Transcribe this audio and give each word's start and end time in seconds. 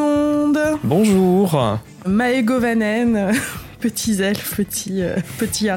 monde 0.00 0.58
Bonjour 0.82 1.78
Maëgo 2.06 2.58
Vanen, 2.58 3.32
petits 3.80 4.22
elfes, 4.22 4.56
petits, 4.56 5.02
euh, 5.02 5.16
petits. 5.38 5.68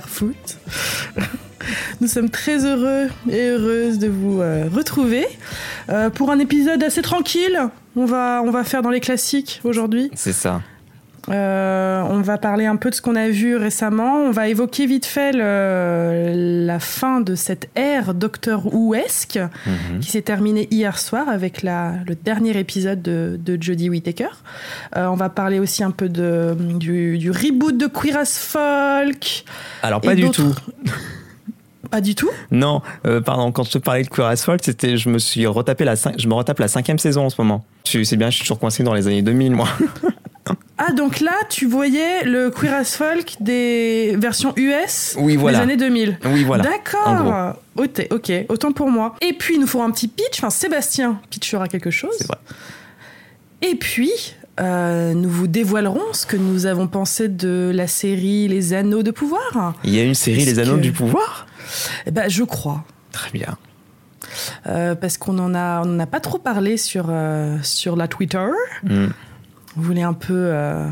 Nous 2.02 2.08
sommes 2.08 2.30
très 2.30 2.66
heureux 2.66 3.09
et 3.30 3.50
heureuses 3.50 4.00
de 4.00 4.08
vous 4.08 4.41
euh, 4.41 4.70
retrouver 4.73 5.28
euh, 5.90 6.09
pour 6.09 6.32
un 6.32 6.40
épisode 6.40 6.82
assez 6.84 7.02
tranquille. 7.02 7.59
On 7.96 8.05
va, 8.05 8.41
on 8.44 8.52
va 8.52 8.64
faire 8.64 8.82
dans 8.82 8.90
les 8.90 9.02
classiques 9.02 9.62
aujourd'hui. 9.64 10.09
C'est 10.16 10.34
ça. 10.34 10.62
Euh, 11.30 12.02
on 12.10 12.20
va 12.21 12.38
parler 12.38 12.66
un 12.66 12.76
peu 12.76 12.90
de 12.90 12.96
ce 12.96 13.02
qu'on 13.02 13.16
a 13.16 13.30
vu 13.30 13.55
récemment. 13.55 14.18
On 14.18 14.32
va 14.32 14.50
évoquer 14.50 14.86
vite 14.86 15.05
fait 15.05 15.32
le- 15.32 16.66
la 16.66 16.80
fin 16.80 17.22
de 17.22 17.34
cette 17.36 17.70
ère 17.76 18.13
Doctor 18.13 18.66
Who-esque 18.73 19.40
Mhm. 19.66 19.99
qui 20.02 20.12
s'est 20.12 20.22
terminée 20.22 20.68
hier 20.70 20.99
soir 20.99 21.30
avec 21.30 21.62
la, 21.63 21.94
le 22.08 22.16
dernier 22.16 22.58
épisode 22.59 23.02
de, 23.02 23.40
de 23.44 23.58
Jodie 23.62 23.90
Whittaker. 23.90 24.27
Euh, 24.98 25.05
on 25.08 25.16
va 25.16 25.30
parler 25.30 25.59
aussi 25.59 25.82
un 25.84 25.91
peu 25.91 26.09
de, 26.09 26.58
du, 26.59 27.18
du 27.18 27.32
reboot 27.32 27.77
de 27.77 27.88
Queer 27.88 28.18
as 28.18 28.38
Folk. 28.38 29.46
Alors 29.82 30.02
pas 30.02 30.16
du 30.16 30.30
tout. 30.30 30.54
Pas 31.91 32.02
du 32.02 32.16
tout 32.16 32.30
Non, 32.49 32.82
euh, 33.05 33.21
pardon, 33.21 33.52
quand 33.52 33.62
je 33.66 33.71
te 33.71 33.77
parlais 33.77 34.02
de 34.02 34.08
Queer 34.08 34.26
as 34.26 34.44
Folk, 34.44 34.62
c'était, 34.63 34.98
je 34.98 35.10
me 35.10 35.20
suis 35.20 35.46
retapé 35.46 35.85
la, 35.85 35.94
je 35.94 36.27
me 36.27 36.34
retape 36.34 36.58
la 36.58 36.68
cinquième 36.68 36.98
saison 36.98 37.26
en 37.26 37.30
ce 37.30 37.40
moment. 37.40 37.63
Tu 37.84 38.04
sais 38.04 38.16
bien, 38.16 38.32
je 38.32 38.35
suis 38.38 38.41
toujours 38.46 38.58
coincé 38.58 38.82
dans 38.82 38.96
les 38.96 39.05
années 39.05 39.21
2000, 39.21 39.52
moi. 39.52 39.68
Ah, 40.86 40.92
donc 40.92 41.20
là, 41.20 41.34
tu 41.50 41.66
voyais 41.66 42.23
le 42.26 42.50
Queer 42.50 42.73
as 42.73 42.96
Folk 42.98 43.36
des 43.40 44.16
versions 44.18 44.54
US 44.58 45.16
Oui, 45.18 45.36
voilà. 45.36 45.60
des 45.60 45.64
années 45.64 45.78
2000. 45.78 46.18
Oui, 46.26 46.44
voilà. 46.44 46.64
D'accord. 46.64 47.55
Ok, 47.77 48.07
ok, 48.12 48.32
autant 48.49 48.71
pour 48.74 48.90
moi. 48.90 49.16
Et 49.22 49.34
puis, 49.34 49.57
nous 49.60 49.68
ferons 49.68 49.84
un 49.84 49.91
petit 49.91 50.07
pitch. 50.07 50.40
Enfin, 50.40 50.49
Sébastien 50.49 51.22
pitchera 51.30 51.68
quelque 51.68 51.91
chose. 51.91 52.13
C'est 52.18 52.27
vrai. 52.27 52.38
Et 53.62 53.76
puis, 53.76 54.12
euh, 54.60 55.13
nous 55.13 55.30
vous 55.30 55.48
dévoilerons 55.48 56.12
ce 56.13 56.26
que 56.26 56.35
nous 56.38 56.66
avons 56.66 56.88
pensé 56.88 57.29
de 57.29 57.72
la 57.74 57.88
série 57.88 58.48
Les 58.48 58.74
Anneaux 58.74 59.04
de 59.04 59.12
Pouvoir. 59.12 59.74
Il 59.84 59.96
y 59.96 60.00
a 60.00 60.04
une 60.04 60.16
série 60.16 60.44
Les 60.46 60.60
Anneaux 60.60 60.76
que- 60.76 60.82
du 60.82 60.91
Pouvoir? 60.91 61.48
Eh 62.05 62.12
ben, 62.12 62.29
je 62.29 62.44
crois. 62.44 62.84
Très 63.12 63.32
bien. 63.32 63.57
Euh, 64.68 64.96
parce 64.96 65.18
qu'on 65.18 65.38
en 65.40 65.53
a, 65.56 65.81
on 65.85 65.96
en 65.96 66.00
a 66.00 66.07
pas 66.07 66.19
trop 66.19 66.40
parlé 66.40 66.75
sur, 66.78 67.06
euh, 67.09 67.57
sur 67.62 67.96
la 67.96 68.07
Twitter. 68.07 68.46
Mm. 68.84 69.07
Voulait 69.75 70.03
un 70.03 70.13
peu 70.13 70.34
euh, 70.34 70.88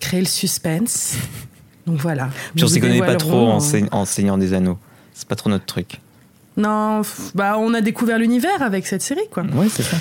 créer 0.00 0.20
le 0.20 0.26
suspense. 0.26 1.14
Donc 1.86 1.98
voilà. 1.98 2.28
Puis 2.54 2.64
on 2.64 2.68
s'y 2.68 2.80
connaît 2.80 2.98
pas 3.00 3.16
trop 3.16 3.48
en, 3.48 3.56
euh, 3.56 3.60
seigne- 3.60 3.88
en 3.92 4.04
seignant 4.04 4.38
des 4.38 4.54
anneaux. 4.54 4.78
C'est 5.14 5.28
pas 5.28 5.36
trop 5.36 5.50
notre 5.50 5.66
truc. 5.66 6.00
Non, 6.56 7.00
bah 7.34 7.56
on 7.58 7.72
a 7.74 7.80
découvert 7.80 8.18
l'univers 8.18 8.62
avec 8.62 8.86
cette 8.86 9.02
série, 9.02 9.28
quoi. 9.30 9.42
Ouais, 9.54 9.68
c'est 9.70 9.82
ça. 9.82 9.96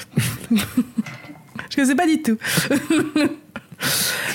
Je 1.75 1.81
ne 1.81 1.85
sais 1.85 1.95
pas 1.95 2.07
du 2.07 2.21
tout. 2.21 2.37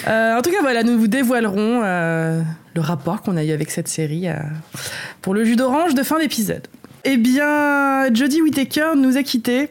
Euh, 0.09 0.37
en 0.39 0.43
tout 0.43 0.51
cas, 0.51 0.61
voilà, 0.61 0.83
nous 0.85 0.99
vous 0.99 1.07
dévoilerons 1.09 1.81
euh, 1.85 2.41
le 2.75 2.81
rapport 2.81 3.23
qu'on 3.23 3.37
a 3.37 3.45
eu 3.45 3.51
avec 3.51 3.71
cette 3.71 3.89
série 3.89 4.29
euh, 4.29 4.35
pour 5.23 5.35
le 5.35 5.45
jus 5.45 5.57
d'orange 5.57 5.95
de 5.95 6.03
fin 6.05 6.19
d'épisode. 6.21 6.67
Eh 7.05 7.17
bien, 7.17 8.13
Jodie 8.15 8.41
Whittaker 8.43 8.91
nous 8.97 9.17
a 9.17 9.23
quittés. 9.23 9.69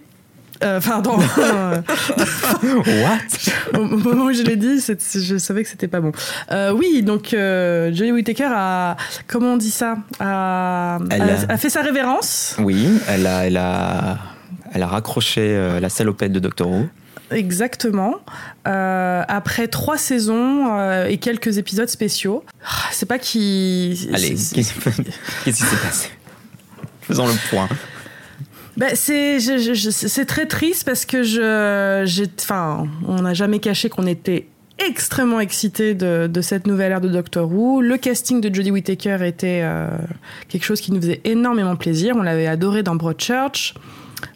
Euh, 0.64 0.80
pardon. 0.80 1.18
euh, 1.38 1.82
What? 2.64 3.78
Au 3.78 3.78
au 3.84 3.98
moment 3.98 4.26
où 4.26 4.34
je 4.34 4.42
l'ai 4.44 4.56
dit, 4.56 4.80
je 4.80 5.38
savais 5.38 5.64
que 5.64 5.70
c'était 5.70 5.88
pas 5.88 6.00
bon. 6.02 6.12
Euh, 6.52 6.72
oui, 6.72 7.04
donc 7.04 7.34
euh, 7.34 7.94
Jodie 7.94 8.12
Whittaker 8.12 8.50
a, 8.54 8.96
comment 9.28 9.54
on 9.54 9.58
dit 9.58 9.72
ça, 9.72 9.98
a, 10.20 11.00
Elle 11.10 11.22
a- 11.22 11.26
a- 11.50 11.54
a 11.54 11.58
fait 11.58 11.70
sa 11.70 11.82
révérence. 11.82 12.56
Oui, 12.60 12.88
elle 13.08 13.28
a, 13.28 13.46
elle 13.46 13.58
a, 13.58 14.18
elle 14.74 14.84
a 14.84 14.88
raccroché 14.88 15.42
euh, 15.42 15.80
la 15.80 15.90
salopette 15.90 16.32
de 16.32 16.40
Doctor 16.40 16.70
Who. 16.70 16.88
Exactement. 17.32 18.16
Euh, 18.68 19.24
après 19.28 19.68
trois 19.68 19.98
saisons 19.98 20.68
euh, 20.78 21.08
et 21.08 21.18
quelques 21.18 21.58
épisodes 21.58 21.90
spéciaux. 21.90 22.44
Ah, 22.64 22.70
C'est 22.92 23.08
pas 23.08 23.18
qui. 23.20 24.10
Allez, 24.14 24.30
qu'est-ce 24.30 24.54
qui 24.54 24.64
s'est 24.64 25.76
passé 25.84 26.10
Faisons 27.02 27.28
le 27.28 27.34
point. 27.50 27.68
Ben, 28.78 28.92
c'est 28.94 29.40
c'est 29.40 30.26
très 30.26 30.46
triste 30.48 30.84
parce 30.86 31.06
que 31.06 31.24
je 31.24 32.04
j'ai 32.06 32.26
enfin 32.40 32.88
on 33.08 33.22
n'a 33.22 33.34
jamais 33.34 33.60
caché 33.60 33.88
qu'on 33.88 34.06
était 34.06 34.48
extrêmement 34.78 35.40
excités 35.40 35.94
de, 35.94 36.28
de 36.28 36.42
cette 36.42 36.68
nouvelle 36.68 36.92
ère 36.92 37.02
de 37.02 37.10
Doctor 37.10 37.50
Who. 37.50 37.82
Le 37.82 37.98
casting 37.98 38.42
de 38.42 38.54
Jodie 38.54 38.72
Whittaker 38.72 39.20
était 39.22 39.62
euh, 39.64 39.88
quelque 40.50 40.64
chose 40.66 40.82
qui 40.82 40.92
nous 40.92 41.02
faisait 41.02 41.22
énormément 41.24 41.76
plaisir. 41.76 42.16
On 42.18 42.22
l'avait 42.22 42.48
adoré 42.48 42.84
dans 42.84 42.96
Broadchurch. 42.96 43.76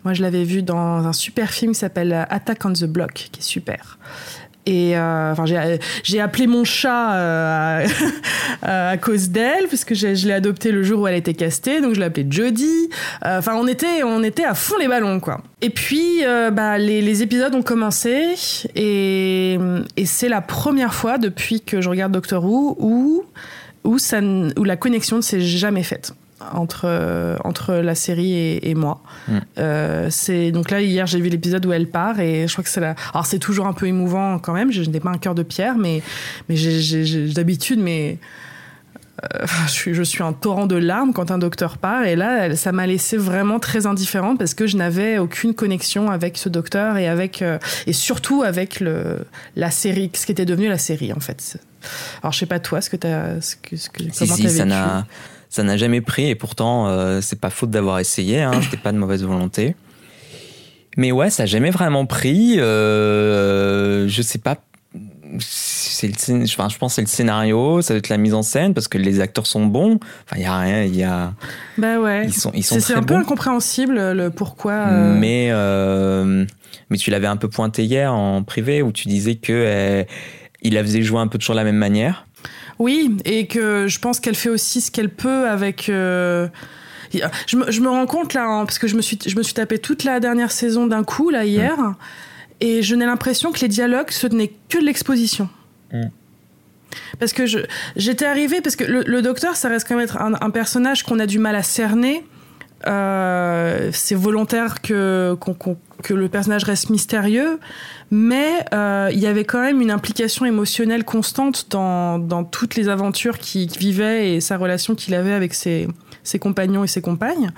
Moi, 0.03 0.13
je 0.13 0.21
l'avais 0.21 0.43
vu 0.43 0.61
dans 0.61 1.05
un 1.05 1.13
super 1.13 1.51
film 1.51 1.73
qui 1.73 1.79
s'appelle 1.79 2.13
Attack 2.29 2.63
on 2.65 2.73
the 2.73 2.85
Block, 2.85 3.13
qui 3.13 3.39
est 3.39 3.43
super. 3.43 3.97
Et 4.69 4.95
euh, 4.95 5.31
enfin, 5.31 5.45
j'ai, 6.03 6.19
appelé 6.19 6.45
mon 6.45 6.63
chat 6.63 7.15
euh, 7.15 7.87
à, 8.61 8.97
cause 8.97 9.29
d'elle, 9.29 9.67
parce 9.67 9.83
que 9.83 9.95
j'ai- 9.95 10.15
je 10.15 10.27
l'ai 10.27 10.33
adopté 10.33 10.71
le 10.71 10.83
jour 10.83 11.01
où 11.01 11.07
elle 11.07 11.15
était 11.15 11.33
castée, 11.33 11.81
donc 11.81 11.95
je 11.95 11.99
l'ai 11.99 12.05
appelée. 12.05 12.27
Euh, 13.25 13.39
Enfin, 13.39 13.55
on 13.55 13.67
était, 13.67 14.03
on 14.03 14.21
était 14.21 14.43
à 14.43 14.53
fond 14.53 14.75
les 14.77 14.87
ballons, 14.87 15.19
quoi. 15.19 15.41
Et 15.61 15.71
puis, 15.71 16.21
bah, 16.51 16.77
les, 16.77 17.23
épisodes 17.23 17.55
ont 17.55 17.63
commencé, 17.63 18.35
et, 18.75 19.57
c'est 20.05 20.29
la 20.29 20.41
première 20.41 20.93
fois 20.93 21.17
depuis 21.17 21.61
que 21.61 21.81
je 21.81 21.89
regarde 21.89 22.11
Doctor 22.11 22.45
Who 22.45 22.77
où, 22.79 23.23
où 23.83 23.97
la 24.63 24.75
connexion 24.77 25.17
ne 25.17 25.21
s'est 25.21 25.41
jamais 25.41 25.83
faite 25.83 26.13
entre, 26.53 26.81
euh, 26.85 27.35
entre 27.43 27.73
la 27.75 27.95
série 27.95 28.33
et, 28.33 28.69
et 28.69 28.75
moi. 28.75 29.01
Mm. 29.27 29.37
Euh, 29.57 30.07
c'est 30.09 30.51
donc 30.51 30.71
là 30.71 30.81
hier 30.81 31.05
j'ai 31.05 31.19
vu 31.19 31.29
l'épisode 31.29 31.65
où 31.65 31.71
elle 31.71 31.87
part 31.87 32.19
et 32.19 32.47
je 32.47 32.53
crois 32.53 32.63
que 32.63 32.69
c'est 32.69 32.79
la. 32.79 32.95
Alors 33.13 33.25
c'est 33.25 33.39
toujours 33.39 33.67
un 33.67 33.73
peu 33.73 33.87
émouvant 33.87 34.39
quand 34.39 34.53
même. 34.53 34.71
Je, 34.71 34.83
n'ai 34.89 34.99
pas 34.99 35.09
un 35.09 35.17
cœur 35.17 35.35
de 35.35 35.43
pierre, 35.43 35.77
mais 35.77 36.01
mais 36.47 36.55
j'ai- 36.55 37.27
d'habitude 37.33 37.79
mais 37.79 38.17
euh, 39.23 39.45
je 39.67 39.71
suis 39.71 39.93
je 39.93 40.03
suis 40.03 40.23
un 40.23 40.33
torrent 40.33 40.65
de 40.65 40.75
larmes 40.77 41.13
quand 41.13 41.31
un 41.31 41.37
docteur 41.37 41.77
part 41.77 42.03
et 42.05 42.15
là 42.15 42.45
elle- 42.45 42.57
ça 42.57 42.71
m'a 42.71 42.87
laissé 42.87 43.17
vraiment 43.17 43.59
très 43.59 43.85
indifférente 43.85 44.37
parce 44.39 44.53
que 44.53 44.65
je 44.65 44.77
n'avais 44.77 45.17
aucune 45.17 45.53
connexion 45.53 46.09
avec 46.09 46.37
ce 46.37 46.49
docteur 46.49 46.97
et 46.97 47.07
avec 47.07 47.41
euh, 47.41 47.59
et 47.85 47.93
surtout 47.93 48.43
avec 48.43 48.79
le 48.79 49.25
la 49.55 49.71
série 49.71 50.09
ce 50.13 50.25
qui 50.25 50.31
était 50.31 50.45
devenu 50.45 50.69
la 50.69 50.77
série 50.77 51.11
en 51.13 51.19
fait. 51.19 51.57
Alors 52.23 52.33
je 52.33 52.39
sais 52.39 52.45
pas 52.45 52.59
toi 52.59 52.81
ce 52.81 52.89
que 52.89 52.97
ce 53.41 53.55
que, 53.55 53.75
ce 53.75 53.89
que 53.89 54.03
comment 54.17 54.35
si, 54.35 54.49
ça 54.49 54.65
n'a, 54.65 55.05
ça 55.49 55.63
n'a 55.63 55.77
jamais 55.77 56.01
pris 56.01 56.29
et 56.29 56.35
pourtant, 56.35 56.87
euh, 56.87 57.19
c'est 57.21 57.39
pas 57.39 57.49
faute 57.49 57.71
d'avoir 57.71 57.99
essayé, 57.99 58.41
hein, 58.41 58.51
c'était 58.63 58.77
pas 58.77 58.91
de 58.91 58.97
mauvaise 58.97 59.23
volonté. 59.23 59.75
Mais 60.97 61.11
ouais, 61.11 61.29
ça 61.29 61.43
n'a 61.43 61.47
jamais 61.47 61.69
vraiment 61.71 62.05
pris. 62.05 62.59
euh, 62.59 64.07
je 64.07 64.21
sais 64.21 64.39
pas. 64.39 64.57
Le, 66.01 66.43
enfin, 66.45 66.69
je 66.69 66.77
pense 66.77 66.95
c'est 66.95 67.01
le 67.01 67.07
scénario, 67.07 67.81
ça 67.81 67.93
doit 67.93 67.99
être 67.99 68.09
la 68.09 68.17
mise 68.17 68.33
en 68.33 68.41
scène 68.41 68.73
parce 68.73 68.87
que 68.87 68.97
les 68.97 69.19
acteurs 69.19 69.45
sont 69.45 69.65
bons. 69.65 69.99
Enfin, 70.25 70.37
il 70.37 70.41
y 70.41 70.45
a 70.45 70.57
rien, 70.57 70.83
il 70.83 70.95
y 70.95 71.03
a, 71.03 71.33
Bah 71.77 71.99
ouais. 71.99 72.25
ils 72.25 72.33
sont, 72.33 72.51
ils 72.55 72.63
sont 72.63 72.79
C'est 72.79 72.95
un 72.95 73.03
peu 73.03 73.15
incompréhensible 73.15 74.13
le 74.13 74.29
pourquoi. 74.29 74.71
euh, 74.73 75.13
Mais, 75.19 75.49
euh, 75.51 76.45
mais 76.89 76.97
tu 76.97 77.11
l'avais 77.11 77.27
un 77.27 77.37
peu 77.37 77.49
pointé 77.49 77.83
hier 77.83 78.13
en 78.13 78.43
privé 78.43 78.81
où 78.81 78.91
tu 78.91 79.07
disais 79.07 79.35
que 79.35 79.53
euh, 79.53 80.03
il 80.61 80.73
la 80.73 80.83
faisait 80.83 81.01
jouer 81.03 81.19
un 81.19 81.27
peu 81.27 81.37
toujours 81.37 81.55
de 81.55 81.59
la 81.59 81.65
même 81.65 81.75
manière. 81.77 82.25
Oui, 82.79 83.17
et 83.25 83.45
que 83.47 83.87
je 83.87 83.99
pense 83.99 84.19
qu'elle 84.19 84.35
fait 84.35 84.49
aussi 84.49 84.81
ce 84.81 84.89
qu'elle 84.91 85.09
peut 85.09 85.47
avec. 85.49 85.89
euh, 85.89 86.47
Je, 87.47 87.57
me, 87.57 87.69
je 87.71 87.81
me 87.81 87.89
rends 87.89 88.05
compte 88.05 88.33
là, 88.33 88.45
hein, 88.45 88.65
parce 88.65 88.79
que 88.79 88.87
je 88.87 88.95
me 88.95 89.01
suis, 89.01 89.17
je 89.25 89.35
me 89.35 89.43
suis 89.43 89.53
tapé 89.53 89.79
toute 89.79 90.03
la 90.05 90.19
dernière 90.19 90.51
saison 90.51 90.87
d'un 90.87 91.03
coup 91.03 91.29
là 91.29 91.43
hier, 91.45 91.75
et 92.61 92.81
je 92.81 92.95
n'ai 92.95 93.05
l'impression 93.05 93.51
que 93.51 93.59
les 93.59 93.67
dialogues 93.67 94.11
ce 94.11 94.27
n'est 94.27 94.51
que 94.69 94.79
de 94.79 94.85
l'exposition. 94.85 95.49
Mm. 95.91 96.03
Parce 97.19 97.33
que 97.33 97.43
j'étais 97.95 98.25
arrivée, 98.25 98.61
parce 98.61 98.75
que 98.75 98.83
le, 98.83 99.03
le 99.05 99.21
docteur, 99.21 99.55
ça 99.55 99.67
reste 99.69 99.87
quand 99.87 99.95
même 99.95 100.03
être 100.05 100.17
un, 100.21 100.33
un 100.39 100.49
personnage 100.49 101.03
qu'on 101.03 101.19
a 101.19 101.25
du 101.27 101.37
mal 101.37 101.55
à 101.55 101.63
cerner. 101.63 102.23
Euh, 102.87 103.89
c'est 103.91 104.15
volontaire 104.15 104.81
que, 104.81 105.35
qu'on- 105.39 105.53
qu'on- 105.53 105.77
que 106.03 106.13
le 106.13 106.29
personnage 106.29 106.63
reste 106.63 106.89
mystérieux, 106.89 107.59
mais 108.11 108.65
euh, 108.73 109.09
il 109.11 109.19
y 109.19 109.27
avait 109.27 109.43
quand 109.45 109.61
même 109.61 109.81
une 109.81 109.91
implication 109.91 110.45
émotionnelle 110.45 111.03
constante 111.03 111.67
dans, 111.69 112.19
dans 112.19 112.43
toutes 112.43 112.75
les 112.75 112.87
aventures 112.89 113.37
qu'il 113.37 113.69
vivait 113.71 114.33
et 114.33 114.41
sa 114.41 114.57
relation 114.57 114.95
qu'il 114.95 115.13
avait 115.13 115.33
avec 115.33 115.53
ses, 115.53 115.87
ses 116.23 116.39
compagnons 116.39 116.83
et 116.83 116.87
ses 116.87 117.01
compagnes. 117.01 117.51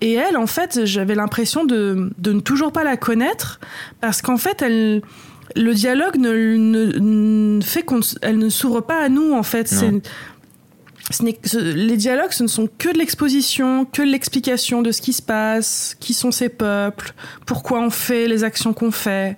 Et 0.00 0.12
elle, 0.14 0.36
en 0.36 0.46
fait, 0.46 0.84
j'avais 0.84 1.14
l'impression 1.14 1.64
de, 1.64 2.10
de 2.18 2.32
ne 2.32 2.40
toujours 2.40 2.72
pas 2.72 2.84
la 2.84 2.96
connaître 2.96 3.58
parce 4.00 4.22
qu'en 4.22 4.36
fait, 4.36 4.60
elle, 4.62 5.02
le 5.56 5.72
dialogue 5.74 6.16
ne, 6.16 6.56
ne- 6.56 6.98
ne 7.58 7.60
fait 7.62 7.82
qu'on, 7.82 8.00
ne- 8.24 8.48
s'ouvre 8.48 8.80
pas 8.82 9.00
à 9.02 9.08
nous. 9.08 9.32
En 9.32 9.42
fait, 9.42 9.68
ce 11.10 11.58
les 11.58 11.96
dialogues, 11.96 12.32
ce 12.32 12.42
ne 12.42 12.48
sont 12.48 12.68
que 12.78 12.92
de 12.92 12.98
l'exposition, 12.98 13.84
que 13.84 14.02
de 14.02 14.10
l'explication 14.10 14.82
de 14.82 14.90
ce 14.90 15.02
qui 15.02 15.12
se 15.12 15.22
passe, 15.22 15.96
qui 16.00 16.14
sont 16.14 16.30
ces 16.30 16.48
peuples, 16.48 17.12
pourquoi 17.46 17.80
on 17.80 17.90
fait 17.90 18.26
les 18.26 18.44
actions 18.44 18.72
qu'on 18.72 18.90
fait. 18.90 19.36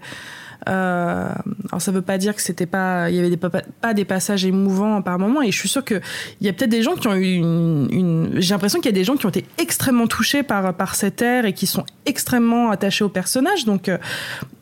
Euh, 0.68 1.28
alors 1.70 1.80
ça 1.80 1.92
veut 1.92 2.02
pas 2.02 2.18
dire 2.18 2.34
que 2.34 2.42
c'était 2.42 2.66
pas, 2.66 3.08
il 3.10 3.16
y 3.16 3.18
avait 3.20 3.30
des, 3.30 3.36
pas 3.36 3.94
des 3.94 4.04
passages 4.04 4.44
émouvants 4.44 5.00
par 5.02 5.18
moment, 5.18 5.40
et 5.42 5.52
je 5.52 5.58
suis 5.58 5.68
sûre 5.68 5.84
que 5.84 6.00
il 6.40 6.46
y 6.46 6.50
a 6.50 6.52
peut-être 6.52 6.70
des 6.70 6.82
gens 6.82 6.94
qui 6.94 7.06
ont 7.06 7.14
eu 7.14 7.34
une, 7.36 7.88
une- 7.92 8.30
j'ai 8.36 8.52
l'impression 8.54 8.80
qu'il 8.80 8.90
y 8.90 8.94
a 8.94 8.98
des 8.98 9.04
gens 9.04 9.16
qui 9.16 9.26
ont 9.26 9.30
été 9.30 9.44
extrêmement 9.58 10.06
touchés 10.08 10.42
par 10.42 10.74
par 10.74 10.94
cette 10.96 11.22
ère 11.22 11.44
et 11.44 11.52
qui 11.52 11.66
sont 11.66 11.84
extrêmement 12.04 12.70
attachés 12.70 13.04
au 13.04 13.08
personnage. 13.08 13.64
Donc 13.64 13.88
euh, 13.88 13.98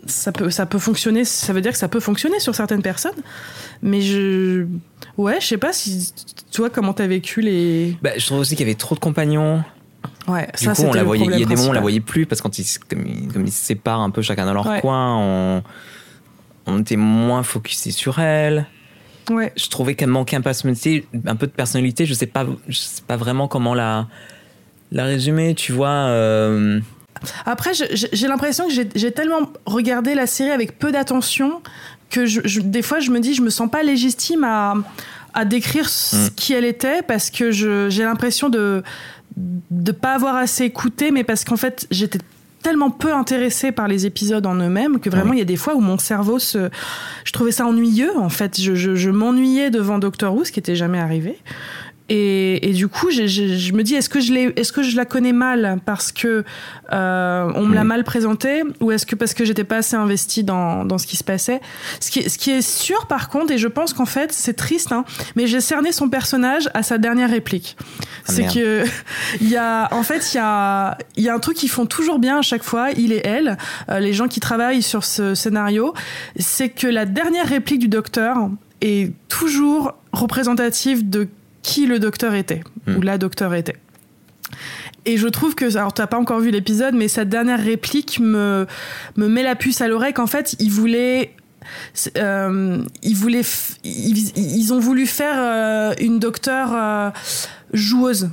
ça 0.07 0.31
peut, 0.33 0.51
ça 0.51 0.67
peut 0.67 0.79
fonctionner, 0.79 1.25
ça 1.25 1.53
veut 1.55 1.63
dire 1.63 1.73
que 1.73 1.79
ça 1.79 1.89
peut 1.89 2.01
fonctionner 2.01 2.39
sur 2.39 2.55
certaines 2.55 2.83
personnes. 2.83 3.13
Mais 3.83 4.01
je. 4.03 4.67
Ouais, 5.17 5.39
je 5.41 5.47
sais 5.47 5.57
pas 5.59 5.73
si. 5.73 6.13
Toi, 6.53 6.69
comment 6.71 6.93
t'as 6.93 7.07
vécu 7.07 7.41
les. 7.41 7.97
Bah, 8.03 8.11
je 8.17 8.27
trouve 8.27 8.41
aussi 8.41 8.57
qu'il 8.57 8.67
y 8.67 8.69
avait 8.71 8.79
trop 8.79 8.95
de 8.95 9.01
compagnons. 9.01 9.63
Ouais, 10.29 10.49
Du 10.59 10.65
ça 10.65 10.75
coup, 10.75 10.83
on 10.83 10.93
la 10.93 11.03
voyait, 11.05 11.25
il 11.25 11.39
y 11.39 11.43
a 11.43 11.47
des 11.47 11.55
moments 11.57 11.69
où 11.69 11.71
on 11.71 11.75
la 11.75 11.81
voyait 11.81 12.01
plus 12.01 12.27
parce 12.27 12.41
que 12.41 12.45
quand 12.45 12.59
ils, 12.59 12.65
se- 12.65 12.79
comme, 12.79 13.07
ils, 13.07 13.29
comme 13.33 13.45
ils 13.47 13.53
se 13.53 13.65
séparent 13.65 14.01
un 14.01 14.11
peu 14.11 14.21
chacun 14.23 14.45
dans 14.47 14.53
leur 14.55 14.67
Ouais. 14.67 14.81
coin, 14.81 15.17
on, 15.19 15.63
on 16.67 16.81
était 16.81 16.97
moins 16.97 17.43
focusé 17.43 17.91
sur 17.91 18.19
elle. 18.19 18.67
Ouais. 19.31 19.53
Je 19.57 19.69
trouvais 19.69 19.95
qu'elle 19.95 20.11
manquait 20.11 20.37
un 20.37 20.41
peu, 20.41 20.51
de 20.51 20.55
personnalité- 20.55 21.07
un 21.27 21.37
peu 21.37 21.47
de 21.47 21.53
personnalité. 21.53 22.05
Je 22.07 22.15
sais 22.15 22.27
pas, 22.27 22.47
je 22.69 22.77
sais 22.79 23.03
pas 23.07 23.17
vraiment 23.17 23.49
comment 23.49 23.75
la, 23.75 24.07
la 24.93 25.05
résumer. 25.05 25.55
Tu 25.55 25.73
vois, 25.73 25.89
euh, 26.09 26.81
Après, 27.47 27.73
j'ai 27.75 28.29
l'impression 28.29 28.67
que 28.69 28.73
j'ai- 28.95 29.13
tellement 29.13 29.51
regardé 29.67 30.15
la 30.15 30.27
série 30.27 30.51
avec 30.51 30.79
peu 30.79 30.93
d'attention 30.93 31.63
que 32.11 32.27
je, 32.27 32.43
je- 32.45 32.61
des 32.61 32.83
fois, 32.83 33.01
je 33.01 33.11
me 33.11 33.19
dis, 33.21 33.35
je 33.35 33.41
me 33.43 33.51
sens 33.51 33.71
pas 33.71 33.83
légitime 33.83 34.45
à, 34.45 34.75
à 35.33 35.45
décrire 35.47 35.89
ce 35.89 36.17
Mm. 36.27 36.31
qui 36.37 36.53
elle 36.53 36.65
était 36.67 37.03
parce 37.03 37.31
que 37.31 37.51
j'ai 37.51 38.03
l'impression 38.05 38.49
de 38.51 38.83
de 39.37 39.91
pas 39.91 40.15
avoir 40.15 40.37
assez 40.37 40.63
écouté, 40.65 41.11
mais 41.11 41.25
parce 41.25 41.45
qu'en 41.45 41.57
fait, 41.57 41.89
j'étais 41.91 42.21
tellement 42.65 42.91
peu 42.91 43.13
intéressée 43.15 43.71
par 43.71 43.87
les 43.89 44.07
épisodes 44.07 44.45
en 44.47 44.55
eux-mêmes 44.57 44.99
que 44.99 45.11
vraiment 45.11 45.31
Oui. 45.31 45.37
il 45.37 45.41
y 45.41 45.43
a 45.43 45.47
des 45.47 45.57
fois 45.57 45.75
où 45.77 45.81
mon 45.81 45.99
cerveau 45.99 46.39
se 46.41 46.71
je 47.25 47.33
trouvais 47.33 47.53
ça 47.53 47.67
ennuyeux 47.67 48.11
en 48.19 48.31
fait 48.31 48.61
je, 48.61 48.75
je- 48.75 48.95
je 48.97 49.11
m'ennuyais 49.11 49.71
devant 49.71 49.99
Doctor 49.99 50.35
Who 50.35 50.45
ce 50.45 50.51
qui 50.53 50.59
était 50.61 50.75
jamais 50.75 50.99
arrivé 50.99 51.39
et, 52.11 52.69
et 52.69 52.73
du 52.75 52.89
coup 52.89 53.11
je 53.11 53.73
me 53.73 53.83
dis 53.83 53.95
est-ce 53.95 54.11
que 54.11 54.21
je 54.21 54.33
l'ai 54.35 54.53
est-ce 54.57 54.73
que 54.73 54.83
je 54.83 54.95
la 54.95 55.07
connais 55.07 55.33
mal 55.33 55.79
parce 55.87 56.13
que 56.13 56.45
euh, 56.93 57.53
on 57.55 57.65
me 57.65 57.75
l'a 57.75 57.85
mal 57.85 58.05
présentée 58.05 58.63
ou 58.81 58.93
est-ce 58.93 59.07
que 59.07 59.15
parce 59.17 59.33
que 59.33 59.45
j'étais 59.47 59.65
pas 59.65 59.79
assez 59.79 59.97
investie 59.97 60.45
dans, 60.45 60.85
dans 60.85 60.99
ce 60.99 61.07
qui 61.07 61.17
se 61.17 61.25
passait? 61.25 61.63
Ce 62.01 62.11
qui, 62.11 62.19
est- 62.21 62.29
ce 62.29 62.37
qui 62.37 62.51
est 62.51 62.61
sûr 62.61 63.07
par 63.07 63.31
contre 63.31 63.53
et 63.53 63.59
je 63.59 63.69
pense 63.69 63.95
qu'en 63.95 64.05
fait 64.05 64.33
c'est 64.33 64.53
triste 64.53 64.93
hein, 64.93 65.05
mais 65.35 65.47
j'ai 65.47 65.63
cerné 65.63 65.93
son 65.93 66.11
personnage 66.11 66.69
à 66.75 66.83
sa 66.83 66.99
dernière 66.99 67.31
réplique. 67.31 67.77
Ah, 67.81 68.33
c'est 68.33 68.47
que 68.53 68.85
il 69.41 69.49
y 69.49 69.57
a 69.57 69.89
en 69.95 70.03
fait 70.03 70.35
il 70.35 70.37
y 70.37 70.41
a 70.41 70.99
il 71.17 71.25
y 71.25 71.29
a 71.31 71.35
un 71.35 71.39
truc 71.39 71.57
qu'ils 71.57 71.71
font 71.71 71.87
toujours 71.87 72.19
bien 72.19 72.39
à 72.39 72.43
chaque 72.43 72.65
fois 72.65 72.91
il 72.97 73.13
et 73.13 73.23
elle 73.25 73.57
euh, 73.89 73.99
les 73.99 74.13
gens 74.13 74.29
qui 74.29 74.41
travaillent 74.41 74.83
sur 74.83 75.05
ce 75.05 75.35
scénario 75.35 75.95
c'est 76.37 76.69
que 76.69 76.87
la 76.87 77.07
dernière 77.07 77.47
réplique 77.49 77.79
du 77.81 77.89
docteur 77.89 78.37
est 78.83 79.13
toujours 79.29 79.95
représentative 80.13 81.09
de 81.09 81.29
qui 81.65 81.87
le 81.87 81.99
docteur 81.99 82.35
était 82.35 82.63
Hmm. 82.87 82.97
ou 82.97 83.01
la 83.03 83.19
docteur 83.19 83.53
était 83.55 83.75
et 85.07 85.17
je 85.17 85.27
trouve 85.27 85.55
que, 85.57 85.77
alors 85.77 85.93
t'as 85.93 86.07
pas 86.07 86.19
encore 86.19 86.39
vu 86.41 86.51
l'épisode, 86.51 86.95
mais 86.95 87.09
cette 87.09 87.29
dernière 87.29 87.59
réplique 87.63 88.21
me, 88.21 88.67
me 89.17 89.27
met 89.29 89.43
la 89.43 89.57
puce 89.57 89.81
à 89.81 89.89
l'oreille 89.89 90.13
qu'en 90.15 90.27
fait, 90.29 90.55
ils 90.61 90.71
voulaient. 90.71 91.35
euh, 92.17 92.79
ils, 93.03 93.17
voulaient 93.17 93.41
f- 93.43 93.77
ils, 93.85 94.33
ils 94.39 94.73
ont 94.73 94.79
voulu 94.79 95.07
faire 95.07 95.35
euh, 95.39 95.95
une 95.99 96.19
docteur 96.21 96.71
euh, 96.73 97.11
joueuse. 97.73 98.31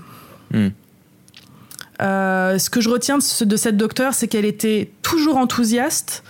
Hmm. 0.53 0.67
Ce 1.99 2.69
que 2.69 2.81
je 2.81 2.89
retiens 2.89 3.17
de, 3.17 3.23
ce- 3.23 3.43
de 3.43 3.55
cette 3.55 3.77
docteur, 3.77 4.13
c'est 4.13 4.27
qu'elle 4.27 4.45
était 4.45 4.91
toujours 5.01 5.37
enthousiaste 5.37 6.23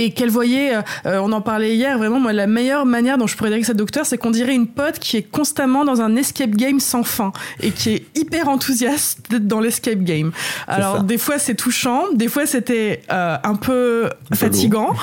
et 0.00 0.12
qu'elle 0.12 0.30
voyait, 0.30 0.74
euh, 0.74 1.20
on 1.20 1.30
en 1.32 1.42
parlait 1.42 1.74
hier, 1.76 1.98
vraiment, 1.98 2.18
moi, 2.18 2.32
la 2.32 2.46
meilleure 2.46 2.86
manière 2.86 3.18
dont 3.18 3.26
je 3.26 3.36
pourrais 3.36 3.50
dire 3.50 3.60
que 3.60 3.66
cette 3.66 3.76
docteur, 3.76 4.06
c'est 4.06 4.16
qu'on 4.16 4.30
dirait 4.30 4.54
une 4.54 4.66
pote 4.66 4.98
qui 4.98 5.18
est 5.18 5.22
constamment 5.30 5.84
dans 5.84 6.00
un 6.00 6.16
escape 6.16 6.52
game 6.52 6.80
sans 6.80 7.04
fin 7.04 7.32
et 7.62 7.70
qui 7.70 7.90
est 7.90 8.06
hyper 8.14 8.48
enthousiaste 8.48 9.30
d'être 9.30 9.46
dans 9.46 9.60
l'escape 9.60 10.02
game. 10.02 10.32
Alors, 10.66 11.02
des 11.02 11.18
fois, 11.18 11.38
c'est 11.38 11.54
touchant, 11.54 12.04
des 12.14 12.28
fois, 12.28 12.46
c'était 12.46 13.02
euh, 13.12 13.36
un 13.44 13.56
peu 13.56 14.08
fatigant, 14.34 14.94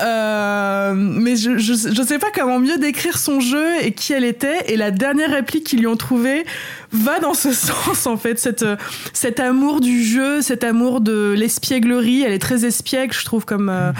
Euh, 0.00 0.92
mais 0.94 1.34
je, 1.34 1.58
je, 1.58 1.72
je 1.72 2.02
sais 2.02 2.20
pas 2.20 2.28
comment 2.32 2.60
mieux 2.60 2.78
décrire 2.78 3.18
son 3.18 3.40
jeu 3.40 3.82
et 3.82 3.90
qui 3.90 4.12
elle 4.12 4.24
était, 4.24 4.70
et 4.72 4.76
la 4.76 4.92
dernière 4.92 5.30
réplique 5.30 5.64
qu'ils 5.64 5.80
lui 5.80 5.88
ont 5.88 5.96
trouvée 5.96 6.44
va 6.92 7.20
dans 7.20 7.34
ce 7.34 7.52
sens, 7.52 8.06
en 8.06 8.16
fait, 8.16 8.38
cette, 8.38 8.62
euh, 8.62 8.76
cet 9.12 9.40
amour 9.40 9.80
du 9.80 10.02
jeu, 10.02 10.42
cet 10.42 10.64
amour 10.64 11.00
de 11.00 11.34
l'espièglerie, 11.36 12.22
elle 12.22 12.32
est 12.32 12.38
très 12.38 12.64
espiègle, 12.64 13.12
je 13.12 13.24
trouve, 13.24 13.44
comme... 13.44 13.68
euh, 13.68 13.92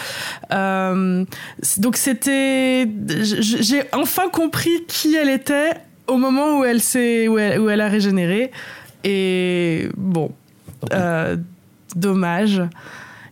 euh, 0.52 1.24
donc 1.78 1.96
c'était... 1.96 2.88
J'ai 3.20 3.82
enfin 3.92 4.28
compris 4.30 4.84
qui 4.86 5.14
elle 5.14 5.28
était 5.28 5.72
au 6.06 6.16
moment 6.16 6.58
où 6.58 6.64
elle, 6.64 6.80
s'est, 6.80 7.28
où 7.28 7.38
elle, 7.38 7.60
où 7.60 7.68
elle 7.68 7.80
a 7.80 7.88
régénéré. 7.88 8.50
Et 9.04 9.88
bon, 9.96 10.32
euh, 10.92 11.36
dommage. 11.94 12.62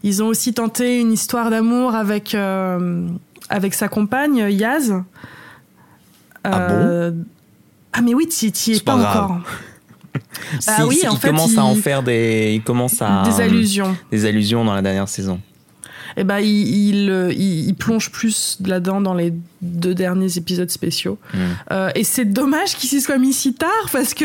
Ils 0.02 0.22
ont 0.22 0.26
aussi 0.26 0.52
tenté 0.54 1.00
une 1.00 1.12
histoire 1.12 1.50
d'amour 1.50 1.94
avec, 1.94 2.36
avec 3.48 3.74
sa 3.74 3.88
compagne, 3.88 4.46
Yaz. 4.50 4.94
Ah 6.44 7.10
Ah 7.96 8.02
mais 8.02 8.14
oui, 8.14 8.28
tu 8.28 8.46
y 8.46 8.76
es 8.76 8.80
pas, 8.80 8.94
encore. 8.94 9.38
si, 10.60 10.68
Ah 10.70 10.86
oui, 10.86 10.96
si, 10.96 11.08
en 11.08 11.14
il 11.14 11.18
fait, 11.18 11.28
commence 11.28 11.56
à 11.56 11.64
en 11.64 11.74
faire 11.74 12.02
des, 12.02 12.52
il 12.54 12.62
commence 12.62 13.00
à 13.00 13.22
Des 13.24 13.40
allusions. 13.40 13.96
des 14.10 14.24
allusions 14.26 14.64
dans 14.64 14.74
la 14.74 14.82
dernière 14.82 15.08
saison. 15.08 15.40
Et 16.18 16.24
ben 16.24 16.38
il, 16.38 16.48
il, 16.48 17.10
euh, 17.10 17.32
il- 17.32 17.68
il 17.68 17.74
plonge 17.74 18.10
plus 18.10 18.58
là-dedans 18.64 19.00
dans 19.02 19.12
les 19.14 19.32
deux 19.62 19.94
derniers 19.94 20.36
épisodes 20.36 20.70
spéciaux. 20.70 21.18
Hmm. 21.34 21.38
Euh, 21.72 21.90
et 21.94 22.04
c'est 22.04 22.24
dommage 22.24 22.76
qu'il 22.76 22.88
s'y 22.88 23.00
soit 23.00 23.18
mis 23.18 23.32
si 23.32 23.54
tard 23.54 23.70
parce 23.92 24.14
que, 24.14 24.24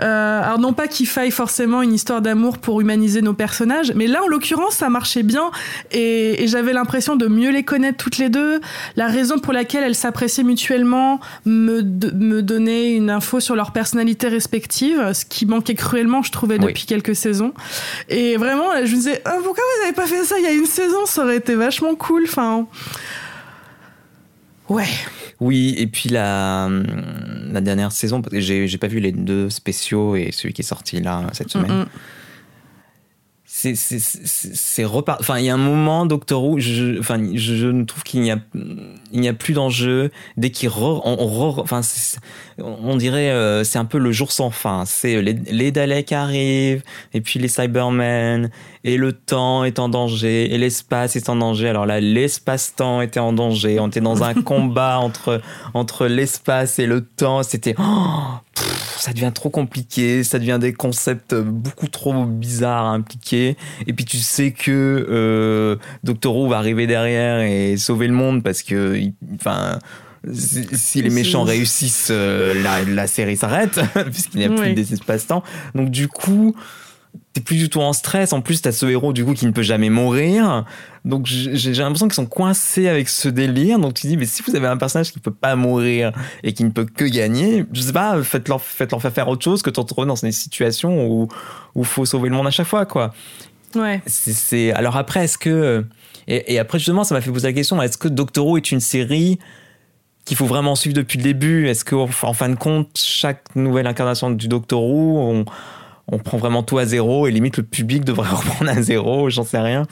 euh, 0.00 0.42
alors 0.42 0.58
non 0.58 0.72
pas 0.72 0.86
qu'il 0.88 1.06
faille 1.06 1.30
forcément 1.30 1.82
une 1.82 1.92
histoire 1.94 2.20
d'amour 2.22 2.58
pour 2.58 2.80
humaniser 2.80 3.22
nos 3.22 3.34
personnages, 3.34 3.92
mais 3.94 4.06
là 4.06 4.22
en 4.22 4.28
l'occurrence 4.28 4.74
ça 4.76 4.88
marchait 4.90 5.22
bien 5.22 5.50
et, 5.92 6.42
et 6.42 6.48
j'avais 6.48 6.72
l'impression 6.72 7.16
de 7.16 7.26
mieux 7.26 7.50
les 7.50 7.62
connaître 7.64 7.96
toutes 7.98 8.18
les 8.18 8.28
deux. 8.28 8.60
La 8.96 9.06
raison 9.08 9.38
pour 9.38 9.52
laquelle 9.52 9.82
elles 9.84 9.94
s'appréciaient 9.94 10.44
mutuellement 10.44 11.20
me, 11.44 11.82
de- 11.82 12.10
me 12.10 12.42
donnait 12.42 12.92
une 12.92 13.10
info 13.10 13.40
sur 13.40 13.56
leur 13.56 13.72
personnalité 13.72 14.28
respective, 14.28 15.12
ce 15.12 15.24
qui 15.24 15.46
manquait 15.46 15.74
cruellement 15.74 16.22
je 16.22 16.32
trouvais 16.32 16.58
Oui. 16.60 16.66
depuis 16.66 16.86
quelques 16.86 17.16
saisons. 17.16 17.52
Et 18.08 18.36
vraiment 18.36 18.66
je 18.84 18.90
me 18.90 18.96
disais 18.96 19.22
Ah, 19.24 19.36
pourquoi 19.42 19.64
vous 19.78 19.84
avez 19.86 19.94
pas 19.94 20.06
fait 20.06 20.24
ça 20.24 20.36
il 20.38 20.44
y 20.44 20.48
a 20.48 20.52
une 20.52 20.66
saison, 20.66 21.06
ça 21.06 21.24
aurait 21.24 21.36
été 21.38 21.54
vachement 21.54 21.94
cool. 21.94 22.24
Enfin. 22.24 22.66
Ouais. 24.70 24.86
Oui, 25.40 25.74
et 25.76 25.86
puis 25.88 26.08
la, 26.08 26.70
la 27.50 27.60
dernière 27.60 27.92
saison, 27.92 28.22
j'ai 28.32 28.68
j'ai 28.68 28.78
pas 28.78 28.86
vu 28.86 29.00
les 29.00 29.10
deux 29.10 29.50
spéciaux 29.50 30.14
et 30.14 30.30
celui 30.32 30.54
qui 30.54 30.62
est 30.62 30.64
sorti 30.64 31.00
là 31.00 31.26
cette 31.32 31.50
semaine. 31.50 31.72
Mm, 31.72 31.80
mm. 31.82 31.88
C'est 33.60 33.74
c'est 33.74 34.84
repart 34.84 35.20
enfin 35.20 35.38
il 35.38 35.44
y 35.44 35.50
a 35.50 35.54
un 35.54 35.58
moment 35.58 36.06
Doctor 36.06 36.42
Who 36.42 36.58
je 36.58 36.98
enfin 36.98 37.18
je, 37.34 37.82
trouve 37.84 38.02
qu'il 38.02 38.22
n'y 38.22 38.30
a 38.30 38.38
il 39.12 39.20
n'y 39.20 39.28
a 39.28 39.32
plus 39.32 39.54
d'enjeu. 39.54 40.10
Dès 40.36 40.50
qu'il 40.50 40.68
re, 40.68 41.02
on, 41.04 41.16
on 41.18 41.50
re- 41.50 41.60
enfin 41.60 41.80
on 42.58 42.96
dirait 42.96 43.30
euh, 43.30 43.64
c'est 43.64 43.78
un 43.78 43.84
peu 43.84 43.98
le 43.98 44.12
jour 44.12 44.32
sans 44.32 44.50
fin. 44.50 44.84
C'est 44.86 45.20
les, 45.20 45.34
les 45.34 45.72
Daleks 45.72 46.12
arrivent 46.12 46.82
et 47.12 47.20
puis 47.20 47.38
les 47.38 47.48
Cybermen 47.48 48.50
et 48.84 48.96
le 48.96 49.12
temps 49.12 49.64
est 49.64 49.78
en 49.78 49.88
danger 49.88 50.54
et 50.54 50.58
l'espace 50.58 51.16
est 51.16 51.28
en 51.28 51.36
danger. 51.36 51.68
Alors 51.68 51.86
là 51.86 52.00
l'espace-temps 52.00 53.02
était 53.02 53.20
en 53.20 53.32
danger. 53.32 53.78
On 53.80 53.88
était 53.88 54.00
dans 54.00 54.22
un 54.22 54.34
combat 54.42 54.98
entre 54.98 55.40
entre 55.74 56.06
l'espace 56.06 56.78
et 56.78 56.86
le 56.86 57.02
temps. 57.04 57.42
C'était 57.42 57.74
oh, 57.78 58.38
pff, 58.60 58.96
ça 59.00 59.12
devient 59.12 59.32
trop 59.34 59.50
compliqué, 59.50 60.22
ça 60.24 60.38
devient 60.38 60.58
des 60.60 60.72
concepts 60.72 61.34
beaucoup 61.34 61.88
trop 61.88 62.24
bizarres 62.24 62.86
à 62.86 62.90
impliquer. 62.90 63.56
Et 63.86 63.92
puis 63.92 64.04
tu 64.04 64.18
sais 64.18 64.52
que 64.52 65.06
euh, 65.10 65.76
Doctor 66.04 66.36
Who 66.36 66.48
va 66.48 66.58
arriver 66.58 66.86
derrière 66.86 67.40
et 67.40 67.76
sauver 67.76 68.06
le 68.06 68.14
monde 68.14 68.42
parce 68.42 68.62
que, 68.62 69.00
enfin, 69.34 69.78
si, 70.32 70.66
si 70.72 71.02
les 71.02 71.10
méchants 71.10 71.44
réussissent, 71.44 72.08
euh, 72.10 72.62
la, 72.62 72.82
la 72.84 73.06
série 73.06 73.36
s'arrête 73.36 73.80
puisqu'il 74.12 74.38
n'y 74.40 74.44
a 74.46 74.50
plus 74.50 74.60
Oui. 74.68 74.74
des 74.74 74.92
espaces-temps. 74.92 75.42
Donc 75.74 75.90
du 75.90 76.08
coup, 76.08 76.54
t'es 77.32 77.40
plus 77.40 77.56
du 77.56 77.68
tout 77.70 77.80
en 77.80 77.92
stress. 77.92 78.32
En 78.32 78.40
plus, 78.40 78.60
t'as 78.60 78.72
ce 78.72 78.86
héros 78.86 79.12
du 79.12 79.24
coup 79.24 79.34
qui 79.34 79.46
ne 79.46 79.50
peut 79.52 79.62
jamais 79.62 79.88
mourir. 79.90 80.64
Donc 81.04 81.26
j'ai 81.26 81.72
l'impression 81.72 82.06
qu'ils 82.08 82.14
sont 82.14 82.26
coincés 82.26 82.86
avec 82.88 83.08
ce 83.08 83.28
délire. 83.28 83.78
Donc 83.78 83.94
tu 83.94 84.06
dis, 84.06 84.16
mais 84.16 84.26
si 84.26 84.42
vous 84.46 84.54
avez 84.54 84.66
un 84.66 84.76
personnage 84.76 85.12
qui 85.12 85.18
peut 85.18 85.30
pas 85.32 85.56
mourir 85.56 86.12
et 86.42 86.52
qui 86.52 86.62
ne 86.64 86.70
peut 86.70 86.84
que 86.84 87.04
gagner, 87.04 87.64
je 87.72 87.80
sais 87.80 87.92
pas, 87.92 88.22
faites-leur 88.22 88.60
faites-leur 88.60 89.00
faire 89.00 89.12
faire 89.12 89.28
autre 89.28 89.42
chose 89.42 89.62
que 89.62 89.70
de 89.70 89.80
retrouver 89.80 90.06
dans 90.06 90.14
des 90.14 90.32
situations 90.32 91.06
où 91.08 91.28
où 91.74 91.84
faut 91.84 92.04
sauver 92.04 92.28
le 92.28 92.36
monde 92.36 92.46
à 92.46 92.50
chaque 92.50 92.66
fois, 92.66 92.84
quoi. 92.84 93.14
Ouais. 93.74 94.02
C'est- 94.06 94.72
alors 94.72 94.96
après, 94.96 95.24
est-ce 95.24 95.38
que 95.38 95.84
et, 96.28 96.54
et 96.54 96.58
après 96.58 96.78
justement, 96.78 97.04
ça 97.04 97.14
m'a 97.14 97.20
fait 97.20 97.30
poser 97.30 97.48
la 97.48 97.54
question 97.54 97.80
est-ce 97.80 97.96
que 97.98 98.08
Doctor 98.08 98.46
Who 98.46 98.56
est 98.58 98.70
une 98.72 98.80
série 98.80 99.38
qu'il 100.26 100.36
faut 100.36 100.46
vraiment 100.46 100.74
suivre 100.76 100.94
depuis 100.94 101.16
le 101.16 101.24
début? 101.24 101.66
Est-ce 101.68 101.84
que 101.84 101.94
en 101.94 102.32
fin 102.34 102.48
de 102.50 102.56
compte, 102.56 102.90
chaque 102.96 103.56
nouvelle 103.56 103.86
incarnation 103.86 104.30
du 104.30 104.48
Doctor 104.48 104.82
Who, 104.84 105.18
on, 105.18 105.44
on 106.12 106.18
prend 106.18 106.38
vraiment 106.38 106.62
tout 106.62 106.78
à 106.78 106.86
zéro 106.86 107.26
et 107.26 107.30
limite 107.30 107.56
le 107.56 107.62
public 107.62 108.04
devrait 108.04 108.28
reprendre 108.34 108.70
à 108.70 108.82
zéro, 108.82 109.30
j'en 109.30 109.44
sais 109.44 109.58
rien. 109.58 109.86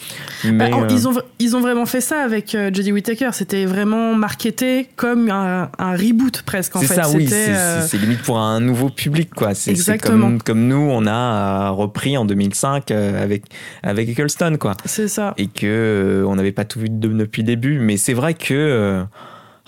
Mais, 0.45 0.71
bah, 0.71 0.87
ils, 0.91 1.09
ont, 1.09 1.15
ils 1.39 1.57
ont 1.57 1.61
vraiment 1.61 1.87
fait 1.87 2.01
ça 2.01 2.23
avec 2.23 2.55
euh, 2.55 2.71
Jodie 2.73 2.93
Whittaker. 2.93 3.31
C'était 3.33 3.65
vraiment 3.65 4.15
marketé 4.15 4.89
comme 4.97 5.31
un, 5.31 5.69
reboot 5.79 6.43
presque 6.43 6.77
en 6.77 6.81
fait. 6.81 6.87
C'est 6.87 6.95
ça, 6.95 7.11
oui. 7.11 7.29
C'est 7.29 7.99
limite 7.99 8.23
pour 8.23 8.39
un 8.39 8.61
nouveau 8.61 8.89
public 8.89 9.31
quoi. 9.35 9.55
C'est 9.55 9.75
comme, 9.99 10.43
comme 10.43 10.67
nous, 10.67 10.89
on 10.91 11.07
a 11.07 11.71
repris 11.71 12.17
en 12.17 12.25
2005 12.25 12.91
avec, 12.91 13.45
avec 13.83 14.09
Eccleston 14.09 14.57
quoi. 14.59 14.77
C'est 14.85 15.09
ça. 15.09 15.35
Et 15.37 15.47
que 15.47 16.25
on 16.27 16.37
n'avait 16.37 16.53
pas 16.53 16.65
tout 16.65 16.81
vu 16.81 16.89
depuis 16.91 17.43
le 17.43 17.47
début. 17.47 17.79
Mais 17.79 17.97
c'est 17.97 18.15
vrai 18.15 18.35
que 18.35 19.05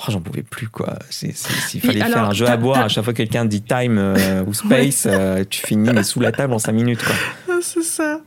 Oh, 0.00 0.10
j'en 0.10 0.20
pouvais 0.20 0.42
plus 0.42 0.68
quoi. 0.68 0.94
S'il 1.10 1.34
fallait 1.80 2.00
faire 2.00 2.24
un 2.24 2.32
jeu 2.32 2.46
à 2.46 2.56
boire, 2.56 2.78
à 2.78 2.88
chaque 2.88 3.04
fois 3.04 3.12
que 3.12 3.18
quelqu'un 3.18 3.44
dit 3.44 3.60
time 3.60 3.98
euh, 3.98 4.42
ou 4.46 4.54
space, 4.54 5.06
euh, 5.06 5.44
tu 5.48 5.66
finis 5.66 5.90
mais 5.92 6.04
sous 6.04 6.20
la 6.20 6.32
table 6.32 6.54
en 6.54 6.58
5 6.58 6.72
minutes 6.72 7.04
quoi. 7.04 7.14
Ah, 7.50 7.58
c'est 7.60 7.82
ça. 7.82 8.20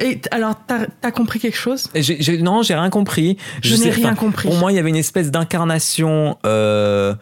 Et 0.00 0.20
alors, 0.30 0.54
t'as 0.66 0.86
as 1.02 1.10
compris 1.10 1.38
quelque 1.38 1.56
chose? 1.56 1.90
Non, 2.40 2.62
j'ai 2.62 2.74
rien 2.74 2.88
compris. 2.88 3.36
Je, 3.62 3.76
n'ai 3.76 3.90
rien 3.90 4.14
compris. 4.14 4.48
Pour 4.48 4.56
moi, 4.56 4.72
il 4.72 4.76
y 4.76 4.78
avait 4.78 4.88
une 4.88 4.96
espèce 4.96 5.30
d'incarnation 5.30 6.38
euh, 6.46 7.14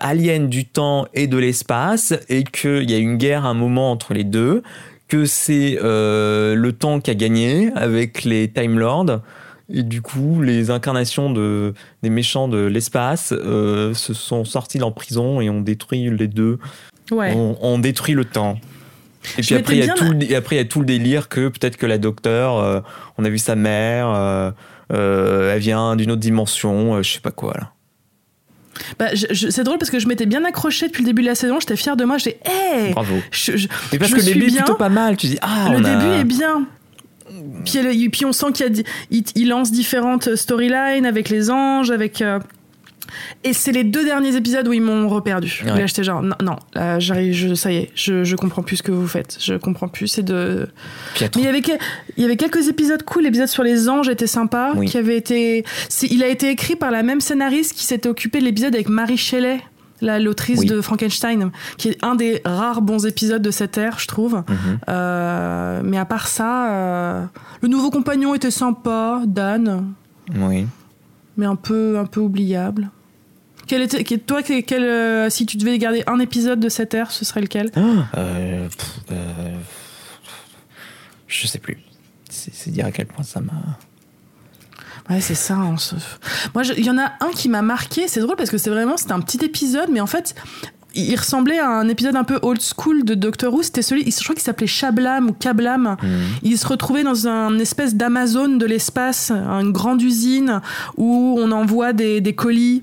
alien 0.00 0.48
du 0.48 0.66
temps 0.66 1.06
et 1.14 1.26
de 1.26 1.38
l'espace, 1.38 2.12
et 2.28 2.44
qu'il 2.44 2.90
y 2.90 2.94
a 2.94 2.98
une 2.98 3.16
guerre 3.16 3.46
à 3.46 3.48
un 3.48 3.54
moment 3.54 3.90
entre 3.90 4.12
les 4.12 4.24
deux, 4.24 4.62
que 5.08 5.24
c'est 5.24 5.78
le 5.80 6.70
temps 6.72 7.00
qui 7.00 7.10
a 7.10 7.14
gagné 7.14 7.70
avec 7.74 8.24
les 8.24 8.48
Time 8.48 8.78
Lords 8.78 9.20
et 9.68 9.82
du 9.82 10.00
coup, 10.00 10.42
les 10.42 10.70
incarnations 10.70 11.30
de, 11.30 11.74
des 12.02 12.10
méchants 12.10 12.48
de 12.48 12.58
l'espace 12.58 13.32
euh, 13.36 13.94
se 13.94 14.14
sont 14.14 14.44
sortis 14.44 14.80
en 14.82 14.92
prison 14.92 15.40
et 15.40 15.50
ont 15.50 15.60
détruit 15.60 16.08
les 16.10 16.28
deux. 16.28 16.58
Ouais. 17.10 17.34
On, 17.34 17.78
détruit 17.78 18.14
le 18.14 18.24
temps. 18.24 18.58
Et 19.38 19.42
puis 19.42 19.54
après, 19.54 19.76
il 19.76 19.84
y 19.84 19.90
a 19.90 19.94
tout, 19.94 20.14
et 20.20 20.36
après, 20.36 20.56
il 20.56 20.58
y 20.58 20.62
a 20.62 20.64
tout 20.64 20.80
le 20.80 20.86
délire 20.86 21.28
que 21.28 21.48
peut-être 21.48 21.76
que 21.76 21.86
la 21.86 21.98
docteur, 21.98 22.58
euh, 22.58 22.80
on 23.18 23.24
a 23.24 23.28
vu 23.28 23.38
sa 23.38 23.56
mère, 23.56 24.08
euh, 24.92 25.52
elle 25.52 25.60
vient 25.60 25.96
d'une 25.96 26.12
autre 26.12 26.20
dimension, 26.20 27.02
je 27.02 27.14
sais 27.14 27.20
pas 27.20 27.32
quoi 27.32 27.54
là. 27.54 27.72
Bah, 28.98 29.06
c'est 29.14 29.64
drôle 29.64 29.78
parce 29.78 29.90
que 29.90 29.98
je 29.98 30.06
m'étais 30.06 30.26
bien 30.26 30.44
accroché 30.44 30.86
depuis 30.86 31.02
le 31.02 31.06
début 31.06 31.22
de 31.22 31.28
la 31.28 31.34
saison, 31.34 31.58
j'étais 31.60 31.76
fier 31.76 31.96
de 31.96 32.04
moi, 32.04 32.18
j'ai 32.18 32.38
hey 32.44 32.92
Bravo. 32.92 33.14
Mais 33.90 33.98
parce 33.98 34.12
que 34.12 34.18
le 34.18 34.22
début 34.22 34.48
est 34.48 34.56
plutôt 34.56 34.74
pas 34.74 34.90
mal, 34.90 35.16
tu 35.16 35.28
dis 35.28 35.38
ah 35.40 35.70
Le 35.72 35.80
début 35.80 36.20
est 36.20 36.24
bien. 36.24 36.66
Puis, 37.64 38.08
puis 38.10 38.24
on 38.24 38.32
sent 38.32 38.52
qu'il 38.52 38.84
il, 39.10 39.48
lance 39.48 39.72
différentes 39.72 40.34
storylines 40.34 41.06
avec 41.06 41.28
les 41.28 41.50
anges, 41.50 41.90
avec. 41.90 42.22
Euh, 42.22 42.38
et 43.44 43.52
c'est 43.52 43.72
les 43.72 43.84
deux 43.84 44.04
derniers 44.04 44.34
épisodes 44.36 44.66
où 44.66 44.72
ils 44.72 44.82
m'ont 44.82 45.08
reperdu. 45.08 45.62
Là, 45.64 45.86
j'étais 45.86 46.02
genre, 46.02 46.22
non, 46.22 46.34
non 46.42 46.56
là, 46.74 46.98
j'arrive, 46.98 47.32
je, 47.32 47.54
ça 47.54 47.70
y 47.70 47.76
est, 47.76 47.90
je, 47.94 48.24
je 48.24 48.36
comprends 48.36 48.62
plus 48.62 48.76
ce 48.76 48.82
que 48.82 48.90
vous 48.90 49.06
faites. 49.06 49.38
Je 49.40 49.54
comprends 49.54 49.88
plus. 49.88 50.08
C'est 50.08 50.24
de. 50.24 50.68
Mais 51.20 51.28
il 51.36 51.44
y, 51.44 51.46
avait, 51.46 51.62
il 52.16 52.22
y 52.22 52.24
avait 52.24 52.36
quelques 52.36 52.68
épisodes 52.68 53.02
cool. 53.04 53.24
L'épisode 53.24 53.48
sur 53.48 53.62
les 53.62 53.88
anges 53.88 54.08
était 54.08 54.26
sympa. 54.26 54.72
Qui 54.86 54.98
avait 54.98 55.16
été. 55.16 55.64
Il 56.10 56.22
a 56.22 56.28
été 56.28 56.50
écrit 56.50 56.76
par 56.76 56.90
la 56.90 57.02
même 57.02 57.20
scénariste 57.20 57.74
qui 57.74 57.84
s'était 57.84 58.08
occupée 58.08 58.40
de 58.40 58.44
l'épisode 58.44 58.74
avec 58.74 58.88
Marie 58.88 59.16
Shelley 59.16 59.60
l'autrice 60.00 60.64
de 60.64 60.80
Frankenstein, 60.80 61.50
qui 61.76 61.88
est 61.88 62.04
un 62.04 62.14
des 62.14 62.40
rares 62.44 62.82
bons 62.82 63.06
épisodes 63.06 63.42
de 63.42 63.50
cette 63.50 63.78
ère, 63.78 63.98
je 63.98 64.06
trouve. 64.06 64.36
Mhm. 64.48 64.78
Euh, 64.88 65.80
mais 65.84 65.98
à 65.98 66.04
part 66.04 66.28
ça, 66.28 66.70
euh, 66.70 67.24
le 67.62 67.68
nouveau 67.68 67.90
compagnon 67.90 68.34
était 68.34 68.50
sympa, 68.50 69.22
Dan. 69.26 69.92
Oui. 70.34 70.66
Mais 71.36 71.46
un 71.46 71.56
peu, 71.56 71.98
un 71.98 72.06
peu 72.06 72.20
oubliable. 72.20 72.90
Quel 73.66 73.82
était, 73.82 74.02
toi, 74.18 74.42
quel, 74.42 74.84
euh, 74.84 75.28
si 75.28 75.44
tu 75.44 75.56
devais 75.56 75.76
garder 75.78 76.04
un 76.06 76.20
épisode 76.20 76.60
de 76.60 76.68
cette 76.68 76.94
ère, 76.94 77.10
ce 77.10 77.24
serait 77.24 77.40
lequel? 77.40 77.72
Ah, 77.74 78.22
Je 81.26 81.46
sais 81.46 81.58
plus. 81.58 81.78
C'est 82.30 82.70
dire 82.70 82.86
à 82.86 82.92
quel 82.92 83.06
point 83.06 83.24
ça 83.24 83.40
m'a. 83.40 83.52
Ouais, 85.08 85.20
c'est 85.20 85.34
ça. 85.34 85.56
Moi, 86.54 86.64
il 86.76 86.84
y 86.84 86.90
en 86.90 86.98
a 86.98 87.12
un 87.20 87.30
qui 87.34 87.48
m'a 87.48 87.62
marqué. 87.62 88.08
C'est 88.08 88.20
drôle 88.20 88.36
parce 88.36 88.50
que 88.50 88.58
c'est 88.58 88.70
vraiment, 88.70 88.96
c'était 88.96 89.12
un 89.12 89.20
petit 89.20 89.44
épisode, 89.44 89.88
mais 89.90 90.00
en 90.00 90.06
fait, 90.06 90.34
il 90.96 91.14
ressemblait 91.16 91.58
à 91.58 91.68
un 91.68 91.88
épisode 91.88 92.16
un 92.16 92.24
peu 92.24 92.38
old 92.42 92.60
school 92.60 93.04
de 93.04 93.14
Doctor 93.14 93.52
Who. 93.52 93.62
C'était 93.62 93.82
celui, 93.82 94.10
je 94.10 94.22
crois 94.22 94.34
qu'il 94.34 94.42
s'appelait 94.42 94.66
Shablam 94.66 95.28
ou 95.28 95.32
Kablam. 95.32 95.96
Mhm. 96.02 96.08
Il 96.42 96.58
se 96.58 96.66
retrouvait 96.66 97.04
dans 97.04 97.28
un 97.28 97.58
espèce 97.58 97.94
d'Amazon 97.94 98.48
de 98.56 98.66
l'espace, 98.66 99.30
une 99.30 99.72
grande 99.72 100.02
usine 100.02 100.60
où 100.96 101.36
on 101.38 101.52
envoie 101.52 101.92
des, 101.92 102.20
des 102.20 102.34
colis. 102.34 102.82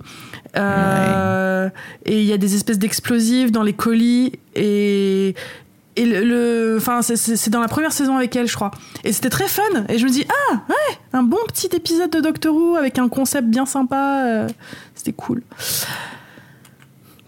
Euh, 0.55 1.69
et 2.05 2.21
il 2.21 2.27
y 2.27 2.33
a 2.33 2.37
des 2.37 2.55
espèces 2.55 2.77
d'explosifs 2.77 3.51
dans 3.51 3.63
les 3.63 3.73
colis 3.73 4.33
et 4.55 5.33
et 5.95 6.05
le, 6.05 6.75
enfin, 6.77 7.01
c'est 7.01 7.50
dans 7.50 7.59
la 7.59 7.67
première 7.67 7.91
saison 7.91 8.17
avec 8.17 8.35
elle, 8.35 8.47
je 8.47 8.55
crois. 8.55 8.71
Et 9.03 9.13
c'était 9.13 9.29
très 9.29 9.47
fun. 9.47 9.62
Et 9.89 10.00
je 10.00 10.05
me 10.05 10.09
dis, 10.09 10.25
ah, 10.27 10.55
ouais, 10.69 10.97
un 11.13 11.23
bon 11.23 11.38
petit 11.47 11.69
épisode 11.75 12.09
de 12.09 12.19
Doctor 12.19 12.55
Who 12.55 12.75
avec 12.75 12.97
un 12.97 13.09
concept 13.09 13.47
bien 13.47 13.65
sympa. 13.65 14.25
Euh, 14.25 14.50
c'était 14.95 15.13
cool. 15.13 15.43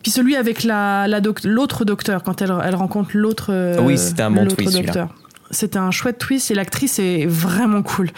Puis 0.01 0.11
celui 0.11 0.35
avec 0.35 0.63
la, 0.63 1.07
l'autre 1.43 1.85
docteur, 1.85 2.23
quand 2.23 2.41
elle, 2.41 2.53
elle 2.63 2.75
rencontre 2.75 3.11
l'autre. 3.13 3.47
Euh, 3.51 3.79
oui, 3.81 3.97
c'était 3.97 4.23
un 4.23 4.31
bon 4.31 4.47
twist. 4.47 4.77
Docteur. 4.77 5.09
C'était 5.51 5.77
un 5.77 5.91
chouette 5.91 6.17
twist 6.17 6.49
et 6.49 6.55
l'actrice 6.55 6.97
est 6.97 7.27
vraiment 7.27 7.83
cool. 7.83 8.09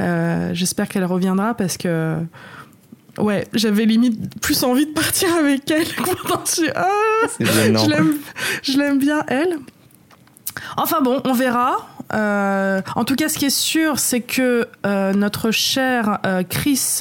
Euh, 0.00 0.50
j'espère 0.52 0.88
qu'elle 0.88 1.04
reviendra 1.04 1.54
parce 1.54 1.76
que. 1.76 2.16
Ouais, 3.18 3.46
j'avais 3.52 3.84
limite 3.84 4.40
plus 4.40 4.62
envie 4.64 4.86
de 4.86 4.92
partir 4.92 5.28
avec 5.34 5.70
elle. 5.70 5.86
ah, 6.74 6.88
je 8.62 8.78
l'aime 8.78 8.98
bien, 8.98 9.22
elle. 9.28 9.58
Enfin 10.76 11.00
bon, 11.00 11.20
on 11.24 11.32
verra. 11.32 11.88
Euh, 12.14 12.82
en 12.94 13.04
tout 13.04 13.16
cas, 13.16 13.28
ce 13.28 13.38
qui 13.38 13.46
est 13.46 13.50
sûr, 13.50 13.98
c'est 13.98 14.20
que 14.20 14.68
euh, 14.84 15.12
notre 15.12 15.50
cher 15.50 16.18
euh, 16.26 16.42
Chris 16.48 16.98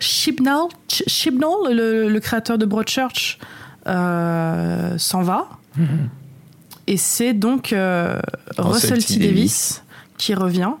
Chibnall, 0.00 0.68
le, 0.90 2.18
créateur 2.18 2.58
de 2.58 2.64
Broadchurch, 2.64 3.38
s'en 3.86 5.22
va. 5.22 5.48
Mm-hmm. 5.78 5.84
Et 6.86 6.96
c'est 6.96 7.34
donc 7.34 7.74
Russell 8.56 9.04
T. 9.04 9.16
Davis 9.18 9.82
qui 10.16 10.34
revient. 10.34 10.72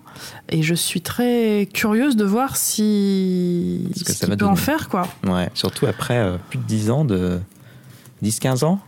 Et 0.48 0.62
je 0.62 0.74
suis 0.74 1.00
très 1.00 1.68
curieuse 1.72 2.16
de 2.16 2.24
voir 2.24 2.56
si 2.56 3.88
ce, 3.94 4.04
qu'il 4.04 4.36
peut 4.36 4.46
en 4.46 4.56
faire. 4.56 4.88
quoi. 4.88 5.06
Ouais, 5.24 5.50
surtout 5.54 5.86
après 5.86 6.38
plus 6.48 6.58
de 6.58 6.64
10 6.64 6.90
ans, 6.90 7.04
de 7.04 7.38
10-15 8.24 8.64
ans 8.64 8.80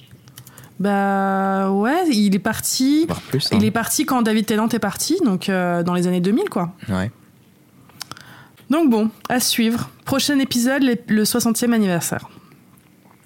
bah 0.80 1.70
ouais, 1.70 2.08
il 2.08 2.34
est 2.34 2.38
parti. 2.40 3.06
Plus, 3.28 3.50
Il 3.52 3.58
hein. 3.58 3.60
est 3.60 3.70
parti 3.70 4.06
quand 4.06 4.22
David 4.22 4.46
Tennant 4.46 4.68
est 4.68 4.78
parti, 4.78 5.18
donc 5.22 5.50
euh, 5.50 5.82
dans 5.82 5.92
les 5.92 6.06
années 6.06 6.22
2000, 6.22 6.48
quoi. 6.48 6.74
Ouais. 6.88 7.10
Donc 8.70 8.88
bon, 8.88 9.10
à 9.28 9.40
suivre. 9.40 9.90
Prochain 10.06 10.38
épisode, 10.38 10.82
le 10.82 11.24
60e 11.24 11.72
anniversaire. 11.72 12.30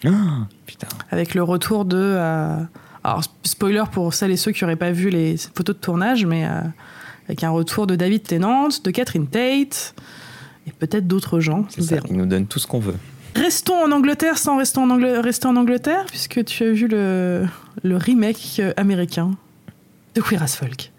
Ah, 0.05 0.11
putain. 0.67 0.89
Avec 1.13 1.35
le 1.35 1.45
retour 1.45 1.85
de. 1.85 1.97
Euh, 1.97 2.57
alors, 3.05 3.23
spoiler 3.45 3.85
pour 3.93 4.15
celles 4.15 4.33
et 4.33 4.37
ceux 4.37 4.51
qui 4.51 4.65
n'auraient 4.65 4.75
pas 4.75 4.91
vu 4.91 5.11
les 5.11 5.37
photos 5.37 5.77
de 5.77 5.81
tournage, 5.81 6.27
mais 6.27 6.47
euh, 6.47 6.61
avec 7.29 7.45
un 7.45 7.51
retour 7.51 7.87
de 7.87 7.95
David 7.95 8.25
Tennant, 8.25 8.69
de 8.83 8.91
Catherine 8.91 9.29
Tate, 9.29 9.95
et 10.67 10.73
peut-être 10.73 11.07
d'autres 11.07 11.39
gens. 11.39 11.67
Ça, 11.69 11.99
il 12.11 12.17
nous 12.17 12.27
donne 12.27 12.47
tout 12.47 12.59
ce 12.59 12.67
qu'on 12.67 12.81
veut. 12.81 12.97
Restons 13.35 13.83
en 13.83 13.93
Angleterre 13.93 14.39
sans 14.39 14.59
rester 14.59 14.79
en, 14.79 14.97
rester 15.23 15.47
en 15.47 15.57
Angleterre, 15.57 16.05
puisque 16.07 16.45
tu 16.45 16.65
as 16.65 16.73
vu 16.73 16.89
le, 16.89 17.47
le 17.83 17.97
remake 17.97 18.63
américain 18.77 19.33
de 20.15 20.21
Queer 20.21 20.43
as 20.43 20.57
Folk. 20.57 20.93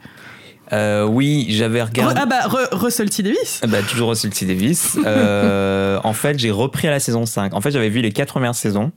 Euh, 0.74 1.06
oui, 1.06 1.48
j'avais 1.50 1.82
regardé. 1.82 2.20
ah 2.20 2.26
bah, 2.26 2.42
Russell 2.72 3.10
T. 3.10 3.24
Davis 3.24 3.60
ah 3.64 3.68
bah, 3.68 3.82
toujours 3.84 4.10
Russell 4.10 4.32
T. 4.32 4.46
Davis. 4.46 4.98
Euh, 5.06 6.00
en 6.04 6.14
fait, 6.14 6.40
j'ai 6.40 6.50
repris 6.50 6.88
à 6.88 6.92
la 6.92 7.00
saison 7.00 7.26
5. 7.26 7.54
En 7.54 7.62
fait, 7.62 7.72
j'avais 7.72 7.90
vu 7.90 8.02
les 8.02 8.12
quatre 8.12 8.30
premières 8.30 8.56
saisons 8.56 8.92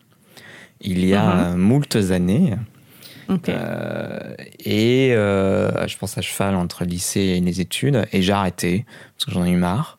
il 0.81 1.05
y 1.05 1.15
a 1.15 1.53
uh 1.53 1.57
moultes 1.57 1.97
années. 2.11 2.55
Euh, 3.49 4.35
et 4.65 5.11
je 5.11 5.97
pense 5.99 6.17
à 6.17 6.23
cheval 6.23 6.55
entre 6.55 6.85
le 6.85 6.91
lycée 6.91 7.21
et 7.21 7.41
les 7.41 7.61
études. 7.61 8.07
Et 8.13 8.23
j'ai 8.23 8.33
arrêté 8.33 8.87
parce 9.15 9.27
que 9.27 9.33
j'en 9.33 9.45
ai 9.45 9.51
eu 9.51 9.57
marre 9.57 9.98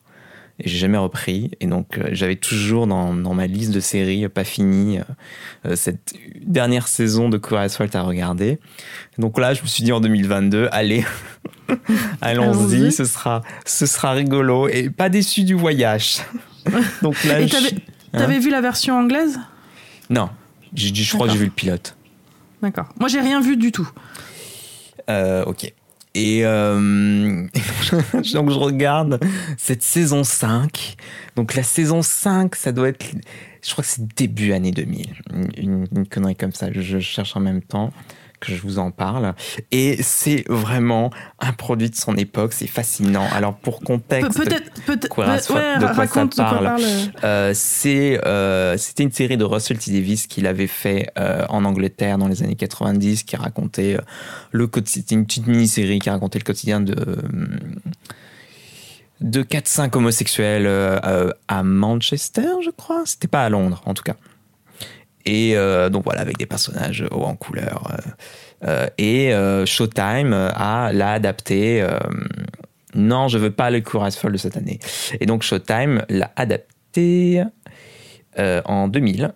et 0.60 0.68
j'ai 0.68 0.78
jamais 0.78 0.98
repris. 0.98 1.50
Et 1.60 1.66
donc, 1.66 1.98
euh, 1.98 2.08
j'avais 2.12 2.36
toujours 2.36 2.86
dans, 2.86 3.14
dans, 3.14 3.34
ma 3.34 3.46
liste 3.46 3.72
de 3.72 3.80
séries 3.80 4.28
pas 4.28 4.44
finies 4.44 4.98
euh, 5.66 5.76
cette 5.76 6.14
dernière 6.44 6.88
saison 6.88 7.28
de 7.28 7.38
Queer 7.38 7.60
Asphalt 7.60 7.94
à 7.96 8.02
regarder. 8.02 8.58
Donc 9.18 9.38
là, 9.38 9.54
je 9.54 9.62
me 9.62 9.66
suis 9.66 9.82
dit 9.82 9.92
en 9.92 10.00
2022, 10.00 10.68
allez, 10.72 11.04
allons-y, 12.20 12.92
ce 12.92 13.04
sera, 13.04 13.42
ce 13.64 13.86
sera 13.86 14.12
rigolo 14.12 14.68
et 14.68 14.90
pas 14.90 15.08
déçu 15.08 15.44
du 15.44 15.54
voyage. 15.54 16.18
donc 17.02 17.22
là, 17.24 17.40
et 17.40 17.48
t'avais, 17.48 17.70
hein 18.12 18.38
vu 18.38 18.50
la 18.50 18.60
version 18.60 18.98
anglaise? 18.98 19.40
Non, 20.10 20.28
je, 20.74 20.92
je 20.92 21.12
crois 21.14 21.26
que 21.26 21.32
j'ai 21.32 21.38
vu 21.38 21.46
le 21.46 21.50
pilote. 21.50 21.96
D'accord. 22.62 22.88
Moi, 22.98 23.08
j'ai 23.08 23.20
rien 23.20 23.40
vu 23.40 23.56
du 23.56 23.72
tout. 23.72 23.88
Euh, 25.08 25.44
ok. 25.44 25.72
Et 26.14 26.44
euh, 26.44 27.46
donc 28.34 28.50
je 28.50 28.58
regarde 28.58 29.20
cette 29.56 29.82
saison 29.82 30.24
5. 30.24 30.96
Donc 31.36 31.54
la 31.54 31.62
saison 31.62 32.02
5, 32.02 32.56
ça 32.56 32.72
doit 32.72 32.88
être, 32.88 33.06
je 33.62 33.70
crois 33.70 33.84
que 33.84 33.90
c'est 33.90 34.06
début 34.16 34.52
année 34.52 34.72
2000. 34.72 35.06
Une, 35.56 36.06
connerie 36.08 36.36
comme 36.36 36.52
ça, 36.52 36.68
je, 36.72 36.98
cherche 36.98 37.36
en 37.36 37.40
même 37.40 37.62
temps. 37.62 37.92
Que 38.40 38.52
je 38.54 38.60
vous 38.62 38.78
en 38.78 38.90
parle. 38.90 39.34
Et 39.70 40.02
c'est 40.02 40.44
vraiment 40.48 41.10
un 41.38 41.52
produit 41.52 41.90
de 41.90 41.94
son 41.96 42.16
époque, 42.16 42.52
c'est 42.52 42.66
fascinant. 42.66 43.26
Alors 43.32 43.54
pour 43.54 43.80
contexte, 43.80 44.38
peut-être, 44.38 45.54
ouais, 45.54 45.78
de 45.78 45.94
quoi 45.94 46.06
ça 46.06 46.26
parle. 46.44 46.64
parle. 46.64 46.82
euh, 47.24 47.52
c'est, 47.54 48.20
euh, 48.26 48.76
c'était 48.76 49.02
une 49.02 49.12
série 49.12 49.36
de 49.36 49.44
Russell 49.44 49.78
T 49.78 49.92
Davis 49.92 50.26
qu'il 50.26 50.46
avait 50.46 50.66
fait 50.66 51.10
euh, 51.18 51.44
en 51.48 51.64
Angleterre 51.64 52.18
dans 52.18 52.28
les 52.28 52.42
années 52.42 52.56
90, 52.56 53.22
qui 53.24 53.36
racontait 53.36 53.96
euh, 53.96 54.00
le 54.52 54.66
quotidien, 54.66 55.02
c'était 55.02 55.14
une 55.14 55.26
petite 55.26 55.46
mini-série 55.46 55.98
qui 55.98 56.10
racontait 56.10 56.38
le 56.38 56.44
quotidien 56.44 56.80
de 56.80 56.94
de 59.20 59.42
4-5 59.42 59.96
homosexuels 59.96 60.66
euh, 60.66 61.30
à 61.46 61.62
Manchester, 61.62 62.48
je 62.64 62.70
crois. 62.70 63.02
C'était 63.04 63.28
pas 63.28 63.44
à 63.44 63.48
Londres, 63.50 63.82
en 63.84 63.94
tout 63.94 64.02
cas. 64.02 64.16
Et 65.26 65.56
euh, 65.56 65.88
donc 65.88 66.04
voilà, 66.04 66.20
avec 66.20 66.38
des 66.38 66.46
personnages 66.46 67.04
hauts 67.10 67.24
en 67.24 67.34
couleur. 67.36 67.88
euh, 67.92 68.10
euh, 68.66 68.86
et 68.98 69.66
Showtime 69.66 70.32
a 70.32 70.92
l'a 70.92 71.12
adapté. 71.12 71.86
non, 72.94 73.28
je 73.28 73.38
veux 73.38 73.50
pas 73.50 73.70
le 73.70 73.80
Courage 73.80 74.14
Folle 74.14 74.32
de 74.32 74.38
cette 74.38 74.56
année. 74.56 74.78
Et 75.20 75.26
donc 75.26 75.42
Showtime 75.42 76.04
l'a 76.08 76.30
adapté 76.36 77.42
en 78.36 78.88
2000. 78.88 79.32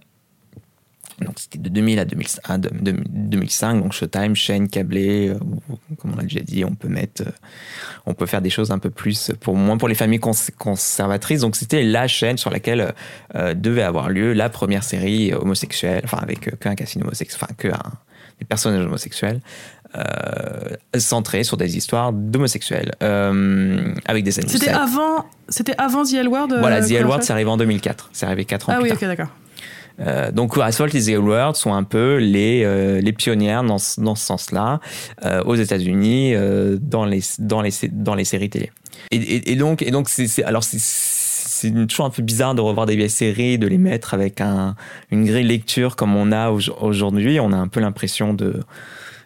Donc 1.21 1.39
c'était 1.39 1.59
de 1.59 1.69
2000 1.69 1.99
à 2.01 2.05
2000 2.05 2.27
à 2.45 2.59
de- 2.59 2.71
de- 2.71 2.97
2005. 3.09 3.83
Donc 3.83 3.93
Showtime, 3.93 4.35
chaîne 4.35 4.69
câblée, 4.69 5.29
euh, 5.29 5.39
comme 5.99 6.13
on 6.13 6.17
l'a 6.17 6.23
déjà 6.25 6.41
dit, 6.41 6.65
on 6.65 6.75
peut 6.75 6.89
mettre, 6.89 7.23
euh, 7.23 7.31
on 8.07 8.15
peut 8.15 8.27
faire 8.27 8.43
des 8.43 8.51
choses 8.51 8.71
un 8.71 8.79
peu 8.79 8.91
plus 8.91 9.31
pour 9.41 9.55
moins 9.57 9.77
pour 9.79 9.89
les 9.89 9.95
familles 9.95 10.19
cons- 10.21 10.33
conservatrices. 10.59 11.41
Donc 11.43 11.57
c'était 11.57 11.83
la 11.85 12.09
chaîne 12.09 12.37
sur 12.37 12.51
laquelle 12.51 12.95
euh, 13.37 13.55
devait 13.55 13.83
avoir 13.83 14.09
lieu 14.11 14.33
la 14.33 14.49
première 14.49 14.83
série 14.85 15.33
homosexuelle, 15.33 16.03
enfin 16.05 16.19
avec 16.19 16.49
euh, 16.49 16.57
qu'un 16.57 16.75
casino 16.75 17.05
homosexuel, 17.07 17.39
enfin 17.43 17.55
que 17.57 17.69
un- 17.69 17.93
des 18.41 18.45
personnages 18.47 18.85
homosexuels. 18.85 19.41
Euh, 19.97 20.75
centrés 20.99 21.45
sur 21.45 21.57
des 21.57 21.77
histoires 21.77 22.13
d'homosexuels 22.13 22.91
euh, 23.05 23.95
avec 24.07 24.25
des 24.25 24.33
C'était 24.33 24.71
avant, 24.71 25.25
c'était 25.49 25.77
avant 25.79 26.03
The 26.05 26.15
L 26.15 26.27
Word. 26.29 26.49
euh, 26.51 26.59
voilà, 26.59 26.81
The 26.85 26.91
L 26.91 27.07
Word, 27.07 27.21
c'est 27.23 27.33
arrivé 27.33 27.49
en 27.49 27.57
2004. 27.57 28.11
C'est 28.13 28.27
arrivé 28.27 28.45
4 28.45 28.71
ans 28.71 28.73
Ah 28.75 28.81
plus 28.81 28.85
oui, 28.85 28.89
tard. 28.89 28.99
ok, 29.01 29.05
d'accord. 29.07 29.29
Euh, 30.01 30.33
donc 30.33 30.59
Asphalt 30.59 30.95
et 30.95 31.01
The 31.01 31.09
L 31.11 31.19
Word 31.21 31.57
sont 31.57 31.73
un 31.73 31.85
peu 31.85 32.17
les, 32.17 32.63
euh, 32.65 33.01
les 33.01 33.13
pionnières 33.13 33.63
dans, 33.63 33.77
dans 33.99 34.15
ce 34.15 34.27
sens-là 34.27 34.81
euh, 35.25 35.43
aux 35.45 35.55
États-Unis 35.55 36.35
dans, 36.81 37.05
les, 37.05 37.21
dans, 37.39 37.63
les, 37.63 37.71
dans 37.93 38.15
les 38.15 38.25
séries 38.25 38.51
télé. 38.51 38.73
Et, 39.11 39.55
donc, 39.57 39.83
et 39.83 39.93
c'est, 40.07 40.45
alors 40.45 40.65
c'est, 40.65 41.71
toujours 41.89 42.07
un 42.07 42.11
peu 42.11 42.23
bizarre 42.23 42.55
de 42.55 42.61
revoir 42.61 42.87
des 42.87 42.97
vieilles 42.97 43.11
séries, 43.11 43.59
de 43.59 43.67
les 43.67 43.79
mettre 43.79 44.15
avec 44.15 44.41
un, 44.41 44.75
une 45.11 45.25
grille 45.25 45.47
lecture 45.47 45.97
comme 45.97 46.17
on 46.17 46.33
a 46.33 46.51
au- 46.51 46.61
aujourd'hui. 46.81 47.39
On 47.41 47.53
a 47.53 47.57
un 47.57 47.69
peu 47.69 47.81
l'impression 47.81 48.35
de 48.35 48.61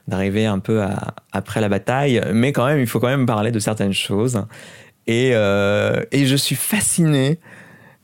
d'arriver 0.06 0.46
un 0.46 0.58
peu 0.58 0.82
après 1.32 1.60
la 1.60 1.68
bataille, 1.68 2.22
mais 2.32 2.52
quand 2.52 2.64
même, 2.64 2.80
il 2.80 2.86
faut 2.86 2.98
quand 2.98 3.08
même 3.08 3.26
parler 3.26 3.50
de 3.50 3.58
certaines 3.58 3.92
choses. 3.92 4.42
Et, 5.06 5.32
et 5.32 6.26
je 6.26 6.36
suis 6.36 6.56
fasciné 6.56 7.38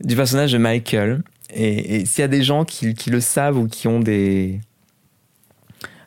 du 0.02 0.14
personnage 0.14 0.52
de 0.52 0.59
Michael. 0.59 1.23
Et, 1.55 1.97
et 1.97 2.07
s'il 2.07 2.21
y 2.21 2.25
a 2.25 2.29
des 2.29 2.43
gens 2.43 2.65
qui, 2.65 2.95
qui 2.95 3.11
le 3.11 3.21
savent 3.21 3.59
ou 3.59 3.69
qui 3.69 3.89
ont 3.89 4.01
des, 4.01 4.61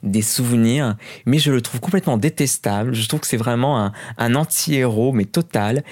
des 0.04 0.22
souvenirs, 0.22 0.96
mais 1.25 1.39
je 1.39 1.51
le 1.51 1.62
trouve 1.62 1.80
complètement 1.80 2.18
détestable. 2.18 2.94
Je 2.94 3.08
trouve 3.08 3.20
que 3.22 3.27
c'est 3.27 3.38
vraiment 3.38 3.80
un, 3.80 3.92
un 4.18 4.36
anti-héros, 4.36 5.12
mais 5.12 5.25
total. 5.25 5.84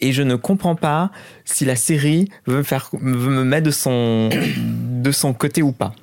Et 0.00 0.12
je 0.12 0.22
ne 0.22 0.36
comprends 0.36 0.76
pas 0.76 1.10
si 1.44 1.64
la 1.64 1.76
série 1.76 2.28
veut 2.46 2.58
me, 2.58 2.62
faire, 2.62 2.90
veut 2.92 3.30
me 3.30 3.44
mettre 3.44 3.66
de 3.66 3.70
son, 3.70 4.28
de 5.02 5.10
son 5.10 5.32
côté 5.32 5.62
ou 5.62 5.72
pas. 5.72 5.94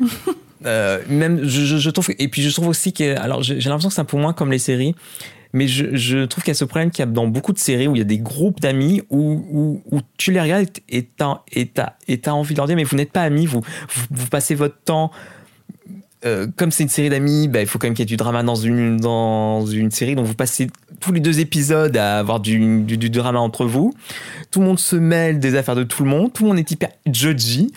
Euh, 0.66 1.02
même, 1.10 1.46
je, 1.46 1.90
trouve, 1.90 2.08
et 2.18 2.28
puis 2.28 2.40
je 2.40 2.50
trouve 2.50 2.68
aussi 2.68 2.94
que, 2.94 3.18
alors 3.18 3.42
j'ai 3.42 3.60
j'ai 3.60 3.68
l'impression 3.68 3.90
que 3.90 3.94
c'est 3.94 4.00
un 4.00 4.06
peu 4.06 4.16
moins 4.16 4.32
comme 4.32 4.50
les 4.50 4.58
séries, 4.58 4.94
mais 5.54 5.68
je, 5.68 6.24
trouve 6.24 6.42
qu'il 6.42 6.50
y 6.50 6.56
a 6.56 6.58
ce 6.58 6.64
problème 6.64 6.90
qu'il 6.90 6.98
y 6.98 7.08
a 7.08 7.10
dans 7.10 7.28
beaucoup 7.28 7.52
de 7.52 7.58
séries 7.58 7.86
où 7.86 7.94
il 7.94 7.98
y 7.98 8.02
a 8.02 8.04
des 8.04 8.18
groupes 8.18 8.60
d'amis 8.60 9.02
où, 9.08 9.80
où, 9.88 10.00
tu 10.18 10.32
les 10.32 10.40
regardes 10.40 10.66
et 10.88 11.04
t'as 11.04 11.42
et 12.08 12.20
envie 12.28 12.54
de 12.54 12.58
leur 12.58 12.66
dire, 12.66 12.74
mais 12.74 12.82
vous 12.82 12.96
n'êtes 12.96 13.12
pas 13.12 13.22
amis, 13.22 13.46
vous, 13.46 13.60
vous, 13.60 14.06
vous 14.10 14.26
passez 14.26 14.56
votre 14.56 14.76
temps. 14.84 15.12
euh, 16.26 16.48
comme 16.56 16.72
c'est 16.72 16.82
une 16.82 16.88
série 16.88 17.08
d'amis, 17.08 17.46
bah, 17.46 17.60
il 17.60 17.68
faut 17.68 17.78
quand 17.78 17.86
même 17.86 17.94
qu'il 17.94 18.02
y 18.02 18.02
ait 18.02 18.06
du 18.06 18.16
drama 18.16 18.42
dans 18.42 18.56
une, 18.56 18.96
dans 18.96 19.64
une 19.64 19.92
série. 19.92 20.16
Donc 20.16 20.26
vous 20.26 20.34
passez 20.34 20.66
tous 20.98 21.12
les 21.12 21.20
deux 21.20 21.38
épisodes 21.38 21.96
à 21.96 22.18
avoir 22.18 22.40
du, 22.40 22.80
du, 22.80 22.98
du 22.98 23.08
drama 23.08 23.38
entre 23.38 23.64
vous. 23.64 23.94
Tout 24.50 24.58
le 24.58 24.66
monde 24.66 24.80
se 24.80 24.96
mêle 24.96 25.38
des 25.38 25.54
affaires 25.54 25.76
de 25.76 25.84
tout 25.84 26.02
le 26.02 26.10
monde. 26.10 26.32
Tout 26.32 26.42
le 26.42 26.48
monde 26.48 26.58
est 26.58 26.70
hyper 26.72 26.88
judgy. 27.06 27.70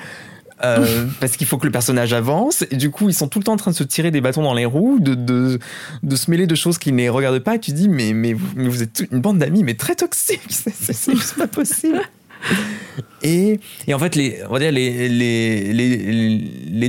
Euh, 0.63 1.05
parce 1.19 1.37
qu'il 1.37 1.47
faut 1.47 1.57
que 1.57 1.65
le 1.65 1.71
personnage 1.71 2.13
avance. 2.13 2.63
Et 2.71 2.75
du 2.77 2.89
coup 2.91 3.09
ils 3.09 3.13
sont 3.13 3.27
tout 3.27 3.39
le 3.39 3.43
temps 3.43 3.53
en 3.53 3.57
train 3.57 3.71
de 3.71 3.75
se 3.75 3.83
tirer 3.83 4.11
des 4.11 4.21
bâtons 4.21 4.43
dans 4.43 4.53
les 4.53 4.65
roues 4.65 4.99
de, 4.99 5.13
de, 5.15 5.59
de 6.03 6.15
se 6.15 6.29
mêler 6.31 6.47
de 6.47 6.55
choses 6.55 6.77
qui 6.77 6.91
ne 6.91 6.97
les 6.97 7.09
regardent 7.09 7.39
pas. 7.39 7.55
Et 7.55 7.59
tu 7.59 7.71
dis 7.71 7.89
mais, 7.89 8.13
mais, 8.13 8.33
vous, 8.33 8.81
êtes 8.83 9.03
une 9.11 9.19
bande 9.21 9.37
d'amis 9.39 9.63
mais 9.63 9.75
très 9.75 9.95
toxique 9.95 10.41
c'est 10.49 10.73
c'est- 10.73 10.93
c'est 10.93 11.35
pas 11.37 11.47
possible 11.47 12.01
et, 13.23 13.60
en 13.93 14.00
fait 14.00 14.15
les, 14.15 14.39
on 14.50 14.54
va 14.54 14.60
dire 14.60 14.71
les, 14.71 14.89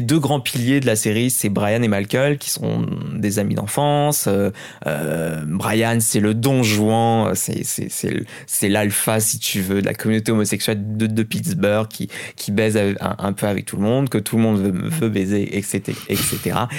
deux 0.00 0.18
grands 0.18 0.40
piliers 0.40 0.80
de 0.80 0.86
la 0.86 0.96
série 0.96 1.30
c'est 1.30 1.48
Brian 1.48 1.82
et 1.82 1.88
Michael 1.88 2.38
qui 2.38 2.50
sont 2.50 2.86
des 3.14 3.38
amis 3.38 3.54
d'enfance 3.54 4.26
euh, 4.28 4.50
euh, 4.86 5.42
Brian 5.46 5.98
c'est 6.00 6.20
le 6.20 6.34
don 6.34 6.62
juan 6.62 7.34
c'est 7.34 8.68
l'alpha 8.68 9.20
si 9.20 9.38
tu 9.38 9.60
veux 9.60 9.82
de 9.82 9.86
la 9.86 9.94
communauté 9.94 10.32
homosexuelle 10.32 10.78
de, 10.80 11.22
Pittsburgh 11.22 11.88
qui 11.88 12.08
qui 12.36 12.52
baise 12.52 12.78
un, 13.00 13.32
peu 13.32 13.46
avec 13.46 13.64
tout 13.64 13.76
le 13.76 13.82
monde, 13.82 14.08
que 14.08 14.18
tout 14.18 14.36
le 14.36 14.42
monde 14.42 14.58
veut, 14.58 15.08
baiser, 15.08 15.56
etc., 15.56 15.96
etc. 16.08 16.38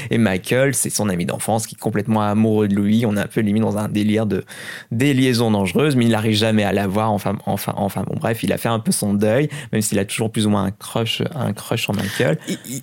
Et 0.10 0.18
Michael, 0.18 0.74
c'est 0.74 0.90
son 0.90 1.10
ami 1.10 1.26
d'enfance 1.26 1.68
qui 1.68 1.76
est 1.76 1.80
complètement 1.80 2.22
amoureux 2.22 2.68
de 2.68 2.76
lui. 2.76 3.06
On 3.06 3.16
est 3.16 3.20
un 3.20 3.28
peu 3.28 3.42
limite 3.42 3.64
dans 3.64 3.78
un 3.78 3.88
délire 3.88 4.26
de 4.26 4.44
des 4.92 5.14
liaisons 5.14 5.52
dangereuses, 5.52 5.96
mais 5.96 6.06
il 6.06 6.12
n'arrive 6.12 6.36
jamais 6.36 6.64
à 6.64 6.72
l'avoir. 6.72 7.12
Enfin, 7.12 7.38
enfin, 7.46 8.04
bon, 8.08 8.16
bref, 8.16 8.44
il 8.44 8.52
a 8.54 8.58
fait 8.60 8.69
un 8.69 8.80
peu 8.80 8.91
son 8.91 9.13
deuil, 9.15 9.50
même 9.72 9.82
s'il 9.82 9.98
a 10.00 10.06
toujours 10.06 10.32
plus 10.32 10.45
ou 10.45 10.50
moins 10.50 10.65
un 10.65 10.72
crush, 10.72 11.24
un 11.34 11.54
crush 11.54 11.82
sur 11.84 11.95
Michael. 11.95 12.38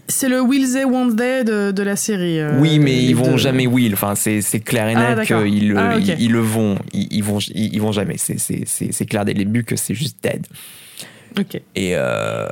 C'est 0.09 0.29
le 0.29 0.41
Will 0.41 0.71
They 0.73 0.85
Won't 0.85 1.15
They 1.17 1.45
de, 1.45 1.71
de 1.71 1.83
la 1.83 1.95
série. 1.97 2.41
euh, 2.41 2.59
oui, 2.59 2.79
mais 2.79 2.97
ils 3.05 3.15
vont 3.15 3.37
jamais 3.37 3.67
Will. 3.67 3.95
Enfin, 3.95 4.15
c'est 4.17 4.43
clair 4.61 4.89
et 4.89 4.95
Ah, 4.97 5.15
net 5.15 5.27
qu'ils 5.27 5.75
Ah, 5.77 5.97
ok. 5.97 6.03
ils, 6.07 6.23
ils 6.25 6.33
le 6.33 6.41
vont. 6.41 6.77
Ils, 6.93 7.07
ils 7.11 7.23
vont, 7.25 7.39
ils, 7.55 7.81
vont 7.81 7.93
jamais. 7.93 8.17
C'est 8.19 9.07
clair 9.07 9.25
dès 9.25 9.33
le 9.33 9.39
début 9.39 9.65
que 9.65 9.77
c'est 9.77 9.95
juste 9.95 10.17
dead. 10.23 10.47
Ok. 11.39 11.61
Et 11.75 11.93
euh, 11.95 12.47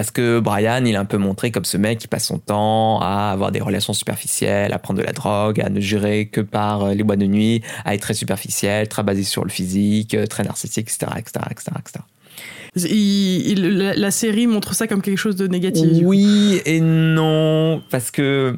parce 0.00 0.10
que 0.10 0.40
Brian, 0.40 0.82
il 0.86 0.94
est 0.94 0.96
un 0.96 1.04
peu 1.04 1.18
montré 1.18 1.50
comme 1.50 1.66
ce 1.66 1.76
mec 1.76 1.98
qui 1.98 2.08
passe 2.08 2.24
son 2.24 2.38
temps 2.38 3.00
à 3.02 3.32
avoir 3.32 3.52
des 3.52 3.60
relations 3.60 3.92
superficielles, 3.92 4.72
à 4.72 4.78
prendre 4.78 4.98
de 4.98 5.04
la 5.04 5.12
drogue, 5.12 5.60
à 5.60 5.68
ne 5.68 5.78
jurer 5.78 6.24
que 6.24 6.40
par 6.40 6.84
euh, 6.84 6.94
les 6.94 7.02
boîtes 7.02 7.18
de 7.18 7.26
nuit, 7.26 7.60
à 7.84 7.94
être 7.94 8.00
très 8.00 8.14
superficiel, 8.14 8.88
très 8.88 9.02
basé 9.02 9.24
sur 9.24 9.44
le 9.44 9.50
physique, 9.50 10.14
euh, 10.14 10.24
très 10.26 10.42
narcissique, 10.42 10.88
etc., 10.88 11.12
etc., 11.18 11.44
etc., 11.50 11.70
etc. 11.80 12.04
Il- 12.76 13.50
il- 13.50 13.76
la, 13.76 13.94
la 13.94 14.10
série 14.10 14.46
montre 14.46 14.74
ça 14.74 14.86
comme 14.86 15.02
quelque 15.02 15.18
chose 15.18 15.36
de 15.36 15.46
négatif. 15.48 15.84
Oui 16.02 16.62
et 16.64 16.80
non, 16.80 17.82
parce 17.90 18.10
que 18.10 18.56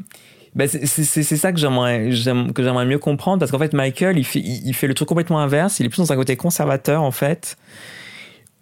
bah, 0.55 0.67
c'est 0.69 1.25
ça 1.25 1.51
que 1.53 1.59
j'aimerais 1.59 2.13
j'aime- 2.13 2.53
que 2.53 2.63
j'aimerais 2.63 2.87
mieux 2.87 3.01
comprendre, 3.01 3.41
parce 3.41 3.51
qu'en 3.51 3.59
fait 3.59 3.73
Michael, 3.73 4.17
il 4.17 4.25
fait, 4.25 4.39
il, 4.39 4.63
il 4.69 4.75
fait 4.75 4.87
le 4.87 4.95
truc 4.95 5.09
complètement 5.09 5.41
inverse, 5.41 5.81
il 5.81 5.87
est 5.87 5.89
plus 5.89 5.99
dans 6.03 6.13
un 6.13 6.17
côté 6.17 6.37
conservateur 6.37 7.03
en 7.03 7.11
fait. 7.11 7.57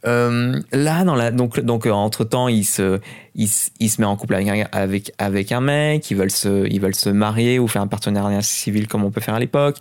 Euh, 0.07 0.59
là, 0.73 1.05
dans 1.05 1.15
la, 1.15 1.31
donc, 1.31 1.61
donc 1.61 1.87
entre 1.87 2.25
temps, 2.25 2.49
il 2.49 2.65
se, 2.65 3.01
il, 3.35 3.49
se- 3.49 4.01
met 4.01 4.07
en 4.07 4.17
couple 4.17 4.35
avec 4.35 5.13
avec, 5.19 5.53
un 5.53 5.61
mec, 5.61 6.11
ils 6.11 6.17
veulent 6.17 6.31
se, 6.31 6.67
ils 6.69 6.81
veulent 6.81 6.95
se 6.95 7.09
marier 7.11 7.59
ou 7.59 7.69
faire 7.69 7.83
un 7.83 7.87
partenariat 7.87 8.43
civil 8.43 8.89
comme 8.89 9.05
on 9.05 9.11
peut 9.11 9.21
faire 9.21 9.35
à 9.35 9.41
l'époque. 9.41 9.77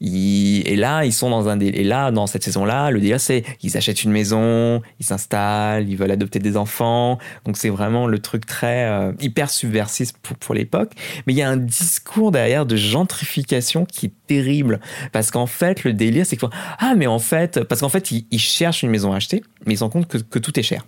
Et 0.00 0.76
là, 0.76 1.04
ils 1.04 1.12
sont 1.12 1.30
dans 1.30 1.48
un, 1.48 1.56
dé- 1.56 1.66
et 1.66 1.84
là, 1.84 2.10
dans 2.10 2.26
cette 2.26 2.44
saison-là, 2.44 2.90
le 2.90 3.00
délire 3.00 3.20
c'est, 3.20 3.44
ils 3.62 3.76
achètent 3.76 4.04
une 4.04 4.12
maison, 4.12 4.82
ils 5.00 5.06
s'installent, 5.06 5.88
ils 5.88 5.96
veulent 5.96 6.10
adopter 6.10 6.38
des 6.38 6.56
enfants. 6.56 7.18
Donc 7.44 7.56
c'est 7.56 7.68
vraiment 7.68 8.06
le 8.06 8.18
truc 8.18 8.46
très 8.46 8.84
euh, 8.84 9.12
hyper 9.20 9.50
subversif 9.50 10.12
pour, 10.22 10.36
pour 10.36 10.54
l'époque. 10.54 10.92
Mais 11.26 11.32
il 11.32 11.36
y 11.36 11.42
a 11.42 11.48
un 11.48 11.56
discours 11.56 12.30
derrière 12.30 12.66
de 12.66 12.76
gentrification 12.76 13.84
qui 13.84 14.06
est 14.06 14.12
terrible 14.26 14.80
parce 15.12 15.30
qu'en 15.30 15.46
fait, 15.46 15.84
le 15.84 15.92
délire 15.92 16.26
c'est 16.26 16.36
que 16.36 16.46
ah 16.78 16.94
mais 16.96 17.06
en 17.06 17.18
fait, 17.18 17.62
parce 17.64 17.80
qu'en 17.80 17.88
fait, 17.88 18.10
ils, 18.10 18.38
cherchent 18.38 18.82
une 18.82 18.90
maison 18.90 19.12
à 19.12 19.16
acheter, 19.16 19.42
mais 19.66 19.74
ils 19.74 19.78
se 19.78 19.84
rendent 19.84 19.92
compte 19.92 20.06
que 20.06 20.38
tout 20.38 20.58
est 20.58 20.62
cher. 20.62 20.84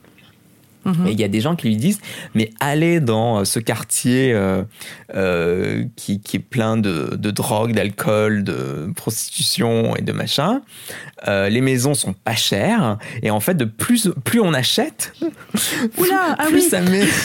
Et 1.06 1.12
il 1.12 1.20
y 1.20 1.24
a 1.24 1.28
des 1.28 1.40
gens 1.40 1.56
qui 1.56 1.68
lui 1.68 1.76
disent, 1.76 2.00
mais 2.34 2.50
allez 2.60 3.00
dans 3.00 3.40
euh, 3.40 3.44
ce 3.44 3.58
quartier 3.58 4.32
euh, 4.32 4.62
euh, 5.14 5.84
qui, 5.96 6.20
qui 6.20 6.36
est 6.36 6.40
plein 6.40 6.76
de, 6.76 7.16
de 7.16 7.30
drogue, 7.30 7.72
d'alcool, 7.72 8.44
de 8.44 8.92
prostitution 8.94 9.96
et 9.96 10.02
de 10.02 10.12
machin. 10.12 10.62
Euh, 11.26 11.48
les 11.48 11.60
maisons 11.60 11.94
sont 11.94 12.12
pas 12.12 12.36
chères. 12.36 12.98
Et 13.22 13.30
en 13.30 13.40
fait, 13.40 13.54
de 13.54 13.64
plus, 13.64 14.10
plus 14.24 14.40
on 14.40 14.52
achète, 14.54 15.12
Oula, 15.98 16.34
ah 16.38 16.44
plus 16.46 16.56
oui. 16.56 16.62
ça 16.62 16.80
met... 16.80 17.04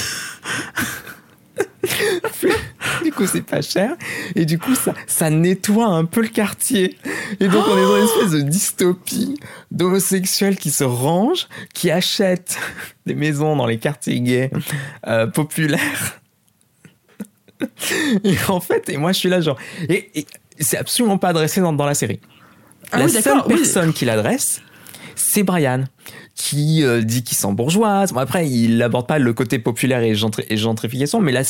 Du 3.04 3.12
coup, 3.12 3.26
c'est 3.26 3.42
pas 3.42 3.62
cher. 3.62 3.96
Et 4.36 4.46
du 4.46 4.60
coup, 4.60 4.76
ça, 4.76 4.94
ça 5.08 5.30
nettoie 5.30 5.88
un 5.88 6.06
peu 6.06 6.22
le 6.22 6.28
quartier. 6.28 6.98
Et 7.40 7.48
donc, 7.48 7.66
on 7.68 7.78
est 7.78 7.82
dans 7.82 7.98
une 7.98 8.04
espèce 8.04 8.32
de 8.32 8.42
dystopie 8.42 9.40
d'homosexuels 9.72 10.58
qui 10.58 10.70
se 10.70 10.84
rangent, 10.84 11.48
qui 11.74 11.90
achètent 11.90 12.58
des 13.06 13.16
maisons 13.16 13.56
dans 13.56 13.66
les 13.66 13.80
quartiers 13.80 14.20
gays 14.20 14.52
euh, 15.08 15.28
populaires. 15.28 16.22
et 18.24 18.36
en 18.48 18.60
fait, 18.60 18.90
et 18.90 18.98
moi 18.98 19.12
je 19.12 19.20
suis 19.20 19.30
là 19.30 19.40
genre, 19.40 19.58
et, 19.88 20.10
et 20.16 20.26
c'est 20.60 20.78
absolument 20.78 21.20
pas 21.20 21.30
adressé 21.30 21.62
dans, 21.62 21.74
dans 21.74 21.86
la 21.86 21.94
série. 21.94 22.20
Ah 22.92 23.00
la 23.00 23.06
oui, 23.06 23.12
seule 23.12 23.42
oui. 23.48 23.56
personne 23.56 23.94
qui 23.94 24.06
l'adresse, 24.06 24.62
c'est 25.16 25.44
Brian, 25.44 25.84
qui 26.36 26.84
euh, 26.84 27.02
dit 27.02 27.24
qu'il 27.24 27.38
sent 27.38 27.52
bourgeoise. 27.54 28.14
Bon, 28.14 28.20
après, 28.20 28.50
il 28.50 28.78
n'aborde 28.78 29.08
pas 29.08 29.20
le 29.20 29.34
côté 29.34 29.60
populaire 29.60 30.02
et, 30.02 30.14
gentri- 30.14 30.46
et 30.50 30.58
gentrification, 30.58 31.22
mais 31.22 31.32
là, 31.32 31.42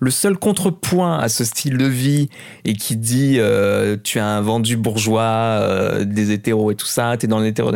le 0.00 0.10
seul 0.10 0.36
contrepoint 0.36 1.18
à 1.18 1.28
ce 1.28 1.44
style 1.44 1.76
de 1.78 1.86
vie 1.86 2.28
et 2.64 2.74
qui 2.74 2.96
dit 2.96 3.36
euh, 3.38 3.96
tu 4.02 4.18
es 4.18 4.20
un 4.20 4.40
vendu 4.40 4.76
bourgeois 4.76 5.22
euh, 5.22 6.04
des 6.04 6.32
hétéros 6.32 6.70
et 6.72 6.74
tout 6.74 6.86
ça, 6.86 7.16
tu 7.18 7.26
es 7.26 7.28
dans 7.28 7.40
l'hétéro- 7.40 7.72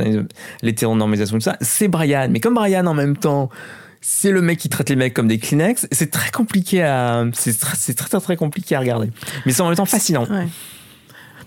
l'hétéronormisation, 0.62 1.36
tout 1.38 1.42
ça, 1.44 1.56
c'est 1.60 1.88
Brian. 1.88 2.28
Mais 2.30 2.40
comme 2.40 2.54
Brian, 2.54 2.86
en 2.86 2.94
même 2.94 3.16
temps, 3.16 3.48
c'est 4.00 4.30
le 4.30 4.40
mec 4.42 4.58
qui 4.58 4.68
traite 4.68 4.90
les 4.90 4.96
mecs 4.96 5.12
comme 5.14 5.28
des 5.28 5.38
Kleenex, 5.38 5.86
c'est 5.90 6.10
très 6.10 6.30
compliqué 6.30 6.82
à. 6.82 7.24
C'est 7.32 7.50
tr- 7.50 7.74
c'est 7.76 7.94
très, 7.94 8.20
très, 8.20 8.36
compliqué 8.36 8.76
à 8.76 8.80
regarder. 8.80 9.10
Mais 9.44 9.52
c'est 9.52 9.60
en 9.62 9.66
même 9.66 9.76
temps 9.76 9.84
fascinant. 9.86 10.26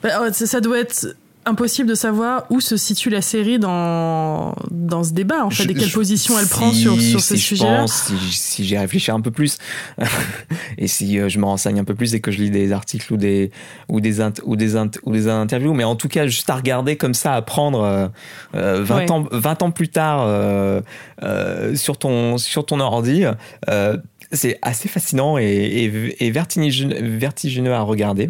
Bah, 0.03 0.31
ça 0.33 0.47
ça 0.47 0.61
doit 0.61 0.79
être 0.79 1.15
impossible 1.45 1.89
de 1.89 1.95
savoir 1.95 2.45
où 2.49 2.59
se 2.61 2.77
situe 2.77 3.09
la 3.09 3.21
série 3.21 3.57
dans, 3.57 4.53
dans 4.69 5.03
ce 5.03 5.11
débat, 5.13 5.43
en 5.45 5.49
fait, 5.49 5.63
Je- 5.63 5.69
et 5.69 5.73
quelle 5.73 5.87
je- 5.89 5.93
position 5.95 6.37
elle 6.37 6.45
si- 6.45 6.51
prend 6.51 6.71
sur, 6.71 7.01
sur 7.01 7.19
si 7.19 7.37
sujets-là. 7.39 7.79
pense, 7.81 7.93
si, 8.03 8.13
si 8.31 8.63
j'y 8.65 8.77
réfléchis 8.77 9.11
un 9.11 9.21
peu 9.21 9.31
plus, 9.31 9.57
et 10.77 10.87
si 10.87 11.19
euh, 11.19 11.29
je 11.29 11.39
me 11.39 11.45
renseigne 11.45 11.79
un 11.79 11.83
peu 11.83 11.95
plus 11.95 12.13
et 12.13 12.21
que 12.21 12.31
je 12.31 12.37
lis 12.39 12.51
des 12.51 12.71
articles 12.71 13.11
ou 13.11 13.17
des, 13.17 13.51
ou 13.89 13.99
des, 14.01 14.19
int- 14.21 14.39
ou 14.43 14.55
des, 14.55 14.75
int- 14.75 14.99
ou 15.03 15.11
des 15.11 15.27
interviews, 15.27 15.73
mais 15.73 15.83
en 15.83 15.95
tout 15.95 16.07
cas, 16.07 16.27
juste 16.27 16.49
à 16.49 16.55
regarder 16.55 16.95
comme 16.95 17.13
ça, 17.13 17.33
à 17.33 17.41
prendre 17.41 17.81
euh, 17.81 18.07
euh, 18.55 18.83
20, 18.83 18.95
Ouais. 18.97 19.11
ans, 19.11 19.25
20 19.31 19.63
ans 19.63 19.71
plus 19.71 19.89
tard 19.89 20.23
euh, 20.27 20.81
euh, 21.23 21.75
sur, 21.75 21.97
ton, 21.97 22.37
sur 22.37 22.65
ton 22.65 22.79
ordi, 22.79 23.23
euh, 23.69 23.97
c'est 24.31 24.57
assez 24.61 24.87
fascinant 24.87 25.37
et, 25.37 25.43
et, 25.45 26.25
et 26.25 26.31
vertigineux, 26.31 26.95
vertigineux 27.17 27.73
à 27.73 27.81
regarder. 27.81 28.29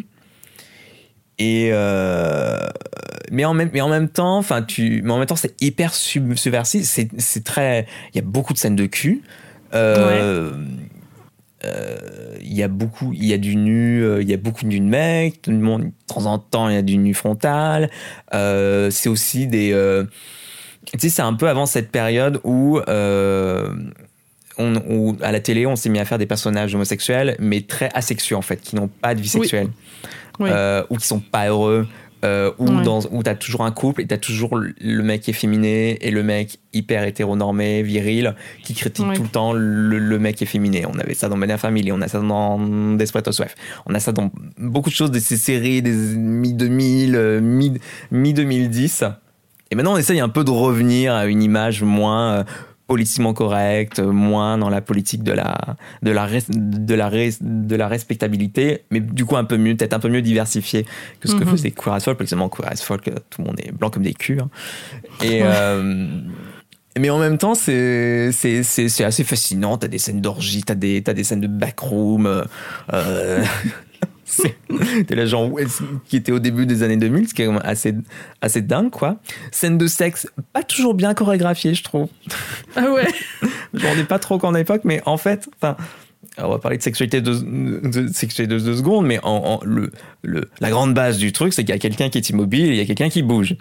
Et 1.44 1.70
euh, 1.72 2.70
mais 3.32 3.46
en 3.46 3.56
même 3.56 3.72
mais 3.74 3.82
en 3.82 3.90
même 3.90 4.10
temps, 4.10 4.38
enfin 4.38 4.62
tu 4.62 5.02
mais 5.04 5.12
en 5.12 5.18
même 5.18 5.26
temps 5.26 5.36
c'est 5.36 5.60
hyper 5.60 5.92
sub- 5.96 6.36
subversif. 6.36 6.84
C'est 6.84 7.10
c'est 7.18 7.44
très 7.44 7.88
il 8.14 8.18
y 8.18 8.20
a 8.20 8.24
beaucoup 8.24 8.54
de 8.54 8.60
scènes 8.60 8.76
de 8.76 8.86
cul. 8.86 9.24
Euh, 9.74 10.52
euh, 11.64 12.36
Il 12.42 12.54
y 12.54 12.62
a 12.62 12.68
beaucoup, 12.68 13.12
il 13.14 13.26
y 13.26 13.34
a 13.34 13.38
du 13.40 13.56
nu, 13.56 14.04
il 14.22 14.30
y 14.30 14.34
a 14.34 14.38
beaucoup 14.38 14.66
de 14.66 14.70
nu 14.70 14.80
de 14.80 14.86
mecs. 14.86 15.42
Tout 15.42 15.52
le 15.52 15.58
monde, 15.58 15.84
de 15.86 15.92
temps 16.14 16.26
en 16.26 16.38
temps, 16.38 16.70
il 16.70 16.76
y 16.76 16.78
a 16.78 16.82
du 16.84 16.98
nu 16.98 17.14
frontal. 17.16 17.90
C'est 18.32 19.10
aussi 19.10 19.48
des, 19.48 19.72
tu 20.92 21.00
sais, 21.00 21.10
c'est 21.10 21.22
un 21.22 21.34
peu 21.34 21.48
avant 21.50 21.66
cette 21.66 21.90
période 21.92 22.40
où, 22.44 22.80
euh, 24.62 24.80
on, 24.90 24.94
où 25.12 25.18
à 25.22 25.32
la 25.32 25.40
télé, 25.40 25.66
on 25.66 25.76
s'est 25.76 25.90
mis 25.90 26.00
à 26.00 26.06
faire 26.06 26.18
des 26.18 26.26
personnages 26.28 26.74
homosexuels, 26.76 27.36
mais 27.40 27.62
très 27.62 27.90
asexuels 27.94 28.38
en 28.38 28.42
fait, 28.42 28.58
qui 28.62 28.76
n'ont 28.76 28.88
pas 28.90 29.16
de 29.16 29.22
vie 29.22 29.28
sexuelle 29.30 29.68
Oui. 30.40 30.50
euh, 30.52 30.84
ou 30.90 30.98
qui 30.98 31.08
sont 31.08 31.20
pas 31.20 31.48
heureux, 31.50 31.88
euh, 32.24 32.52
ou 32.60 32.68
Ouais. 32.68 32.84
dans 32.84 33.00
où 33.12 33.24
t'as 33.24 33.34
toujours 33.34 33.66
un 33.66 33.72
couple 33.72 34.02
et 34.02 34.06
t'as 34.08 34.18
toujours 34.18 34.56
le- 34.56 35.02
mec 35.04 35.28
efféminé 35.28 35.98
et 36.06 36.12
le 36.12 36.22
mec 36.22 36.60
hyper 36.72 37.04
hétéronormé, 37.04 37.82
viril, 37.82 38.36
qui 38.64 38.76
critique 38.76 39.08
Ouais. 39.08 39.16
tout 39.16 39.24
le 39.24 39.28
temps 39.30 39.54
le, 39.54 39.98
le 39.98 40.20
mec 40.20 40.40
efféminé. 40.42 40.86
On 40.86 41.00
avait 41.00 41.16
ça 41.16 41.30
dans 41.30 41.36
Modern 41.38 41.58
Family, 41.58 41.92
on 41.92 42.00
a 42.02 42.08
ça 42.08 42.20
dans 42.20 42.60
Desperate 42.96 43.28
Housewives, 43.28 43.56
on 43.88 43.96
a 43.96 44.00
ça 44.00 44.12
dans 44.12 44.32
beaucoup 44.60 44.90
de 44.92 44.96
choses 44.96 45.10
de 45.12 45.18
ces 45.20 45.36
séries 45.38 45.82
des 45.82 45.92
mi-2000, 46.16 47.16
euh, 47.16 47.42
mi- 47.42 47.80
mi-2010. 48.12 49.04
et 49.72 49.76
maintenant, 49.76 49.94
on 49.94 49.98
essaye 49.98 50.20
un 50.20 50.30
peu 50.30 50.44
de 50.44 50.52
revenir 50.52 51.14
à 51.16 51.26
une 51.26 51.42
image 51.42 51.82
moins 51.82 52.34
euh, 52.34 52.44
politiquement 52.92 53.34
correcte, 53.34 54.00
moins 54.00 54.58
dans 54.58 54.70
la 54.70 54.82
politique 54.82 55.24
de 55.24 55.32
la, 55.32 55.58
de 56.04 56.12
la, 56.12 56.28
res- 56.28 56.50
de 56.50 56.94
la, 56.94 57.10
res- 57.10 57.38
de 57.42 57.76
la 57.76 57.88
respectabilité, 57.88 58.84
mais 58.92 59.00
du 59.00 59.26
coup 59.26 59.38
un 59.38 59.46
peu 59.46 59.58
mieux, 59.58 59.76
peut-être 59.76 59.94
un 59.94 60.00
peu 60.00 60.10
mieux 60.10 60.22
diversifié 60.22 60.86
que 61.22 61.28
ce 61.28 61.36
que 61.36 61.44
Mhm. 61.44 61.52
faisait 61.52 61.72
Queer 61.72 61.94
as 61.94 62.02
Folk, 62.02 62.18
parce 62.18 62.30
que 62.30 62.36
Queer 62.36 62.68
as 62.72 62.82
Folk, 62.84 63.08
euh, 63.08 63.16
tout 63.30 63.42
le 63.42 63.48
monde 63.48 63.60
est 63.64 63.72
blanc 63.72 63.90
comme 63.90 64.04
des 64.04 64.14
culs. 64.14 64.42
hein. 64.42 64.50
Et, 65.24 65.40
euh, 65.44 66.20
mais 67.00 67.10
en 67.10 67.20
même 67.20 67.38
temps, 67.38 67.56
c'est 67.56 68.32
assez 69.06 69.24
fascinant. 69.24 69.78
T'as 69.78 69.88
des 69.88 69.98
scènes 69.98 70.20
d'orgie, 70.22 70.64
t'as 70.64 70.76
des, 70.76 71.02
t'as 71.02 71.14
des 71.14 71.24
scènes 71.24 71.40
de 71.42 71.48
backroom. 71.48 72.26
euh, 72.26 72.44
euh, 72.94 73.44
T'es 75.08 75.16
là, 75.16 75.26
genre, 75.26 75.50
qui 76.08 76.18
était 76.18 76.32
au 76.32 76.40
début 76.40 76.66
des 76.66 76.84
années 76.84 76.98
2000, 76.98 77.28
ce 77.30 77.34
qui 77.34 77.42
est 77.42 77.46
quand 77.46 77.54
même 77.54 77.62
assez, 77.66 77.94
assez 78.42 78.62
dingue, 78.62 78.90
quoi. 78.90 79.18
Scène 79.52 79.78
de 79.78 79.88
sexe, 79.88 80.28
pas 80.54 80.64
toujours 80.64 80.94
bien 80.94 81.14
chorégraphiée, 81.14 81.74
je 81.74 81.84
trouve. 81.84 82.08
Ah 82.76 82.92
ouais. 82.92 83.08
Je 83.74 83.86
m'en 83.86 83.94
ai 83.94 84.04
pas 84.04 84.20
trop 84.20 84.38
qu'en 84.38 84.56
époque, 84.56 84.82
mais 84.84 85.02
en 85.06 85.18
fait, 85.18 85.50
enfin, 85.62 85.76
on 86.38 86.50
va 86.50 86.60
parler 86.60 86.78
de 86.78 86.84
sexualité 86.84 87.22
de, 87.22 87.34
de 87.34 88.08
sexualité 88.14 88.56
de 88.56 88.60
deux 88.60 88.78
secondes, 88.78 89.06
mais 89.06 89.20
en, 89.24 89.30
en- 89.30 89.60
le, 89.64 89.92
le, 90.24 90.50
la 90.60 90.70
grande 90.70 90.94
base 90.94 91.18
du 91.18 91.32
truc, 91.34 91.54
c'est 91.54 91.64
qu'il 91.64 91.74
y 91.74 91.78
a 91.78 91.80
quelqu'un 91.80 92.10
qui 92.10 92.18
est 92.18 92.30
immobile 92.30 92.68
et 92.68 92.70
il 92.72 92.76
y 92.78 92.82
a 92.82 92.86
quelqu'un 92.86 93.10
qui 93.10 93.22
bouge. 93.22 93.56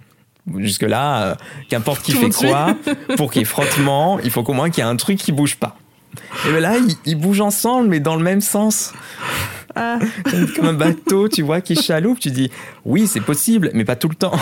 Jusque-là, 0.57 1.23
euh, 1.23 1.35
qu'importe 1.69 2.03
qui 2.03 2.13
Tout 2.13 2.19
fait 2.33 2.47
quoi, 2.47 2.75
pour 3.17 3.31
qu'il 3.31 3.41
y 3.41 3.43
ait 3.43 3.47
frottement, 3.47 4.19
il 4.21 4.31
faut 4.31 4.43
qu'au 4.43 4.55
moins 4.55 4.71
qu'il 4.71 4.83
y 4.83 4.87
ait 4.87 4.91
un 4.91 4.97
truc 4.97 5.19
qui 5.19 5.33
bouge 5.33 5.57
pas. 5.57 5.77
Et 6.49 6.53
ben 6.53 6.61
là, 6.61 6.77
ils, 6.79 6.95
ils 7.05 7.15
bougent 7.15 7.41
ensemble, 7.43 7.89
mais 7.89 8.01
dans 8.01 8.17
le 8.17 8.23
même 8.25 8.41
sens. 8.41 8.93
Ah, 9.75 9.99
Comme 10.57 10.67
un 10.67 10.73
bateau, 10.73 11.29
tu 11.29 11.43
vois, 11.43 11.61
qui 11.61 11.77
chaloupe. 11.77 12.19
Tu 12.21 12.31
dis, 12.31 12.51
oui, 12.85 13.07
c'est 13.07 13.21
possible, 13.21 13.71
mais 13.75 13.85
pas 13.85 13.97
tout 13.97 14.09
le 14.09 14.15
temps. 14.15 14.35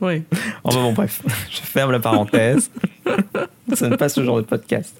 oui. 0.00 0.22
Enfin 0.64 0.80
bon, 0.80 0.92
bref, 0.92 1.22
je 1.50 1.60
ferme 1.60 1.92
la 1.92 2.00
parenthèse. 2.00 2.70
Ça 3.74 3.88
ne 3.90 3.96
pas 3.96 4.08
ce 4.08 4.24
genre 4.24 4.38
de 4.38 4.42
podcast. 4.46 4.94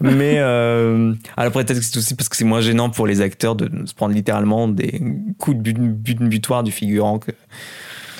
Mais 0.00 0.34
euh, 0.38 1.12
alors 1.36 1.48
après, 1.48 1.64
peut-être 1.64 1.78
que 1.80 1.84
c'est 1.84 1.96
aussi 1.96 2.14
parce 2.14 2.28
que 2.28 2.36
c'est 2.36 2.44
moins 2.44 2.60
gênant 2.60 2.90
pour 2.90 3.06
les 3.06 3.20
acteurs 3.22 3.54
de 3.56 3.70
se 3.86 3.94
prendre 3.94 4.14
littéralement 4.14 4.68
des 4.68 5.00
coups 5.38 5.56
de 5.56 5.62
but, 5.72 5.78
but- 5.78 6.18
butoir 6.28 6.62
du 6.62 6.70
figurant 6.72 7.18
que, 7.18 7.30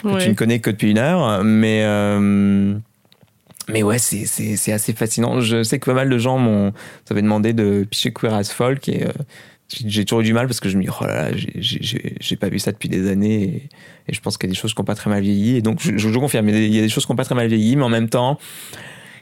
que 0.03 0.09
Ouais. 0.09 0.23
tu 0.25 0.31
ne 0.31 0.35
connais 0.35 0.61
que 0.61 0.71
depuis 0.71 0.91
une 0.91 0.99
heure. 0.99 1.45
Mais, 1.45 1.83
euh, 1.85 2.75
mais 3.69 3.83
ouais, 3.83 3.99
c'est, 3.99 4.73
assez 4.73 4.93
fascinant. 4.95 5.41
Je 5.41 5.63
sais 5.63 5.79
que 5.79 5.85
pas 5.85 5.95
mal 5.95 6.09
de 6.09 6.19
gens 6.19 6.39
m'ont 6.39 6.73
m'avaient 7.11 7.23
demandé 7.23 7.53
de 7.53 7.85
picher 7.89 8.11
Queer 8.13 8.33
as 8.35 8.51
Folk 8.53 8.89
et 8.89 9.05
euh, 9.07 9.11
j'ai 9.71 10.05
toujours 10.05 10.21
eu 10.21 10.25
du 10.25 10.33
mal 10.33 10.47
parce 10.47 10.61
que 10.61 10.69
je 10.69 10.77
me 10.77 10.83
dis, 10.83 10.89
oh 10.91 11.05
là 11.05 11.31
là, 11.31 11.37
j'ai- 11.37 12.37
pas 12.37 12.49
vu 12.49 12.59
ça 12.59 12.73
depuis 12.73 12.89
des 12.89 13.09
années 13.11 13.69
et, 14.09 14.13
je 14.13 14.21
pense 14.21 14.37
qu'il 14.37 14.49
y 14.49 14.51
a 14.51 14.55
des 14.55 14.59
choses 14.59 14.75
qui 14.75 14.81
n'ont 14.81 14.85
pas 14.85 14.95
très 14.95 15.11
mal 15.11 15.23
vieilli. 15.23 15.57
Et 15.57 15.63
donc, 15.63 15.81
je, 15.81 15.97
je, 15.97 16.09
je 16.09 16.19
confirme, 16.19 16.49
il 16.49 16.55
y 16.55 16.57
a 16.57 16.61
des- 16.61 16.67
il 16.67 16.75
y 16.75 16.79
a 16.79 16.83
des 16.83 16.89
choses 16.89 17.07
qui 17.07 17.13
n'ont 17.13 17.17
pas 17.17 17.25
très 17.25 17.35
mal 17.35 17.47
vieilli, 17.49 17.77
mais 17.77 17.85
en 17.85 17.89
même 17.89 18.09
temps, 18.09 18.39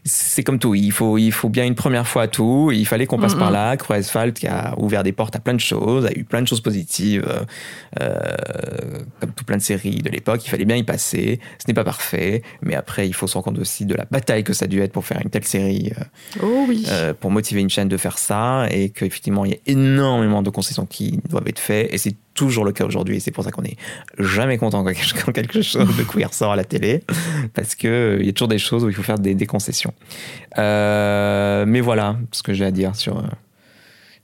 c'est 0.05 0.43
comme 0.43 0.59
tout. 0.59 0.75
Il 0.75 0.93
faut, 0.93 1.19
il 1.19 1.33
faut 1.33 1.49
bien 1.49 1.65
une 1.65 1.75
première 1.75 2.07
fois 2.07 2.23
à 2.23 2.29
tout. 2.29 2.71
Il 2.73 2.87
fallait 2.87 3.07
qu'on 3.07 3.19
passe 3.19 3.35
Mhm. 3.35 3.39
par 3.41 3.51
là. 3.51 3.77
Queer 3.77 3.99
as 3.99 4.11
Folk 4.11 4.35
qui 4.35 4.47
a 4.47 4.75
ouvert 4.79 5.03
des 5.03 5.13
portes 5.13 5.37
à 5.37 5.41
plein 5.41 5.55
de 5.55 5.61
choses, 5.61 6.07
a 6.07 6.13
eu 6.13 6.25
plein 6.25 6.43
de 6.43 6.49
choses 6.49 6.61
positives, 6.61 7.25
euh, 7.29 7.41
euh, 8.01 9.01
comme 9.21 9.33
tout 9.33 9.45
plein 9.45 9.57
de 9.57 9.63
séries 9.63 9.99
de 10.03 10.11
l'époque. 10.11 10.45
Il 10.45 10.51
fallait 10.51 10.65
bien 10.65 10.77
y 10.77 10.83
passer. 10.83 11.41
Ce 11.59 11.65
n'est 11.69 11.75
pas 11.75 11.85
parfait, 11.85 12.43
mais 12.63 12.75
après, 12.75 13.07
il 13.09 13.15
faut 13.15 13.27
se 13.27 13.35
rendre 13.35 13.45
compte 13.47 13.59
aussi 13.59 13.87
de 13.87 13.95
la 13.95 14.05
bataille 14.11 14.45
que 14.45 14.53
ça 14.53 14.65
a 14.65 14.69
dû 14.69 14.81
être 14.81 14.93
pour 14.93 15.05
faire 15.07 15.21
une 15.23 15.31
telle 15.31 15.45
série. 15.45 15.93
euh, 15.99 16.05
Oh 16.43 16.65
oui. 16.69 16.85
euh, 16.89 17.15
pour 17.15 17.31
motiver 17.31 17.61
une 17.61 17.71
chaîne 17.71 17.89
de 17.89 17.97
faire 17.97 18.19
ça 18.19 18.67
et 18.71 18.91
qu'effectivement 18.91 19.45
il 19.45 19.53
y 19.53 19.55
a 19.55 19.59
énormément 19.67 20.43
de 20.43 20.51
concessions 20.51 20.87
qui 20.87 21.21
doivent 21.29 21.47
être 21.49 21.59
faites 21.59 21.93
et 21.93 21.99
c'est 21.99 22.15
toujours 22.39 22.65
le 22.65 22.71
cas 22.73 22.85
aujourd'hui 22.85 23.17
et 23.17 23.21
c'est 23.21 23.33
pour 23.33 23.43
ça 23.43 23.51
qu'on 23.51 23.65
est 23.65 23.77
jamais 24.19 24.59
content 24.59 24.85
quand 25.25 25.33
quelque- 25.33 25.61
chose 25.63 25.97
de 25.97 26.03
queer 26.05 26.33
sort 26.33 26.53
à 26.53 26.57
la 26.57 26.65
télé 26.65 27.03
parce 27.55 27.75
que 27.75 27.89
euh, 27.89 28.17
il 28.21 28.27
y 28.27 28.29
a 28.29 28.33
toujours 28.33 28.49
des 28.49 28.59
choses 28.59 28.85
où 28.85 28.89
il 28.89 28.95
faut 28.95 29.03
faire 29.03 29.19
des, 29.19 29.35
des 29.35 29.47
concessions. 29.47 29.93
Euh, 30.59 31.65
mais 31.67 31.81
voilà 31.81 32.17
ce 32.33 32.43
que 32.43 32.53
j'ai 32.53 32.65
à 32.65 32.71
dire 32.71 32.95
sur 32.97 33.19
euh, 33.19 33.23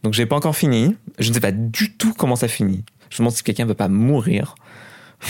donc 0.02 0.12
j'ai 0.12 0.26
pas 0.26 0.36
encore 0.36 0.54
fini. 0.56 0.96
Je 1.18 1.28
ne 1.30 1.34
sais 1.34 1.40
pas 1.40 1.50
du 1.52 1.92
tout 1.96 2.12
comment 2.16 2.36
ça 2.36 2.46
finit. 2.48 2.84
Je 3.10 3.16
me 3.16 3.18
demande 3.18 3.32
si 3.32 3.42
quelqu'un 3.42 3.64
veut 3.66 3.74
pas 3.74 3.88
mourir. 3.88 4.54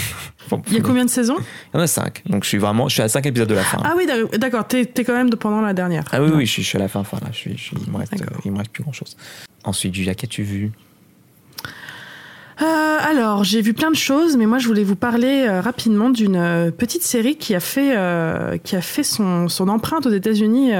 Bon, 0.51 0.61
Il 0.69 0.75
y 0.75 0.77
a 0.77 0.81
combien 0.83 1.07
de 1.07 1.11
saisons? 1.11 1.39
Il 1.73 1.77
y 1.79 1.81
en 1.81 1.83
a 1.83 1.87
cinq. 1.87 2.23
Donc 2.27 2.43
je 2.45 2.49
suis 2.51 2.59
vraiment 2.59 2.87
je 2.89 2.93
suis 2.95 3.03
à 3.03 3.09
cinq 3.09 3.25
épisodes 3.25 3.49
de 3.49 3.55
la 3.55 3.63
fin. 3.63 3.81
Ah 3.83 3.95
oui, 3.97 4.05
d'ac- 4.05 4.37
d'accord. 4.39 4.67
T'es 4.69 4.85
t'es 4.85 5.03
quand 5.03 5.15
même 5.15 5.31
pendant 5.31 5.63
la 5.63 5.73
dernière. 5.73 6.05
Ah 6.13 6.23
oui, 6.23 6.31
oui, 6.35 6.45
je 6.45 6.51
suis, 6.53 6.63
je 6.63 6.69
suis 6.69 6.77
à 6.77 6.83
la 6.83 6.89
fin, 6.89 7.03
fin 7.03 7.17
là. 7.23 7.29
Je 7.33 7.37
suis, 7.39 7.57
je 7.57 7.63
suis- 7.63 7.77
il, 7.87 7.91
me 7.91 7.97
reste, 7.97 8.13
il 8.45 8.53
me 8.53 8.59
reste 8.59 8.71
plus 8.71 8.83
grand 8.83 8.93
chose. 8.93 9.17
Ensuite, 9.65 9.95
Julia, 9.95 10.15
qu'as-tu 10.15 10.43
vu? 10.43 10.73
Euh, 12.63 12.65
alors, 13.01 13.45
j'ai 13.45 13.61
vu 13.61 13.75
plein 13.75 13.91
de 13.91 13.97
choses, 13.97 14.37
mais 14.37 14.47
moi, 14.47 14.59
je 14.59 14.67
voulais 14.67 14.85
vous 14.85 14.97
parler 14.97 15.47
euh, 15.49 15.61
rapidement 15.61 16.11
d'une 16.11 16.37
euh, 16.37 16.71
petite 16.71 17.03
série 17.03 17.37
qui 17.37 17.55
a 17.55 17.61
fait, 17.61 17.97
qui 18.63 18.77
a 18.77 18.81
fait 18.81 19.03
son, 19.03 19.49
son 19.49 19.69
empreinte 19.69 20.07
aux 20.07 20.13
États-Unis 20.13 20.73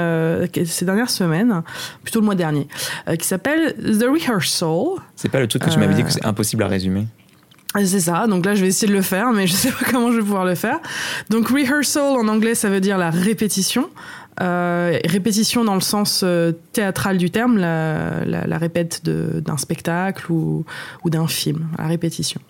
ces 0.65 0.85
dernières 0.85 1.11
semaines, 1.11 1.63
plutôt 2.03 2.21
le 2.21 2.27
mois 2.27 2.35
dernier, 2.35 2.69
qui 3.19 3.27
s'appelle 3.27 3.75
The 3.75 4.05
Rehearsal. 4.05 5.03
C'est 5.17 5.29
pas 5.29 5.41
le 5.41 5.47
truc 5.47 5.63
que 5.63 5.71
tu 5.71 5.79
m'avais 5.79 5.95
dit 5.95 6.05
que 6.05 6.13
c'est 6.13 6.25
impossible 6.25 6.63
à 6.63 6.69
résumer. 6.69 7.07
C'est 7.83 8.01
ça, 8.01 8.29
donc 8.29 8.47
là 8.47 8.55
je 8.55 8.61
vais 8.61 8.69
essayer 8.69 8.87
de 8.87 8.97
le 8.97 9.03
faire, 9.03 9.33
mais 9.33 9.49
je 9.49 9.53
sais 9.53 9.71
pas 9.71 9.85
comment 9.91 10.13
je 10.13 10.19
vais 10.19 10.23
pouvoir 10.23 10.45
le 10.45 10.55
faire. 10.55 10.79
Donc 11.29 11.49
rehearsal 11.49 12.03
en 12.03 12.29
anglais 12.29 12.55
ça 12.55 12.69
veut 12.69 12.81
dire 12.81 12.99
la 12.99 13.11
répétition. 13.11 13.91
Répétition 14.39 15.65
dans 15.65 15.75
le 15.75 15.81
sens 15.81 16.25
théâtral 16.73 17.19
du 17.19 17.31
terme, 17.31 17.59
la, 17.59 18.59
répète 18.59 19.03
d'un 19.05 19.57
spectacle 19.57 20.31
ou, 20.33 20.65
d'un 21.05 21.27
film, 21.27 21.69
la 21.79 21.87
répétition. 21.87 22.41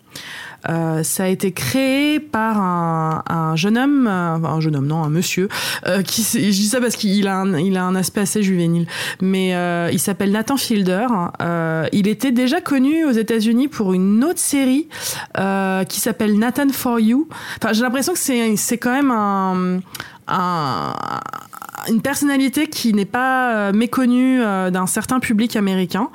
Euh, 0.68 1.03
ça 1.03 1.25
a 1.25 1.29
été 1.29 1.53
créé 1.53 2.20
par 2.20 2.59
un, 2.59 3.23
un 3.29 3.57
jeune 3.57 3.77
homme, 3.77 4.07
euh, 4.07 4.37
un 4.37 4.61
jeune 4.61 4.77
homme, 4.77 4.87
non, 4.87 5.03
un 5.03 5.11
monsieur, 5.11 5.49
euh, 5.87 5.99
je 5.99 6.38
dis 6.38 6.68
ça 6.68 6.81
parce 6.81 6.97
qu'il 6.97 7.29
a 7.29 7.37
un, 7.37 7.94
aspect 7.94 8.23
assez 8.23 8.42
juvénile, 8.42 8.87
mais 9.20 9.55
euh, 9.55 9.90
il 9.92 9.99
s'appelle 9.99 10.33
Nathan 10.33 10.57
Fielder. 10.57 11.07
Euh, 11.42 11.87
il 11.92 12.09
était 12.09 12.33
déjà 12.33 12.61
connu 12.61 13.05
aux 13.05 13.12
États-Unis 13.12 13.68
pour 13.68 13.92
une 13.92 14.25
autre 14.25 14.38
série 14.38 14.88
qui 15.88 16.01
s'appelle 16.01 16.38
Nathan 16.38 16.68
for 16.70 16.99
You. 16.99 17.29
Enfin, 17.59 17.73
j'ai 17.73 17.83
l'impression 17.83 18.14
que 18.14 18.18
c'est, 18.18 18.79
quand 18.79 18.92
même 18.92 19.11
un, 19.11 20.94
une 21.88 22.01
personnalité 22.03 22.66
qui 22.66 22.92
n'est 22.92 23.05
pas 23.05 23.73
méconnue 23.73 24.40
d'un 24.40 24.87
certain 24.87 25.20
public 25.20 25.57
américain. 25.57 26.11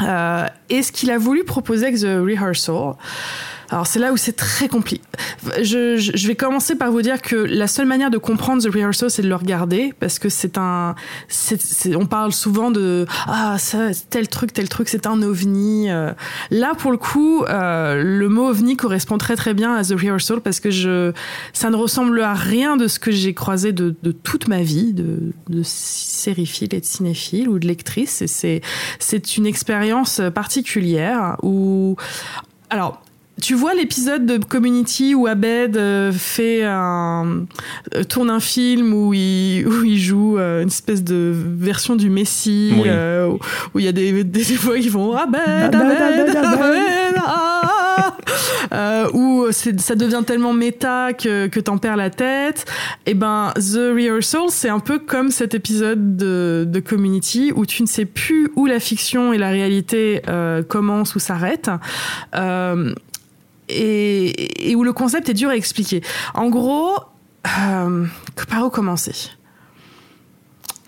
Euh, 0.00 0.46
et 0.70 0.82
ce 0.82 0.92
qu'il 0.92 1.10
a 1.10 1.18
voulu 1.18 1.44
proposer 1.44 1.86
avec 1.86 2.00
The 2.00 2.22
Rehearsal, 2.24 2.94
alors 3.72 3.86
c'est 3.86 3.98
là 3.98 4.12
où 4.12 4.18
c'est 4.18 4.34
très 4.34 4.68
compliqué. 4.68 5.02
Je, 5.62 5.96
je, 5.96 6.28
vais 6.28 6.34
commencer 6.34 6.74
par 6.74 6.92
vous 6.92 7.00
dire 7.00 7.22
que 7.22 7.36
la 7.36 7.66
seule 7.66 7.86
manière 7.86 8.10
de 8.10 8.18
comprendre 8.18 8.62
The 8.62 8.72
Rehearsal, 8.72 9.10
c'est 9.10 9.22
de 9.22 9.28
le 9.28 9.34
regarder, 9.34 9.94
parce 9.98 10.18
que 10.18 10.28
c'est 10.28 10.58
un... 10.58 10.94
c'est 11.28 11.96
on 11.96 12.04
parle 12.04 12.32
souvent 12.32 12.70
de 12.70 13.06
«Ah, 13.26 13.56
ça, 13.58 13.88
tel 14.10 14.28
truc, 14.28 14.52
tel 14.52 14.68
truc, 14.68 14.88
c'est 14.88 15.06
un 15.06 15.22
ovni 15.22 15.90
euh. 15.90 16.12
Là, 16.50 16.74
pour 16.76 16.90
le 16.90 16.98
coup, 16.98 17.44
euh, 17.44 18.02
le 18.02 18.28
mot 18.28 18.48
ovni 18.48 18.76
correspond 18.76 19.16
très 19.16 19.36
très 19.36 19.54
bien 19.54 19.74
à 19.74 19.82
The 19.82 19.94
Rehearsal, 19.98 20.42
parce 20.42 20.60
que 20.60 20.70
je, 20.70 21.12
ça 21.54 21.70
ne 21.70 21.76
ressemble 21.76 22.20
à 22.20 22.34
rien 22.34 22.76
de 22.76 22.88
ce 22.88 22.98
que 22.98 23.10
j'ai 23.10 23.32
croisé 23.32 23.72
de, 23.72 23.96
de, 24.02 24.12
toute 24.12 24.48
ma 24.48 24.62
vie, 24.62 24.92
de, 24.92 25.32
de 25.48 25.62
et 25.62 26.80
de 26.80 26.84
cinéphile, 26.84 27.48
ou 27.48 27.58
de 27.58 27.66
lectrice. 27.66 28.22
C'est 28.26 29.36
une 29.36 29.46
expérience 29.46 30.20
particulière 30.34 31.36
où... 31.42 31.96
Alors, 32.70 33.02
tu 33.40 33.54
vois 33.54 33.74
l'épisode 33.74 34.26
de 34.26 34.38
Community 34.38 35.14
où 35.14 35.26
Abed 35.26 35.76
euh, 35.76 36.12
fait 36.12 36.64
un 36.64 37.46
euh, 37.94 38.04
tourne 38.04 38.30
un 38.30 38.40
film 38.40 38.92
où 38.92 39.14
il 39.14 39.66
où 39.66 39.84
il 39.84 39.98
joue 39.98 40.38
euh, 40.38 40.62
une 40.62 40.68
espèce 40.68 41.02
de 41.02 41.34
version 41.34 41.96
du 41.96 42.10
Messie 42.10 42.72
où 43.74 43.78
il 43.78 43.84
y 43.84 43.88
a 43.88 43.92
des 43.92 44.24
des, 44.32 44.42
voix 44.54 44.78
qui 44.78 44.88
vont 44.88 45.16
Abed 45.16 45.38
Abed 45.74 45.76
Abed, 45.76 47.16
ah. 48.70 49.08
où 49.12 49.46
ça 49.50 49.94
devient 49.94 50.22
tellement 50.26 50.52
méta 50.52 51.12
que 51.12 51.46
que 51.46 51.60
t'en 51.60 51.78
perds 51.78 51.96
la 51.96 52.10
tête. 52.10 52.64
Et 53.06 53.10
eh 53.10 53.14
ben 53.14 53.52
The 53.56 53.92
Rehearsal 53.94 54.50
c'est 54.50 54.68
un 54.68 54.78
peu 54.78 54.98
comme 54.98 55.30
cet 55.30 55.54
épisode 55.54 56.16
de 56.16 56.66
de 56.68 56.80
Community 56.80 57.52
où 57.54 57.66
tu 57.66 57.82
ne 57.82 57.88
sais 57.88 58.04
plus 58.04 58.50
où 58.56 58.66
la 58.66 58.78
fiction 58.78 59.32
et 59.32 59.38
la 59.38 59.50
réalité 59.50 60.22
commencent 60.68 61.16
ou 61.16 61.18
s'arrêtent 61.18 61.70
et, 63.74 64.74
où 64.74 64.84
le 64.84 64.92
concept 64.92 65.28
est 65.28 65.34
dur 65.34 65.50
à 65.50 65.56
expliquer. 65.56 66.02
En 66.34 66.48
gros, 66.48 66.96
euh, 67.46 68.06
par 68.48 68.66
où 68.66 68.70
commencer? 68.70 69.14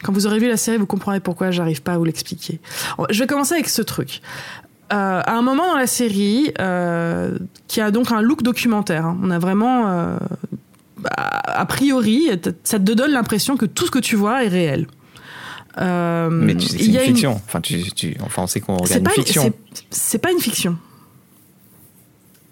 Quand 0.02 0.12
vous 0.12 0.26
aurez 0.26 0.38
vu 0.38 0.48
la 0.48 0.58
série, 0.58 0.76
vous 0.76 0.86
comprendrez 0.86 1.20
pourquoi 1.20 1.50
j'arrive 1.50 1.82
pas 1.82 1.94
à 1.94 1.98
vous 1.98 2.04
l'expliquer. 2.04 2.60
Je 3.08 3.18
vais 3.18 3.26
commencer 3.26 3.54
avec 3.54 3.68
ce 3.68 3.80
truc. 3.80 4.20
Euh, 4.92 5.22
à 5.24 5.32
un 5.32 5.42
moment 5.42 5.66
dans 5.66 5.78
la 5.78 5.86
série, 5.86 6.52
euh, 6.60 7.38
qui 7.68 7.80
a 7.80 7.90
donc 7.90 8.12
un 8.12 8.20
look 8.20 8.42
documentaire, 8.42 9.06
hein, 9.06 9.18
on 9.22 9.30
a 9.30 9.38
vraiment, 9.38 9.88
euh, 9.88 10.16
a 11.06 11.64
priori, 11.64 12.28
ça 12.64 12.78
te 12.78 12.92
donne 12.92 13.12
l'impression 13.12 13.56
que 13.56 13.64
tout 13.64 13.86
ce 13.86 13.90
que 13.90 13.98
tu 13.98 14.14
vois 14.14 14.44
est 14.44 14.48
réel. 14.48 14.86
Mais 15.78 16.54
tu 16.54 16.68
sais 16.68 16.78
c'est 16.78 16.84
une 16.84 16.98
fiction. 16.98 17.40
Enfin, 17.46 17.62
tu, 17.62 17.90
tu, 17.92 18.14
enfin, 18.20 18.42
on 18.42 18.46
sait 18.46 18.60
qu'on 18.60 18.76
regarde 18.76 19.02
une 19.02 19.24
fiction. 19.24 19.52
C'est 19.90 20.18
pas 20.18 20.30
une 20.30 20.38
fiction. 20.38 20.76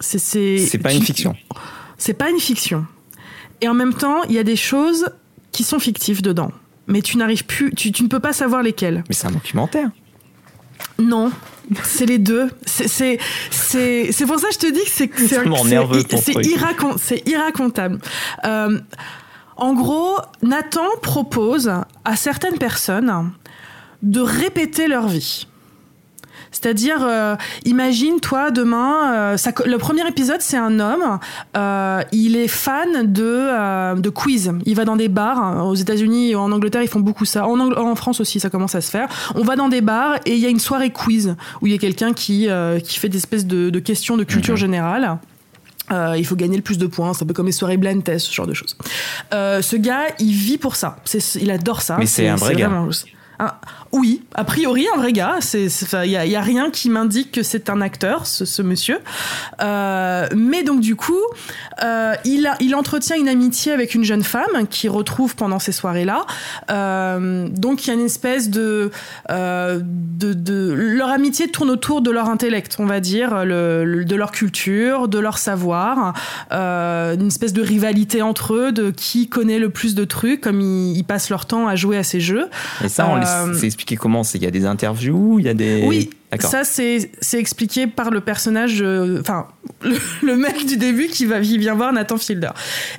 C'est 0.03 0.79
pas 0.83 0.93
une 0.93 1.03
fiction. 1.03 1.35
C'est 1.97 2.15
pas 2.15 2.31
une 2.31 2.41
fiction. 2.41 2.87
Et 3.61 3.69
en 3.69 3.75
même 3.75 3.95
temps, 3.95 4.25
il 4.25 4.33
y 4.35 4.39
a 4.39 4.43
des 4.43 4.57
choses 4.57 5.07
qui 5.53 5.63
sont 5.65 5.79
fictives 5.79 6.23
dedans. 6.23 6.51
Mais 6.89 7.01
tu 7.01 7.17
n'arrives 7.17 7.47
plus, 7.47 7.73
tu, 7.75 7.93
tu, 7.93 8.03
ne 8.03 8.09
peux 8.09 8.19
pas 8.19 8.33
savoir 8.33 8.63
lesquelles. 8.63 9.05
Mais 9.09 9.15
c'est 9.15 9.29
un 9.29 9.33
documentaire. 9.33 9.91
Non, 10.99 11.31
c'est 11.85 12.07
les 12.07 12.19
deux. 12.19 12.51
C'est 12.67 13.19
pour 14.27 14.39
ça 14.41 14.49
que 14.49 14.55
je 14.55 14.59
te 14.59 14.73
dis 14.73 14.85
que 14.85 14.91
c'est 14.91 15.11
c'est 16.99 17.29
irracontable. 17.29 18.01
Euh, 18.45 18.81
en 19.57 19.75
gros, 19.75 20.17
Nathan 20.43 20.89
propose 21.03 21.73
à 22.05 22.17
certaines 22.17 22.59
personnes 22.59 23.31
de 24.03 24.21
répéter 24.21 24.89
leur 24.89 25.07
vie. 25.07 25.47
C'est-à-dire, 26.53 26.99
euh, 27.03 27.35
imagine 27.65 28.21
toi 28.21 28.51
demain, 28.51 29.15
euh, 29.15 29.37
ça, 29.37 29.53
le 29.65 29.79
premier 29.79 30.07
épisode 30.07 30.41
c'est 30.41 30.57
un 30.57 30.79
homme, 30.79 31.19
euh, 31.57 32.03
il 32.13 32.37
est 32.37 32.49
fan 32.49 33.13
de 33.13 34.01
de 34.01 34.09
quiz. 34.11 34.53
Il 34.67 34.77
va 34.77 34.85
dans 34.85 34.97
des 34.97 35.09
bars 35.09 35.39
hein, 35.39 35.63
aux 35.63 35.75
États-Unis, 35.75 36.35
en 36.35 36.53
Angleterre 36.53 36.83
ils 36.83 36.89
font 36.89 37.01
beaucoup 37.01 37.25
ça. 37.25 37.47
En, 37.47 37.59
en, 37.59 37.95
France 37.95 38.21
aussi 38.21 38.41
ça 38.41 38.51
commence 38.51 38.75
à 38.75 38.81
se 38.81 38.91
faire. 38.91 39.09
On 39.35 39.43
va 39.43 39.57
dans 39.57 39.69
des 39.69 39.81
bars 39.81 40.17
et 40.27 40.35
il 40.35 40.39
y 40.39 40.47
a 40.47 40.49
une 40.49 40.61
soirée 40.61 40.91
quiz 40.91 41.35
où 41.61 41.67
il 41.67 41.73
y 41.73 41.75
a 41.75 41.79
quelqu'un 41.79 42.13
qui 42.13 42.49
qui 42.85 42.99
fait 42.99 43.09
des 43.09 43.19
espèces 43.19 43.47
de, 43.47 43.71
de 43.71 43.79
questions 43.79 44.17
de 44.17 44.25
culture 44.25 44.55
mhm. 44.55 44.61
générale. 44.61 45.19
Euh, 45.91 46.15
il 46.17 46.25
faut 46.25 46.37
gagner 46.37 46.57
le 46.57 46.63
plus 46.63 46.79
de 46.79 46.87
points, 46.87 47.13
c'est 47.13 47.25
un 47.25 47.27
peu 47.27 47.35
comme 47.35 47.47
les 47.47 47.53
soirées 47.53 47.77
blind 47.77 48.03
test, 48.03 48.27
ce 48.27 48.33
genre 48.33 48.47
de 48.47 48.55
choses. 48.55 48.77
Euh, 49.35 49.63
ce 49.63 49.77
gars, 49.77 50.07
il 50.19 50.33
vit 50.33 50.59
pour 50.59 50.77
ça. 50.77 50.97
il 51.41 51.51
adore 51.51 51.83
ça. 51.83 51.97
Mais 51.99 52.07
c'est 52.07 52.29
un 52.29 52.37
vrai 52.37 52.55
gars. 52.55 52.71
Oui, 53.93 54.23
a 54.35 54.45
priori 54.45 54.87
un 54.95 54.99
vrai 54.99 55.13
gars. 55.13 55.37
Il 55.53 56.11
y, 56.11 56.37
a, 56.37 56.41
rien 56.41 56.71
qui 56.71 56.89
m'indique 56.89 57.33
que 57.33 57.43
c'est 57.43 57.69
un 57.69 57.83
acteur, 57.83 58.27
ce, 58.27 58.63
monsieur. 58.63 59.01
Euh, 59.61 60.27
mais 60.35 60.63
donc 60.63 60.81
du 60.81 60.97
coup, 60.97 61.21
euh, 61.83 62.15
il, 62.25 62.47
a, 62.47 62.57
il 62.61 62.75
entretient 62.75 63.17
une 63.17 63.29
amitié 63.29 63.73
avec 63.73 63.95
une 63.95 64.05
jeune 64.05 64.23
femme 64.23 64.67
qui 64.71 64.89
retrouve 64.89 65.37
pendant 65.37 65.59
ces 65.59 65.73
soirées-là. 65.73 66.25
Euh, 66.71 67.49
donc 67.49 67.85
il 67.85 67.89
y 67.89 67.91
a 67.91 67.95
une 67.95 68.07
espèce 68.07 68.49
de, 68.49 68.91
de, 69.29 69.83
de, 70.33 70.73
leur 70.73 71.11
amitié 71.11 71.49
tourne 71.49 71.71
autour 71.71 72.01
de 72.01 72.11
leur 72.11 72.31
intellect, 72.31 72.77
on 72.79 72.87
va 72.87 73.01
dire, 73.01 73.45
le, 73.45 74.05
de 74.05 74.17
leur 74.17 74.31
culture, 74.31 75.09
de 75.09 75.19
leur 75.19 75.37
savoir, 75.37 76.15
une 76.51 77.27
espèce 77.27 77.53
de 77.53 77.63
rivalité 77.63 78.23
entre 78.23 78.55
eux, 78.55 78.73
de 78.73 78.91
qui 78.91 79.29
connaît 79.29 79.59
le 79.59 79.69
plus 79.69 79.95
de 79.95 80.05
trucs, 80.05 80.41
comme 80.41 80.63
ils, 80.63 80.97
ils 80.97 81.05
passent 81.05 81.29
leur 81.29 81.45
temps 81.45 81.69
à 81.69 81.77
jouer 81.77 81.99
à 81.99 82.05
ces 82.05 82.21
jeux. 82.21 82.49
Et 82.83 82.89
ça, 82.89 83.07
on 83.09 83.21
c'est 83.55 83.67
expliqué 83.67 83.97
comment 83.97 84.23
Il 84.35 84.43
y 84.43 84.47
a 84.47 84.51
des 84.51 84.65
interviews, 84.65 85.39
il 85.39 85.47
y 85.47 85.49
a 85.49 85.55
des. 85.55 85.85
Oui, 85.87 86.11
ça 86.41 86.65
c'est 86.65 87.11
expliqué 87.35 87.87
par 87.87 88.11
le 88.11 88.21
personnage, 88.21 88.81
euh, 88.83 89.21
enfin 89.21 89.49
le, 89.83 90.37
mec 90.37 90.67
du 90.67 90.77
début 90.77 91.09
qui 91.09 91.27
va 91.27 91.41
qui 91.41 91.59
vient 91.59 91.75
voir 91.75 91.93
Nathan 91.93 92.17
Fielder. 92.17 92.51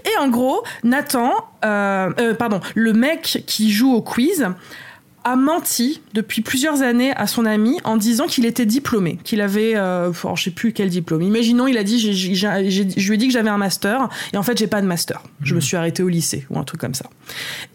Et 0.06 0.20
en 0.20 0.30
gros, 0.30 0.64
Nathan, 0.84 1.32
euh, 1.66 2.34
pardon, 2.36 2.60
le 2.76 2.94
mec 2.94 3.44
qui 3.48 3.72
joue 3.72 3.94
au 3.94 4.02
quiz 4.02 4.48
a 5.24 5.36
menti 5.36 6.02
depuis 6.14 6.42
plusieurs 6.42 6.82
années 6.82 7.14
à 7.16 7.28
son 7.28 7.46
ami 7.46 7.78
en 7.86 7.96
disant 7.96 8.28
qu'il 8.28 8.46
était 8.46 8.66
diplômé, 8.66 9.18
qu'il 9.24 9.40
avait, 9.40 9.76
euh, 9.76 10.12
je 10.36 10.44
sais 10.44 10.52
plus 10.52 10.74
quel 10.74 10.90
diplôme. 10.90 11.22
Imaginons, 11.22 11.66
il 11.68 11.78
a 11.78 11.84
dit, 11.84 12.00
je 12.00 13.08
lui 13.08 13.14
ai 13.14 13.18
dit 13.18 13.28
que 13.28 13.34
j'avais 13.34 13.50
un 13.50 13.58
master 13.58 14.10
et 14.34 14.38
en 14.38 14.44
fait 14.44 14.58
j'ai 14.58 14.68
pas 14.68 14.82
de 14.82 14.88
master. 14.88 15.24
Je 15.42 15.54
me 15.54 15.60
mmh. 15.60 15.62
suis 15.62 15.78
arrêté 15.78 16.04
au 16.04 16.10
lycée 16.10 16.46
ou 16.50 16.60
un 16.60 16.64
truc 16.64 16.82
comme 16.82 16.94
ça. 16.94 17.06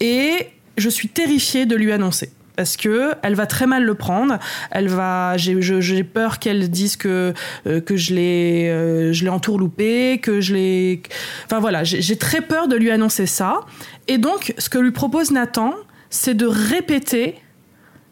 Et 0.01 0.51
je 0.77 0.89
suis 0.89 1.09
terrifiée 1.09 1.67
de 1.67 1.75
lui 1.75 1.91
annoncer 1.91 2.31
parce 2.59 2.77
que 2.77 3.13
elle 3.23 3.37
va 3.37 3.47
très 3.47 3.69
mal 3.69 3.85
le 3.85 3.95
prendre. 3.95 4.41
Elle 4.73 4.89
va, 4.89 5.37
j'ai 5.37 6.03
peur 6.03 6.41
qu'elle 6.41 6.69
dise 6.69 6.97
que 6.97 7.33
euh, 7.69 7.81
que 7.81 7.97
je 7.97 8.13
l'ai 8.13 8.69
euh, 8.69 9.13
je 9.13 9.23
l'ai 9.23 9.31
entourloupé, 9.31 10.19
que 10.19 10.41
je 10.41 10.55
l'ai, 10.55 11.01
enfin 11.45 11.61
voilà, 11.61 11.85
j'ai 11.85 12.17
très 12.17 12.41
peur 12.41 12.67
de 12.67 12.75
lui 12.75 12.91
annoncer 12.91 13.27
ça. 13.27 13.61
Et 14.09 14.19
donc, 14.19 14.55
ce 14.59 14.69
que 14.69 14.79
lui 14.79 14.91
propose 14.91 15.31
Nathan, 15.31 15.73
c'est 16.11 16.35
de 16.35 16.47
répéter 16.47 17.37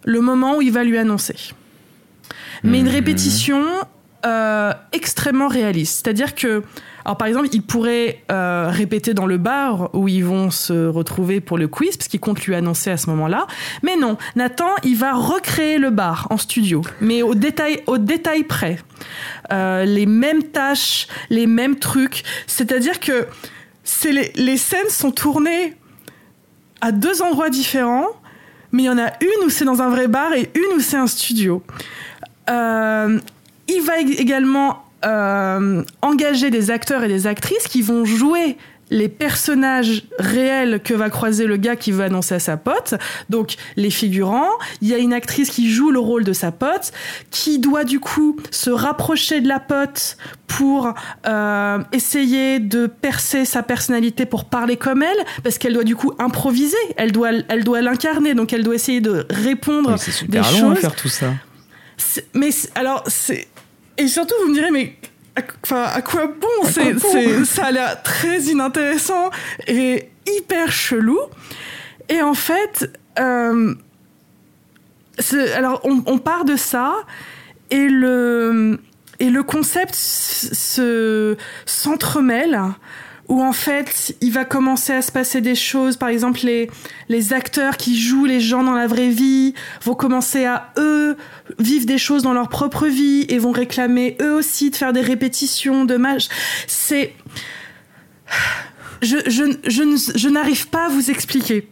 le 0.05 0.21
moment 0.21 0.59
où 0.59 0.63
il 0.63 0.71
va 0.71 0.85
lui 0.85 0.97
annoncer. 0.97 1.35
Mais 2.63 2.79
une 2.79 2.87
mmh. 2.87 2.91
répétition 2.91 3.65
euh, 4.25 4.73
extrêmement 4.93 5.49
réaliste. 5.49 6.05
C'est-à-dire 6.05 6.37
que, 6.37 6.63
alors 7.07 7.17
par 7.17 7.29
exemple, 7.29 7.49
il 7.53 7.63
pourrait 7.63 8.21
euh, 8.33 8.69
répéter 8.69 9.15
dans 9.15 9.27
le 9.27 9.39
bar 9.39 9.95
où 9.95 10.09
ils 10.09 10.25
vont 10.25 10.51
se 10.51 10.89
retrouver 10.89 11.41
pour 11.41 11.57
le 11.57 11.69
quiz, 11.69 11.97
parce 11.97 12.09
qu'il 12.09 12.19
compte 12.19 12.45
lui 12.45 12.57
annoncer 12.57 12.91
à 12.91 12.97
ce 12.97 13.09
moment-là. 13.11 13.47
Mais 13.85 13.97
non, 13.97 14.19
Nathan, 14.35 14.71
il 14.83 14.97
va 14.97 15.15
recréer 15.15 15.79
le 15.79 15.91
bar 15.91 16.27
en 16.31 16.37
studio, 16.37 16.83
mais 17.01 17.23
au 17.23 17.37
détail, 17.37 17.81
au 17.87 17.99
détail 17.99 18.43
près. 18.43 18.81
Euh, 19.53 19.85
les 19.85 20.05
mêmes 20.05 20.43
tâches, 20.43 21.07
les 21.31 21.47
mêmes 21.47 21.77
trucs. 21.77 22.25
C'est-à-dire 22.49 22.99
que 22.99 23.29
les, 24.03 24.33
les 24.35 24.57
scènes 24.57 24.91
sont 24.91 25.13
tournées 25.13 25.75
à 26.81 26.91
deux 26.91 27.23
endroits 27.23 27.51
différents, 27.51 28.09
mais 28.73 28.83
il 28.83 28.87
y 28.87 28.91
en 28.91 28.99
a 28.99 29.13
une 29.21 29.47
où 29.47 29.49
c'est 29.49 29.65
dans 29.65 29.81
un 29.81 29.91
vrai 29.91 30.09
bar 30.09 30.33
et 30.33 30.51
une 30.57 30.77
où 30.77 30.81
c'est 30.81 30.97
un 30.97 31.07
studio. 31.07 31.63
Euh, 32.51 33.21
il 33.69 33.83
va 33.83 34.01
également 34.01 34.86
euh, 35.05 35.83
engager 36.03 36.51
des 36.51 36.71
acteurs 36.71 37.05
et 37.05 37.09
des 37.09 37.27
actrices 37.27 37.69
qui 37.69 37.83
vont 37.83 38.05
jouer 38.05 38.57
les 38.91 39.09
personnages 39.09 40.05
réels 40.19 40.81
que 40.83 40.95
va 40.95 41.11
croiser 41.11 41.47
le 41.47 41.57
gars 41.57 41.77
qui 41.77 41.91
veut 41.91 42.05
annoncer 42.05 42.37
à 42.37 42.39
sa 42.39 42.57
pote. 42.57 42.95
Donc 43.31 43.57
les 43.77 43.91
figurants, 43.91 44.53
il 44.81 44.89
y 44.89 44.95
a 44.95 44.99
une 44.99 45.13
actrice 45.13 45.51
qui 45.51 45.71
joue 45.71 45.91
le 45.91 45.99
rôle 45.99 46.25
de 46.25 46.33
sa 46.33 46.53
pote, 46.53 46.93
qui 47.31 47.59
doit 47.59 47.85
du 47.85 48.01
coup 48.01 48.37
se 48.51 48.71
rapprocher 48.71 49.41
de 49.41 49.49
la 49.49 49.59
pote 49.59 50.17
pour 50.47 50.95
euh, 51.27 51.79
essayer 51.93 52.61
de 52.61 52.87
percer 52.87 53.45
sa 53.45 53.63
personnalité 53.63 54.25
pour 54.25 54.45
parler 54.45 54.77
comme 54.77 55.03
elle, 55.03 55.19
parce 55.43 55.59
qu'elle 55.59 55.75
doit 55.75 55.85
du 55.85 55.97
coup 55.97 56.13
improviser, 56.19 56.77
elle 56.97 57.13
doit, 57.13 57.31
elle 57.49 57.65
doit 57.65 57.83
l'incarner, 57.83 58.35
donc 58.35 58.53
elle 58.53 58.63
doit 58.63 58.77
essayer 58.77 59.01
de 59.01 59.27
répondre 59.31 59.97
c'est 59.99 60.13
super 60.13 60.43
des 60.45 60.61
long 60.61 60.71
à 60.71 60.75
choses. 60.75 60.81
faire 60.81 60.95
tout 60.95 61.09
ça. 61.09 61.33
Mais 62.35 62.51
alors, 62.75 63.03
c'est. 63.07 63.49
Et 63.99 64.09
surtout, 64.09 64.35
vous 64.43 64.49
me 64.51 64.55
direz, 64.55 64.71
mais. 64.71 64.97
à- 65.37 65.43
Enfin, 65.63 65.85
à 65.85 66.01
quoi 66.03 66.27
bon, 66.29 66.69
c'est, 66.71 66.95
bon 66.95 67.45
Ça 67.45 67.67
a 67.67 67.71
l'air 67.73 68.03
très 68.03 68.41
inintéressant 68.45 69.31
et 69.67 70.09
hyper 70.27 70.71
chelou. 70.73 71.19
Et 72.09 72.23
en 72.23 72.35
fait, 72.35 72.91
euh, 73.19 73.75
alors 75.55 75.81
on, 75.85 76.03
on 76.07 76.19
part 76.19 76.45
de 76.45 76.57
ça 76.57 76.95
et 77.71 77.89
le, 77.89 78.79
et 79.19 79.29
le 79.31 79.43
concept 79.43 79.95
se, 79.95 81.37
s'entremêle 81.65 82.61
où 83.29 83.43
en 83.43 83.53
fait 83.53 84.17
il 84.21 84.33
va 84.33 84.45
commencer 84.45 84.93
à 84.93 85.03
se 85.03 85.13
passer 85.13 85.41
des 85.41 85.55
choses. 85.55 85.97
Par 85.97 86.09
exemple, 86.09 86.41
les, 86.45 86.71
les 87.09 87.33
acteurs 87.33 87.77
qui 87.77 87.99
jouent 87.99 88.25
les 88.25 88.41
gens 88.41 88.63
dans 88.63 88.75
la 88.75 88.87
vraie 88.87 89.11
vie 89.11 89.55
vont 89.83 89.95
commencer 89.95 90.45
à 90.45 90.73
eux 90.79 91.17
vivre 91.59 91.87
des 91.87 91.99
choses 91.99 92.23
dans 92.23 92.33
leur 92.33 92.49
propre 92.49 92.87
vie 92.87 93.27
et 93.29 93.39
vont 93.39 93.53
réclamer 93.53 94.17
eux 94.21 94.35
aussi 94.35 94.71
de 94.71 94.77
faire 94.77 94.93
des 94.93 95.01
répétitions 95.01 95.85
de 95.85 95.97
matchs. 95.97 96.29
C'est 96.67 97.15
je, 99.03 99.19
je, 99.27 99.45
je, 99.67 100.13
je 100.15 100.29
n'arrive 100.29 100.69
pas 100.69 100.87
à 100.87 100.89
vous 100.89 101.11
expliquer. 101.11 101.69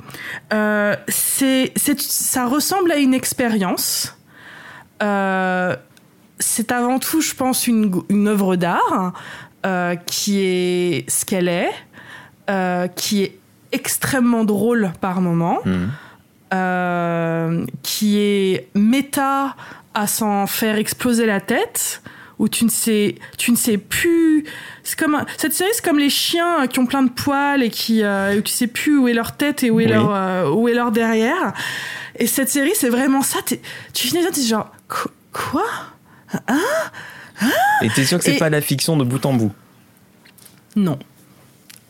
Euh, 0.53 0.95
c'est, 1.09 1.73
ça 1.99 2.47
ressemble 2.47 2.93
à 2.93 2.99
une 2.99 3.15
expérience. 3.15 4.17
Euh, 5.03 5.75
c'est 6.39 6.73
avant 6.73 6.99
tout, 6.99 7.21
je 7.21 7.35
pense, 7.35 7.67
une, 7.67 8.03
une 8.09 8.29
œuvre 8.29 8.57
d'art 8.57 9.15
euh, 9.65 9.97
qui 9.97 10.41
est 10.41 11.11
ce 11.11 11.25
qu'elle 11.25 11.49
est, 11.49 11.71
euh, 12.51 12.87
qui 12.89 13.23
est 13.23 13.39
extrêmement 13.73 14.45
drôle 14.45 14.93
par 15.01 15.21
moments, 15.21 15.59
Mhm. 15.65 15.91
euh, 16.55 17.65
qui 17.83 18.19
est 18.19 18.69
méta 18.75 19.57
à 19.95 20.07
s'en 20.07 20.47
faire 20.47 20.77
exploser 20.77 21.27
la 21.27 21.41
tête, 21.41 22.03
où 22.39 22.49
tu 22.49 22.65
ne 22.65 22.71
sais, 22.71 23.15
tu 23.39 23.53
ne 23.53 23.57
sais 23.57 23.79
plus. 23.79 24.45
C'est 24.83 24.99
comme 24.99 25.15
un- 25.15 25.27
cette 25.39 25.53
série, 25.53 25.71
c'est 25.73 25.85
comme 25.85 25.99
les 26.01 26.11
chiens 26.11 26.67
qui 26.67 26.81
ont 26.81 26.87
plein 26.87 27.03
de 27.05 27.11
poils 27.11 27.63
et 27.63 27.71
qui, 27.71 28.03
euh, 28.03 28.37
où 28.39 28.41
tu 28.43 28.53
sais 28.53 28.67
plus 28.67 28.99
où 28.99 29.07
est 29.09 29.13
leur 29.13 29.37
tête 29.37 29.63
et 29.63 29.71
où 29.71 29.79
est 29.81 29.87
Oui. 29.87 29.93
leur, 29.93 30.13
euh, 30.13 30.51
où 30.51 30.69
est 30.69 30.75
leur 30.75 30.91
derrière. 30.91 31.53
Et 32.19 32.27
cette 32.27 32.49
série, 32.49 32.73
c'est 32.75 32.89
vraiment 32.91 33.23
ça. 33.23 33.39
T'es- 33.47 33.61
Tu 33.93 34.09
finis 34.09 34.23
là, 34.23 34.31
tu 34.33 34.41
es 34.41 34.43
genre 34.45 34.71
Qu- 34.89 35.09
quoi? 35.33 35.65
Et 37.83 37.89
t'es 37.91 38.05
sûr 38.05 38.19
que 38.19 38.25
c'est 38.25 38.37
Et- 38.37 38.39
pas 38.39 38.51
la 38.51 38.61
fiction 38.61 38.97
de 38.97 39.05
bout 39.05 39.25
en 39.27 39.35
bout 39.35 39.53
Non. 40.77 40.99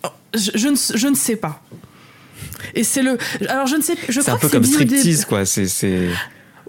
Oh, 0.02 0.08
Je, 0.34 0.50
je 0.54 0.68
ne, 0.68 0.76
je 0.98 1.08
ne 1.08 1.14
sais 1.14 1.36
pas. 1.36 1.62
Et 2.74 2.84
c'est 2.84 3.02
le. 3.02 3.18
Alors 3.48 3.66
je 3.66 3.76
ne 3.76 3.82
sais. 3.82 3.94
Je 4.08 4.20
C'est 4.20 4.30
un 4.30 4.36
peu 4.38 4.48
comme 4.48 4.64
striptease, 4.64 5.24
quoi. 5.24 5.44
C'est, 5.44 5.66
c'est... 5.68 6.08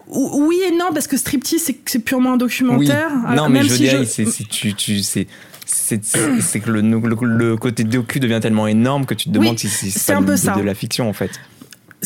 Ou- 0.07 0.45
Oui 0.47 0.59
et 0.67 0.71
non 0.71 0.91
parce 0.93 1.07
que 1.07 1.17
striptease 1.17 1.63
c'est 1.63 1.77
c'est 1.85 1.99
purement 1.99 2.33
un 2.33 2.37
documentaire. 2.37 3.09
Oui. 3.11 3.21
Alors, 3.27 3.45
Non, 3.47 3.49
mais 3.53 3.59
même 3.59 3.69
je 3.69 3.73
si 3.73 3.79
dire, 3.81 4.05
c'est, 4.07 4.25
c'est, 4.25 4.43
tu, 4.47 4.73
tu, 4.75 4.99
c'est, 5.01 5.27
c'est, 5.65 6.03
c'est- 6.05 6.41
c'est 6.41 6.59
que 6.59 6.69
le, 6.69 6.81
le, 6.81 6.99
le 7.25 7.57
côté 7.57 7.83
docu 7.83 8.19
devient 8.19 8.39
tellement 8.41 8.67
énorme 8.67 9.05
que 9.05 9.13
tu 9.15 9.29
te 9.29 9.33
demandes 9.33 9.53
Oui, 9.53 9.57
si 9.59 9.69
c'est, 9.69 9.89
c'est 9.89 10.13
pas 10.13 10.19
un 10.19 10.23
peu 10.23 10.33
de, 10.33 10.37
ça. 10.37 10.55
de 10.55 10.61
la 10.61 10.75
fiction, 10.75 11.09
en 11.09 11.13
fait. 11.13 11.31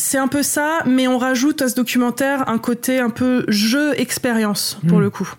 C'est 0.00 0.16
un 0.18 0.28
peu 0.28 0.42
ça, 0.42 0.78
mais 0.86 1.06
on 1.08 1.18
rajoute 1.18 1.60
à 1.60 1.68
ce 1.68 1.74
documentaire 1.74 2.48
un 2.48 2.56
côté 2.58 2.98
un 3.00 3.10
peu 3.10 3.44
jeu 3.48 3.92
expérience 4.00 4.78
pour 4.88 4.98
Mm. 4.98 5.02
le 5.02 5.10
coup. 5.10 5.30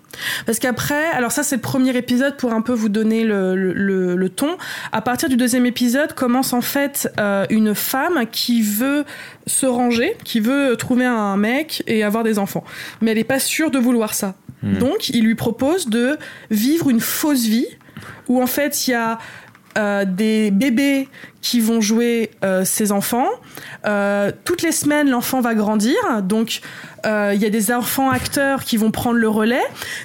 Parce 0.46 0.60
qu'après, 0.60 1.06
alors 1.14 1.32
ça 1.32 1.42
c'est 1.42 1.56
le 1.56 1.62
premier 1.62 1.96
épisode 1.98 2.38
pour 2.38 2.54
un 2.54 2.62
peu 2.62 2.74
vous 2.74 2.90
donner 2.90 3.24
le, 3.24 3.56
le- 3.56 3.74
le- 3.74 4.16
le 4.16 4.30
ton. 4.30 4.58
À 4.92 5.02
partir 5.02 5.30
du 5.30 5.36
deuxième 5.38 5.66
épisode 5.66 6.14
commence 6.14 6.54
en 6.54 6.62
fait 6.62 7.12
euh, 7.20 7.46
une 7.50 7.74
femme 7.74 8.26
qui 8.32 8.62
veut 8.62 9.04
se 9.48 9.66
ranger, 9.66 10.16
qui 10.24 10.40
veut 10.40 10.76
trouver 10.78 11.06
un 11.06 11.38
mec 11.38 11.82
et 11.88 12.04
avoir 12.04 12.24
des 12.24 12.38
enfants, 12.38 12.64
mais 13.02 13.12
elle 13.12 13.18
est 13.18 13.24
pas 13.24 13.40
sûre 13.40 13.72
de 13.72 13.80
vouloir 13.80 14.14
ça. 14.14 14.36
Mm. 14.62 14.78
Donc 14.78 15.10
il 15.10 15.24
lui 15.26 15.36
propose 15.36 15.88
de 15.88 16.18
vivre 16.52 16.90
une 16.92 17.00
fausse 17.02 17.46
vie 17.46 17.68
où 18.28 18.42
en 18.44 18.48
fait 18.48 18.88
il 18.88 18.92
y 18.92 18.94
a 18.94 19.18
euh, 19.78 20.06
des 20.06 20.52
bébés 20.52 21.08
qui 21.42 21.60
vont 21.60 21.82
jouer 21.82 22.32
euh, 22.44 22.64
ses 22.64 22.92
enfants. 22.92 23.30
Euh, 23.86 24.32
toutes 24.46 24.62
les 24.62 24.72
semaines, 24.72 25.10
l'enfant 25.10 25.42
va 25.42 25.56
grandir. 25.56 25.98
Donc, 26.24 26.62
euh, 27.06 27.32
il 27.34 27.42
y 27.42 27.46
a 27.46 27.50
des 27.50 27.72
enfants 27.72 28.10
acteurs 28.10 28.64
qui 28.64 28.78
vont 28.78 28.92
prendre 28.92 29.18
le 29.18 29.28
relais. 29.28 29.64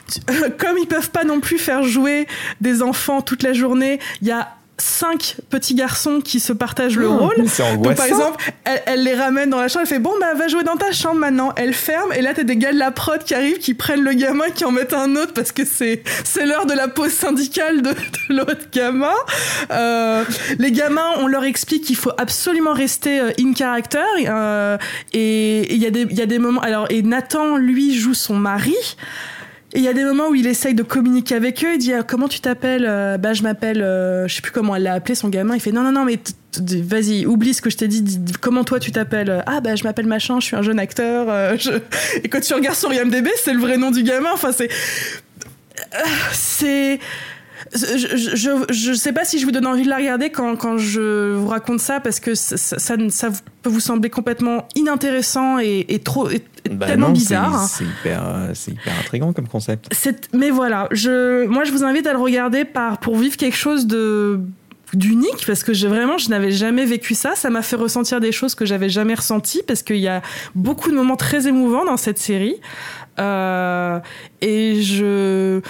Comme 0.58 0.78
ils 0.78 0.86
peuvent 0.88 1.10
pas 1.10 1.24
non 1.24 1.40
plus 1.40 1.58
faire 1.58 1.82
jouer 1.82 2.26
des 2.60 2.82
enfants 2.82 3.20
toute 3.20 3.42
la 3.42 3.52
journée, 3.52 3.98
il 4.22 4.28
y 4.28 4.32
a 4.32 4.48
cinq 4.78 5.36
petits 5.50 5.74
garçons 5.74 6.20
qui 6.20 6.38
se 6.40 6.52
partagent 6.52 6.96
le 6.96 7.08
rôle. 7.08 7.34
C'est 7.48 7.62
Donc, 7.62 7.78
angoissant. 7.78 7.96
par 7.96 8.06
exemple, 8.06 8.52
elle, 8.64 8.82
elle 8.86 9.02
les 9.04 9.14
ramène 9.14 9.48
dans 9.50 9.60
la 9.60 9.68
chambre, 9.68 9.82
elle 9.82 9.88
fait 9.88 9.98
Bon, 9.98 10.12
bah, 10.20 10.34
va 10.34 10.48
jouer 10.48 10.64
dans 10.64 10.76
ta 10.76 10.92
chambre 10.92 11.16
maintenant. 11.20 11.52
Elle 11.56 11.72
ferme, 11.74 12.12
et 12.12 12.20
là, 12.20 12.34
t'as 12.34 12.42
des 12.42 12.56
gars 12.56 12.72
de 12.72 12.78
la 12.78 12.90
prod 12.90 13.22
qui 13.24 13.34
arrivent, 13.34 13.58
qui 13.58 13.74
prennent 13.74 14.02
le 14.02 14.12
gamin, 14.12 14.50
qui 14.54 14.64
en 14.64 14.72
mettent 14.72 14.92
un 14.92 15.16
autre 15.16 15.32
parce 15.32 15.50
que 15.52 15.64
c'est, 15.64 16.02
c'est 16.24 16.44
l'heure 16.44 16.66
de 16.66 16.74
la 16.74 16.88
pause 16.88 17.12
syndicale 17.12 17.80
de, 17.82 17.90
de 17.92 17.96
l'autre 18.36 18.68
gamin. 18.72 19.14
Euh, 19.70 20.24
les 20.58 20.72
gamins, 20.72 21.10
on 21.18 21.26
leur 21.26 21.44
explique 21.44 21.84
qu'il 21.84 21.96
faut 21.96 22.12
absolument 22.18 22.72
rester 22.72 23.18
euh, 23.20 23.30
in 23.40 23.54
character. 23.54 23.98
euh, 24.26 24.76
et 25.12 25.72
il 25.74 25.80
y, 25.82 25.86
a 25.86 25.90
des- 25.90 26.06
il 26.10 26.16
y 26.18 26.22
a 26.22 26.26
des 26.26 26.38
moments. 26.38 26.60
Alors, 26.60 26.86
et 26.90 27.02
Nathan, 27.02 27.56
lui, 27.56 27.94
joue 27.94 28.14
son 28.14 28.34
mari. 28.34 28.74
Et 29.76 29.80
il 29.80 29.84
y 29.84 29.88
a 29.88 29.92
des 29.92 30.04
moments 30.04 30.28
où 30.30 30.34
il 30.34 30.46
essaye 30.46 30.74
de 30.74 30.82
communiquer 30.82 31.34
avec 31.34 31.62
eux. 31.62 31.74
Il 31.74 31.78
dit 31.78 31.92
ah, 31.92 32.02
comment 32.02 32.28
tu 32.28 32.40
t'appelles 32.40 32.86
Euh, 32.88 33.18
Bah 33.18 33.34
je 33.34 33.42
m'appelle, 33.42 33.82
euh, 33.82 34.26
je 34.26 34.34
sais 34.36 34.40
plus 34.40 34.50
comment 34.50 34.74
elle 34.74 34.84
l'a 34.84 34.94
appelé 34.94 35.14
son 35.14 35.28
gamin. 35.28 35.54
Il 35.54 35.60
fait 35.60 35.70
non 35.70 35.82
non 35.82 35.92
non 35.92 36.04
mais 36.06 36.18
vas-y 36.82 37.26
oublie 37.26 37.52
ce 37.52 37.60
que 37.60 37.68
je 37.68 37.76
t'ai 37.76 37.86
dit. 37.86 38.18
comment 38.40 38.64
toi 38.64 38.80
tu 38.80 38.90
t'appelles 38.90 39.42
Ah 39.46 39.60
bah 39.60 39.76
je 39.76 39.84
m'appelle 39.84 40.06
machin. 40.06 40.40
Je 40.40 40.46
suis 40.46 40.56
un 40.56 40.62
jeune 40.62 40.78
acteur. 40.78 41.26
euh, 41.28 41.56
je- 41.58 41.78
Et 42.24 42.28
quand 42.30 42.40
tu 42.40 42.54
regardes 42.54 42.76
sur 42.76 42.90
IMDb, 42.92 43.28
c'est 43.36 43.52
le 43.52 43.60
vrai 43.60 43.76
nom 43.76 43.90
du 43.90 44.02
gamin. 44.02 44.30
Enfin 44.32 44.50
c'est 44.52 44.70
Euh, 45.94 45.98
c'est 46.32 46.98
je, 47.76 48.64
je 48.72 48.92
sais 48.94 49.12
pas 49.12 49.24
si 49.24 49.38
je 49.38 49.44
vous 49.44 49.52
donne 49.52 49.66
envie 49.66 49.84
de 49.84 49.88
la 49.88 49.96
regarder 49.96 50.30
quand, 50.30 50.56
quand 50.56 50.78
je 50.78 51.34
vous 51.34 51.48
raconte 51.48 51.80
ça 51.80 52.00
parce 52.00 52.20
que 52.20 52.34
ça, 52.34 52.56
ça, 52.56 52.78
ça, 52.78 52.96
ça 53.08 53.28
peut 53.62 53.70
vous 53.70 53.80
sembler 53.80 54.10
complètement 54.10 54.66
inintéressant 54.74 55.58
et, 55.58 55.84
et 55.88 55.98
trop 55.98 56.28
et 56.30 56.42
Bah 56.70 56.86
tellement 56.86 57.08
non, 57.08 57.12
bizarre. 57.12 57.66
C'est, 57.68 57.84
hyper, 57.84 58.22
euh, 58.26 58.52
hyper 58.66 58.92
intriguant 59.00 59.32
comme 59.32 59.48
concept. 59.48 59.88
Mais 60.32 60.50
voilà, 60.50 60.88
je, 60.90 61.46
moi 61.46 61.64
je 61.64 61.72
vous 61.72 61.84
invite 61.84 62.06
à 62.06 62.12
le 62.12 62.18
regarder 62.18 62.64
par, 62.64 62.98
pour 62.98 63.16
vivre 63.16 63.36
quelque 63.36 63.56
chose 63.56 63.86
de 63.86 64.40
d'unique 64.92 65.44
parce 65.48 65.64
que 65.64 65.72
vraiment 65.88 66.16
je 66.16 66.30
n'avais 66.30 66.52
jamais 66.52 66.84
vécu 66.84 67.16
ça 67.16 67.34
ça 67.34 67.50
m'a 67.50 67.62
fait 67.62 67.74
ressentir 67.74 68.20
des 68.20 68.30
choses 68.30 68.54
que 68.54 68.64
j'avais 68.64 68.88
jamais 68.88 69.14
ressenties 69.14 69.62
parce 69.66 69.82
qu'il 69.82 69.96
y 69.96 70.06
a 70.06 70.22
beaucoup 70.54 70.90
de 70.92 70.94
moments 70.94 71.16
très 71.16 71.48
émouvants 71.48 71.84
dans 71.84 71.96
cette 71.96 72.18
série 72.18 72.54
Euh, 73.18 73.98
et 74.42 74.82
je 74.82 75.60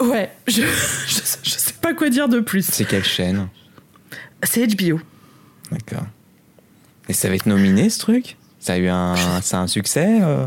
ouais 0.00 0.30
je, 0.46 0.62
je 1.06 1.20
je 1.42 1.50
sais 1.50 1.72
pas 1.80 1.94
quoi 1.94 2.08
dire 2.10 2.28
de 2.28 2.40
plus. 2.40 2.64
C'est 2.70 2.84
quelle 2.84 3.04
chaîne 3.04 3.48
c'est 4.42 4.66
HBO 4.66 5.00
D'accord. 5.70 6.04
Et 7.08 7.12
ça 7.14 7.28
va 7.28 7.34
être 7.34 7.46
nominé, 7.46 7.88
ce 7.90 7.98
truc? 7.98 8.36
Ça 8.60 8.74
a 8.74 8.76
eu 8.78 8.88
un, 8.88 9.14
ça 9.42 9.58
a 9.58 9.60
un 9.62 9.66
succès 9.66 10.18
euh? 10.22 10.46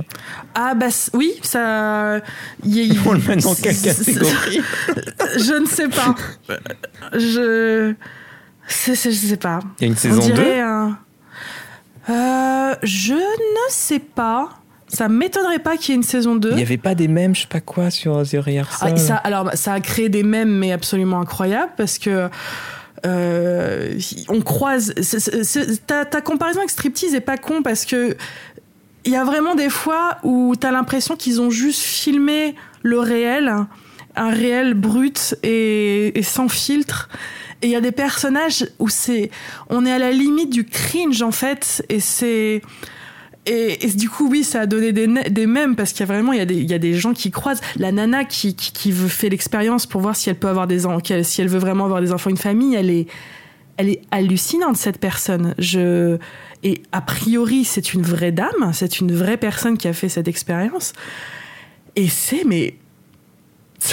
Ah 0.55 0.73
bah 0.75 0.89
c- 0.91 1.11
oui 1.13 1.33
ça 1.43 2.19
y 2.63 2.81
est- 2.81 2.97
On 3.07 3.13
le 3.13 3.19
met 3.19 3.35
dans 3.37 3.55
quelle 3.55 3.79
catégorie? 3.79 4.61
Je 5.37 5.59
ne 5.59 5.65
sais 5.65 5.87
pas. 5.87 6.15
Je 7.13 7.93
c'est- 8.67 8.95
c'est- 8.95 9.11
je 9.11 9.17
sais 9.27 9.37
pas. 9.37 9.59
Il 9.79 9.83
y 9.83 9.85
a 9.85 9.87
une 9.87 9.93
On 9.93 9.97
saison 9.97 10.27
2 10.27 10.33
dirait 10.33 10.61
un- 10.61 10.97
Euh, 12.09 12.75
je 12.83 13.13
ne 13.13 13.69
sais 13.69 13.99
pas. 13.99 14.56
Ça 14.87 15.09
m'étonnerait 15.09 15.59
pas 15.59 15.75
qu'il 15.77 15.89
y 15.89 15.91
ait 15.93 15.95
une 15.97 16.03
saison 16.03 16.35
2. 16.35 16.49
Il 16.51 16.55
n'y 16.55 16.61
avait 16.61 16.77
pas 16.77 16.95
des 16.95 17.07
mêmes, 17.07 17.35
je 17.35 17.41
sais 17.41 17.47
pas 17.47 17.59
quoi, 17.61 17.89
sur 17.89 18.23
The 18.23 18.37
Rehearsal 18.43 18.93
Ah, 18.93 18.97
ça, 18.97 19.15
alors, 19.17 19.49
ça 19.53 19.73
a 19.73 19.79
créé 19.81 20.07
des 20.09 20.23
mèmes, 20.23 20.49
mais 20.57 20.71
absolument 20.71 21.19
incroyables, 21.19 21.73
parce 21.75 21.97
que 21.97 22.29
euh, 23.05 23.99
on 24.29 24.41
croise. 24.41 24.93
c'est- 25.01 25.85
ta, 25.85 26.05
ta 26.05 26.21
comparaison 26.21 26.59
avec 26.59 26.69
Striptease 26.71 27.13
est 27.13 27.21
pas 27.21 27.37
con, 27.37 27.61
parce 27.63 27.85
que 27.85 28.15
il 29.05 29.11
y 29.11 29.15
a 29.15 29.23
vraiment 29.23 29.55
des 29.55 29.69
fois 29.69 30.17
où 30.23 30.55
tu 30.59 30.65
as 30.67 30.71
l'impression 30.71 31.15
qu'ils 31.15 31.39
ont 31.41 31.49
juste 31.49 31.81
filmé 31.81 32.55
le 32.83 32.99
réel, 32.99 33.53
un 34.15 34.29
réel 34.29 34.73
brut 34.73 35.35
et, 35.43 36.17
et 36.17 36.23
sans 36.23 36.49
filtre. 36.49 37.07
Et 37.61 37.67
il 37.67 37.71
y 37.71 37.75
a 37.75 37.81
des 37.81 37.91
personnages 37.91 38.67
où 38.79 38.89
c'est, 38.89 39.31
on 39.69 39.85
est 39.85 39.91
à 39.91 39.99
la 39.99 40.11
limite 40.11 40.49
du 40.51 40.65
cringe 40.65 41.21
en 41.21 41.31
fait, 41.31 41.85
et 41.89 41.99
c'est, 41.99 42.61
et, 43.47 43.87
du 43.95 44.09
coup 44.09 44.29
oui, 44.29 44.43
ça 44.43 44.61
a 44.61 44.65
donné 44.65 44.91
des, 44.91 45.07
des 45.07 45.47
mèmes 45.47 45.75
parce 45.75 45.91
qu'il 45.91 46.01
y 46.01 46.03
a 46.03 46.05
vraiment 46.13 46.33
il 46.33 46.39
y 46.39 46.41
a 46.41 46.45
des, 46.45 46.55
il 46.55 46.69
y 46.69 46.73
a 46.73 46.79
des 46.79 46.93
gens 46.93 47.13
qui 47.13 47.31
croisent 47.31 47.61
la 47.77 47.93
nana 47.93 48.25
qui, 48.25 48.55
qui, 48.55 48.91
faire 48.91 49.29
l'expérience 49.29 49.85
pour 49.85 50.01
voir 50.01 50.15
si 50.15 50.29
elle 50.29 50.35
peut 50.35 50.49
avoir 50.49 50.67
des 50.67 50.79
si 51.23 51.41
elle 51.41 51.47
veut 51.47 51.59
vraiment 51.59 51.85
avoir 51.85 52.01
des 52.01 52.11
enfants, 52.11 52.29
une 52.29 52.37
famille, 52.37 52.75
elle 52.75 52.89
est 52.89 53.07
elle 53.77 53.89
est 53.89 54.01
hallucinante 54.11 54.75
cette 54.75 54.99
personne. 54.99 55.55
Je 55.59 56.17
et 56.63 56.81
a 56.91 57.01
priori 57.01 57.63
c'est 57.63 57.93
une 57.93 58.01
vraie 58.01 58.33
dame, 58.33 58.71
c'est 58.73 58.99
une 58.99 59.13
vraie 59.13 59.37
personne 59.37 59.77
qui 59.77 59.87
a 59.87 59.93
fait 59.93 60.09
cette 60.09 60.27
expérience. 60.27 60.93
Et 61.95 62.09
c'est 62.09 62.43
mais 62.43 62.75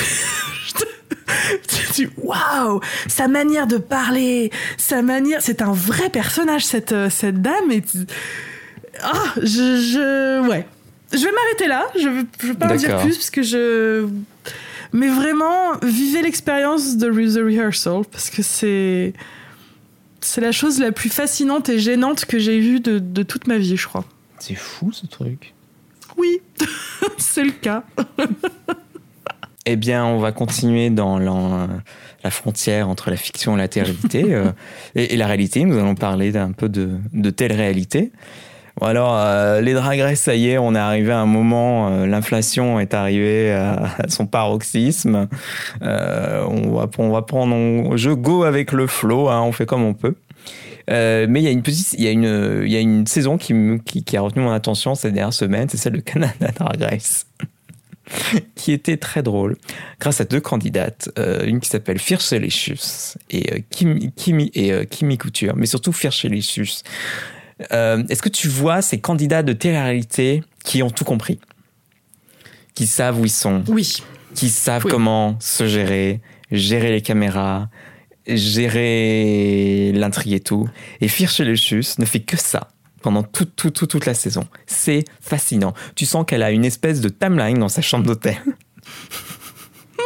waouh 2.16 2.80
sa 3.06 3.28
manière 3.28 3.68
de 3.68 3.76
parler 3.76 4.50
sa 4.76 5.02
manière 5.02 5.40
c'est 5.42 5.62
un 5.62 5.72
vrai 5.72 6.08
personnage 6.10 6.64
cette 6.64 6.92
euh, 6.92 7.08
cette 7.08 7.40
dame 7.40 7.70
ah 9.02 9.12
je, 9.38 9.42
je 9.42 10.48
ouais. 10.48 10.66
Je 11.12 11.18
vais 11.18 11.32
m'arrêter 11.32 11.68
là. 11.68 11.86
Je 11.94 12.24
je 12.40 12.46
vais 12.48 12.54
pas 12.54 12.72
en 12.72 12.76
dire 12.76 12.98
plus 12.98 13.16
parce 13.16 13.30
que 13.30 13.42
je 13.42 14.08
mais 14.92 15.08
vraiment 15.08 15.76
vivez 15.82 16.22
l'expérience 16.22 16.96
de 16.96 17.08
The 17.08 17.44
Rehearsal 17.44 18.02
parce 18.10 18.30
que 18.30 18.42
c'est 18.42 19.12
c'est 20.20 20.40
la 20.40 20.52
chose 20.52 20.78
la 20.78 20.92
plus 20.92 21.10
fascinante 21.10 21.68
et 21.68 21.78
gênante 21.78 22.24
que 22.24 22.38
j'ai 22.38 22.60
vue 22.60 22.80
de, 22.80 22.98
de 22.98 23.22
toute 23.22 23.46
ma 23.46 23.58
vie 23.58 23.76
je 23.76 23.86
crois. 23.86 24.04
C'est 24.38 24.54
fou 24.54 24.92
ce 24.92 25.06
truc. 25.06 25.54
Oui. 26.16 26.40
C'est 27.18 27.44
le 27.44 27.52
cas. 27.52 27.84
Eh 29.66 29.76
bien, 29.76 30.04
on 30.04 30.18
va 30.18 30.30
continuer 30.30 30.90
dans 30.90 31.18
la, 31.18 32.30
frontière 32.30 32.90
entre 32.90 33.08
la 33.08 33.16
fiction 33.16 33.56
et 33.56 33.58
la 33.58 33.66
réalité 33.66 34.34
euh, 34.34 34.52
et, 34.94 35.16
la 35.16 35.26
réalité. 35.26 35.64
Nous 35.64 35.78
allons 35.78 35.94
parler 35.94 36.32
d'un 36.32 36.52
peu 36.52 36.68
de, 36.68 36.98
de, 37.14 37.30
telle 37.30 37.52
réalité. 37.52 38.12
Bon 38.80 38.86
alors, 38.86 39.16
euh, 39.16 39.60
les 39.60 39.72
drag 39.72 40.14
ça 40.16 40.34
y 40.34 40.48
est, 40.48 40.58
on 40.58 40.74
est 40.74 40.78
arrivé 40.78 41.12
à 41.12 41.20
un 41.20 41.26
moment, 41.26 41.88
euh, 41.88 42.06
l'inflation 42.06 42.80
est 42.80 42.92
arrivée 42.92 43.52
à, 43.52 43.96
son 44.08 44.26
paroxysme. 44.26 45.28
on, 45.80 46.70
va, 46.70 46.90
on 46.98 47.10
va 47.10 47.22
prendre, 47.22 47.96
je 47.96 48.10
go 48.10 48.42
avec 48.42 48.72
le 48.72 48.86
flow, 48.86 49.28
hein, 49.28 49.42
on 49.42 49.52
fait 49.52 49.66
comme 49.66 49.84
on 49.84 49.94
peut. 49.94 50.16
mais 50.88 51.26
il 51.28 51.42
y 51.42 51.48
a 51.48 51.50
une 51.50 51.62
il 51.96 52.02
y 52.72 52.76
a 52.76 52.80
une, 52.80 53.06
saison 53.06 53.38
qui, 53.38 53.54
a 54.16 54.20
retenu 54.20 54.42
mon 54.42 54.52
attention 54.52 54.94
ces 54.94 55.12
dernières 55.12 55.32
semaines, 55.32 55.68
c'est 55.68 55.76
celle 55.76 55.94
de 55.94 56.00
Canada 56.00 56.48
Drag 56.58 56.82
Race. 56.82 57.26
qui 58.54 58.72
était 58.72 58.96
très 58.96 59.22
drôle 59.22 59.56
grâce 60.00 60.20
à 60.20 60.24
deux 60.24 60.40
candidates, 60.40 61.10
euh, 61.18 61.44
une 61.46 61.60
qui 61.60 61.68
s'appelle 61.68 61.98
Fircelicious 61.98 63.16
et, 63.30 63.52
euh, 63.52 63.58
Kimi, 63.70 64.50
et 64.54 64.72
euh, 64.72 64.84
Kimi 64.84 65.18
Couture, 65.18 65.54
mais 65.56 65.66
surtout 65.66 65.92
Fircelicious. 65.92 66.82
Est-ce 67.60 68.22
que 68.22 68.28
tu 68.28 68.48
vois 68.48 68.82
ces 68.82 69.00
candidats 69.00 69.42
de 69.42 69.52
télé-réalité 69.52 70.42
qui 70.64 70.82
ont 70.82 70.90
tout 70.90 71.04
compris? 71.04 71.38
Qui 72.74 72.86
savent 72.86 73.20
où 73.20 73.24
ils 73.24 73.30
sont? 73.30 73.62
Oui. 73.68 74.02
Qui 74.34 74.48
savent 74.48 74.84
comment 74.84 75.36
se 75.38 75.68
gérer, 75.68 76.20
gérer 76.50 76.90
les 76.90 77.00
caméras, 77.00 77.68
gérer 78.26 79.92
l'intrigue 79.94 80.32
et 80.32 80.40
tout. 80.40 80.68
Et 81.00 81.08
Fircelicious 81.08 81.98
ne 81.98 82.04
fait 82.04 82.20
que 82.20 82.36
ça 82.36 82.68
pendant 83.02 83.22
toute, 83.22 83.54
toute, 83.54 83.86
toute, 83.86 84.06
la 84.06 84.14
saison. 84.14 84.46
C'est 84.66 85.04
fascinant. 85.20 85.74
Tu 85.94 86.06
sens 86.06 86.24
qu'elle 86.26 86.42
a 86.42 86.50
une 86.50 86.64
espèce 86.64 87.02
de 87.02 87.10
timeline 87.10 87.58
dans 87.58 87.68
sa 87.68 87.82
chambre 87.82 88.06
d'hôtel. 88.06 88.36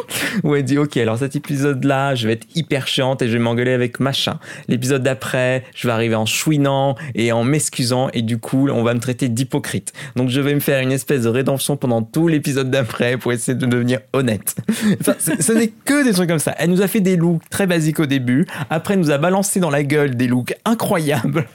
où 0.44 0.55
elle 0.55 0.64
dit 0.64 0.78
ok 0.78 0.96
alors 0.96 1.18
cet 1.18 1.36
épisode 1.36 1.84
là 1.84 2.14
je 2.14 2.26
vais 2.26 2.34
être 2.34 2.46
hyper 2.55 2.86
chiante 2.86 3.22
et 3.22 3.28
je 3.28 3.32
vais 3.32 3.38
m'engueuler 3.38 3.72
avec 3.72 4.01
machin. 4.01 4.38
L'épisode 4.68 5.03
d'après 5.03 5.64
je 5.74 5.86
vais 5.86 5.92
arriver 5.92 6.14
en 6.14 6.26
chouinant 6.26 6.96
et 7.14 7.32
en 7.32 7.44
m'excusant 7.44 8.09
et 8.12 8.22
du 8.22 8.38
coup 8.38 8.68
on 8.68 8.82
va 8.82 8.94
me 8.94 9.01
traiter 9.01 9.28
d'hypocrite. 9.28 9.92
Donc 10.16 10.30
je 10.30 10.40
vais 10.40 10.55
me 10.55 10.61
faire 10.61 10.80
une 10.80 10.92
espèce 10.92 11.22
de 11.22 11.28
rédemption 11.28 11.76
pendant 11.76 12.03
tout 12.03 12.28
l'épisode 12.28 12.70
d'après 12.70 13.16
pour 13.16 13.32
essayer 13.32 13.57
de 13.57 13.66
devenir 13.66 14.01
honnête. 14.12 14.57
Enfin, 15.01 15.14
ce 15.18 15.53
n'est 15.53 15.68
que 15.68 16.05
des 16.05 16.12
trucs 16.12 16.28
comme 16.28 16.38
ça. 16.38 16.55
Elle 16.59 16.70
nous 16.70 16.82
a 16.82 16.88
fait 16.88 17.01
des 17.01 17.16
looks 17.16 17.49
très 17.51 17.66
basiques 17.66 18.01
au 18.01 18.07
début. 18.07 18.46
Après 18.70 18.94
elle 18.94 19.01
nous 19.01 19.11
a 19.11 19.18
balancé 19.18 19.61
dans 19.61 19.70
la 19.70 19.82
gueule 19.82 20.16
des 20.16 20.26
looks 20.26 20.55
incroyables. 20.64 21.46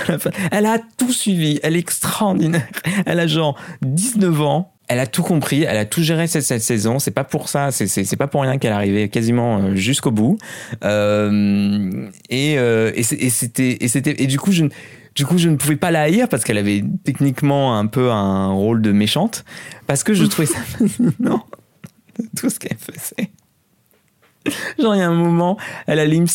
Elle 0.50 0.66
a 0.66 0.78
tout 0.96 1.12
suivi. 1.12 1.60
Elle 1.62 1.76
est 1.76 1.80
extraordinaire. 1.80 2.66
Elle 3.06 3.20
a 3.20 3.26
genre 3.26 3.58
19 3.82 4.40
ans 4.42 4.72
elle 4.92 5.00
a 5.00 5.06
tout 5.06 5.22
compris, 5.22 5.62
elle 5.62 5.78
a 5.78 5.86
tout 5.86 6.02
géré 6.02 6.26
cette, 6.26 6.60
saison. 6.60 6.98
C'est 6.98 7.12
pas 7.12 7.24
pour 7.24 7.48
ça, 7.48 7.70
c'est 7.72 8.16
pas 8.16 8.26
pour 8.26 8.42
rien 8.42 8.58
qu'elle 8.58 8.72
arrivée 8.72 9.08
quasiment 9.08 9.58
euh, 9.58 9.74
jusqu'au 9.74 10.10
bout. 10.10 10.36
Euh, 10.84 12.10
et, 12.28 12.58
euh, 12.58 12.92
et 12.94 13.02
c'était 13.02 13.78
et 13.80 13.88
c'était 13.88 14.22
et 14.22 14.26
du 14.26 14.38
coup 14.38 14.52
je 14.52 14.66
du 15.14 15.24
coup 15.24 15.38
je 15.38 15.48
ne 15.48 15.56
pouvais 15.56 15.76
pas 15.76 15.90
la 15.90 16.02
haïr 16.02 16.28
parce 16.28 16.44
qu'elle 16.44 16.58
avait 16.58 16.84
techniquement 17.04 17.78
un 17.78 17.86
peu 17.86 18.10
un 18.10 18.50
rôle 18.50 18.82
de 18.82 18.92
méchante 18.92 19.46
parce 19.86 20.04
que 20.04 20.12
je 20.12 20.24
trouvais 20.26 20.46
ça 20.46 20.58
fascinant 20.60 21.46
tout 22.36 22.50
ce 22.50 22.58
qu'elle 22.58 22.76
faisait. 22.76 23.30
Genre 24.78 24.94
il 24.94 24.98
y 24.98 25.02
a 25.02 25.08
un 25.08 25.14
moment, 25.14 25.56
elle 25.86 26.00
a 26.00 26.04
lip 26.04 26.28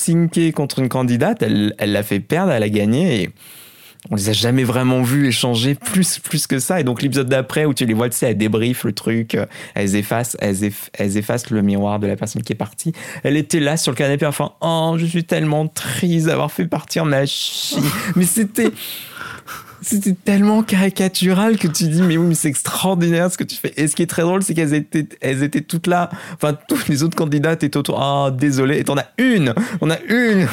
contre 0.55 0.80
une 0.80 0.89
candidate, 0.89 1.43
elle 1.43 1.76
elle 1.78 1.91
l'a 1.91 2.03
fait 2.03 2.22
perdre, 2.22 2.53
elle 2.53 2.64
a 2.64 2.70
gagné 2.70 3.22
et 3.22 3.30
on 4.10 4.16
les 4.16 4.30
a 4.30 4.34
jamais 4.34 4.64
vraiment 4.64 5.01
vus 5.01 5.28
échanger 5.28 5.76
plus 5.76 6.20
plus 6.20 6.47
que 6.47 6.60
ça. 6.60 6.80
Et 6.80 6.84
donc 6.84 7.01
l'épisode 7.01 7.28
d'après 7.28 7.66
où 7.66 7.74
tu 7.74 7.86
les 7.86 7.93
vois 7.93 8.10
tu 8.10 8.18
sais 8.18 8.28
elles 8.28 8.38
débriefent 8.38 8.84
le 8.84 8.93
truc 8.93 9.36
euh, 9.36 9.45
elles 9.76 9.95
effacent 9.95 10.38
elles, 10.39 11.18
effacent 11.18 11.49
le 11.49 11.62
miroir 11.62 11.99
de 11.99 12.08
la 12.08 12.16
personne 12.16 12.41
qui 12.41 12.53
est 12.53 12.58
partie. 12.58 12.93
Elle 13.24 13.38
était 13.38 13.60
là 13.60 13.78
sur 13.78 13.91
le 13.91 13.97
canapé 13.97 14.26
enfin 14.26 14.53
oh 14.62 14.95
je 14.97 15.05
suis 15.05 15.24
tellement 15.24 15.68
triste 15.68 16.28
d'avoir 16.28 16.51
fait 16.51 16.68
partir 16.68 17.05
ma 17.05 17.26
chie. 17.26 17.78
Mais 18.16 18.26
c'était 18.26 18.72
c'était 19.82 20.14
tellement 20.14 20.64
caricatural 20.64 21.58
que 21.58 21.68
tu 21.68 21.88
dis 21.88 22.01
mais 22.01 22.18
oui 22.18 22.28
mais 22.28 22.36
c'est 22.36 22.49
extraordinaire 22.49 23.32
ce 23.32 23.38
que 23.38 23.43
tu 23.43 23.55
fais. 23.55 23.74
Et 23.78 23.88
ce 23.88 23.95
qui 23.95 24.03
est 24.03 24.08
très 24.08 24.22
drôle 24.22 24.43
c'est 24.43 24.53
qu'elles 24.53 24.74
étaient 24.74 25.08
elles 25.22 25.43
étaient 25.43 25.62
toutes 25.62 25.88
là. 25.88 26.10
Enfin 26.34 26.58
toutes 26.68 26.88
les 26.88 27.03
autres 27.03 27.16
candidates 27.16 27.64
étaient 27.64 27.78
autour. 27.78 28.01
Ah 28.01 28.32
désolé. 28.32 28.80
Et 28.80 28.84
t'en 28.84 28.97
as 28.97 29.08
une 29.18 29.53
on 29.82 29.89
a 29.89 29.99
une 30.08 30.47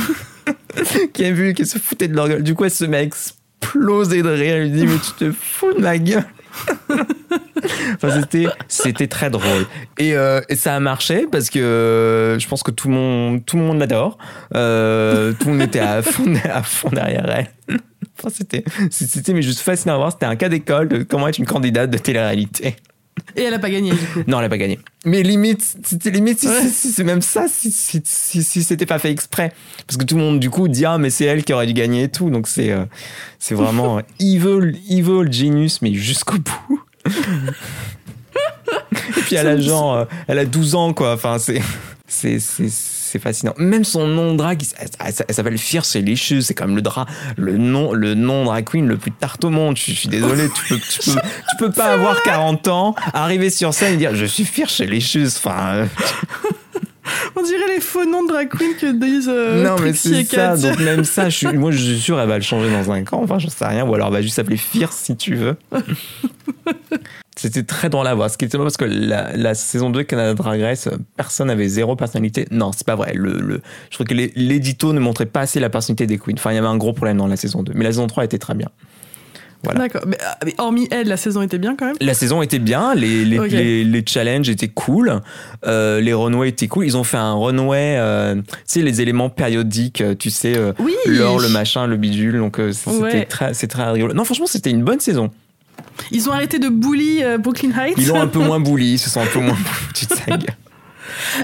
qui 1.12 1.24
a 1.24 1.30
vu 1.30 1.54
qui 1.54 1.66
se 1.66 1.78
foutait 1.78 2.08
de 2.08 2.14
leur 2.14 2.28
gueule. 2.28 2.42
Du 2.42 2.54
coup 2.54 2.64
elle 2.64 2.70
se 2.70 2.84
met 2.84 2.98
explosé 3.64 4.22
de 4.22 4.28
rire. 4.28 4.56
Elle 4.56 4.62
lui 4.62 4.70
dit, 4.70 4.86
mais 4.86 4.98
tu 4.98 5.12
te 5.12 5.32
fous 5.32 5.72
de 5.72 5.80
ma 5.80 5.98
gueule. 5.98 6.24
enfin, 7.94 8.20
c'était, 8.20 8.46
c'était 8.68 9.06
très 9.06 9.30
drôle. 9.30 9.66
Et, 9.98 10.16
euh, 10.16 10.40
ça 10.54 10.74
a 10.74 10.80
marché 10.80 11.26
parce 11.30 11.50
que 11.50 11.58
euh, 11.58 12.38
je 12.38 12.48
pense 12.48 12.62
que 12.62 12.70
tout 12.70 12.88
le 12.88 12.94
monde, 12.94 13.44
tout 13.44 13.56
le 13.56 13.62
monde 13.62 13.78
l'adore. 13.78 14.18
Euh, 14.54 15.32
tout 15.32 15.48
le 15.48 15.54
monde 15.54 15.62
était 15.62 15.80
à 15.80 16.02
fond, 16.02 16.32
à 16.44 16.62
fond 16.62 16.90
derrière 16.90 17.28
elle. 17.28 17.78
Enfin, 18.18 18.30
c'était, 18.32 18.64
c'était 18.90 19.32
mais 19.32 19.42
juste 19.42 19.60
fascinant 19.60 19.94
à 19.94 19.98
voir. 19.98 20.12
C'était 20.12 20.26
un 20.26 20.36
cas 20.36 20.48
d'école 20.48 20.88
de 20.88 21.02
comment 21.02 21.26
être 21.28 21.38
une 21.38 21.46
candidate 21.46 21.90
de 21.90 21.98
télé-réalité. 21.98 22.76
Et 23.36 23.42
elle 23.42 23.54
a 23.54 23.58
pas 23.58 23.70
gagné, 23.70 23.90
du 23.90 24.06
coup. 24.06 24.22
Non, 24.26 24.38
elle 24.38 24.46
a 24.46 24.48
pas 24.48 24.58
gagné. 24.58 24.78
Mais 25.04 25.22
limite, 25.22 25.62
c'était 25.84 26.10
limite 26.10 26.40
si, 26.40 26.92
c'est 26.92 27.04
même 27.04 27.22
ça, 27.22 27.46
si, 27.48 27.70
si, 27.70 28.02
si, 28.04 28.62
c'était 28.62 28.86
pas 28.86 28.98
fait 28.98 29.10
exprès. 29.10 29.52
Parce 29.86 29.96
que 29.96 30.04
tout 30.04 30.16
le 30.16 30.22
monde, 30.22 30.40
du 30.40 30.50
coup, 30.50 30.68
dit, 30.68 30.84
ah, 30.84 30.98
mais 30.98 31.10
c'est 31.10 31.24
elle 31.24 31.44
qui 31.44 31.52
aurait 31.52 31.66
dû 31.66 31.72
gagner 31.72 32.04
et 32.04 32.08
tout. 32.08 32.30
Donc 32.30 32.48
c'est, 32.48 32.70
euh, 32.70 32.84
c'est 33.38 33.54
vraiment 33.54 34.00
evil, 34.20 34.78
evil 34.88 35.32
genius, 35.32 35.82
mais 35.82 35.94
jusqu'au 35.94 36.38
bout. 36.38 36.82
et 39.16 39.20
puis 39.22 39.36
elle 39.36 39.48
a 39.48 39.60
genre, 39.60 39.94
euh, 39.94 40.04
elle 40.26 40.38
a 40.38 40.44
12 40.44 40.74
ans, 40.74 40.92
quoi. 40.92 41.12
Enfin, 41.12 41.38
c'est, 41.38 41.60
c'est, 42.06 42.38
c'est, 43.14 43.18
fascinant. 43.18 43.54
Même 43.58 43.84
son 43.84 44.06
nom 44.06 44.32
de 44.32 44.38
drag, 44.38 44.62
elle, 45.00 45.34
s'appelle 45.34 45.58
Fierce 45.58 45.96
Licious, 45.96 46.42
c'est 46.42 46.54
comme 46.54 46.76
le 46.76 46.82
drap, 46.82 47.06
le 47.36 47.56
nom, 47.56 47.92
le 47.92 48.14
nom 48.14 48.44
drag 48.44 48.64
queen 48.64 48.86
le 48.86 48.96
plus 48.96 49.12
tarte 49.12 49.44
au 49.44 49.50
monde. 49.50 49.76
Je, 49.76 49.92
suis 49.92 50.08
désolé, 50.08 50.48
tu 50.54 50.64
peux, 50.68 50.78
tu 50.80 51.10
peux, 51.10 51.20
tu 51.50 51.56
peux 51.58 51.70
pas 51.70 51.92
avoir 51.92 52.22
40 52.22 52.68
ans, 52.68 52.94
arriver 53.12 53.50
sur 53.50 53.72
scène 53.74 53.94
et 53.94 53.96
dire 53.96 54.14
je 54.14 54.24
suis 54.24 54.44
Fierce 54.44 54.80
Licious. 54.80 55.36
Enfin. 55.38 55.74
Euh, 55.74 55.86
On 57.36 57.42
dirait 57.42 57.68
les 57.68 57.80
faux 57.80 58.04
noms 58.04 58.22
de 58.24 58.28
drag 58.28 58.48
queen 58.48 58.74
que 58.76 58.92
disent. 58.92 59.28
Euh, 59.28 59.62
non, 59.62 59.76
mais 59.82 59.92
c'est 59.92 60.24
ça. 60.24 60.56
Donc, 60.56 60.78
même 60.80 61.04
ça, 61.04 61.28
je 61.28 61.36
suis, 61.36 61.58
moi, 61.58 61.70
je 61.70 61.78
suis 61.78 61.98
sûr, 61.98 62.18
elle 62.18 62.28
va 62.28 62.36
le 62.36 62.42
changer 62.42 62.70
dans 62.70 62.90
un 62.90 63.02
camp. 63.04 63.22
Enfin, 63.22 63.38
j'en 63.38 63.50
sais 63.50 63.66
rien. 63.66 63.86
Ou 63.86 63.94
alors, 63.94 64.08
elle 64.08 64.14
va 64.14 64.22
juste 64.22 64.36
s'appeler 64.36 64.56
Fierce 64.56 64.96
si 64.96 65.16
tu 65.16 65.34
veux. 65.34 65.56
C'était 67.36 67.64
très 67.64 67.90
drôle 67.90 68.06
à 68.06 68.14
voir. 68.14 68.30
Ce 68.30 68.38
qui 68.38 68.44
était 68.44 68.58
parce 68.58 68.76
que 68.76 68.84
la, 68.84 69.54
saison 69.54 69.90
2 69.90 70.04
Canada 70.04 70.34
Drag 70.34 70.60
Race, 70.60 70.88
personne 71.16 71.48
n'avait 71.48 71.68
zéro 71.68 71.96
personnalité. 71.96 72.46
Non, 72.50 72.70
c'est 72.72 72.86
pas 72.86 72.94
vrai. 72.94 73.12
Le, 73.14 73.60
je 73.90 73.94
trouve 73.96 74.06
que 74.06 74.14
l'édito 74.14 74.92
ne 74.92 75.00
montrait 75.00 75.26
pas 75.26 75.40
assez 75.40 75.58
la 75.58 75.70
personnalité 75.70 76.06
des 76.06 76.18
queens. 76.18 76.34
Enfin, 76.34 76.52
il 76.52 76.54
y 76.54 76.58
avait 76.58 76.68
un 76.68 76.76
gros 76.76 76.92
problème 76.92 77.16
dans 77.16 77.26
la 77.26 77.36
saison 77.36 77.62
2. 77.62 77.72
Mais 77.74 77.84
la 77.84 77.90
saison 77.90 78.06
3 78.06 78.24
était 78.24 78.38
très 78.38 78.54
bien. 78.54 78.68
Voilà. 79.64 79.80
D'accord. 79.80 80.02
Ah, 80.22 80.38
mais, 80.44 80.54
hormis 80.58 80.88
elle, 80.90 81.08
la 81.08 81.16
saison 81.16 81.40
était 81.40 81.58
bien 81.58 81.74
quand 81.74 81.86
même? 81.86 81.96
La 82.00 82.12
saison 82.12 82.42
était 82.42 82.58
bien, 82.58 82.94
les, 82.94 83.24
les, 83.24 83.82
les, 83.82 84.04
challenges 84.06 84.50
étaient 84.50 84.68
cool, 84.68 85.22
euh, 85.66 86.02
les 86.02 86.12
runways 86.12 86.50
étaient 86.50 86.68
cool. 86.68 86.84
Ils 86.84 86.98
ont 86.98 87.04
fait 87.04 87.16
un 87.16 87.32
runway, 87.32 87.96
euh, 87.98 88.34
tu 88.34 88.42
sais, 88.66 88.82
les 88.82 89.00
éléments 89.00 89.30
périodiques, 89.30 90.02
euh, 90.02 90.14
tu 90.14 90.28
sais, 90.28 90.54
l'or, 91.06 91.40
le 91.40 91.48
machin, 91.48 91.86
le 91.86 91.96
bidule. 91.96 92.38
Donc 92.38 92.60
c'était 92.72 93.24
très, 93.24 93.54
c'est 93.54 93.68
très 93.68 93.90
rigolo. 93.90 94.12
Non, 94.12 94.24
franchement, 94.24 94.46
c'était 94.46 94.70
une 94.70 94.84
bonne 94.84 95.00
saison. 95.00 95.30
Ils 96.10 96.28
ont 96.28 96.32
arrêté 96.32 96.58
de 96.58 96.68
bully 96.68 97.22
Brooklyn 97.38 97.70
Heights 97.70 97.94
Ils 97.98 98.08
l'ont 98.08 98.20
un 98.20 98.26
peu 98.26 98.38
moins 98.44 98.60
bully, 98.60 98.94
ils 98.94 98.98
se 98.98 99.10
sont 99.10 99.20
un 99.20 99.26
peu 99.26 99.40
moins 99.40 99.56
tu 99.94 100.06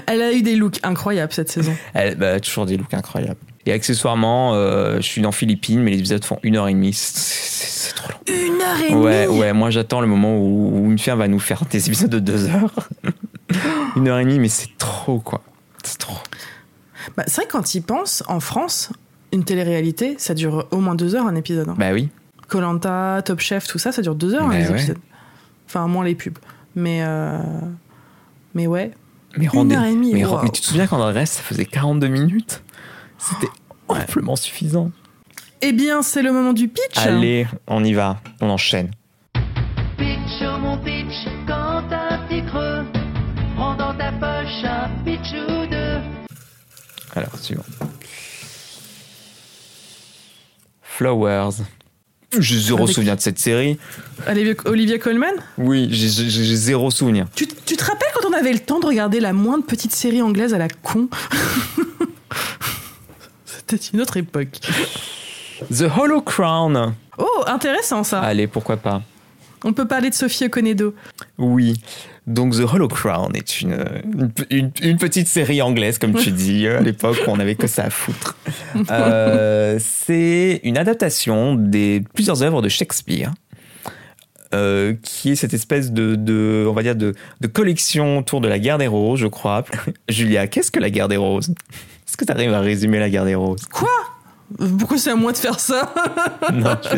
Elle 0.07 0.21
a 0.21 0.33
eu 0.33 0.41
des 0.41 0.55
looks 0.55 0.79
incroyables 0.83 1.33
cette 1.33 1.49
saison. 1.49 1.75
Elle 1.93 2.15
bah, 2.15 2.39
toujours 2.39 2.65
des 2.65 2.77
looks 2.77 2.93
incroyables. 2.93 3.39
Et 3.65 3.71
accessoirement, 3.71 4.53
je 4.53 5.01
suis 5.01 5.21
dans 5.21 5.31
Philippines, 5.31 5.81
mais 5.81 5.91
les 5.91 5.99
épisodes 5.99 6.23
font 6.23 6.39
une 6.43 6.57
heure 6.57 6.67
et 6.67 6.73
demie. 6.73 6.93
C'est 6.93 7.93
trop 7.95 8.09
long. 8.11 8.17
Une 8.27 8.61
heure 8.61 8.81
et 8.81 8.89
demie 8.91 9.01
Ouais, 9.03 9.27
ouais, 9.27 9.53
moi 9.53 9.69
j'attends 9.69 10.01
le 10.01 10.07
moment 10.07 10.37
où, 10.37 10.89
une 10.89 10.99
fille 10.99 11.13
va 11.15 11.27
nous 11.27 11.39
faire 11.39 11.63
des 11.69 11.87
épisodes 11.87 12.09
de 12.09 12.19
deux 12.19 12.45
heures. 12.45 12.89
une 13.95 14.07
heure 14.07 14.19
et 14.19 14.23
demie, 14.23 14.39
mais 14.39 14.49
c'est 14.49 14.77
trop, 14.77 15.19
quoi. 15.19 15.41
C'est 15.83 15.97
trop. 15.97 16.17
Bah, 17.17 17.23
c'est 17.27 17.41
vrai, 17.41 17.47
quand 17.49 17.73
y 17.73 17.81
pense, 17.81 18.23
en 18.27 18.39
France, 18.39 18.91
une 19.31 19.43
télé-réalité, 19.43 20.15
ça 20.17 20.33
dure 20.33 20.67
au 20.71 20.77
moins 20.77 20.95
deux 20.95 21.15
heures 21.15 21.25
un 21.25 21.35
épisode. 21.35 21.69
hein. 21.69 21.75
Bah 21.77 21.91
oui. 21.93 22.09
Colanta, 22.51 23.21
Top 23.23 23.39
Chef, 23.39 23.65
tout 23.65 23.79
ça, 23.79 23.91
ça 23.93 24.01
dure 24.01 24.13
deux 24.13 24.33
heures 24.35 24.47
Bah 24.49 24.57
les 24.57 24.67
ouais. 24.67 24.71
épisodes. 24.71 24.97
Enfin, 25.67 25.87
moins 25.87 26.03
les 26.03 26.15
pubs. 26.15 26.37
Mais, 26.75 27.01
euh, 27.01 27.39
mais 28.53 28.67
ouais. 28.67 28.91
Mais, 29.37 29.45
Une 29.45 29.49
rendez- 29.51 29.75
heure 29.77 29.85
et 29.85 29.93
demie, 29.93 30.13
mais, 30.13 30.25
wow. 30.25 30.41
mais 30.43 30.49
tu 30.49 30.59
te 30.59 30.65
souviens 30.67 30.85
quand 30.85 30.97
dans 30.97 31.07
le 31.07 31.13
reste, 31.13 31.35
ça 31.35 31.43
faisait 31.43 31.63
42 31.65 32.09
minutes? 32.09 32.61
C'était 33.17 33.47
amplement 33.87 34.35
suffisant. 34.35 34.91
Eh 35.61 35.71
bien, 35.71 36.01
c'est 36.01 36.21
le 36.21 36.33
moment 36.33 36.51
du 36.51 36.67
pitch. 36.67 36.97
Allez, 36.97 37.47
on 37.67 37.83
y 37.85 37.93
va, 37.93 38.19
on 38.41 38.49
enchaîne. 38.49 38.91
Pitch, 39.97 40.41
oh 40.41 40.57
mon 40.59 40.77
pitch, 40.77 41.13
quand 41.47 41.83
t'as 41.89 42.15
un 42.15 42.27
petit 42.27 42.43
creux, 42.47 42.83
prends 43.55 43.75
dans 43.75 43.93
ta 43.95 44.11
poche 44.11 44.63
un 44.65 44.89
pitch 45.05 45.31
ou 45.33 45.67
deux. 45.69 45.99
Alors, 47.15 47.37
suivant. 47.37 47.63
Flowers. 50.81 51.63
J'ai 52.39 52.59
zéro 52.59 52.83
Avec- 52.83 52.93
souvenir 52.95 53.15
de 53.15 53.21
cette 53.21 53.39
série. 53.39 53.77
Olivia, 54.27 54.53
Olivia 54.65 54.97
Colman 54.99 55.33
Oui, 55.57 55.87
j'ai- 55.91 56.55
zéro 56.55 56.91
souvenir. 56.91 57.27
tu, 57.35 57.47
tu 57.65 57.75
te 57.75 57.83
rappelles 57.83 58.07
quand 58.13 58.27
on 58.29 58.33
avait 58.33 58.53
le 58.53 58.59
temps 58.59 58.79
de 58.79 58.85
regarder 58.85 59.19
la 59.19 59.33
moindre 59.33 59.65
petite 59.65 59.93
série 59.93 60.21
anglaise 60.21 60.53
à 60.53 60.57
la 60.57 60.67
con 60.69 61.09
C'était 63.45 63.77
une 63.93 64.01
autre 64.01 64.17
époque. 64.17 64.59
The 65.69 65.85
Hollow 65.97 66.21
Crown. 66.21 66.93
Oh, 67.17 67.43
intéressant 67.47 68.03
ça. 68.03 68.21
Allez, 68.21 68.47
pourquoi 68.47 68.77
pas. 68.77 69.01
On 69.63 69.73
peut 69.73 69.87
parler 69.87 70.09
de 70.09 70.15
Sophie 70.15 70.45
Okonedo. 70.45 70.95
Oui. 71.37 71.81
Donc 72.27 72.53
The 72.55 72.61
Hollow 72.71 72.87
Crown 72.87 73.35
est 73.35 73.61
une, 73.61 73.77
une, 74.05 74.31
une- 74.49 74.71
une 74.81 74.97
petite 74.97 75.27
série 75.27 75.61
anglaise, 75.61 75.97
comme 75.97 76.13
tu 76.15 76.31
dis, 76.31 76.67
à 76.67 76.79
l'époque 76.81 77.17
où 77.27 77.31
on 77.31 77.37
n'avait 77.37 77.55
que 77.55 77.67
ça 77.67 77.83
à 77.85 77.89
foutre. 77.89 78.37
Euh, 78.89 79.77
c'est 79.79 80.61
une 80.63 80.77
adaptation 80.77 81.55
des 81.55 82.03
plusieurs 82.13 82.41
œuvres 82.43 82.61
de 82.61 82.69
Shakespeare. 82.69 83.31
euh, 84.53 84.95
qui 85.01 85.31
est 85.31 85.35
cette 85.35 85.53
espèce 85.53 85.91
de, 85.91 86.15
de 86.15 86.65
on 86.69 86.73
va 86.73 86.83
dire 86.83 86.95
de, 86.95 87.13
de 87.39 87.47
collection 87.47 88.17
autour 88.19 88.41
de 88.41 88.47
la 88.49 88.59
guerre 88.59 88.77
des 88.77 88.87
roses, 88.87 89.19
je 89.19 89.27
crois. 89.27 89.63
Julia, 90.09 90.47
qu'est-ce 90.47 90.71
que 90.71 90.79
la 90.79 90.89
guerre 90.89 91.07
des 91.07 91.17
roses? 91.17 91.49
Est-ce 91.49 92.17
que 92.17 92.25
tu 92.25 92.31
arrives 92.31 92.53
à 92.53 92.59
résumer 92.59 92.99
la 92.99 93.09
guerre 93.09 93.25
des 93.25 93.35
roses? 93.35 93.65
Quoi? 93.71 93.89
Pourquoi 94.79 94.97
c'est 94.97 95.11
à 95.11 95.15
moi 95.15 95.31
de 95.31 95.37
faire 95.37 95.59
ça 95.59 95.93
Non, 96.53 96.75
je. 96.83 96.97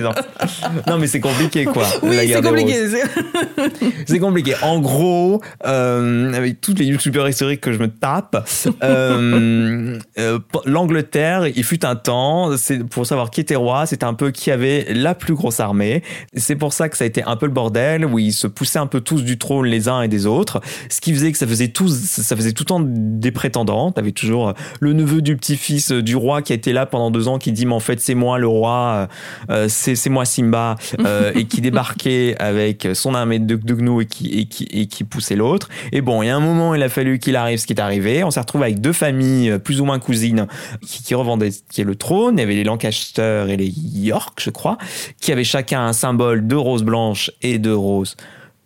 Non, 0.89 0.97
mais 0.97 1.07
c'est 1.07 1.19
compliqué, 1.19 1.65
quoi. 1.65 1.85
Oui, 2.01 2.17
c'est 2.27 2.41
compliqué. 2.41 2.87
c'est- 4.05 4.19
compliqué. 4.19 4.55
En 4.61 4.79
gros, 4.79 5.41
euh, 5.65 6.33
avec 6.33 6.61
toutes 6.61 6.79
les 6.79 6.85
youtubeurs 6.85 7.27
historiques 7.27 7.61
que 7.61 7.73
je 7.73 7.79
me 7.79 7.87
tape, 7.87 8.47
euh, 8.83 9.99
euh, 10.19 10.39
l'Angleterre, 10.65 11.47
il 11.47 11.63
fut 11.63 11.85
un 11.85 11.95
temps, 11.95 12.55
c'est 12.57 12.83
pour 12.83 13.05
savoir 13.05 13.29
qui 13.31 13.41
était 13.41 13.55
roi, 13.55 13.85
c'était 13.85 14.05
un 14.05 14.13
peu 14.13 14.31
qui 14.31 14.51
avait 14.51 14.93
la 14.93 15.15
plus 15.15 15.33
grosse 15.33 15.59
armée. 15.59 16.03
C'est 16.35 16.55
pour 16.55 16.73
ça 16.73 16.89
que 16.89 16.97
ça 16.97 17.03
a 17.03 17.07
été 17.07 17.23
un 17.23 17.35
peu 17.35 17.45
le 17.45 17.51
bordel, 17.51 18.05
où 18.05 18.19
ils 18.19 18.33
se 18.33 18.47
poussaient 18.47 18.79
un 18.79 18.87
peu 18.87 19.01
tous 19.01 19.23
du 19.23 19.37
trône 19.37 19.65
les 19.65 19.87
uns 19.89 20.01
et 20.01 20.07
des 20.07 20.25
autres, 20.25 20.61
ce 20.89 21.01
qui 21.01 21.13
faisait 21.13 21.31
que 21.31 21.37
ça 21.37 21.47
faisait 21.47 21.69
tous, 21.69 21.93
ça 21.93 22.35
faisait 22.35 22.53
tout 22.53 22.63
le 22.63 22.67
temps 22.67 22.81
des 22.83 23.31
prétendants. 23.31 23.91
T'avais 23.91 24.11
toujours 24.11 24.53
le 24.79 24.93
neveu 24.93 25.21
du 25.21 25.35
petit-fils 25.35 25.91
du 25.91 26.15
roi 26.15 26.41
qui 26.41 26.53
a 26.53 26.55
été 26.55 26.73
là 26.73 26.85
pendant 26.85 27.11
deux 27.11 27.27
ans, 27.27 27.37
qui 27.43 27.51
dit 27.51 27.65
mais 27.65 27.73
en 27.73 27.79
fait 27.79 27.99
c'est 27.99 28.15
moi 28.15 28.39
le 28.39 28.47
roi, 28.47 29.07
euh, 29.49 29.67
c'est 29.67 29.95
c'est 29.95 30.09
moi 30.09 30.25
Simba, 30.25 30.77
euh, 30.99 31.31
et 31.35 31.45
qui 31.45 31.61
débarquait 31.61 32.35
avec 32.39 32.87
son 32.93 33.13
armée 33.13 33.39
de, 33.39 33.55
de 33.55 33.73
gnous 33.73 34.01
et 34.01 34.05
qui, 34.05 34.27
et 34.39 34.45
qui, 34.45 34.63
et 34.71 34.87
qui 34.87 35.03
poussait 35.03 35.35
l'autre. 35.35 35.69
Et 35.91 36.01
bon, 36.01 36.23
il 36.23 36.27
y 36.27 36.29
a 36.29 36.35
un 36.35 36.39
moment, 36.39 36.73
il 36.73 36.81
a 36.81 36.89
fallu 36.89 37.19
qu'il 37.19 37.35
arrive 37.35 37.59
ce 37.59 37.67
qui 37.67 37.73
est 37.73 37.81
arrivé. 37.81 38.23
On 38.23 38.31
s'est 38.31 38.39
retrouvé 38.39 38.65
avec 38.65 38.79
deux 38.79 38.93
familles 38.93 39.51
euh, 39.51 39.59
plus 39.59 39.81
ou 39.81 39.85
moins 39.85 39.99
cousines 39.99 40.47
qui, 40.85 41.03
qui 41.03 41.15
revendiquaient 41.15 41.83
le 41.83 41.95
trône. 41.95 42.37
Il 42.37 42.41
y 42.41 42.43
avait 42.43 42.55
les 42.55 42.63
Lancaster 42.63 43.45
et 43.49 43.57
les 43.57 43.67
York, 43.67 44.39
je 44.41 44.49
crois, 44.49 44.77
qui 45.19 45.31
avaient 45.31 45.43
chacun 45.43 45.85
un 45.85 45.93
symbole 45.93 46.47
de 46.47 46.55
rose 46.55 46.83
blanche 46.83 47.29
et 47.41 47.59
de 47.59 47.71
rose 47.71 48.15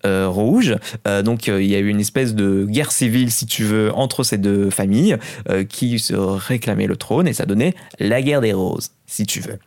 euh, 0.05 0.27
rouge. 0.27 0.75
Euh, 1.07 1.21
donc 1.21 1.49
euh, 1.49 1.61
il 1.61 1.69
y 1.69 1.75
a 1.75 1.79
eu 1.79 1.87
une 1.87 1.99
espèce 1.99 2.35
de 2.35 2.65
guerre 2.65 2.91
civile, 2.91 3.31
si 3.31 3.45
tu 3.45 3.63
veux, 3.63 3.91
entre 3.93 4.23
ces 4.23 4.37
deux 4.37 4.69
familles 4.69 5.17
euh, 5.49 5.63
qui 5.63 5.99
se 5.99 6.13
réclamaient 6.13 6.87
le 6.87 6.97
trône 6.97 7.27
et 7.27 7.33
ça 7.33 7.45
donnait 7.45 7.73
la 7.99 8.21
guerre 8.21 8.41
des 8.41 8.53
roses, 8.53 8.91
si 9.05 9.25
tu 9.25 9.39
veux. 9.41 9.59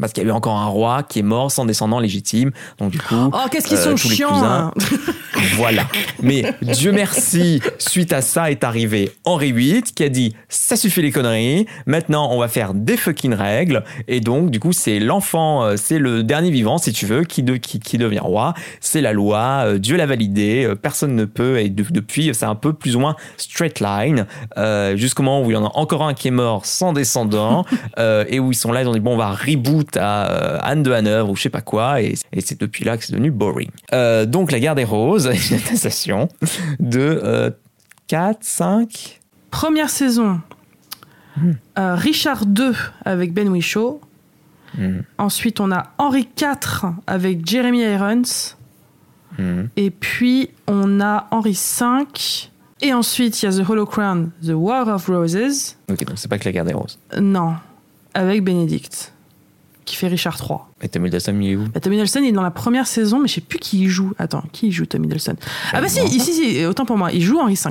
Parce 0.00 0.12
qu'il 0.12 0.22
y 0.22 0.26
a 0.26 0.28
eu 0.28 0.32
encore 0.32 0.56
un 0.58 0.66
roi 0.66 1.02
qui 1.02 1.18
est 1.20 1.22
mort 1.22 1.50
sans 1.50 1.64
descendant 1.64 1.98
légitime. 2.00 2.50
Donc 2.78 2.90
du 2.92 2.98
coup, 2.98 3.30
Oh, 3.32 3.36
qu'est-ce 3.50 3.66
qu'ils 3.68 3.78
euh, 3.78 3.96
sont 3.96 3.96
chiants 3.96 4.28
cousins- 4.28 4.72
hein. 4.76 5.12
voilà. 5.56 5.84
Mais 6.22 6.42
Dieu 6.62 6.92
merci, 6.92 7.60
suite 7.78 8.12
à 8.12 8.22
ça 8.22 8.50
est 8.50 8.64
arrivé 8.64 9.12
Henri 9.24 9.52
VIII 9.52 9.82
qui 9.82 10.02
a 10.04 10.08
dit 10.08 10.34
ça 10.48 10.76
suffit 10.76 11.02
les 11.02 11.10
conneries. 11.12 11.66
Maintenant 11.86 12.28
on 12.32 12.38
va 12.38 12.48
faire 12.48 12.74
des 12.74 12.96
fucking 12.96 13.34
règles. 13.34 13.84
Et 14.08 14.20
donc 14.20 14.50
du 14.50 14.60
coup 14.60 14.72
c'est 14.72 14.98
l'enfant, 14.98 15.62
euh, 15.64 15.76
c'est 15.76 15.98
le 15.98 16.22
dernier 16.22 16.50
vivant 16.50 16.78
si 16.78 16.92
tu 16.92 17.06
veux 17.06 17.24
qui, 17.24 17.42
de, 17.42 17.56
qui, 17.56 17.78
qui 17.80 17.98
devient 17.98 18.18
roi. 18.20 18.54
C'est 18.80 19.00
la 19.00 19.12
loi. 19.12 19.62
euh, 19.64 19.78
Dieu 19.78 19.96
l'a 19.96 20.06
validé. 20.06 20.64
euh, 20.64 20.74
Personne 20.74 21.14
ne 21.14 21.24
peut. 21.24 21.58
Et 21.60 21.68
de- 21.68 21.84
depuis 21.90 22.30
c'est 22.34 22.46
un 22.46 22.54
peu 22.54 22.72
plus 22.72 22.96
ou 22.96 23.00
moins 23.00 23.16
straight 23.36 23.80
line 23.80 24.26
euh, 24.56 24.96
jusqu'au 24.96 25.22
moment 25.22 25.42
où 25.42 25.50
il 25.50 25.54
y 25.54 25.56
en 25.56 25.64
a 25.66 25.70
encore 25.74 26.02
un 26.02 26.14
qui 26.14 26.28
est 26.28 26.32
mort 26.32 26.66
sans 26.66 26.92
descendant 26.92 27.64
euh, 27.98 28.24
et 28.28 28.40
où 28.40 28.50
ils 28.52 28.56
sont 28.56 28.72
là 28.72 28.82
ils 28.82 28.88
ont 28.88 28.92
dit 28.92 29.00
bon 29.00 29.14
on 29.14 29.16
va 29.16 29.30
reboot 29.32 29.87
à 29.96 30.30
euh, 30.30 30.58
Anne 30.62 30.82
de 30.82 30.92
Hanovre 30.92 31.30
ou 31.30 31.36
je 31.36 31.42
sais 31.42 31.50
pas 31.50 31.60
quoi 31.60 32.02
et, 32.02 32.14
et 32.32 32.40
c'est 32.40 32.60
depuis 32.60 32.84
là 32.84 32.96
que 32.96 33.04
c'est 33.04 33.12
devenu 33.12 33.30
boring. 33.30 33.70
Euh, 33.92 34.26
donc 34.26 34.52
la 34.52 34.60
guerre 34.60 34.74
des 34.74 34.84
roses 34.84 35.26
une 35.50 35.56
adaptation 35.56 36.28
de 36.80 37.20
euh, 37.22 37.50
4, 38.08 38.38
5 38.42 39.20
Première 39.50 39.88
saison, 39.88 40.40
Hmm. 41.40 41.52
euh, 41.78 41.94
Richard 41.94 42.42
II 42.42 42.72
avec 43.04 43.32
Ben 43.32 43.48
Whishaw. 43.48 44.00
Hmm. 44.76 45.00
Ensuite, 45.18 45.60
on 45.60 45.70
a 45.70 45.92
Henri 45.98 46.28
IV 46.40 46.92
avec 47.06 47.46
Jeremy 47.46 47.82
Irons. 47.82 48.22
Hmm. 49.38 49.66
Et 49.76 49.90
puis, 49.90 50.50
on 50.66 51.00
a 51.00 51.28
Henri 51.30 51.52
V. 51.52 51.86
Et 52.80 52.92
ensuite, 52.92 53.42
il 53.42 53.46
y 53.46 53.48
a 53.48 53.52
The 53.52 53.68
Hollow 53.68 53.86
Crown, 53.86 54.30
The 54.44 54.52
War 54.52 54.88
of 54.88 55.06
Roses. 55.06 55.76
Ok 55.90 56.04
donc 56.04 56.18
c'est 56.18 56.28
pas 56.28 56.38
que 56.38 56.44
la 56.44 56.52
guerre 56.52 56.64
des 56.64 56.74
roses. 56.74 56.98
Non, 57.20 57.54
avec 58.14 58.44
Benedict, 58.44 59.12
qui 59.88 59.96
fait 59.96 60.08
Richard 60.08 60.38
III. 60.40 60.58
Et 60.82 60.88
Tom 60.88 61.06
Hiddleston 61.06 61.38
il 61.40 61.50
est 61.50 61.56
où? 61.56 61.64
Bah, 61.72 61.80
Tom 61.80 61.92
Hiddleston 61.92 62.20
il 62.22 62.28
est 62.28 62.32
dans 62.32 62.42
la 62.42 62.50
première 62.50 62.86
saison, 62.86 63.18
mais 63.20 63.28
je 63.28 63.34
sais 63.34 63.40
plus 63.40 63.58
qui 63.58 63.80
y 63.80 63.86
joue. 63.88 64.12
Attends, 64.18 64.44
qui 64.52 64.68
y 64.68 64.72
joue 64.72 64.86
Tom 64.86 65.04
Hiddleston? 65.04 65.36
Ah 65.72 65.80
bah 65.80 65.88
si, 65.88 66.00
ici, 66.14 66.32
si, 66.34 66.64
autant 66.66 66.84
pour 66.84 66.96
moi, 66.98 67.10
il 67.12 67.22
joue 67.22 67.38
Henri 67.38 67.54
V. 67.54 67.70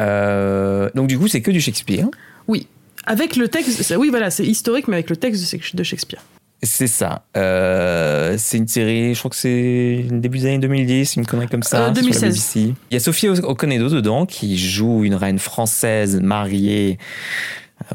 Euh, 0.00 0.90
Donc 0.94 1.06
du 1.08 1.18
coup 1.18 1.28
c'est 1.28 1.40
que 1.40 1.50
du 1.50 1.60
Shakespeare. 1.60 2.06
Oui, 2.48 2.66
avec 3.06 3.36
le 3.36 3.48
texte, 3.48 3.94
oui 3.98 4.10
voilà, 4.10 4.30
c'est 4.30 4.44
historique, 4.44 4.88
mais 4.88 4.94
avec 4.96 5.10
le 5.10 5.16
texte 5.16 5.74
de- 5.74 5.82
Shakespeare. 5.82 6.20
C'est 6.62 6.86
ça. 6.86 7.24
Euh, 7.36 8.36
c'est 8.38 8.56
une 8.56 8.68
série, 8.68 9.12
je 9.14 9.18
crois 9.18 9.30
que 9.30 9.36
c'est 9.36 10.06
début 10.10 10.38
des 10.38 10.46
années 10.46 10.58
2010, 10.58 11.16
une 11.16 11.26
connerie 11.26 11.46
comme 11.48 11.62
ça. 11.62 11.76
Euh, 11.76 11.80
sur 11.80 11.88
la 11.88 12.00
2016. 12.00 12.22
BBC. 12.34 12.74
Il 12.90 12.94
y 12.94 12.96
a 12.96 13.00
Sophie 13.00 13.28
Okonedo 13.28 13.88
dedans 13.90 14.24
qui 14.24 14.56
joue 14.56 15.04
une 15.04 15.14
reine 15.14 15.38
française 15.38 16.20
mariée. 16.22 16.98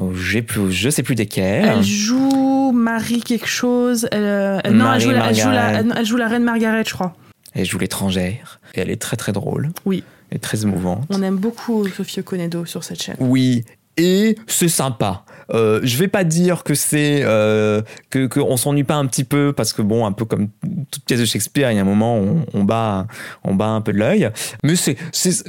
Au- 0.00 0.14
J'ai 0.14 0.42
plus, 0.42 0.70
je 0.72 0.90
sais 0.90 1.02
plus 1.02 1.14
desquelles. 1.14 1.64
Elle 1.78 1.82
joue 1.82 2.72
Marie 2.72 3.20
quelque 3.22 3.46
chose. 3.48 4.08
Elle, 4.12 4.22
euh, 4.22 4.58
elle- 4.64 4.74
non, 4.76 4.92
elle 4.92 5.00
joue, 5.00 5.10
la, 5.10 5.28
elle, 5.28 5.34
joue 5.34 5.48
la, 5.48 5.54
Margaret. 5.54 5.80
elle- 5.80 5.94
elle 5.98 6.06
joue 6.06 6.16
la 6.16 6.28
reine 6.28 6.44
Margaret, 6.44 6.82
je 6.86 6.92
crois. 6.94 7.14
Elle 7.54 7.64
joue 7.66 7.78
l'étrangère. 7.78 8.60
Et 8.74 8.80
elle 8.80 8.90
est 8.90 9.00
très 9.00 9.16
très 9.16 9.32
drôle. 9.32 9.70
Oui. 9.84 10.04
Est 10.30 10.38
très 10.38 10.62
émouvante. 10.62 11.04
On 11.10 11.22
aime 11.22 11.36
beaucoup 11.36 11.88
Sophie 11.88 12.20
Okonedo 12.20 12.64
sur 12.64 12.84
cette 12.84 13.02
chaîne. 13.02 13.16
Oui. 13.18 13.64
Et 13.96 14.36
c'est 14.46 14.68
sympa. 14.68 15.24
Euh, 15.52 15.80
je 15.82 15.96
vais 15.96 16.08
pas 16.08 16.24
dire 16.24 16.62
que 16.62 16.74
c'est 16.74 17.22
euh, 17.24 17.82
que 18.10 18.26
qu'on 18.26 18.56
s'ennuie 18.56 18.84
pas 18.84 18.94
un 18.94 19.06
petit 19.06 19.24
peu 19.24 19.52
parce 19.52 19.72
que 19.72 19.82
bon 19.82 20.06
un 20.06 20.12
peu 20.12 20.24
comme 20.24 20.48
toute 20.90 21.04
pièce 21.04 21.20
de 21.20 21.24
Shakespeare 21.24 21.72
il 21.72 21.76
y 21.76 21.78
a 21.78 21.82
un 21.82 21.86
moment 21.86 22.16
on, 22.16 22.44
on 22.54 22.64
bat 22.64 23.06
on 23.42 23.54
bat 23.54 23.66
un 23.66 23.80
peu 23.80 23.92
de 23.92 23.98
l'œil. 23.98 24.30
Mais 24.62 24.76
c'est 24.76 24.96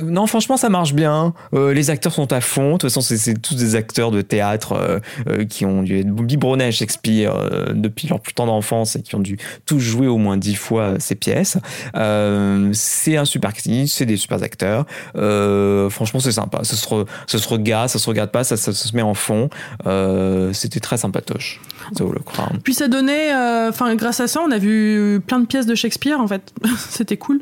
non 0.01 0.27
franchement 0.27 0.57
ça 0.57 0.69
marche 0.69 0.93
bien. 0.93 1.33
Euh, 1.53 1.73
les 1.73 1.89
acteurs 1.89 2.13
sont 2.13 2.31
à 2.33 2.41
fond. 2.41 2.73
De 2.73 2.77
toute 2.77 2.83
façon 2.83 3.01
c'est 3.01 3.39
tous 3.41 3.55
des 3.55 3.75
acteurs 3.75 4.11
de 4.11 4.21
théâtre 4.21 5.01
qui 5.49 5.65
ont 5.65 5.83
dû 5.83 5.99
être 5.99 6.07
biberonnés 6.07 6.65
à 6.65 6.71
Shakespeare 6.71 7.33
depuis 7.73 8.07
leur 8.07 8.19
plus 8.19 8.33
tendre 8.33 8.53
enfance 8.53 8.95
et 8.95 9.01
qui 9.01 9.15
ont 9.15 9.19
dû 9.19 9.37
tous 9.65 9.79
jouer 9.79 10.07
au 10.07 10.17
moins 10.17 10.37
dix 10.37 10.55
fois 10.55 10.95
ces 10.99 11.15
pièces. 11.15 11.57
C'est 11.93 13.17
un 13.17 13.25
super 13.25 13.53
casting 13.53 13.87
c'est 13.87 14.05
des 14.05 14.17
super 14.17 14.41
acteurs. 14.41 14.85
Franchement 15.13 16.19
c'est 16.19 16.31
sympa. 16.31 16.63
Ça 16.63 16.75
se 16.75 17.47
regarde 17.47 17.89
ça 17.89 17.99
se 17.99 18.09
regarde 18.09 18.31
pas 18.31 18.40
ça, 18.43 18.57
ça, 18.57 18.73
ça 18.73 18.87
se 18.89 18.95
met 18.95 19.01
en 19.01 19.13
fond 19.13 19.49
Euh, 19.87 20.53
c'était 20.53 20.79
très 20.79 20.97
sympatoche 20.97 21.59
The 21.95 22.01
Hollow 22.01 22.21
Crown 22.25 22.59
Puis 22.63 22.73
ça 22.73 22.87
donnait, 22.87 23.33
euh, 23.33 23.69
enfin 23.69 23.93
grâce 23.95 24.19
à 24.19 24.27
ça, 24.27 24.41
on 24.45 24.51
a 24.51 24.57
vu 24.57 25.21
plein 25.25 25.39
de 25.39 25.45
pièces 25.45 25.65
de 25.65 25.75
Shakespeare 25.75 26.19
en 26.19 26.27
fait. 26.27 26.53
C'était 26.89 27.17
cool. 27.17 27.39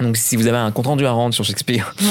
donc 0.00 0.16
si 0.16 0.36
vous 0.36 0.46
avez 0.46 0.58
un 0.58 0.70
compte 0.72 0.86
rendu 0.88 1.06
à 1.06 1.12
rendre 1.12 1.32
sur 1.32 1.44
Shakespeare 1.44 1.94
vous 1.98 2.08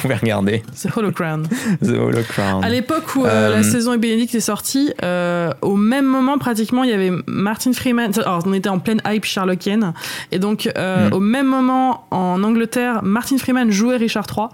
pouvez 0.00 0.14
regarder 0.14 0.62
c'est 0.74 0.96
Hollow 0.96 1.12
Crown. 1.12 1.46
The 1.84 1.88
Hollow 1.90 2.22
Crown 2.28 2.64
À 2.68 2.68
l'époque 2.70 3.14
où 3.16 3.24
euh, 3.24 3.28
Euh, 3.28 3.56
la 3.56 3.62
saison 3.62 3.92
et 3.92 3.98
Bénédicte 3.98 4.34
est 4.34 4.40
sortie, 4.40 4.92
euh, 5.02 5.50
au 5.60 5.76
même 5.76 6.04
moment 6.06 6.38
pratiquement, 6.38 6.82
il 6.84 6.90
y 6.90 6.92
avait 6.94 7.12
Martin 7.26 7.72
Freeman. 7.72 8.10
Alors 8.24 8.42
on 8.46 8.52
était 8.52 8.68
en 8.70 8.78
pleine 8.78 9.00
hype 9.06 9.24
Sherlockienne, 9.24 9.92
et 10.32 10.38
donc 10.38 10.68
euh, 10.76 11.10
Mm. 11.10 11.12
au 11.12 11.20
même 11.20 11.46
moment 11.46 12.06
en 12.10 12.42
Angleterre, 12.42 13.02
Martin 13.02 13.38
Freeman 13.38 13.70
jouait 13.70 13.96
Richard 13.96 14.26
III, 14.36 14.46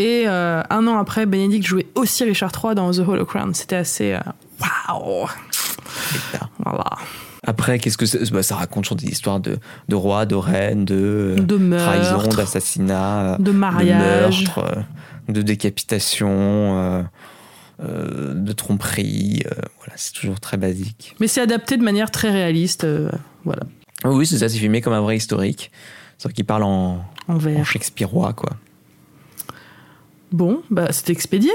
et 0.00 0.24
euh, 0.26 0.62
un 0.70 0.86
an 0.86 0.98
après, 0.98 1.26
Bénédicte 1.26 1.66
jouait 1.66 1.86
aussi 1.94 2.24
Richard 2.24 2.52
III 2.62 2.74
dans 2.74 2.90
The 2.90 3.00
Hollow 3.06 3.24
Crown. 3.26 3.54
C'était 3.54 3.76
assez 3.76 4.14
euh, 4.14 4.20
waouh. 4.88 5.26
Voilà. 6.64 6.84
Après, 7.46 7.78
qu'est-ce 7.78 7.96
que 7.98 8.06
c'est? 8.06 8.30
Bah, 8.32 8.42
Ça 8.42 8.56
raconte 8.56 8.84
toujours 8.84 8.96
des 8.98 9.08
histoires 9.08 9.40
de, 9.40 9.58
de 9.88 9.94
rois, 9.94 10.26
de 10.26 10.34
reines, 10.34 10.84
de, 10.84 11.36
De 11.38 11.56
trahison, 11.78 12.12
meurtre. 12.18 12.36
d'assassinat, 12.36 13.36
De 13.38 13.50
mariage. 13.52 14.40
de 14.40 14.44
meurtre, 14.44 14.58
euh, 14.58 15.32
de 15.32 15.42
décapitation, 15.42 16.28
euh, 16.30 17.02
euh, 17.82 18.34
de 18.34 18.52
tromperie. 18.52 19.42
euh, 19.46 19.50
voilà, 19.78 19.92
c'est 19.96 20.12
toujours 20.12 20.38
très 20.40 20.56
basique. 20.58 21.14
Mais 21.20 21.26
c'est 21.28 21.40
adapté 21.40 21.76
de 21.76 21.82
manière 21.82 22.10
très 22.10 22.30
réaliste. 22.30 22.84
euh, 22.84 23.10
voilà. 23.44 23.62
Oui, 24.04 24.26
c'est 24.26 24.38
ça, 24.38 24.48
c'est 24.48 24.58
filmé 24.58 24.80
comme 24.80 24.92
un 24.94 25.00
vrai 25.00 25.16
historique. 25.16 25.70
Vrai 26.22 26.32
qu'il 26.34 26.44
parle 26.44 26.64
en, 26.64 27.02
En 27.28 27.36
en 27.46 27.64
shakespearois, 27.64 28.34
quoi. 28.34 28.50
Bon, 30.32 30.62
bah 30.70 30.88
c'est 30.90 31.10
expédié. 31.10 31.52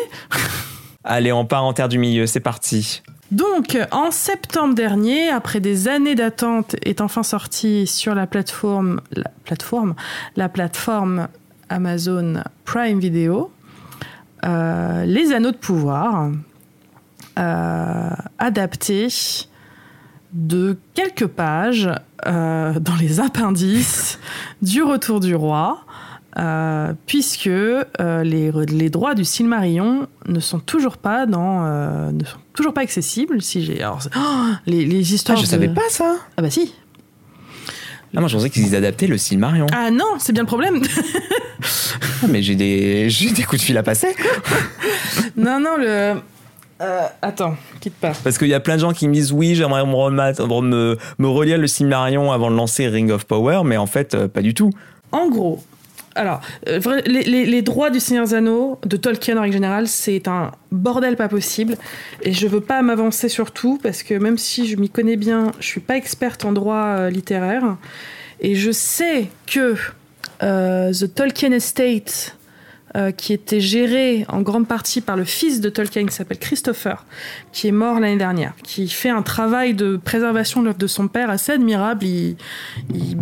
Allez, 1.03 1.31
on 1.31 1.45
part 1.45 1.63
en 1.63 1.73
terre 1.73 1.89
du 1.89 1.99
milieu, 1.99 2.25
c'est 2.25 2.39
parti. 2.39 3.03
Donc, 3.31 3.77
en 3.91 4.11
septembre 4.11 4.75
dernier, 4.75 5.29
après 5.29 5.59
des 5.59 5.87
années 5.87 6.15
d'attente, 6.15 6.75
est 6.83 7.01
enfin 7.01 7.23
sorti 7.23 7.87
sur 7.87 8.15
la 8.15 8.27
plateforme, 8.27 9.01
la 9.11 9.29
plateforme, 9.43 9.95
la 10.35 10.49
plateforme 10.49 11.27
Amazon 11.69 12.43
Prime 12.65 12.99
Video, 12.99 13.51
euh, 14.45 15.05
Les 15.05 15.33
Anneaux 15.33 15.51
de 15.51 15.57
pouvoir, 15.57 16.31
euh, 17.39 18.09
adapté 18.37 19.07
de 20.33 20.77
quelques 20.93 21.27
pages 21.27 21.89
euh, 22.27 22.79
dans 22.79 22.95
les 22.95 23.19
appendices 23.19 24.19
du 24.61 24.83
Retour 24.83 25.19
du 25.19 25.33
Roi. 25.33 25.84
Euh, 26.37 26.93
puisque 27.07 27.47
euh, 27.47 27.83
les, 28.23 28.51
les 28.67 28.89
droits 28.89 29.15
du 29.15 29.23
Silmarillion 29.25 30.07
ne 30.27 30.39
sont 30.39 30.59
toujours 30.59 30.97
pas 30.97 31.25
dans, 31.25 31.65
euh, 31.65 32.11
ne 32.11 32.25
sont 32.25 32.37
toujours 32.53 32.73
pas 32.73 32.81
accessibles. 32.81 33.41
Si 33.41 33.63
j'ai, 33.63 33.81
alors, 33.81 33.99
oh, 34.15 34.19
les, 34.65 34.85
les 34.85 34.97
Ah, 34.97 35.13
histoires. 35.15 35.37
je 35.37 35.43
de- 35.43 35.47
savais 35.47 35.69
pas 35.69 35.87
ça 35.89 36.15
Ah 36.37 36.41
bah 36.41 36.49
si. 36.49 36.73
Ah, 38.17 38.21
moi, 38.21 38.29
je 38.29 38.35
pensais 38.37 38.49
qu'ils 38.49 38.75
adaptaient 38.75 39.07
le 39.07 39.17
Silmarion. 39.17 39.67
Ah 39.73 39.91
non, 39.91 40.05
c'est 40.19 40.31
bien 40.33 40.43
le 40.43 40.47
problème. 40.47 40.81
Ah, 42.23 42.27
mais 42.29 42.41
j'ai 42.41 42.55
des, 42.55 43.09
j'ai 43.09 43.31
des 43.31 43.43
coups 43.43 43.61
de 43.61 43.65
fil 43.65 43.77
à 43.77 43.83
passer. 43.83 44.15
non 45.37 45.59
non 45.59 45.77
le. 45.77 46.15
euh, 46.81 47.01
attends, 47.21 47.55
quitte 47.79 47.95
pas. 47.95 48.11
Parce 48.23 48.37
qu'il 48.37 48.47
y 48.47 48.53
a 48.53 48.59
plein 48.59 48.75
de 48.75 48.81
gens 48.81 48.93
qui 48.93 49.07
me 49.07 49.13
disent 49.13 49.31
oui, 49.31 49.55
j'aimerais 49.55 49.85
me, 49.85 49.93
remettre- 49.93 50.47
me, 50.61 50.97
me 51.17 51.27
relire 51.27 51.57
le 51.57 51.67
Silmarion 51.67 52.31
avant 52.31 52.49
de 52.51 52.55
lancer 52.55 52.87
Ring 52.87 53.11
of 53.11 53.25
Power, 53.25 53.61
mais 53.65 53.77
en 53.77 53.85
fait, 53.87 54.27
pas 54.27 54.41
du 54.41 54.53
tout. 54.53 54.71
En 55.11 55.29
gros, 55.29 55.63
alors, 56.15 56.39
euh, 56.67 56.79
les, 57.05 57.61
droits 57.61 57.89
du 57.89 57.99
Seigneur 57.99 58.33
Anneaux, 58.33 58.79
de 58.85 58.95
Tolkien 58.95 59.37
en 59.37 59.41
règle 59.41 59.53
générale, 59.53 59.87
c'est 59.87 60.29
un 60.29 60.51
bordel 60.71 61.17
pas 61.17 61.27
possible. 61.27 61.77
Et 62.23 62.31
je 62.31 62.47
veux 62.47 62.61
pas 62.61 62.81
m'avancer 62.81 63.27
sur 63.27 63.51
tout, 63.51 63.77
parce 63.83 64.01
que 64.01 64.13
même 64.13 64.37
si 64.37 64.65
je 64.65 64.77
m'y 64.77 64.89
connais 64.89 65.17
bien, 65.17 65.51
je 65.59 65.67
suis 65.67 65.81
pas 65.81 65.97
experte 65.97 66.45
en 66.45 66.53
droit 66.53 66.85
euh, 66.85 67.09
littéraire. 67.09 67.75
Et 68.39 68.55
je 68.55 68.71
sais 68.71 69.27
que 69.45 69.75
euh, 70.41 70.93
The 70.93 71.13
Tolkien 71.13 71.51
Estate, 71.51 72.37
euh, 72.95 73.11
qui 73.11 73.33
était 73.33 73.59
géré 73.59 74.25
en 74.29 74.41
grande 74.41 74.67
partie 74.67 75.01
par 75.01 75.17
le 75.17 75.25
fils 75.25 75.59
de 75.61 75.69
Tolkien, 75.69 76.05
qui 76.05 76.13
s'appelle 76.15 76.39
Christopher, 76.39 77.05
qui 77.51 77.67
est 77.67 77.71
mort 77.71 77.99
l'année 77.99 78.17
dernière, 78.17 78.53
qui 78.63 78.87
fait 78.87 79.09
un 79.09 79.21
travail 79.21 79.73
de 79.73 79.97
préservation 79.97 80.61
de 80.61 80.65
l'œuvre 80.67 80.77
de 80.77 80.87
son 80.87 81.07
père 81.07 81.29
assez 81.29 81.51
admirable. 81.51 82.05
Il, 82.05 82.37
il, 82.93 83.17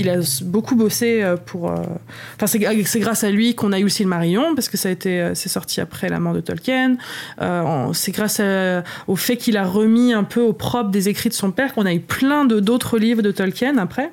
il- 0.00 0.08
a 0.08 0.16
beaucoup 0.44 0.74
bossé 0.76 1.22
euh, 1.22 1.36
pour. 1.36 1.70
euh, 1.70 1.76
Enfin, 2.36 2.46
c'est 2.46 2.84
c'est 2.86 3.00
grâce 3.00 3.24
à 3.24 3.30
lui 3.30 3.54
qu'on 3.54 3.72
a 3.72 3.78
eu 3.78 3.84
le 3.84 3.88
Silmarillion, 3.88 4.54
parce 4.54 4.68
que 4.68 4.76
ça 4.76 4.88
a 4.88 4.92
été, 4.92 5.20
euh, 5.20 5.34
c'est 5.34 5.48
sorti 5.48 5.80
après 5.80 6.08
la 6.08 6.18
mort 6.20 6.32
de 6.34 6.40
Tolkien. 6.40 6.96
Euh, 7.42 7.92
c'est 7.92 8.12
grâce 8.12 8.40
au 9.06 9.16
fait 9.16 9.36
qu'il 9.36 9.56
a 9.56 9.64
remis 9.64 10.12
un 10.12 10.24
peu 10.24 10.40
au 10.40 10.52
propre 10.52 10.90
des 10.90 11.08
écrits 11.08 11.28
de 11.28 11.34
son 11.34 11.50
père 11.50 11.74
qu'on 11.74 11.86
a 11.86 11.92
eu 11.92 12.00
plein 12.00 12.44
de 12.44 12.60
d'autres 12.60 12.98
livres 12.98 13.22
de 13.22 13.30
Tolkien 13.30 13.76
après. 13.78 14.10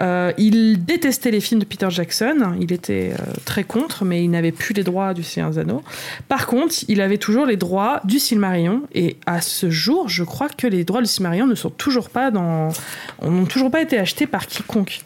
Euh, 0.00 0.32
il 0.38 0.84
détestait 0.84 1.30
les 1.30 1.40
films 1.40 1.60
de 1.60 1.64
Peter 1.64 1.86
Jackson, 1.90 2.54
il 2.60 2.72
était 2.72 3.12
euh, 3.12 3.32
très 3.44 3.64
contre, 3.64 4.04
mais 4.04 4.24
il 4.24 4.30
n'avait 4.30 4.52
plus 4.52 4.74
les 4.74 4.82
droits 4.82 5.14
du 5.14 5.22
Seigneur 5.22 5.50
des 5.50 5.58
Anneaux. 5.58 5.82
Par 6.28 6.46
contre, 6.46 6.74
il 6.88 7.00
avait 7.00 7.18
toujours 7.18 7.46
les 7.46 7.56
droits 7.56 8.00
du 8.04 8.18
Silmarillion, 8.18 8.82
et 8.92 9.16
à 9.26 9.40
ce 9.40 9.70
jour, 9.70 10.08
je 10.08 10.24
crois 10.24 10.48
que 10.48 10.66
les 10.66 10.84
droits 10.84 11.00
du 11.00 11.06
Silmarillion 11.06 11.46
ne 11.46 11.54
sont 11.54 11.70
toujours 11.70 12.10
pas 12.10 12.30
dans, 12.30 12.68
n'ont 13.22 13.44
toujours 13.46 13.70
pas 13.70 13.82
été 13.82 13.98
achetés 13.98 14.26
par 14.26 14.46
quiconque. 14.46 15.00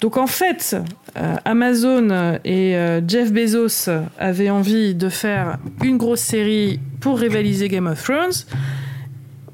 Donc 0.00 0.16
en 0.16 0.26
fait, 0.26 0.76
euh, 1.16 1.36
Amazon 1.44 2.38
et 2.44 2.76
Jeff 3.08 3.32
Bezos 3.32 3.90
avaient 4.18 4.50
envie 4.50 4.94
de 4.94 5.08
faire 5.08 5.58
une 5.82 5.96
grosse 5.96 6.20
série 6.20 6.78
pour 7.00 7.18
rivaliser 7.18 7.68
Game 7.68 7.86
of 7.86 8.02
Thrones. 8.02 8.44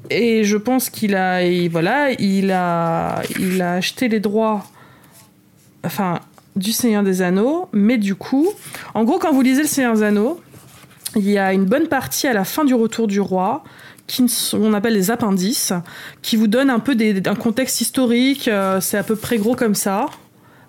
Et 0.09 0.43
je 0.43 0.57
pense 0.57 0.89
qu'il 0.89 1.15
a, 1.15 1.39
voilà, 1.69 2.11
il 2.11 2.51
a, 2.51 3.21
il 3.39 3.61
a 3.61 3.73
acheté 3.73 4.09
les 4.09 4.19
droits, 4.19 4.65
enfin, 5.85 6.19
du 6.55 6.71
Seigneur 6.71 7.03
des 7.03 7.21
Anneaux, 7.21 7.67
mais 7.73 7.97
du 7.97 8.15
coup, 8.15 8.47
en 8.93 9.03
gros, 9.03 9.19
quand 9.19 9.31
vous 9.33 9.41
lisez 9.41 9.61
le 9.63 9.67
Seigneur 9.67 9.93
des 9.95 10.03
Anneaux, 10.03 10.39
il 11.15 11.29
y 11.29 11.37
a 11.37 11.53
une 11.53 11.65
bonne 11.65 11.87
partie 11.87 12.27
à 12.27 12.33
la 12.33 12.43
fin 12.43 12.65
du 12.65 12.73
Retour 12.73 13.07
du 13.07 13.19
Roi 13.19 13.63
qui 14.07 14.25
on 14.53 14.73
appelle 14.73 14.93
les 14.93 15.11
appendices, 15.11 15.71
qui 16.21 16.35
vous 16.35 16.47
donnent 16.47 16.69
un 16.69 16.79
peu 16.79 16.93
des, 16.93 17.21
un 17.27 17.35
contexte 17.35 17.79
historique. 17.81 18.47
euh, 18.47 18.81
c'est 18.81 18.97
à 18.97 19.03
peu 19.03 19.15
près 19.15 19.37
gros 19.37 19.55
comme 19.55 19.75
ça 19.75 20.07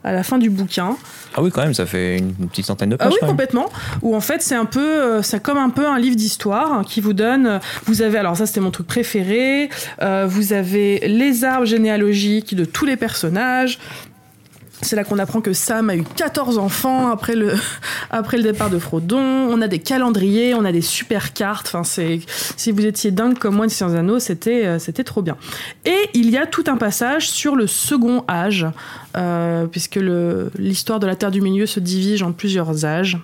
à 0.05 0.12
la 0.12 0.23
fin 0.23 0.37
du 0.39 0.51
bouquin. 0.51 0.97
Ah 1.35 1.43
oui, 1.43 1.51
quand 1.51 1.62
même, 1.62 1.73
ça 1.75 1.87
fait 1.87 2.19
une, 2.19 2.35
petite 2.49 2.67
centaine 2.67 2.91
de 2.91 2.97
Ah 3.01 3.05
pages. 3.05 3.12
oui, 3.15 3.17
quand 3.21 3.27
même. 3.27 3.33
complètement. 3.37 3.71
Où 4.03 4.15
en 4.15 4.21
fait, 4.21 4.43
c'est 4.43 4.55
un 4.55 4.67
peu, 4.67 4.81
euh, 4.87 5.23
c'est 5.23 5.43
comme 5.43 5.57
un 5.57 5.71
peu 5.71 5.87
un 5.89 5.99
livre 5.99 6.15
d'histoire 6.15 6.73
hein, 6.75 6.83
qui 6.87 7.01
vous 7.01 7.15
donne. 7.15 7.47
euh, 7.47 7.59
Vous 7.87 8.03
avez, 8.03 8.19
alors 8.19 8.37
ça, 8.37 8.45
c'était 8.47 8.61
mon 8.61 8.71
truc 8.71 8.87
préféré. 8.87 9.71
euh, 10.03 10.27
vous 10.29 10.53
avez 10.53 11.01
les 11.09 11.45
arbres 11.45 11.65
généalogiques 11.67 12.55
de 12.55 12.65
tous 12.67 12.85
les 12.85 12.97
personnages. 12.99 13.79
C'est 14.85 14.97
là 14.97 15.03
qu'on 15.05 15.18
apprend 15.18 15.41
que 15.41 15.53
Sam 15.53 15.91
a 15.91 15.97
eu 15.97 16.05
14 16.05 16.59
enfants 16.59 17.11
après 17.11 17.35
le, 17.35 17.55
après 18.11 18.37
le 18.37 18.43
départ 18.43 18.70
de 18.70 18.78
Frodon. 18.78 19.18
On 19.18 19.61
a 19.61 19.68
des 19.68 19.78
calendriers, 19.78 20.55
on 20.55 20.64
a 20.64 20.72
des 20.72 20.82
super 20.82 21.32
cartes. 21.32 21.66
Enfin, 21.66 21.82
c'est, 21.85 22.20
si 22.57 22.70
vous 22.70 22.85
étiez 22.85 23.11
dingue 23.11 23.39
comme 23.39 23.57
moi 23.57 23.66
de 23.66 23.72
Sciences 23.72 23.95
Anneaux, 23.95 24.18
c'était, 24.18 24.66
euh, 24.66 24.78
c'était 24.78 25.05
trop 25.05 25.22
bien. 25.22 25.37
Et 25.85 25.97
il 26.14 26.30
y 26.30 26.37
a 26.37 26.47
tout 26.47 26.64
un 26.66 26.76
passage 26.76 27.28
sur 27.28 27.57
le 27.57 27.66
second 27.66 28.24
âge, 28.28 28.66
euh, 29.16 29.66
puisque 29.66 29.97
le, 29.97 30.51
l'histoire 30.59 31.01
de 31.01 31.07
la 31.07 31.16
Terre 31.16 31.30
du 31.30 31.41
Milieu 31.41 31.66
se 31.66 31.80
divise 31.80 32.22
en 32.22 32.32
plusieurs 32.32 32.85
âges. 32.85 33.18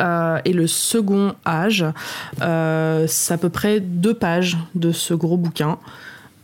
Euh, 0.00 0.38
et 0.44 0.52
le 0.52 0.66
second 0.66 1.34
âge, 1.46 1.84
euh, 2.40 3.06
c'est 3.08 3.34
à 3.34 3.38
peu 3.38 3.48
près 3.48 3.80
deux 3.80 4.14
pages 4.14 4.56
de 4.74 4.92
ce 4.92 5.14
gros 5.14 5.36
bouquin. 5.36 5.78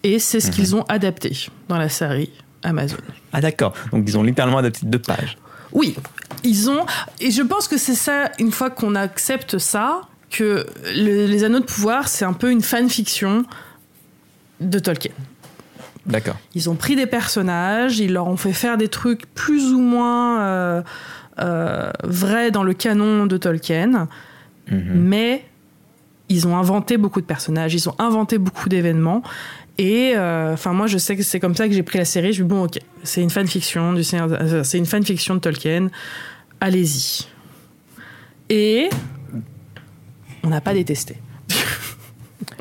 Et 0.03 0.18
c'est 0.18 0.41
ce 0.41 0.51
qu'ils 0.51 0.76
ont 0.76 0.85
adapté 0.89 1.49
dans 1.68 1.76
la 1.76 1.89
série 1.89 2.31
Amazon. 2.63 2.97
Ah 3.33 3.41
d'accord, 3.41 3.75
donc 3.93 4.05
ils 4.07 4.17
ont 4.19 4.23
littéralement 4.23 4.59
adapté 4.59 4.81
deux 4.85 4.99
pages. 4.99 5.37
Oui, 5.73 5.95
ils 6.45 6.71
ont. 6.71 6.85
Et 7.21 7.31
je 7.31 7.43
pense 7.43 7.69
que 7.69 7.77
c'est 7.77 7.95
ça, 7.95 8.31
une 8.39 8.53
fois 8.53 8.71
qu'on 8.71 8.95
accepte 8.95 9.59
ça, 9.59 10.03
que 10.31 10.67
le- 10.95 11.27
les 11.27 11.45
Anneaux 11.45 11.61
de 11.61 11.65
pouvoir, 11.65 12.09
c'est 12.09 12.25
un 12.25 12.33
peu 12.33 12.51
une 12.51 12.63
fanfiction 12.63 13.45
de 14.61 14.79
Tolkien. 14.79 15.13
D'accord. 16.07 16.37
Ils 16.55 16.69
ont 16.71 16.75
pris 16.75 16.97
des 16.97 17.07
personnages, 17.07 17.99
ils 17.99 18.13
leur 18.13 18.27
ont 18.29 18.37
fait 18.37 18.53
faire 18.53 18.77
des 18.79 18.89
trucs 18.89 19.27
plus 19.35 19.73
ou 19.73 19.81
moins 19.81 20.41
euh, 20.43 20.83
euh, 21.39 21.91
vrais 22.05 22.51
dans 22.51 22.63
le 22.65 22.73
canon 22.73 23.27
de 23.27 23.37
Tolkien, 23.37 24.09
Mhm. 24.71 24.83
mais 24.95 25.45
ils 26.31 26.47
ont 26.47 26.57
inventé 26.59 26.97
beaucoup 26.99 27.21
de 27.21 27.27
personnages, 27.27 27.75
ils 27.75 27.89
ont 27.89 27.95
inventé 27.99 28.39
beaucoup 28.39 28.69
d'événements. 28.69 29.23
Et 29.79 30.12
euh, 30.16 30.53
enfin, 30.55 30.72
moi, 30.72 30.89
je 30.89 30.99
sais 30.99 31.16
que 31.16 31.22
c'est 31.22 31.39
comme 31.39 31.55
ça 31.55 31.68
que 31.68 31.74
j'ai 31.74 31.85
pris 31.85 31.99
la 31.99 32.05
série. 32.05 32.33
Je 32.33 32.43
me 32.43 32.49
bon, 32.49 32.64
ok, 32.64 32.79
c'est 33.05 33.22
une 33.22 33.31
fanfiction 33.31 33.93
du 33.93 34.03
c'est 34.03 34.79
une 34.79 34.87
fanfiction 34.87 35.37
de 35.37 35.41
Tolkien. 35.41 35.89
Allez-y. 36.61 37.29
Et 38.51 38.89
on 40.43 40.49
n'a 40.49 40.61
pas 40.61 40.74
détesté. 40.74 41.16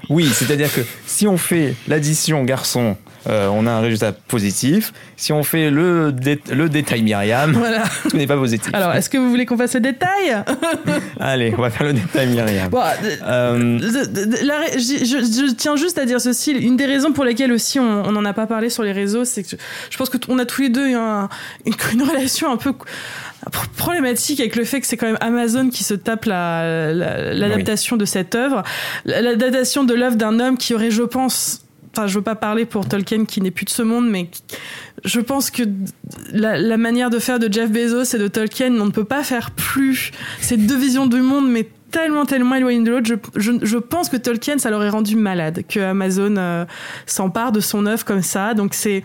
Oui, 0.10 0.30
c'est-à-dire 0.32 0.74
que 0.74 0.82
si 1.06 1.28
on 1.28 1.38
fait 1.38 1.76
l'addition 1.88 2.44
garçon, 2.44 2.96
euh, 3.28 3.48
on 3.52 3.66
a 3.68 3.72
un 3.72 3.80
résultat 3.82 4.12
positif. 4.12 4.94
Si 5.16 5.34
on 5.34 5.44
fait 5.44 5.70
le, 5.70 6.12
dé- 6.12 6.40
le 6.52 6.70
détail 6.70 7.02
Myriam, 7.02 7.52
Voilà. 7.54 7.84
tout 8.10 8.16
n'est 8.18 8.28
pas 8.28 8.38
positif. 8.38 8.70
Alors, 8.74 8.94
est-ce 8.94 9.10
que 9.10 9.18
vous 9.18 9.30
voulez 9.30 9.46
qu'on 9.46 9.58
fasse 9.58 9.74
le 9.76 9.82
détail 9.82 10.44
Allez, 11.20 11.54
on 11.58 11.62
va 11.62 11.70
faire 11.70 11.88
le 11.88 11.94
détail 11.94 12.28
Myriam. 12.28 12.70
Bon, 12.70 12.82
Euh, 13.24 13.80
la 14.44 14.68
je, 14.78 15.06
je- 15.06 15.48
je 15.48 15.54
tiens 15.54 15.76
juste 15.76 15.98
à 15.98 16.06
dire 16.06 16.22
ceci. 16.22 16.52
Une 16.52 16.78
des 16.78 16.86
raisons 16.86 17.12
pour 17.12 17.24
lesquelles 17.26 17.52
aussi 17.52 17.80
on 17.80 18.12
n'en 18.12 18.26
a 18.26 18.34
pas 18.34 18.48
parlé 18.48 18.70
sur 18.70 18.84
les 18.84 18.92
réseaux, 18.92 19.26
c'est 19.26 19.44
que 19.44 19.50
je, 19.50 19.56
je 19.90 19.98
pense 19.98 20.10
qu'on 20.10 20.40
a 20.40 20.46
tous 20.46 20.62
les 20.62 20.70
deux 20.70 20.96
un- 20.96 21.30
une, 21.66 21.74
une 21.94 22.04
relation 22.04 22.52
un 22.52 22.58
peu 22.58 22.74
problématique 23.76 24.40
avec 24.40 24.56
le 24.56 24.64
fait 24.64 24.82
que 24.82 24.88
c'est 24.88 24.98
quand 24.98 25.06
même 25.08 25.18
Amazon 25.22 25.70
qui 25.70 25.84
se 25.84 25.94
tape 25.94 26.26
la- 26.26 26.94
la- 26.94 27.34
l'adaptation 27.34 27.98
de 27.98 28.06
cette 28.06 28.36
œuvre. 28.36 28.64
La- 29.06 29.22
L'adaptation 29.22 29.84
de 29.84 29.94
l'œuvre 29.94 30.16
d'un 30.16 30.40
homme 30.40 30.58
qui 30.58 30.74
aurait, 30.74 30.92
je 30.92 31.04
pense, 31.04 31.62
enfin, 31.98 32.08
je 32.08 32.16
veux 32.16 32.24
pas 32.24 32.36
parler 32.36 32.66
pour 32.66 32.88
Tolkien 32.88 33.26
qui 33.26 33.42
n'est 33.42 33.52
plus 33.52 33.66
de 33.66 33.72
ce 33.72 33.82
monde, 33.82 34.08
mais 34.10 34.30
je 35.04 35.20
pense 35.20 35.50
que 35.50 35.64
la, 36.32 36.78
manière 36.78 37.10
de 37.10 37.18
faire 37.18 37.40
de 37.40 37.52
Jeff 37.52 37.72
Bezos 37.72 38.16
et 38.16 38.20
de 38.20 38.28
Tolkien, 38.28 38.80
on 38.80 38.86
ne 38.86 38.92
peut 38.92 39.04
pas 39.04 39.24
faire 39.24 39.52
plus. 39.52 40.12
C'est 40.40 40.58
deux 40.58 40.78
visions 40.78 41.08
du 41.08 41.22
monde, 41.22 41.50
mais 41.50 41.68
tellement, 41.90 42.26
tellement 42.26 42.56
éloignés 42.56 42.84
de 42.84 42.92
l'autre. 42.92 43.10
Je 43.36 43.78
pense 43.78 44.10
que 44.10 44.18
Tolkien, 44.18 44.60
ça 44.60 44.70
l'aurait 44.70 44.90
rendu 44.90 45.16
malade 45.16 45.64
que 45.68 45.80
Amazon 45.80 46.36
euh, 46.38 46.66
s'empare 47.08 47.52
de 47.52 47.62
son 47.62 47.86
œuvre 47.88 48.06
comme 48.06 48.22
ça. 48.22 48.54
Donc 48.54 48.74
c'est 48.74 49.04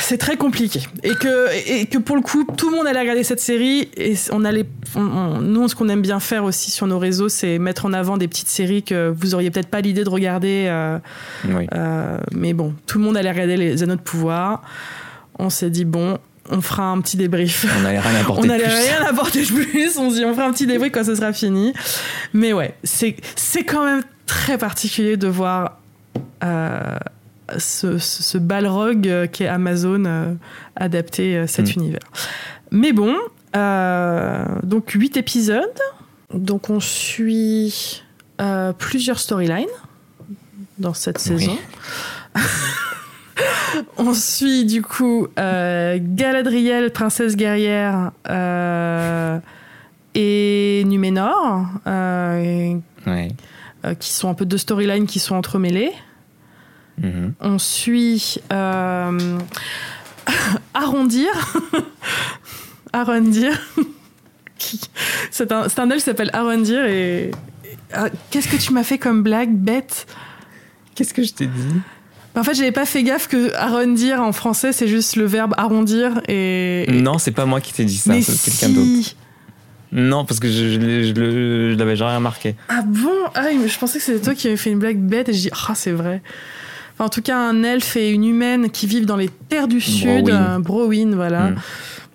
c'est 0.00 0.18
très 0.18 0.36
compliqué 0.36 0.80
et 1.02 1.14
que 1.14 1.70
et 1.80 1.86
que 1.86 1.98
pour 1.98 2.16
le 2.16 2.22
coup 2.22 2.44
tout 2.56 2.70
le 2.70 2.76
monde 2.76 2.86
allait 2.86 3.00
regarder 3.00 3.22
cette 3.24 3.40
série 3.40 3.88
et 3.96 4.14
on 4.32 4.44
allait 4.44 4.64
on- 4.94 5.00
on- 5.00 5.40
nous 5.40 5.68
ce 5.68 5.74
qu'on 5.74 5.88
aime 5.88 6.02
bien 6.02 6.20
faire 6.20 6.44
aussi 6.44 6.70
sur 6.70 6.86
nos 6.86 6.98
réseaux 6.98 7.28
c'est 7.28 7.58
mettre 7.58 7.84
en 7.86 7.92
avant 7.92 8.16
des 8.16 8.28
petites 8.28 8.48
séries 8.48 8.82
que 8.82 9.12
vous 9.16 9.34
auriez 9.34 9.50
peut-être 9.50 9.68
pas 9.68 9.80
l'idée 9.80 10.04
de 10.04 10.08
regarder 10.10 10.66
euh, 10.68 10.98
Oui. 11.48 11.66
euh, 11.74 12.18
mais 12.34 12.52
bon 12.54 12.74
tout 12.86 12.98
le 12.98 13.04
monde 13.04 13.16
allait 13.16 13.30
regarder 13.30 13.56
les 13.56 13.82
anneaux 13.82 13.96
de 13.96 14.00
pouvoir 14.00 14.62
on 15.38 15.50
s'est 15.50 15.70
dit 15.70 15.84
bon 15.84 16.18
on 16.50 16.62
fera 16.62 16.84
un 16.84 16.98
petit 17.02 17.18
débrief 17.18 17.66
On 17.78 17.82
n'allait 17.82 18.00
rien 18.00 18.20
apporter 18.20 18.40
on 18.40 18.42
de 18.44 18.48
n'allait 18.48 18.64
plus. 18.64 18.72
rien 18.72 19.02
apporter 19.06 19.42
de 19.42 19.46
plus. 19.52 19.98
On 19.98 20.08
se 20.08 20.14
dit, 20.14 20.24
on 20.24 20.32
fera 20.32 20.46
un 20.46 20.50
petit 20.52 20.66
débrief 20.66 20.90
quand 20.92 21.04
ce 21.04 21.14
sera 21.14 21.34
fini. 21.34 21.74
Mais 22.32 22.54
ouais, 22.54 22.72
c'est 22.84 23.16
c'est 23.36 23.64
quand 23.64 23.84
même 23.84 24.00
très 24.24 24.56
particulier 24.56 25.18
de 25.18 25.28
voir 25.28 25.76
euh, 26.42 26.80
ce, 27.56 27.98
ce, 27.98 28.22
ce 28.22 28.38
balrog 28.38 29.08
euh, 29.08 29.26
qu'est 29.26 29.46
Amazon 29.48 30.04
euh, 30.04 30.34
adapter 30.76 31.36
euh, 31.36 31.46
cet 31.46 31.74
Mm. 31.76 31.80
univers. 31.80 32.00
Mais 32.70 32.92
bon, 32.92 33.14
euh, 33.56 34.44
donc 34.62 34.90
8 34.90 35.16
épisodes. 35.16 35.64
Donc 36.34 36.68
on 36.68 36.80
suit 36.80 38.02
plusieurs 38.78 39.18
storylines 39.18 39.64
dans 40.78 40.92
cette 40.94 41.16
Oui. 41.16 41.38
saison. 41.40 41.56
On 43.96 44.14
suit 44.14 44.64
du 44.64 44.82
coup 44.82 45.28
Galadriel, 45.36 46.90
princesse 46.92 47.36
guerrière, 47.36 48.10
et 50.14 50.82
Numénor, 50.86 51.66
Ouais. 51.86 52.78
qui 54.00 54.12
sont 54.12 54.28
un 54.28 54.34
peu 54.34 54.44
deux 54.44 54.58
storylines 54.58 55.06
qui 55.06 55.18
sont 55.18 55.36
entremêlées. 55.36 55.92
On 57.40 57.58
suit 57.58 58.38
euh, 58.52 59.38
Arrondir. 60.74 61.30
Arrondir. 62.92 63.52
C'est 65.30 65.52
un, 65.52 65.68
c'est 65.68 65.78
un 65.78 65.88
elfe 65.88 65.98
qui 65.98 66.04
s'appelle 66.04 66.30
Arrondir 66.32 66.84
et. 66.84 67.30
ah, 67.94 68.08
Qu'est-ce 68.30 68.48
que 68.48 68.56
tu 68.56 68.72
m'as 68.72 68.82
fait 68.82 68.98
comme 68.98 69.22
blague 69.22 69.52
bête? 69.52 70.06
Qu'est-ce 70.96 71.14
que 71.14 71.22
je 71.22 71.32
t'ai 71.32 71.46
dit? 71.46 71.80
En 72.34 72.42
fait, 72.42 72.54
j'avais 72.54 72.72
pas 72.72 72.84
fait 72.84 73.04
gaffe 73.04 73.28
que 73.28 73.54
arrondir 73.54 74.20
en 74.20 74.32
français, 74.32 74.72
c'est 74.72 74.88
juste 74.88 75.14
le 75.14 75.26
verbe 75.26 75.54
arrondir 75.56 76.20
et. 76.28 76.86
Non, 76.88 77.18
c'est 77.18 77.30
pas 77.30 77.46
moi 77.46 77.60
qui 77.60 77.72
t'ai 77.72 77.84
dit 77.84 77.96
ça, 77.96 78.14
c'est 78.20 78.32
si. 78.32 78.50
quelqu'un 78.50 78.74
d'autre. 78.74 79.14
Non, 79.90 80.24
parce 80.24 80.38
que 80.38 80.48
je, 80.48 80.68
je, 80.80 81.74
l'avais 81.74 81.96
jamais 81.96 82.16
remarqué. 82.16 82.54
Ah 82.68 82.82
bon? 82.84 83.10
Ah 83.34 83.46
je 83.52 83.78
pensais 83.78 83.98
que 83.98 84.04
c'était 84.04 84.20
toi 84.20 84.34
qui 84.34 84.48
avais 84.48 84.56
fait 84.56 84.70
une 84.70 84.78
blague 84.78 84.98
bête 84.98 85.28
et 85.28 85.32
je 85.32 85.38
dis 85.40 85.50
ah 85.68 85.74
c'est 85.74 85.92
vrai. 85.92 86.20
Enfin, 86.98 87.04
en 87.04 87.08
tout 87.10 87.22
cas, 87.22 87.38
un 87.38 87.62
elfe 87.62 87.96
et 87.96 88.10
une 88.10 88.24
humaine 88.24 88.70
qui 88.70 88.88
vivent 88.88 89.06
dans 89.06 89.16
les 89.16 89.28
terres 89.28 89.68
du 89.68 89.80
sud, 89.80 90.24
Browin. 90.24 90.56
euh, 90.56 90.58
Browin, 90.58 91.14
voilà, 91.14 91.50
Mm. 91.50 91.56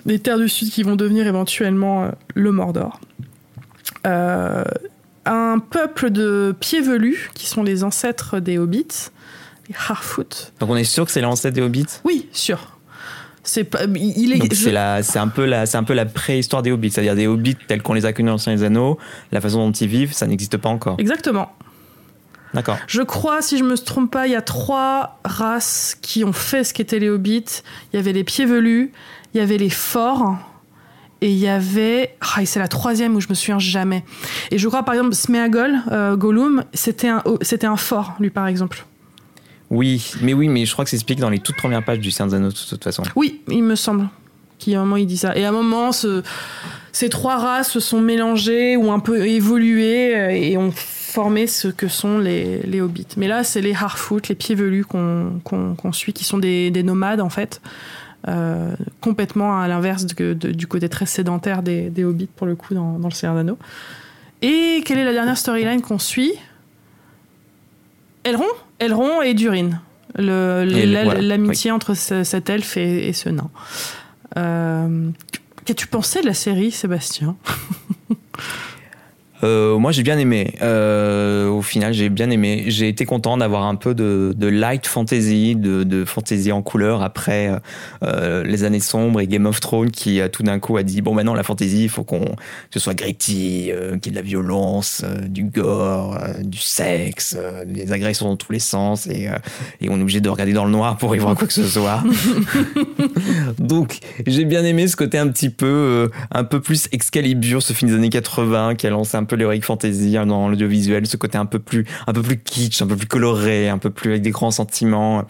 les 0.08 0.20
terres 0.20 0.38
du 0.40 0.50
sud 0.50 0.70
qui 0.70 0.84
vont 0.84 0.98
devenir 0.98 1.26
éventuellement 1.26 2.04
euh, 2.04 2.10
le 2.36 2.52
Mordor. 2.52 3.00
Euh, 4.06 4.64
un 5.26 5.60
peuple 5.60 6.10
de 6.10 6.54
pieds 6.60 6.82
velus 6.82 7.32
qui 7.34 7.48
sont 7.48 7.64
les 7.64 7.86
ancêtres 7.86 8.40
des 8.40 8.58
hobbits, 8.58 9.10
les 9.70 9.76
Harfoot. 9.88 10.52
Donc 10.60 10.70
on 10.70 10.76
est 10.76 10.84
sûr 10.84 11.06
que 11.06 11.12
c'est 11.12 11.22
l'ancêtre 11.22 11.56
des 11.56 11.62
Hobbits? 11.62 11.86
Oui, 12.04 12.28
sûr. 12.34 12.78
C'est 13.46 13.64
pas, 13.66 13.84
il 13.96 14.34
est. 14.34 14.38
Donc 14.40 14.54
je- 14.54 14.58
c'est 14.60 14.72
la, 14.72 15.02
c'est 15.04 15.20
un 15.20 15.28
peu 15.30 15.46
la, 15.46 15.66
c'est 15.66 15.78
un 15.78 15.84
peu 15.84 15.94
la 15.94 16.06
préhistoire 16.06 16.62
des 16.62 16.72
Hobbits, 16.72 16.92
c'est-à-dire 16.92 17.16
des 17.16 17.28
Hobbits 17.28 17.56
tels 17.68 17.82
qu'on 17.82 17.94
les 17.94 18.06
a 18.06 18.12
connus 18.14 18.28
dans 18.28 18.36
Anciens 18.36 18.56
des 18.56 18.64
Anneaux, 18.64 18.98
la 19.32 19.40
façon 19.42 19.66
dont 19.66 19.72
ils 19.72 19.88
vivent, 19.88 20.14
ça 20.14 20.28
n'existe 20.28 20.58
pas 20.58 20.70
encore. 20.70 20.96
Exactement. 20.98 21.52
D'accord. 22.54 22.78
Je 22.88 23.02
crois, 23.02 23.42
si 23.42 23.58
je 23.58 23.64
me 23.64 23.76
trompe 23.78 24.12
pas, 24.12 24.28
il 24.28 24.34
y 24.34 24.36
a 24.36 24.42
trois 24.42 25.20
races 25.26 25.98
qui 26.02 26.24
ont 26.24 26.34
fait 26.34 26.64
ce 26.64 26.74
qu'étaient 26.74 27.00
les 27.00 27.10
hobbits. 27.10 27.46
Il 27.92 27.96
y 27.96 28.00
avait 28.00 28.14
les 28.14 28.24
pieds 28.24 28.46
velus, 28.46 28.92
il 29.34 29.38
y 29.40 29.42
avait 29.42 29.58
les 29.58 29.70
forts, 29.72 30.38
et 31.22 31.32
il 31.32 31.38
y 31.38 31.48
avait. 31.48 32.16
Ah, 32.22 32.46
c'est 32.46 32.60
la 32.60 32.68
troisième 32.68 33.16
où 33.16 33.22
je 33.22 33.28
me 33.30 33.34
souviens 33.34 33.60
jamais. 33.60 34.04
Et 34.52 34.58
je 34.58 34.68
crois, 34.68 34.84
par 34.84 34.94
exemple, 34.94 35.16
Smeagol, 35.16 35.76
euh, 35.92 36.16
Gollum, 36.16 36.64
c'était 36.74 37.08
un, 37.08 37.22
oh, 37.26 37.38
c'était 37.42 37.66
un 37.68 37.78
fort, 37.78 38.14
lui, 38.20 38.30
par 38.30 38.46
exemple. 38.48 38.86
Oui, 39.70 40.12
mais 40.22 40.34
oui, 40.34 40.50
mais 40.50 40.66
je 40.66 40.74
crois 40.74 40.84
que 40.86 40.90
c'est 40.92 40.98
expliqué 40.98 41.22
dans 41.22 41.30
les 41.32 41.40
toutes 41.40 41.56
premières 41.56 41.84
pages 41.84 42.00
du 42.00 42.12
Seigneur 42.12 42.30
des 42.30 42.36
Anneaux 42.36 42.50
de 42.50 42.70
toute 42.70 42.84
façon. 42.84 43.02
Oui, 43.16 43.42
il 43.50 43.64
me 43.64 43.76
semble 43.76 44.08
qu'à 44.60 44.78
un 44.80 44.84
moment 44.84 44.98
il 44.98 45.08
dit 45.08 45.18
ça. 45.18 45.36
Et 45.36 45.46
à 45.46 45.50
un 45.50 45.52
moment, 45.52 45.92
ce- 45.92 46.22
ces 46.92 47.10
trois 47.10 47.38
races 47.38 47.72
se 47.72 47.80
sont 47.80 48.00
mélangées 48.00 48.78
ou 48.78 48.92
un 48.92 49.00
peu 49.00 49.26
évoluées 49.26 50.16
euh, 50.16 50.30
et 50.30 50.58
ont 50.58 50.72
formé 51.14 51.48
ce 51.48 51.68
que 51.68 51.88
sont 51.88 52.18
les, 52.18 52.60
les 52.64 52.82
hobbits. 52.82 53.08
Mais 53.18 53.28
là, 53.28 53.44
c'est 53.44 53.62
les 53.62 53.74
Harfoot, 53.74 54.28
les 54.30 54.36
pieds 54.36 54.56
velus 54.56 54.84
qu'on 54.86 55.92
suit, 55.94 56.12
qui 56.14 56.24
sont 56.24 56.38
des, 56.40 56.72
des 56.72 56.84
nomades 56.84 57.22
en 57.22 57.30
fait. 57.30 57.62
Euh, 58.30 58.74
complètement 59.02 59.60
à 59.60 59.68
l'inverse 59.68 60.06
du 60.06 60.66
côté 60.68 60.88
très 60.88 61.06
sédentaire 61.06 61.62
des, 61.62 61.90
des 61.90 62.06
hobbits 62.06 62.30
pour 62.34 62.48
le 62.48 62.56
coup 62.56 62.74
dans, 62.74 62.98
dans 62.98 63.10
le 63.10 63.14
Seigneur 63.14 63.36
d'Anneaux. 63.36 63.58
Et 64.42 64.82
quelle 64.86 64.98
est 64.98 65.04
la 65.04 65.12
dernière 65.14 65.38
storyline 65.38 65.82
qu'on 65.82 66.00
suit? 66.00 66.32
Elrond 68.24 68.46
Elrond 68.80 69.22
et 69.22 69.34
Durin. 69.34 69.72
Voilà, 70.16 70.66
L'amitié 71.22 71.72
entre 71.72 71.96
ce- 71.96 72.24
cet 72.24 72.50
elfe 72.50 72.78
et, 72.78 73.08
et 73.10 73.14
ce 73.14 73.30
nain. 73.30 73.50
Euh, 74.38 75.10
Qu'as-tu 75.66 75.88
pensé 75.88 76.22
de 76.22 76.26
la 76.26 76.34
série, 76.34 76.72
Sébastien? 76.72 77.36
Euh, 79.44 79.78
moi, 79.78 79.92
j'ai 79.92 80.04
bien 80.04 80.18
aimé. 80.18 80.54
Euh, 80.62 81.50
au 81.50 81.62
final, 81.62 81.94
j'ai 81.94 82.10
bien 82.10 82.30
aimé. 82.30 82.66
J'ai 82.68 82.88
été 82.88 83.06
content 83.06 83.38
d'avoir 83.38 83.64
un 83.64 83.76
peu 83.76 83.94
de, 83.94 84.34
de 84.36 84.48
light 84.48 84.88
fantasy, 84.88 85.56
de, 85.56 85.84
de 85.84 86.06
fantasy 86.06 86.52
en 86.52 86.62
couleur 86.62 87.04
après 87.04 87.52
euh, 88.04 88.44
les 88.44 88.64
années 88.64 88.80
sombres 88.80 89.20
et 89.20 89.28
Game 89.28 89.46
of 89.46 89.60
Thrones 89.60 89.92
qui 89.92 90.22
tout 90.32 90.44
d'un 90.44 90.60
coup 90.60 90.78
a 90.78 90.84
dit 90.84 91.02
bon 91.02 91.14
maintenant 91.14 91.34
la 91.34 91.44
fantasy, 91.44 91.84
il 91.84 91.90
faut 91.90 92.04
qu'on 92.04 92.24
que 92.24 92.36
ce 92.74 92.80
soit 92.80 92.94
gritty, 92.94 93.72
qu'il 94.02 94.06
y 94.06 94.08
ait 94.08 94.12
de 94.12 94.16
la 94.16 94.22
violence, 94.22 95.04
du 95.28 95.44
gore, 95.44 96.18
du 96.42 96.60
sexe, 96.60 97.38
des 97.66 97.92
agressions 97.92 98.28
dans 98.28 98.38
tous 98.38 98.52
les 98.52 98.60
sens 98.60 99.08
et, 99.08 99.30
et 99.82 99.90
on 99.90 99.98
est 99.98 100.02
obligé 100.02 100.22
de 100.22 100.30
regarder 100.30 100.54
dans 100.54 100.66
le 100.66 100.72
noir 100.72 100.98
pour 100.98 101.16
y 101.16 101.20
voir 101.20 101.36
quoi 101.36 101.48
que 101.48 101.54
ce 101.54 101.68
soit. 101.68 102.04
Donc 103.60 104.00
j'ai 104.26 104.46
bien 104.46 104.64
aimé 104.64 104.88
ce 104.88 104.96
côté 104.96 105.18
un 105.18 105.28
petit 105.28 105.50
peu 105.50 106.10
un 106.32 106.44
peu 106.44 106.62
plus 106.62 106.88
Excalibur, 106.92 107.62
ce 107.62 107.74
film 107.74 107.92
des 107.92 107.98
années 107.98 108.10
80 108.10 108.76
qui 108.76 108.88
a 108.88 108.90
lancé 108.90 109.18
un 109.18 109.24
peu 109.24 109.33
l'heroic 109.36 109.62
fantasy 109.62 110.18
hein, 110.18 110.26
dans 110.26 110.48
l'audiovisuel, 110.50 111.06
ce 111.08 111.18
côté 111.18 111.38
un 111.38 111.46
peu 111.46 111.60
plus 111.60 111.86
un 112.08 112.14
peu 112.14 112.22
plus 112.22 112.40
kitsch, 112.40 112.82
un 112.82 112.88
peu 112.88 112.96
plus 112.96 113.08
coloré, 113.08 113.70
un 113.70 113.78
peu 113.78 113.90
plus 113.90 114.12
avec 114.12 114.22
des 114.22 114.32
grands 114.32 114.52
sentiments. 114.52 115.26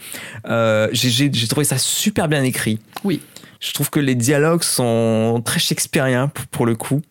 Euh, 0.47 0.88
j'ai- 0.91 1.30
trouvé 1.47 1.64
ça 1.66 1.78
super 1.78 2.28
bien 2.28 2.43
écrit. 2.43 2.80
Oui. 3.04 3.22
Je 3.60 3.72
trouve 3.74 3.89
que 3.89 3.99
les 3.99 4.16
dialogues 4.16 4.64
sont 4.64 5.41
très 5.45 5.60
shakespeariens 5.60 6.28
pour, 6.28 6.45
pour 6.47 6.66
le 6.66 6.76
coup. 6.76 7.01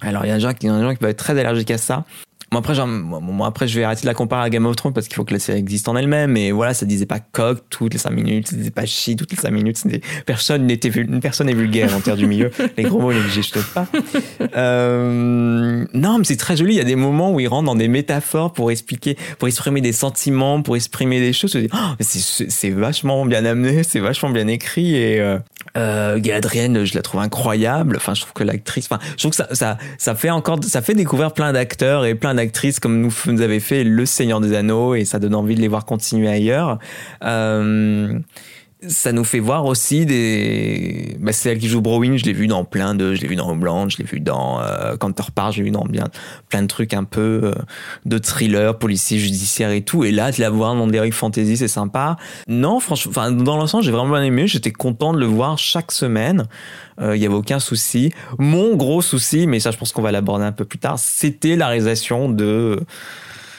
Alors 0.00 0.24
il 0.24 0.28
y 0.28 0.30
a 0.30 0.34
des 0.36 0.40
gens 0.40 0.52
qui 0.52 0.66
peuvent 0.68 1.10
être 1.10 1.16
très 1.16 1.38
allergiques 1.38 1.70
à 1.70 1.78
ça. 1.78 2.04
Moi 2.50 2.60
après, 2.60 2.74
j'en- 2.74 2.86
moi, 2.86 3.46
après, 3.46 3.68
je 3.68 3.78
vais 3.78 3.84
arrêter 3.84 4.02
de 4.02 4.06
la 4.06 4.14
comparer 4.14 4.42
à 4.46 4.50
Game 4.50 4.64
of 4.66 4.74
Thrones 4.76 4.92
parce 4.94 5.06
qu'il 5.06 5.16
faut 5.16 5.24
que 5.24 5.34
la 5.34 5.38
série 5.38 5.58
existe 5.58 5.88
en 5.88 5.96
elle-même. 5.96 6.32
Mais 6.32 6.50
voilà, 6.50 6.72
ça 6.74 6.86
disait 6.86 7.06
pas 7.06 7.20
coq 7.20 7.58
toutes 7.68 7.92
les 7.92 7.98
5 7.98 8.10
minutes, 8.10 8.48
ça 8.48 8.56
disait 8.56 8.70
pas 8.70 8.86
chi 8.86 9.16
toutes 9.16 9.30
les 9.30 9.36
5 9.36 9.50
minutes. 9.50 9.78
Personne 10.24 10.66
n'était 10.66 10.90
personne 11.20 11.48
n'est 11.48 11.54
vulgaire 11.54 11.94
en 11.94 12.00
terre 12.00 12.16
du 12.16 12.26
milieu. 12.26 12.50
Les 12.76 12.84
gros 12.84 13.00
mots, 13.00 13.10
les 13.10 13.20
je 13.20 13.58
pas. 13.74 13.86
Euh, 14.56 15.84
non, 15.92 16.18
mais 16.18 16.24
c'est 16.24 16.36
très 16.36 16.56
joli. 16.56 16.74
Il 16.74 16.78
y 16.78 16.80
a 16.80 16.84
des 16.84 16.96
moments 16.96 17.32
où 17.32 17.40
il 17.40 17.48
rentre 17.48 17.66
dans 17.66 17.74
des 17.74 17.88
métaphores 17.88 18.52
pour 18.52 18.70
expliquer, 18.70 19.16
pour 19.38 19.48
exprimer 19.48 19.80
des 19.80 19.92
sentiments, 19.92 20.62
pour 20.62 20.76
exprimer 20.76 21.20
des 21.20 21.32
choses. 21.32 21.56
Oh, 21.72 21.76
c'est 22.00 22.70
vachement 22.70 23.24
bien 23.26 23.44
amené, 23.44 23.82
c'est 23.82 24.00
vachement 24.00 24.30
bien 24.30 24.48
écrit 24.48 24.94
et 24.94 25.20
euh, 25.20 25.38
euh, 25.78 26.18
Galadriel, 26.18 26.84
je 26.84 26.94
la 26.94 27.02
trouve 27.02 27.20
incroyable. 27.20 27.96
Enfin, 27.96 28.14
je 28.14 28.22
trouve 28.22 28.32
que 28.32 28.44
l'actrice, 28.44 28.88
enfin, 28.90 29.00
je 29.12 29.16
trouve 29.16 29.30
que 29.30 29.36
ça, 29.36 29.48
ça, 29.52 29.78
ça 29.96 30.14
fait 30.14 30.30
encore, 30.30 30.58
ça 30.64 30.82
fait 30.82 30.94
découvrir 30.94 31.32
plein 31.32 31.52
d'acteurs 31.52 32.04
et 32.04 32.14
plein 32.14 32.34
d'actrices 32.34 32.80
comme 32.80 33.00
nous, 33.00 33.14
nous 33.26 33.40
avait 33.40 33.60
fait 33.60 33.84
Le 33.84 34.04
Seigneur 34.06 34.40
des 34.40 34.54
Anneaux 34.54 34.94
et 34.94 35.04
ça 35.04 35.18
donne 35.18 35.34
envie 35.34 35.54
de 35.54 35.60
les 35.60 35.68
voir 35.68 35.84
continuer 35.84 36.28
ailleurs. 36.28 36.78
Euh, 37.22 38.18
ça 38.86 39.10
nous 39.12 39.24
fait 39.24 39.40
voir 39.40 39.64
aussi 39.64 40.06
des. 40.06 41.16
Bah, 41.18 41.32
c'est 41.32 41.50
elle 41.50 41.58
qui 41.58 41.68
joue 41.68 41.80
Browin, 41.80 42.16
je 42.16 42.24
l'ai 42.24 42.32
vu 42.32 42.46
dans 42.46 42.64
plein 42.64 42.94
de. 42.94 43.14
Je 43.14 43.20
l'ai 43.20 43.26
vu 43.26 43.34
dans 43.34 43.50
Homeland, 43.50 43.88
je 43.88 43.98
l'ai 43.98 44.04
vu 44.04 44.20
dans 44.20 44.60
euh, 44.60 44.96
Counterpart, 44.96 45.50
je 45.52 45.58
l'ai 45.58 45.64
vu 45.64 45.70
dans 45.70 45.84
bien, 45.84 46.04
plein 46.48 46.62
de 46.62 46.68
trucs 46.68 46.94
un 46.94 47.04
peu 47.04 47.40
euh, 47.44 47.52
de 48.06 48.18
thriller, 48.18 48.78
policier, 48.78 49.18
judiciaire 49.18 49.70
et 49.72 49.82
tout. 49.82 50.04
Et 50.04 50.12
là, 50.12 50.30
de 50.30 50.40
la 50.40 50.50
voir 50.50 50.74
dans 50.76 50.86
Derrick 50.86 51.12
Fantasy, 51.12 51.56
c'est 51.56 51.66
sympa. 51.68 52.16
Non, 52.46 52.78
franchement, 52.78 53.10
enfin, 53.10 53.32
dans 53.32 53.56
l'ensemble, 53.56 53.82
j'ai 53.82 53.90
vraiment 53.90 54.12
bien 54.14 54.22
aimé. 54.22 54.46
J'étais 54.46 54.70
content 54.72 55.12
de 55.12 55.18
le 55.18 55.26
voir 55.26 55.58
chaque 55.58 55.90
semaine. 55.90 56.46
Il 57.00 57.16
y 57.16 57.26
avait 57.26 57.34
aucun 57.34 57.60
souci. 57.60 58.12
Mon 58.38 58.74
gros 58.76 59.02
souci, 59.02 59.46
mais 59.46 59.60
ça, 59.60 59.70
je 59.70 59.76
pense 59.76 59.92
qu'on 59.92 60.02
va 60.02 60.10
l'aborder 60.12 60.44
un 60.44 60.50
peu 60.52 60.64
plus 60.64 60.78
tard, 60.80 60.98
c'était 60.98 61.54
la 61.56 61.68
réalisation 61.68 62.28
de 62.28 62.80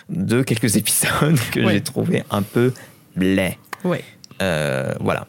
de 0.09 0.41
quelques 0.43 0.75
épisodes 0.75 1.37
que 1.51 1.59
Ouais. 1.61 1.73
j'ai 1.73 1.81
trouvé 1.81 2.23
un 2.31 2.41
peu 2.41 2.73
blais. 3.15 3.57
Ouais. 3.85 4.03
Euh, 4.41 4.93
voilà. 4.99 5.27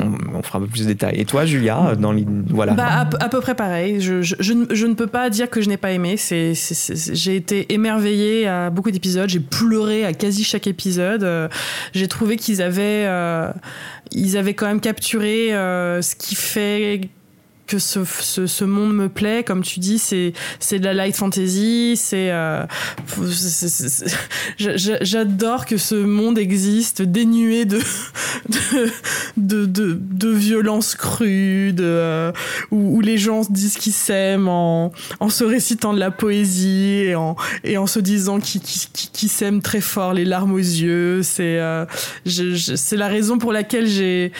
on, 0.00 0.42
fera 0.42 0.58
un 0.58 0.62
peu 0.62 0.68
plus 0.68 0.82
de 0.82 0.86
détails. 0.88 1.20
Et 1.20 1.24
toi, 1.24 1.44
Julia, 1.46 1.94
dans 1.96 2.14
voilà. 2.48 2.72
Bah, 2.74 3.06
à, 3.20 3.28
peu- 3.28 3.40
près 3.40 3.54
pareil. 3.54 4.00
Je, 4.00 4.22
je, 4.22 4.52
ne- 4.52 4.66
je 4.74 4.86
ne 4.86 4.94
peux 4.94 5.06
pas 5.06 5.30
dire 5.30 5.48
que 5.48 5.60
je 5.60 5.68
n'ai 5.68 5.76
pas 5.76 5.92
aimé. 5.92 6.16
C'est, 6.16 6.52
j'ai 7.12 7.36
été 7.36 7.72
émerveillée 7.72 8.46
à 8.48 8.70
beaucoup 8.70 8.90
d'épisodes. 8.90 9.28
J'ai 9.28 9.40
pleuré 9.40 10.04
à 10.04 10.12
quasi 10.12 10.42
chaque 10.44 10.66
épisode. 10.66 11.22
Euh, 11.22 11.48
j'ai 11.92 12.08
trouvé 12.08 12.36
qu'ils 12.36 12.60
avaient, 12.62 13.04
euh, 13.06 13.52
ils 14.10 14.36
avaient 14.36 14.54
quand 14.54 14.66
même 14.66 14.80
capturé 14.80 15.48
ce 15.50 16.14
qui 16.16 16.34
fait 16.34 17.02
que 17.66 17.78
ce, 17.78 18.04
ce, 18.04 18.46
ce 18.46 18.64
monde 18.64 18.94
me 18.94 19.08
plaît, 19.08 19.42
comme 19.42 19.62
tu 19.62 19.80
dis, 19.80 19.98
c'est 19.98 20.32
c'est 20.60 20.78
de 20.78 20.84
la 20.84 20.94
light 20.94 21.16
fantasy, 21.16 21.94
c'est 21.96 22.30
euh, 22.30 22.64
j'adore 24.58 25.66
que 25.66 25.76
ce 25.76 25.94
monde 25.94 26.38
existe 26.38 27.02
dénué 27.02 27.64
de 27.64 27.80
de 29.36 29.64
de, 29.66 29.98
de, 30.00 30.28
violence 30.30 30.94
crue, 30.94 31.72
de 31.72 31.84
euh, 31.84 32.32
où, 32.70 32.96
où 32.96 33.00
les 33.00 33.18
gens 33.18 33.42
se 33.44 33.52
disent 33.52 33.76
qu'ils 33.76 33.92
s'aiment 33.92 34.48
en 34.48 34.92
en 35.20 35.28
se 35.28 35.44
récitant 35.44 35.92
de 35.94 35.98
la 36.00 36.10
poésie 36.10 37.02
et 37.06 37.14
en 37.14 37.36
et 37.62 37.78
en 37.78 37.86
se 37.86 37.98
disant 38.00 38.40
qu'ils 38.40 38.60
qu'ils- 38.60 38.90
qu'ils- 38.92 39.10
qu'ils 39.10 39.28
s'aiment 39.28 39.62
très 39.62 39.80
fort, 39.80 40.12
les 40.12 40.24
larmes 40.24 40.52
aux 40.52 40.58
yeux. 40.58 41.22
C'est 41.22 41.58
euh, 41.60 41.84
c'est 42.26 42.96
la 42.96 43.08
raison 43.08 43.38
pour 43.38 43.52
laquelle 43.52 43.86
j'ai 43.86 44.32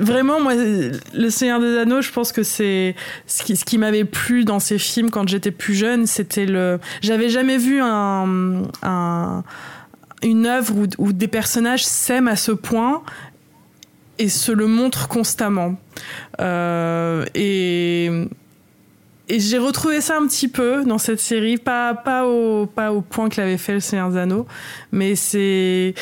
vraiment 0.00 0.40
moi 0.40 0.54
le 0.54 1.30
Seigneur 1.30 1.60
des 1.60 1.76
Anneaux 1.78 2.02
je 2.08 2.12
pense 2.12 2.32
que 2.32 2.42
c'est 2.42 2.94
ce 3.26 3.42
qui, 3.64 3.78
m'avait 3.78 4.04
plu 4.04 4.44
dans 4.44 4.58
ces 4.58 4.78
films 4.78 5.10
quand 5.10 5.28
j'étais 5.28 5.50
plus 5.50 5.74
jeune 5.74 6.06
c'était 6.06 6.46
le 6.46 6.80
j'avais 7.02 7.28
jamais 7.28 7.58
vu 7.58 7.80
un, 7.80 8.62
un- 8.82 9.44
une 10.22 10.46
œuvre 10.46 10.74
où, 10.98 11.12
des 11.12 11.28
personnages 11.28 11.84
s'aiment 11.84 12.28
à 12.28 12.36
ce 12.36 12.52
point 12.52 13.02
et 14.18 14.28
se 14.28 14.50
le 14.50 14.66
montrent 14.66 15.06
constamment 15.08 15.76
Euh, 16.40 17.24
et 17.34 18.10
j'ai 19.28 19.58
retrouvé 19.58 20.00
ça 20.00 20.16
un 20.16 20.26
petit 20.26 20.48
peu 20.48 20.84
dans 20.84 20.96
cette 20.98 21.20
série, 21.20 21.58
pas, 21.58 21.94
au, 22.26 22.66
point 22.66 23.28
que 23.28 23.40
l'avait 23.40 23.58
fait 23.58 23.74
le 23.74 23.80
Seigneur 23.80 24.10
des 24.10 24.16
Anneaux, 24.18 24.46
mais 24.90 25.14
c'est 25.16 25.94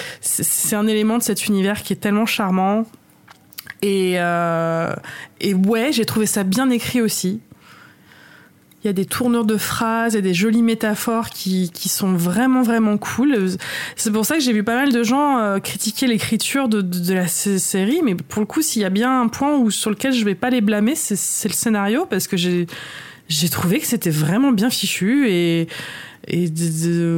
un 0.73 0.87
élément 0.87 1.19
de 1.19 1.23
cet 1.23 1.47
univers 1.47 1.83
qui 1.83 1.93
est 1.93 1.97
tellement 1.97 2.27
charmant. 2.27 2.87
Et, 3.83 4.15
euh, 4.17 4.95
et 5.41 5.55
ouais, 5.55 5.93
j'ai 5.93 6.05
trouvé 6.05 6.27
ça 6.27 6.45
bien 6.45 6.71
écrit 6.71 7.01
aussi. 7.01 7.41
Il 8.83 8.87
y 8.87 8.91
a 8.91 8.93
des 8.93 9.05
tournures 9.05 9.45
de 9.45 9.57
phrases 9.57 10.15
et 10.15 10.23
des 10.23 10.33
jolies 10.35 10.63
métaphores 10.63 11.31
qui, 11.31 11.71
qui 11.73 11.89
sont 11.89 12.13
vraiment, 12.13 12.63
vraiment 12.63 12.99
cool. 12.99 13.49
C'est 13.97 14.13
pour 14.13 14.25
ça 14.25 14.37
que 14.37 14.41
j'ai 14.41 14.53
vu 14.53 14.63
pas 14.63 14.77
mal 14.77 14.93
de 14.93 15.03
gens 15.03 15.39
euh, 15.39 15.59
critiquer 15.59 16.07
l'écriture 16.07 16.69
de, 16.69 16.83
de, 16.83 17.01
de 17.01 17.15
la 17.15 17.27
sé- 17.27 17.59
série, 17.59 18.01
mais 18.05 18.15
pour 18.15 18.41
le 18.41 18.47
coup, 18.47 18.63
s'il 18.63 18.83
y 18.83 18.85
a 18.85 18.91
bien 18.91 19.23
un 19.23 19.27
point 19.27 19.57
où, 19.57 19.73
sur 19.73 19.91
lequel 19.91 20.13
je 20.13 20.25
vais 20.25 20.37
pas 20.37 20.51
les 20.51 20.61
blâmer, 20.61 20.95
c'est 20.95 21.49
le 21.49 21.55
scénario, 21.55 22.07
parce 22.07 22.29
que 22.29 22.37
j'ai 22.37 23.49
trouvé 23.51 23.81
que 23.81 23.87
c'était 23.87 24.11
vraiment 24.11 24.53
bien 24.53 24.71
fichu 24.71 25.29
et 25.29 25.67
et 26.29 26.49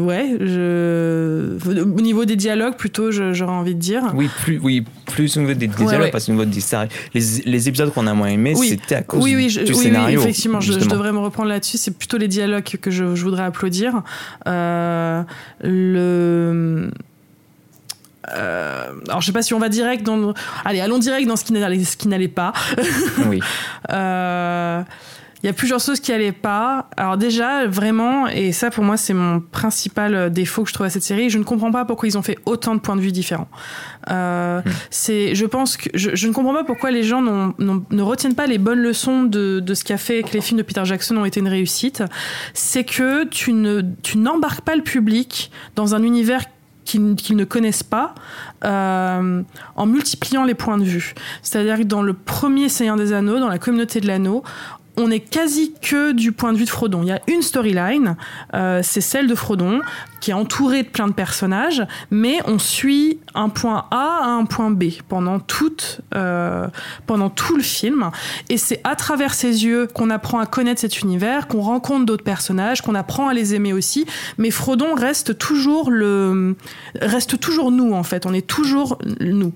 ouais 0.00 0.36
je 0.40 1.56
au 1.80 2.00
niveau 2.00 2.24
des 2.24 2.36
dialogues 2.36 2.76
plutôt 2.76 3.10
j'aurais 3.10 3.52
envie 3.52 3.74
de 3.74 3.80
dire 3.80 4.02
Oui, 4.14 4.28
plus, 4.42 4.58
oui, 4.58 4.84
plus 5.06 5.36
au 5.36 5.40
niveau 5.40 5.54
des, 5.54 5.66
des 5.66 5.74
Ouais, 5.78 5.86
dialogues, 5.86 6.00
ouais. 6.06 6.10
parce 6.10 6.26
qu'au 6.26 6.32
niveau 6.32 6.44
des 6.44 6.60
les, 7.14 7.20
les 7.46 7.68
épisodes 7.68 7.92
qu'on 7.92 8.06
a 8.06 8.14
moins 8.14 8.28
aimés, 8.28 8.54
Oui. 8.56 8.68
c'était 8.68 8.96
à 8.96 9.02
cause 9.02 9.22
oui, 9.22 9.34
oui, 9.34 9.48
je- 9.48 9.62
du 9.62 9.74
scénario. 9.74 10.20
effectivement, 10.20 10.60
je, 10.60 10.72
devrais 10.74 11.12
me 11.12 11.18
reprendre 11.18 11.48
là-dessus. 11.48 11.78
C'est 11.78 11.96
plutôt 11.96 12.18
les 12.18 12.28
dialogues 12.28 12.62
que 12.62 12.90
je, 12.90 13.14
je 13.14 13.22
voudrais 13.24 13.44
applaudir. 13.44 14.02
Euh, 14.46 15.22
le. 15.62 16.90
euh, 18.34 18.92
alors, 19.08 19.20
je 19.20 19.26
sais 19.26 19.32
pas 19.32 19.42
si 19.42 19.54
on 19.54 19.58
va 19.58 19.68
direct 19.68 20.04
dans. 20.04 20.34
Allez, 20.64 20.80
allons 20.80 20.98
direct 20.98 21.26
dans 21.26 21.36
ce 21.36 21.44
qui 21.44 21.52
n'allait, 21.52 21.82
ce 21.84 21.96
qui 21.96 22.08
n'allait 22.08 22.28
pas. 22.28 22.52
Oui. 23.26 23.40
Euh, 23.90 24.82
Il 25.42 25.46
y 25.46 25.48
a 25.48 25.52
plusieurs 25.52 25.78
choses 25.80 26.00
qui 26.00 26.12
allaient 26.12 26.32
pas. 26.32 26.90
Alors 26.96 27.16
déjà, 27.16 27.66
vraiment, 27.66 28.26
et 28.26 28.50
ça 28.52 28.70
pour 28.70 28.82
moi 28.82 28.96
c'est 28.96 29.14
mon 29.14 29.40
principal 29.40 30.14
euh, 30.14 30.28
défaut 30.30 30.62
que 30.64 30.68
je 30.68 30.74
trouve 30.74 30.86
à 30.86 30.90
cette 30.90 31.02
série, 31.04 31.30
je 31.30 31.38
ne 31.38 31.44
comprends 31.44 31.70
pas 31.70 31.84
pourquoi 31.84 32.08
ils 32.08 32.18
ont 32.18 32.22
fait 32.22 32.38
autant 32.44 32.74
de 32.74 32.80
points 32.80 32.96
de 32.96 33.00
vue 33.00 33.12
différents. 33.12 33.48
Euh, 34.10 34.60
C'est, 34.90 35.34
je 35.34 35.46
pense 35.46 35.76
que 35.76 35.90
je, 35.94 36.10
je 36.14 36.26
ne 36.28 36.32
comprends 36.32 36.54
pas 36.54 36.64
pourquoi 36.64 36.90
les 36.90 37.02
gens 37.04 37.20
n'ont- 37.22 37.54
n'ont- 37.58 37.84
ne 37.90 38.02
retiennent 38.02 38.34
pas 38.34 38.46
les 38.46 38.58
bonnes 38.58 38.80
leçons 38.80 39.22
de, 39.24 39.60
de 39.60 39.74
ce 39.74 39.84
qu'a 39.84 39.96
fait 39.98 40.22
que 40.24 40.32
les 40.32 40.40
films 40.40 40.58
de 40.58 40.62
Peter 40.64 40.82
Jackson 40.84 41.16
ont 41.16 41.24
été 41.24 41.38
une 41.40 41.48
réussite. 41.48 42.02
C'est 42.54 42.84
que 42.84 43.24
tu 43.24 43.52
ne, 43.52 43.82
tu 44.02 44.18
n'embarques 44.18 44.62
pas 44.62 44.74
le 44.76 44.82
public 44.82 45.50
dans 45.76 45.94
un 45.94 46.02
univers 46.02 46.42
qu'ils 46.84 47.16
qu'ils 47.16 47.36
ne 47.36 47.44
connaissent 47.44 47.82
pas 47.82 48.14
euh, 48.64 49.42
en 49.76 49.86
multipliant 49.86 50.44
les 50.44 50.54
points 50.54 50.78
de 50.78 50.84
vue. 50.84 51.14
C'est-à-dire 51.42 51.76
que 51.78 51.82
dans 51.82 52.00
le 52.02 52.14
premier 52.14 52.70
Seigneur 52.70 52.96
des 52.96 53.12
Anneaux, 53.12 53.38
dans 53.38 53.48
la 53.48 53.58
communauté 53.58 54.00
de 54.00 54.06
l'anneau, 54.06 54.42
on 54.98 55.10
est 55.10 55.20
quasi 55.20 55.72
que 55.80 56.12
du 56.12 56.32
point 56.32 56.52
de 56.52 56.58
vue 56.58 56.64
de 56.64 56.70
Frodon. 56.70 57.02
Il 57.02 57.08
y 57.08 57.12
a 57.12 57.20
une 57.28 57.42
storyline, 57.42 58.16
euh, 58.54 58.80
c'est 58.82 59.00
celle 59.00 59.28
de 59.28 59.34
Frodon, 59.34 59.80
qui 60.20 60.32
est 60.32 60.34
entourée 60.34 60.82
de 60.82 60.88
plein 60.88 61.06
de 61.06 61.12
personnages, 61.12 61.86
mais 62.10 62.38
on 62.46 62.58
suit 62.58 63.20
un 63.34 63.48
point 63.48 63.86
A 63.92 64.20
à 64.24 64.26
un 64.26 64.44
point 64.44 64.70
B 64.70 64.86
pendant, 65.08 65.38
euh, 66.14 66.66
pendant 67.06 67.30
tout 67.30 67.56
le 67.56 67.62
film. 67.62 68.10
Et 68.48 68.58
c'est 68.58 68.80
à 68.82 68.96
travers 68.96 69.34
ses 69.34 69.64
yeux 69.64 69.86
qu'on 69.86 70.10
apprend 70.10 70.40
à 70.40 70.46
connaître 70.46 70.80
cet 70.80 71.00
univers, 71.00 71.46
qu'on 71.46 71.60
rencontre 71.60 72.04
d'autres 72.04 72.24
personnages, 72.24 72.82
qu'on 72.82 72.96
apprend 72.96 73.28
à 73.28 73.34
les 73.34 73.54
aimer 73.54 73.72
aussi. 73.72 74.04
Mais 74.36 74.50
Frodon 74.50 74.94
reste 74.94 75.38
toujours 75.38 75.90
le, 75.90 76.56
reste 77.00 77.38
toujours 77.38 77.70
nous 77.70 77.92
en 77.92 78.02
fait. 78.02 78.26
On 78.26 78.34
est 78.34 78.46
toujours 78.46 78.98
nous. 79.20 79.52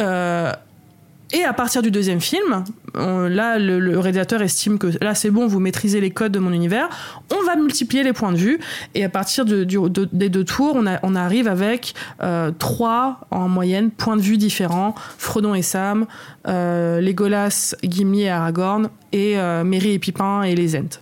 Euh, 0.00 0.52
et 1.32 1.44
à 1.44 1.52
partir 1.52 1.82
du 1.82 1.90
deuxième 1.90 2.20
film, 2.20 2.64
on- 2.94 3.28
là, 3.28 3.58
le, 3.58 3.78
le 3.80 3.98
réalisateur 3.98 4.40
estime 4.42 4.78
que 4.78 4.88
là, 5.02 5.14
c'est 5.14 5.30
bon, 5.30 5.46
vous 5.46 5.60
maîtrisez 5.60 6.00
les 6.00 6.10
codes 6.10 6.32
de 6.32 6.38
mon 6.38 6.52
univers. 6.52 6.88
On 7.38 7.44
va 7.44 7.54
multiplier 7.56 8.02
les 8.02 8.12
points 8.14 8.32
de 8.32 8.38
vue. 8.38 8.58
Et 8.94 9.04
à 9.04 9.08
partir 9.08 9.44
de- 9.44 9.64
du- 9.64 9.78
de- 9.90 10.08
des 10.12 10.28
deux 10.30 10.44
tours, 10.44 10.74
on, 10.74 10.86
a- 10.86 10.98
on 11.02 11.14
arrive 11.14 11.46
avec 11.48 11.94
euh, 12.22 12.50
trois, 12.58 13.20
en 13.30 13.48
moyenne, 13.48 13.90
points 13.90 14.16
de 14.16 14.22
vue 14.22 14.38
différents. 14.38 14.94
Frodon 15.18 15.54
et 15.54 15.62
Sam, 15.62 16.06
euh, 16.46 17.00
Legolas, 17.00 17.74
Gimli 17.82 18.22
et 18.22 18.30
Aragorn, 18.30 18.88
et 19.12 19.38
euh, 19.38 19.64
Merry 19.64 19.92
et 19.92 19.98
Pipin 19.98 20.42
et 20.42 20.54
les 20.54 20.76
Ents. 20.76 21.00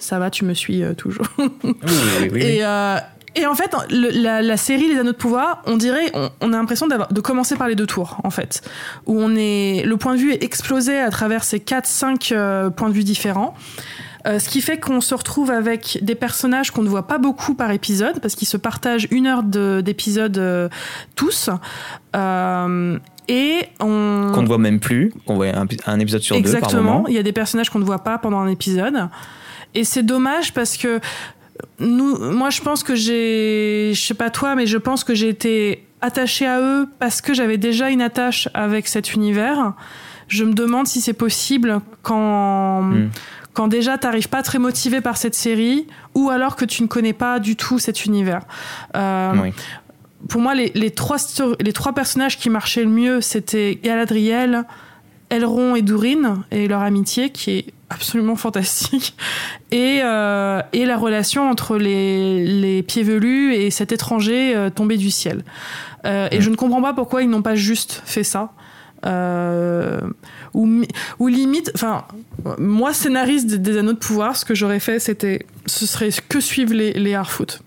Ça 0.00 0.18
va, 0.18 0.30
tu 0.30 0.44
me 0.44 0.54
suis 0.54 0.82
euh, 0.82 0.94
toujours. 0.94 1.26
Oui, 1.38 1.50
oui, 1.62 1.74
oui, 2.22 2.28
oui. 2.32 2.42
Et, 2.42 2.64
euh, 2.64 2.96
et 3.34 3.46
en 3.46 3.54
fait, 3.54 3.74
le- 3.90 4.10
la, 4.22 4.42
la 4.42 4.56
série 4.56 4.88
Les 4.92 4.98
Anneaux 4.98 5.12
de 5.12 5.16
Pouvoir, 5.16 5.62
on 5.66 5.76
dirait, 5.76 6.10
on, 6.14 6.30
on 6.40 6.52
a 6.52 6.56
l'impression 6.56 6.86
de 6.86 7.20
commencer 7.20 7.56
par 7.56 7.68
les 7.68 7.74
deux 7.74 7.86
tours, 7.86 8.18
en 8.24 8.30
fait. 8.30 8.62
Où 9.06 9.20
on 9.20 9.34
est, 9.36 9.84
le 9.86 9.96
point 9.96 10.14
de 10.14 10.18
vue 10.20 10.32
est 10.32 10.42
explosé 10.42 10.98
à 10.98 11.10
travers 11.10 11.44
ces 11.44 11.58
4-5 11.58 12.32
euh, 12.32 12.70
points 12.70 12.88
de 12.88 12.94
vue 12.94 13.04
différents. 13.04 13.54
Euh, 14.24 14.38
ce 14.38 14.48
qui 14.48 14.60
fait 14.60 14.78
qu'on 14.78 15.00
se 15.00 15.14
retrouve 15.16 15.50
avec 15.50 15.98
des 16.00 16.14
personnages 16.14 16.70
qu'on 16.70 16.82
ne 16.82 16.88
voit 16.88 17.08
pas 17.08 17.18
beaucoup 17.18 17.54
par 17.54 17.72
épisode, 17.72 18.20
parce 18.20 18.36
qu'ils 18.36 18.46
se 18.46 18.56
partagent 18.56 19.08
une 19.10 19.26
heure 19.26 19.42
de- 19.42 19.80
d'épisode 19.84 20.38
euh, 20.38 20.68
tous. 21.16 21.50
Et 23.28 23.60
on... 23.80 24.30
Qu'on 24.34 24.42
ne 24.42 24.46
voit 24.48 24.58
même 24.58 24.80
plus, 24.80 25.12
qu'on 25.26 25.36
voit 25.36 25.46
un, 25.48 25.66
un 25.86 26.00
épisode 26.00 26.22
sur 26.22 26.36
deux 26.36 26.42
par 26.42 26.54
Exactement. 26.54 26.82
moment. 26.94 27.08
Il 27.08 27.14
y 27.14 27.18
a 27.18 27.22
des 27.22 27.32
personnages 27.32 27.70
qu'on 27.70 27.78
ne 27.78 27.84
voit 27.84 28.02
pas 28.02 28.18
pendant 28.18 28.38
un 28.40 28.48
épisode. 28.48 29.08
Et 29.74 29.84
c'est 29.84 30.02
dommage 30.02 30.52
parce 30.52 30.76
que 30.76 31.00
nous, 31.78 32.16
moi, 32.32 32.50
je 32.50 32.60
pense 32.60 32.82
que 32.82 32.94
j'ai, 32.94 33.92
je 33.94 34.00
sais 34.00 34.14
pas 34.14 34.30
toi, 34.30 34.54
mais 34.54 34.66
je 34.66 34.78
pense 34.78 35.04
que 35.04 35.14
j'ai 35.14 35.28
été 35.28 35.84
attachée 36.00 36.46
à 36.46 36.60
eux 36.60 36.88
parce 36.98 37.20
que 37.20 37.34
j'avais 37.34 37.58
déjà 37.58 37.90
une 37.90 38.02
attache 38.02 38.48
avec 38.54 38.88
cet 38.88 39.14
univers. 39.14 39.72
Je 40.28 40.44
me 40.44 40.52
demande 40.52 40.86
si 40.86 41.00
c'est 41.00 41.12
possible 41.12 41.80
quand, 42.02 42.82
Mm. 42.82 43.10
quand 43.52 43.68
déjà 43.68 43.98
t'arrives 43.98 44.28
pas 44.28 44.42
très 44.42 44.58
motivé 44.58 45.00
par 45.00 45.16
cette 45.16 45.34
série 45.34 45.86
ou 46.14 46.30
alors 46.30 46.56
que 46.56 46.64
tu 46.64 46.82
ne 46.82 46.88
connais 46.88 47.12
pas 47.12 47.38
du 47.38 47.54
tout 47.56 47.78
cet 47.78 48.04
univers. 48.06 48.42
Euh, 48.96 49.32
Oui. 49.42 49.52
pour 50.28 50.40
moi, 50.40 50.54
les, 50.54 50.70
les 50.74 50.90
trois, 50.90 51.18
les 51.60 51.72
trois 51.72 51.92
personnages 51.92 52.38
qui 52.38 52.48
marchaient 52.50 52.84
le 52.84 52.90
mieux, 52.90 53.20
c'était 53.20 53.78
Galadriel, 53.82 54.64
Elrond 55.30 55.74
et 55.76 55.82
Durin, 55.82 56.44
et 56.50 56.68
leur 56.68 56.82
amitié 56.82 57.30
qui 57.30 57.50
est 57.50 57.64
absolument 57.92 58.36
fantastique, 58.36 59.16
et, 59.70 60.00
euh, 60.02 60.62
et 60.72 60.84
la 60.84 60.96
relation 60.96 61.48
entre 61.48 61.76
les, 61.76 62.44
les 62.44 62.82
pieds 62.82 63.02
velus 63.02 63.54
et 63.54 63.70
cet 63.70 63.92
étranger 63.92 64.54
euh, 64.56 64.70
tombé 64.70 64.96
du 64.96 65.10
ciel. 65.10 65.44
Euh, 66.04 66.28
et 66.30 66.40
je 66.40 66.50
ne 66.50 66.56
comprends 66.56 66.82
pas 66.82 66.94
pourquoi 66.94 67.22
ils 67.22 67.30
n'ont 67.30 67.42
pas 67.42 67.54
juste 67.54 68.02
fait 68.04 68.24
ça. 68.24 68.52
Ou, 70.54 70.84
ou 71.18 71.26
limite, 71.28 71.72
enfin, 71.74 72.04
moi 72.58 72.92
scénariste 72.92 73.46
des, 73.46 73.58
des 73.58 73.78
Anneaux 73.78 73.94
de 73.94 73.98
Pouvoir, 73.98 74.36
ce 74.36 74.44
que 74.44 74.54
j'aurais 74.54 74.80
fait, 74.80 75.00
c'était, 75.00 75.46
ce 75.66 75.86
serait 75.86 76.10
que 76.28 76.40
suivre 76.40 76.74
les, 76.74 76.92
les 76.92 77.14
Harfoot. 77.14 77.62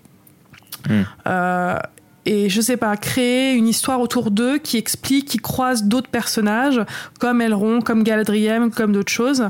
Euh, 1.26 1.78
et 2.26 2.48
je 2.48 2.60
sais 2.60 2.76
pas, 2.76 2.96
créer 2.96 3.54
une 3.54 3.68
histoire 3.68 4.00
autour 4.00 4.32
d'eux 4.32 4.58
qui 4.58 4.76
explique, 4.76 5.28
qui 5.28 5.38
croise 5.38 5.84
d'autres 5.84 6.08
personnages, 6.08 6.80
comme 7.20 7.40
Elrond, 7.40 7.80
comme 7.80 8.02
Galadriel, 8.02 8.70
comme 8.70 8.92
d'autres 8.92 9.12
choses, 9.12 9.48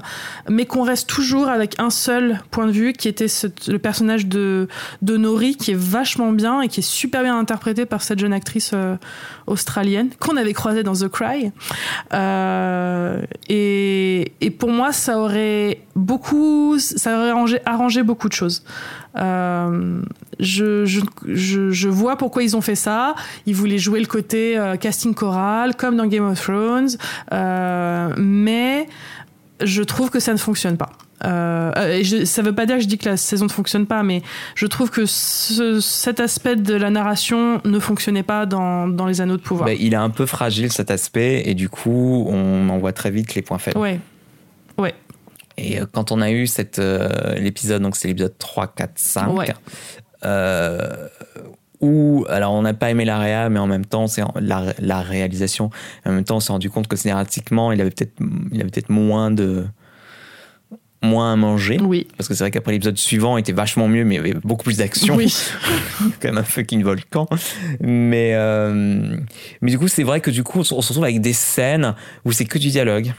mais 0.49 0.67
qu'on 0.67 0.83
reste 0.83 1.09
toujours 1.09 1.49
avec 1.49 1.75
un 1.79 1.91
seul 1.91 2.41
point 2.51 2.67
de 2.67 2.73
vue, 2.73 2.93
qui 2.93 3.09
était 3.09 3.27
le 3.67 3.79
personnage 3.79 4.27
de, 4.27 4.69
de 5.01 5.17
Nori, 5.17 5.57
qui 5.57 5.71
est 5.73 5.79
vachement 5.79 6.33
bien 6.33 6.61
et 6.61 6.69
qui 6.69 6.81
est 6.81 6.89
super 6.89 7.23
bien 7.23 7.39
interprété 7.39 7.87
par 7.87 8.03
cette 8.03 8.19
jeune 8.19 8.35
actrice 8.35 8.73
euh, 8.75 8.97
australienne 9.47 10.11
qu'on 10.21 10.37
avait 10.37 10.53
croisée 10.53 10.83
dans 10.83 10.95
The 10.95 11.09
Cry. 11.09 11.53
Euh, 12.13 13.23
et, 13.49 14.33
pour 14.59 14.71
moi, 14.71 14.93
ça 14.93 15.19
aurait 15.19 15.81
beaucoup, 15.95 16.79
ça 16.79 17.19
aurait 17.19 17.61
arrangé 17.65 18.03
beaucoup 18.03 18.29
de 18.29 18.35
choses. 18.35 18.63
Euh, 19.19 20.01
je, 20.41 20.85
je, 20.85 21.01
je, 21.27 21.71
je 21.71 21.89
vois 21.89 22.17
pourquoi 22.17 22.43
ils 22.43 22.57
ont 22.57 22.61
fait 22.61 22.75
ça. 22.75 23.15
Ils 23.47 23.55
voulaient 23.55 23.79
jouer 23.79 24.01
le 24.01 24.07
côté 24.07 24.59
euh, 24.59 24.77
casting 24.77 25.15
choral, 25.15 25.75
comme 25.77 25.97
dans 25.97 26.07
Game 26.07 26.25
of 26.29 26.41
Thrones, 26.41 26.89
euh, 27.33 28.13
mais 28.19 28.87
je 29.65 29.83
trouve 29.83 30.11
que 30.11 30.21
ça 30.21 30.33
ne 30.33 30.39
fonctionne 30.39 30.77
pas. 30.77 30.91
Et 31.25 32.05
je, 32.05 32.25
ça 32.27 32.43
veut 32.43 32.55
pas 32.55 32.67
dire 32.67 32.77
que 32.77 32.83
je 32.83 32.87
dis 32.87 32.99
que 32.99 33.09
la 33.09 33.17
saison 33.17 33.47
ne 33.47 33.51
fonctionne 33.51 33.87
pas, 33.87 34.03
mais 34.03 34.23
je 34.55 34.67
trouve 34.67 34.91
que 34.91 35.07
ce- 35.07 35.81
cet 35.81 36.21
aspect 36.21 36.57
de 36.57 36.75
la 36.75 36.91
narration 36.91 37.61
ne 37.65 37.79
fonctionnait 37.81 38.23
pas 38.23 38.45
dans, 38.47 38.87
dans 38.87 39.07
les 39.07 39.21
Anneaux 39.23 39.39
de 39.39 39.43
pouvoir. 39.43 39.67
Bah, 39.69 39.75
il 39.75 39.93
est 39.95 39.97
un 39.97 40.11
peu 40.11 40.27
fragile 40.27 40.71
cet 40.71 40.91
aspect 40.91 41.43
et 41.47 41.55
du 41.55 41.69
coup 41.71 42.27
on 42.29 42.69
en 42.69 42.79
voit 42.79 42.93
très 42.93 43.11
vite 43.11 43.35
les 43.35 43.43
points 43.43 43.59
faibles. 43.59 43.79
Ouais, 43.79 43.99
Et 45.59 45.81
euh, 45.81 45.87
quand 45.91 46.13
on 46.13 46.21
a 46.21 46.31
eu 46.31 46.47
cette 46.47 46.79
euh, 46.79 47.35
l'épisode, 47.37 47.83
donc 47.83 47.97
c'est 47.97 48.09
l'épisode 48.09 48.37
3, 48.39 48.69
4, 48.75 48.91
5, 48.97 49.33
Ouais. 49.37 49.55
euh, 50.25 51.09
où, 51.81 52.25
alors 52.29 52.53
on 52.55 52.63
n'a 52.63 52.75
pas 52.75 52.91
aimé 52.91 53.05
la 53.05 53.19
réa, 53.19 53.49
mais 53.49 53.59
en 53.59 53.67
même 53.67 53.85
temps, 53.85 54.07
c'est 54.07 54.23
la, 54.41 54.73
la 54.79 55.01
réalisation, 55.03 55.71
en 56.07 56.13
même 56.13 56.25
temps 56.25 56.37
on 56.37 56.41
s'est 56.41 56.53
rendu 56.53 56.71
compte 56.71 56.89
que 56.89 56.97
scénaristiquement, 56.97 57.71
il 57.73 57.81
avait 57.81 57.91
peut-être 57.91 58.15
peut-être 58.19 58.89
moins 58.91 59.31
de 59.31 59.67
moins 61.03 61.35
à 61.35 61.37
manger. 61.37 61.79
oui, 61.81 62.09
Parce 62.17 62.27
que 62.29 62.35
c'est 62.35 62.43
vrai 62.43 62.51
qu'après 62.51 62.73
l'épisode 62.73 62.97
suivant 62.97 63.37
il 63.37 63.41
était 63.41 63.53
vachement 63.53 63.87
mieux, 63.87 64.05
mais 64.05 64.15
il 64.15 64.19
y 64.19 64.21
avait 64.21 64.35
beaucoup 64.43 64.65
plus 64.65 64.79
d'action. 64.79 65.15
oui, 65.15 65.33
même 66.25 66.39
un 66.39 66.43
fucking 66.43 66.83
volcan. 66.83 67.29
Mais, 67.81 68.33
euh, 68.35 69.17
mais 69.61 69.71
du 69.71 69.79
coup, 69.79 69.87
c'est 69.89 70.03
vrai 70.03 70.21
que 70.21 70.31
du 70.31 70.43
coup, 70.43 70.61
on 70.61 70.65
se 70.65 70.75
retrouve 70.75 71.05
avec 71.05 71.21
des 71.21 71.35
scènes 71.35 71.95
où 72.25 72.33
c'est 72.33 72.47
que 72.47 72.59
du 72.59 72.69
dialogue. 72.71 73.13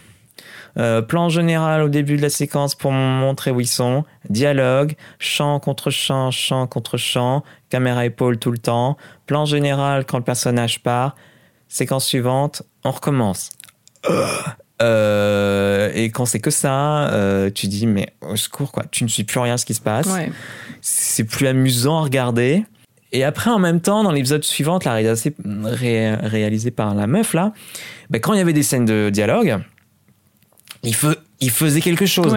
Euh, 0.78 1.02
plan 1.02 1.30
général 1.30 1.82
au 1.82 1.90
début 1.90 2.18
de 2.18 2.22
la 2.22 2.30
séquence 2.30 2.76
pour 2.76 2.92
montrer 2.92 3.50
où 3.52 3.60
ils 3.60 3.68
sont. 3.68 4.04
Dialogue, 4.30 4.96
chant 5.18 5.60
contre 5.60 5.90
chant, 5.90 6.30
chant 6.32 6.68
contre 6.68 6.98
chant, 6.98 7.44
caméra 7.70 8.06
épaule 8.06 8.38
tout 8.38 8.52
le 8.52 8.60
temps. 8.60 8.96
Plan 9.26 9.46
général 9.46 10.06
quand 10.06 10.18
le 10.18 10.24
personnage 10.24 10.84
part. 10.84 11.16
Séquence 11.68 12.06
suivante, 12.06 12.62
on 12.84 12.92
recommence. 12.92 13.50
Euh, 14.82 15.90
et 15.96 16.12
quand 16.12 16.26
c'est 16.26 16.40
que 16.40 16.52
ça, 16.52 17.10
euh, 17.10 17.50
tu 17.54 17.68
dis 17.68 17.88
mais 17.88 18.14
au 18.22 18.36
secours 18.36 18.72
quoi, 18.72 18.84
tu 18.92 19.04
ne 19.04 19.10
suis 19.10 19.24
plus 19.24 19.40
rien 19.40 19.56
à 19.56 19.58
ce 19.58 19.66
qui 19.66 19.74
se 19.74 19.82
passe 19.82 20.06
ouais. 20.08 20.32
c'est 20.82 21.24
plus 21.24 21.48
amusant 21.48 21.98
à 21.98 22.02
regarder. 22.04 22.64
Et 23.12 23.24
après, 23.24 23.50
en 23.50 23.58
même 23.58 23.80
temps, 23.82 24.04
dans 24.04 24.12
l'épisode 24.12 24.44
suivant, 24.44 24.80
la 24.84 24.94
réalisée, 24.94 25.34
ré- 25.64 26.14
réalisée 26.16 26.72
par 26.72 26.94
la 26.94 27.08
meuf, 27.08 27.34
là, 27.34 27.54
bah, 28.10 28.20
quand 28.20 28.34
il 28.34 28.38
y 28.38 28.42
avait 28.42 28.54
des 28.54 28.64
scènes 28.64 28.86
de 28.86 29.10
dialogue, 29.10 29.58
il, 30.84 30.96
il 31.40 31.52
faisait 31.52 31.82
quelque 31.82 32.06
chose. 32.06 32.34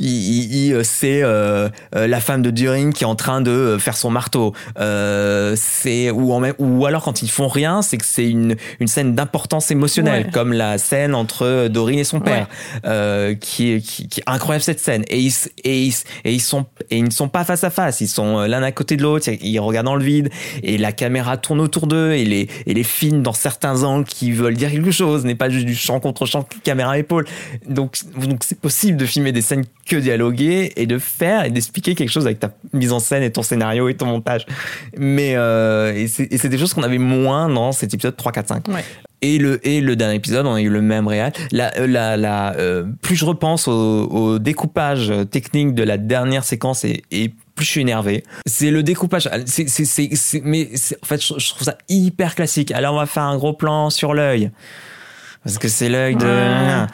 Il, 0.00 0.08
il- 0.08 0.54
il, 0.66 0.72
euh, 0.74 0.82
c'est 0.82 1.22
euh, 1.22 1.68
euh, 1.94 2.06
la 2.08 2.20
femme 2.20 2.42
de 2.42 2.50
Durin 2.50 2.90
qui 2.90 3.04
est 3.04 3.06
en 3.06 3.14
train 3.14 3.40
de 3.42 3.50
euh, 3.50 3.78
faire 3.78 3.96
son 3.96 4.10
marteau. 4.10 4.54
Euh, 4.78 5.54
c'est 5.56 6.10
ou, 6.10 6.32
en 6.32 6.40
même- 6.40 6.54
ou 6.58 6.86
alors 6.86 7.02
quand 7.04 7.22
ils 7.22 7.30
font 7.30 7.48
rien, 7.48 7.82
c'est 7.82 7.98
que 7.98 8.04
c'est 8.06 8.28
une, 8.28 8.56
une 8.80 8.88
scène 8.88 9.14
d'importance 9.14 9.70
émotionnelle, 9.70 10.24
Ouais. 10.26 10.30
comme 10.32 10.52
la 10.52 10.78
scène 10.78 11.14
entre 11.14 11.68
Dorine 11.68 11.98
et 12.00 12.04
son 12.04 12.20
père, 12.20 12.48
euh, 12.86 13.34
qui, 13.34 13.72
est- 13.72 13.80
qui, 13.80 14.08
qui 14.08 14.20
est 14.20 14.24
incroyable 14.26 14.64
cette 14.64 14.80
scène. 14.80 15.04
Et 15.08 15.20
ils, 15.20 15.32
et 15.64 15.82
ils, 15.84 15.94
et 16.24 16.32
ils 16.32 16.40
sont 16.40 16.66
et 16.90 16.96
ils 16.98 17.04
ne 17.04 17.10
sont 17.10 17.28
pas 17.28 17.44
face 17.44 17.62
à 17.64 17.70
face, 17.70 18.00
ils 18.00 18.08
sont 18.08 18.40
l'un 18.40 18.62
à 18.62 18.72
côté 18.72 18.96
de 18.96 19.02
l'autre, 19.02 19.28
ils 19.42 19.58
regardent 19.60 19.86
dans 19.86 19.96
le 19.96 20.04
vide 20.04 20.30
et 20.62 20.78
la 20.78 20.92
caméra 20.92 21.36
tourne 21.36 21.60
autour 21.60 21.86
d'eux 21.86 22.12
et 22.12 22.24
les 22.24 22.48
et 22.66 22.74
les 22.74 22.82
films 22.84 23.22
dans 23.22 23.32
certains 23.32 23.82
angles 23.84 24.06
qui 24.06 24.32
veulent 24.32 24.56
dire 24.56 24.70
quelque 24.70 24.90
chose, 24.90 25.24
n'est 25.24 25.34
pas 25.34 25.50
juste 25.50 25.66
du 25.66 25.74
champ 25.74 26.00
contre 26.00 26.26
champ, 26.26 26.46
caméra 26.64 26.98
épaule. 26.98 27.26
Donc 27.68 27.98
donc 28.16 28.40
c'est 28.44 28.58
possible 28.58 28.96
de 28.96 29.06
filmer 29.06 29.32
des 29.32 29.42
scènes 29.42 29.64
que 29.90 29.96
dialoguer 29.96 30.72
et 30.76 30.86
de 30.86 30.98
faire 30.98 31.44
et 31.44 31.50
d'expliquer 31.50 31.94
quelque 31.96 32.10
chose 32.10 32.26
avec 32.26 32.38
ta 32.38 32.50
mise 32.72 32.92
en 32.92 33.00
scène 33.00 33.24
et 33.24 33.32
ton 33.32 33.42
scénario 33.42 33.88
et 33.88 33.94
ton 33.94 34.06
montage. 34.06 34.46
Mais 34.96 35.32
euh, 35.34 35.92
et 35.94 36.06
c'est 36.06 36.48
des 36.48 36.58
choses 36.58 36.72
qu'on 36.74 36.84
avait 36.84 36.98
moins 36.98 37.48
dans 37.48 37.72
cet 37.72 37.92
épisode 37.92 38.16
3, 38.16 38.30
4, 38.32 38.48
5. 38.48 38.68
Ouais. 38.68 38.84
Et 39.22 39.38
le, 39.38 39.66
et 39.66 39.80
le 39.82 39.96
dernier 39.96 40.14
épisode, 40.14 40.46
on 40.46 40.54
a 40.54 40.60
eu 40.62 40.70
le 40.70 40.80
même 40.80 41.06
réal. 41.08 41.32
La, 41.52 41.76
euh, 41.76 41.86
la, 41.86 42.16
la, 42.16 42.54
euh, 42.56 42.84
plus 43.02 43.16
je 43.16 43.24
repense 43.24 43.68
au, 43.68 43.72
au 44.06 44.38
découpage 44.38 45.12
technique 45.30 45.74
de 45.74 45.82
la 45.82 45.98
dernière 45.98 46.44
séquence 46.44 46.84
et, 46.84 47.02
et 47.10 47.30
plus 47.54 47.66
je 47.66 47.70
suis 47.70 47.80
énervé. 47.82 48.22
C'est 48.46 48.70
le 48.70 48.82
découpage. 48.82 49.28
C'est, 49.46 49.68
c'est, 49.68 49.84
c'est, 49.84 50.08
c'est- 50.14 50.40
mais 50.44 50.70
en 51.02 51.06
fait, 51.06 51.20
je, 51.22 51.34
je 51.36 51.50
trouve 51.50 51.64
ça 51.64 51.76
hyper 51.90 52.34
classique. 52.34 52.70
Alors, 52.72 52.94
on 52.94 52.98
va 52.98 53.06
faire 53.06 53.24
un 53.24 53.36
gros 53.36 53.52
plan 53.52 53.90
sur 53.90 54.14
l'œil. 54.14 54.50
Parce 55.42 55.56
que 55.58 55.68
c'est 55.68 55.88
l'œil 55.88 56.16
de. 56.16 56.24
Ouais. 56.26 56.86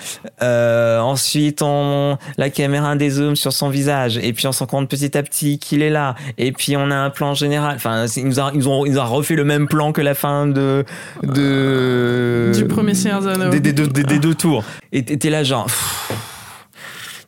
Euh, 0.43 1.01
ensuite, 1.01 1.63
on 1.63 2.17
la 2.39 2.49
caméra 2.49 2.95
dézoome 2.95 3.35
sur 3.35 3.53
son 3.53 3.69
visage 3.71 4.19
et 4.19 4.33
puis 4.33 4.47
on 4.47 4.53
se 4.53 4.61
rend 4.61 4.67
compte 4.67 4.89
petit 4.89 5.17
à 5.19 5.23
petit 5.25 5.59
qu'il 5.59 5.83
est 5.83 5.91
là. 5.91 6.15
Et 6.39 6.53
puis 6.53 6.77
on 6.77 6.91
a 6.93 6.95
un 6.95 7.11
plan 7.11 7.35
général. 7.35 7.75
Enfin, 7.77 8.07
ils 8.17 8.25
nous, 8.27 8.39
a, 8.39 8.53
ils, 8.55 8.69
ont, 8.69 8.87
ils 8.87 8.93
nous 8.93 8.99
ont 9.01 9.05
refait 9.07 9.35
le 9.35 9.43
même 9.45 9.67
plan 9.67 9.91
que 9.93 10.01
la 10.01 10.15
fin 10.15 10.47
de 10.47 10.85
de 11.23 12.53
Du 12.55 12.67
premier 12.67 12.95
Seigneur 12.95 13.21
des 13.51 13.61
des, 13.61 13.73
deux, 13.73 13.87
des- 13.89 14.05
des 14.05 14.19
deux 14.19 14.35
tours. 14.35 14.65
Et 14.93 15.03
t'es 15.05 15.17
t'es 15.17 15.31
là 15.31 15.43
genre. 15.43 15.67
pff, 15.67 15.96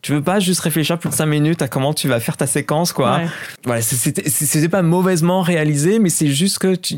Tu 0.08 0.14
veux 0.14 0.22
pas 0.22 0.40
juste 0.40 0.60
réfléchir 0.60 0.98
plus 0.98 1.10
de 1.10 1.14
5 1.14 1.26
minutes 1.26 1.60
à 1.60 1.68
comment 1.68 1.92
tu 1.92 2.08
vas 2.08 2.18
faire 2.18 2.38
ta 2.38 2.46
séquence, 2.46 2.94
quoi. 2.94 3.18
Ouais. 3.18 3.26
Voilà, 3.66 3.82
c'est- 3.82 4.26
c'était 4.30 4.68
pas 4.70 4.80
mauvaisement 4.80 5.42
réalisé, 5.42 5.98
mais 5.98 6.08
c'est 6.08 6.28
juste 6.28 6.58
que 6.60 6.74
tu, 6.76 6.96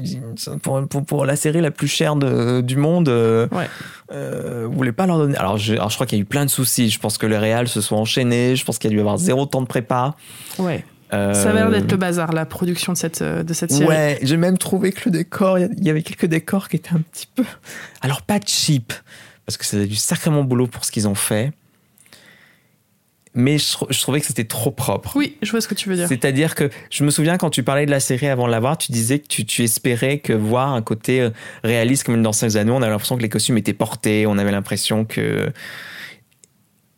pour, 0.62 0.86
pour, 0.86 1.04
pour 1.04 1.26
la 1.26 1.34
série 1.34 1.61
la 1.61 1.72
plus 1.72 1.88
chère 1.88 2.14
de- 2.14 2.61
du 2.61 2.76
monde, 2.76 3.08
euh, 3.08 3.48
Ouais. 3.50 3.66
euh, 4.12 4.66
vous 4.70 4.76
voulez 4.76 4.92
pas 4.92 5.06
leur 5.06 5.18
donner. 5.18 5.36
Alors 5.38 5.58
je, 5.58 5.74
alors, 5.74 5.90
je 5.90 5.96
crois 5.96 6.06
qu'il 6.06 6.18
y 6.18 6.20
a 6.20 6.22
eu 6.22 6.24
plein 6.24 6.44
de 6.44 6.50
soucis. 6.50 6.88
Je 6.88 7.00
pense 7.00 7.18
que 7.18 7.26
les 7.26 7.36
réals 7.36 7.66
se 7.66 7.80
sont 7.80 7.96
enchaînés. 7.96 8.54
Je 8.54 8.64
pense 8.64 8.78
qu'il 8.78 8.88
y 8.88 8.92
a 8.92 8.94
dû 8.94 8.98
y 8.98 9.00
avoir 9.00 9.18
zéro 9.18 9.44
temps 9.44 9.62
de 9.62 9.66
prépa. 9.66 10.14
Ouais. 10.61 10.84
Euh, 11.12 11.34
Ça 11.34 11.50
avait 11.50 11.58
l'air 11.58 11.70
d'être 11.72 11.90
le 11.90 11.96
bazar, 11.96 12.30
la 12.32 12.46
production 12.46 12.92
de 12.92 12.96
cette, 12.96 13.22
euh, 13.22 13.42
de 13.42 13.52
cette 13.54 13.72
série. 13.72 13.86
Ouais, 13.88 14.20
j'ai 14.22 14.36
même 14.36 14.56
trouvé 14.56 14.92
que 14.92 15.00
le 15.06 15.11
décor, 15.11 15.58
il 15.58 15.68
y 15.82 15.88
a- 15.88 15.90
avait 15.90 16.02
quelques 16.04 16.26
décors 16.26 16.68
qui 16.68 16.76
étaient 16.76 16.94
un 16.94 17.00
petit 17.11 17.26
peu. 17.34 17.42
Alors, 18.02 18.22
pas 18.22 18.38
cheap, 18.46 18.92
parce 19.46 19.56
que 19.56 19.66
c'était 19.66 19.88
du 19.88 19.96
sacrément 19.96 20.44
boulot 20.44 20.68
pour 20.68 20.84
ce 20.84 20.92
qu'ils 20.92 21.08
ont 21.08 21.16
fait. 21.16 21.50
Mais 23.35 23.59
je, 23.59 23.70
trou- 23.72 23.87
je 23.91 24.01
trouvais 24.01 24.18
que 24.20 24.26
c'était 24.26 24.45
trop 24.45 24.72
propre. 24.72 25.12
Oui, 25.16 25.37
je 25.41 25.51
vois 25.53 25.61
ce 25.61 25.68
que 25.68 25.74
tu 25.74 25.89
veux 25.89 25.95
dire. 25.95 26.09
C'est-à-dire 26.09 26.57
que 26.57 26.68
je 26.91 27.05
me 27.05 27.11
souviens 27.11 27.39
quand 27.39 27.51
tu 27.51 27.62
parlais 27.62 27.87
de 27.87 27.91
la 27.93 28.01
série 28.01 28.26
avant 28.26 28.47
de 28.47 28.51
la 28.51 28.59
voir, 28.59 28.76
tu 28.76 28.91
disais 28.91 29.20
que 29.20 29.28
tu, 29.28 29.45
tu 29.45 29.62
espérais 29.62 30.18
que 30.18 30.33
voir 30.33 30.72
un 30.74 30.83
côté 30.83 31.20
euh, 31.20 31.31
réaliste 31.62 32.03
comme 32.05 32.16
une 32.16 32.22
dans 32.22 32.33
les 32.43 32.57
anneaux, 32.57 32.74
on 32.74 32.83
avait 32.83 32.91
l'impression 32.91 33.16
que 33.16 33.22
les 33.22 33.28
costumes 33.28 33.57
étaient 33.57 33.72
portés, 33.72 34.26
on 34.26 34.37
avait 34.37 34.51
l'impression 34.51 35.05
que. 35.05 35.53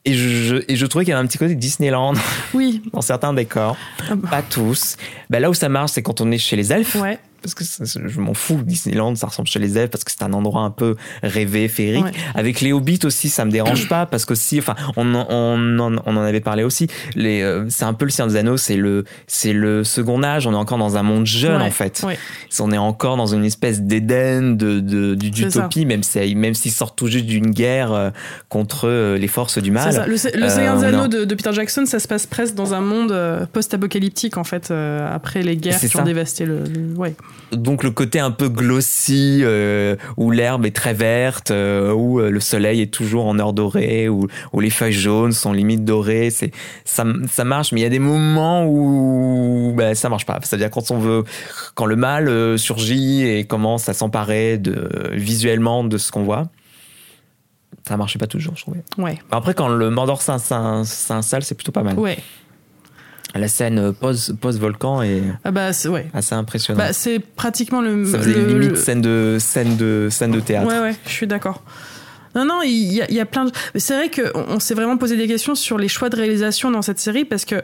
Et 0.05 0.14
je, 0.14 0.64
et 0.66 0.74
je 0.74 0.87
trouvais 0.87 1.05
qu'il 1.05 1.12
y 1.12 1.14
avait 1.14 1.22
un 1.24 1.28
petit 1.28 1.39
côté 1.39 1.55
Disneyland 1.55 2.14
Oui. 2.55 2.83
dans 2.93 3.03
certains 3.03 3.33
décors, 3.35 3.76
Ah 4.11 4.14
bah. 4.16 4.28
pas 4.30 4.43
tous. 4.43 4.97
Ben 5.30 5.39
là 5.39 5.49
où 5.51 5.55
ça 5.55 5.68
marche, 5.68 5.93
c'est 5.93 6.03
quand 6.03 6.20
on 6.20 6.30
est 6.33 6.39
chez 6.39 6.57
les 6.57 6.72
elfes 6.72 6.97
Ouais. 6.97 7.18
Parce 7.43 7.55
que 7.55 7.64
je 7.84 8.20
m'en 8.20 8.34
fous. 8.34 8.61
Disneyland, 8.64 9.14
ça 9.16 9.26
ressemble 9.26 9.49
chez 9.49 9.59
les 9.59 9.76
elfes 9.76 9.90
parce 9.90 10.05
que 10.05 10.11
c'est 10.12 10.22
un 10.22 10.32
endroit 10.32 10.62
un 10.62 10.70
peu 10.70 10.97
rêvé, 11.22 11.68
féerique. 11.68 12.05
Ouais. 12.05 12.12
Avec 12.34 12.61
les 12.61 12.72
hobbits 12.72 13.01
aussi, 13.05 13.28
ça 13.28 13.45
me 13.45 13.51
dérange 13.51 13.88
pas 13.88 14.07
parce 14.07 14.24
que 14.24 14.34
si, 14.34 14.59
enfin, 14.59 14.74
on, 14.97 15.14
en- 15.14 15.26
on, 15.28 15.78
en- 15.78 15.97
on 16.07 16.16
en 16.16 16.22
avait 16.22 16.40
parlé 16.40 16.62
aussi. 16.64 16.86
Les, 17.14 17.43
euh, 17.43 17.66
c'est 17.68 17.84
un 17.84 17.95
peu 17.95 18.05
le 18.05 18.11
Seigneur 18.11 18.30
des 18.32 18.38
Anneaux, 18.38 18.57
c'est 18.57 18.76
le, 18.76 19.05
c'est 19.26 19.53
le 19.53 19.84
second 19.84 20.22
âge. 20.22 20.47
On 20.47 20.53
est 20.53 20.57
encore 20.57 20.78
dans 20.78 20.97
un 20.97 21.03
monde 21.03 21.26
jeune 21.26 21.61
Ouais. 21.61 21.66
en 21.68 21.70
fait. 21.70 22.03
Ouais. 22.07 22.18
On 22.61 22.70
est 22.72 22.78
encore 22.78 23.16
dans 23.16 23.26
une 23.26 23.45
espèce 23.45 23.82
d'Éden, 23.82 24.57
de, 24.57 24.80
d'utopie, 25.14 25.84
même 25.86 26.03
si, 26.03 26.34
même 26.34 26.55
s'ils 26.55 26.72
sortent 26.72 26.97
tout 26.97 27.09
juste 27.09 27.26
d'une 27.26 27.51
guerre 27.51 27.93
euh, 27.93 28.11
contre 28.49 28.88
euh, 28.88 29.18
les 29.18 29.28
forces 29.28 29.59
du 29.59 29.70
mal. 29.70 29.93
Ça. 29.93 30.07
Le, 30.07 30.12
le 30.12 30.16
Seigneur 30.49 30.78
des. 30.78 30.84
Anneaux 30.86 31.09
de, 31.09 31.24
de 31.24 31.34
Peter 31.34 31.53
Jackson, 31.53 31.84
ça 31.86 31.99
se 31.99 32.07
passe 32.09 32.26
presque 32.26 32.55
dans 32.55 32.74
un 32.74 32.80
monde 32.80 33.12
post-apocalyptique, 33.53 34.36
en 34.36 34.45
fait, 34.45 34.70
euh, 34.70 35.12
après 35.14 35.43
les 35.43 35.57
guerres 35.57 35.78
qui 35.80 35.88
ça. 35.88 36.01
ont 36.01 36.05
dévasté 36.05 36.45
le. 36.45 36.61
le- 36.64 36.95
ouais. 36.97 37.14
Donc 37.53 37.83
le 37.85 37.91
côté 37.91 38.18
un 38.18 38.30
peu 38.30 38.49
glossy 38.49 39.41
euh, 39.43 39.97
où 40.16 40.30
l'herbe 40.30 40.64
est 40.64 40.74
très 40.74 40.95
verte 40.95 41.51
euh, 41.51 41.93
où 41.93 42.18
euh, 42.18 42.30
le 42.30 42.41
soleil 42.41 42.80
est 42.80 42.93
toujours 42.93 43.26
en 43.26 43.39
heure 43.39 43.53
dorée 43.53 44.09
où, 44.09 44.26
où 44.55 44.61
les 44.61 44.70
feuilles 44.70 44.93
jaunes 44.95 45.33
sont 45.33 45.53
limite 45.53 45.85
dorées 45.85 46.30
c'est 46.30 46.51
ça, 46.87 47.05
ça 47.30 47.45
marche 47.45 47.72
mais 47.72 47.80
il 47.80 47.83
y 47.83 47.87
a 47.87 47.91
des 47.91 47.99
moments 47.99 48.64
où 48.66 49.74
ben, 49.76 49.95
ça 49.95 50.09
marche 50.09 50.24
pas 50.24 50.39
c'est 50.43 50.57
à 50.57 50.59
dire 50.59 50.70
quand 50.70 50.91
on 50.91 50.99
veut 50.99 51.24
quand 51.74 51.85
le 51.85 51.97
mal 51.97 52.28
euh, 52.28 52.57
surgit 52.57 53.22
et 53.26 53.45
commence 53.45 53.87
à 53.91 53.93
s'emparer 53.93 54.57
de 54.57 55.11
visuellement 55.12 55.85
de 55.85 55.99
ce 55.99 56.11
qu'on 56.11 56.22
voit 56.22 56.49
ça 57.87 57.97
marchait 57.97 58.18
pas 58.18 58.26
toujours 58.26 58.55
je 58.57 58.62
trouvais 58.62 58.83
Ouais. 58.97 59.18
après 59.30 59.55
quand 59.55 59.68
le 59.68 59.91
Mordor 59.91 60.22
s'in- 60.22 60.39
s'in- 60.39 60.85
s'installe 60.85 61.43
c'est 61.43 61.55
plutôt 61.55 61.72
pas 61.72 61.83
mal 61.83 61.99
Ouais. 61.99 62.16
La 63.35 63.49
scène 63.49 63.78
euh, 63.78 63.93
post, 63.93 64.35
post-volcan 64.35 65.03
est 65.03 65.22
Ah 65.45 65.51
bah, 65.51 65.70
ouais. 65.89 66.07
assez 66.12 66.35
impressionnante. 66.35 66.85
Bah, 66.87 66.93
c'est 66.93 67.18
pratiquement 67.18 67.80
le. 67.80 68.05
ça 68.05 68.18
faisait 68.18 68.35
le- 68.35 68.47
limite 68.47 68.70
le- 68.70 68.76
scène 68.76 69.01
de, 69.01 69.39
scène, 69.41 69.76
de, 69.76 70.09
scène 70.11 70.33
de 70.33 70.41
théâtre. 70.41 70.68
Ouais, 70.68 70.80
ouais, 70.80 70.95
je 71.07 71.11
suis 71.12 71.26
d'accord. 71.26 71.62
Non, 72.35 72.45
non, 72.47 72.61
il 72.62 72.93
y 72.95 73.03
a, 73.03 73.11
il 73.11 73.14
y 73.14 73.20
a 73.20 73.26
plein 73.26 73.45
de. 73.47 73.53
C'est 73.76 73.95
vrai 73.95 74.11
qu'on 74.11 74.45
on 74.49 74.59
s'est 74.61 74.74
vraiment 74.74 74.97
posé 74.97 75.16
des 75.16 75.26
questions 75.26 75.55
sur 75.55 75.76
les 75.78 75.89
choix 75.89 76.09
de 76.09 76.16
réalisation 76.16 76.70
dans 76.70 76.80
cette 76.83 76.99
série 76.99 77.24
parce 77.26 77.45
que. 77.45 77.57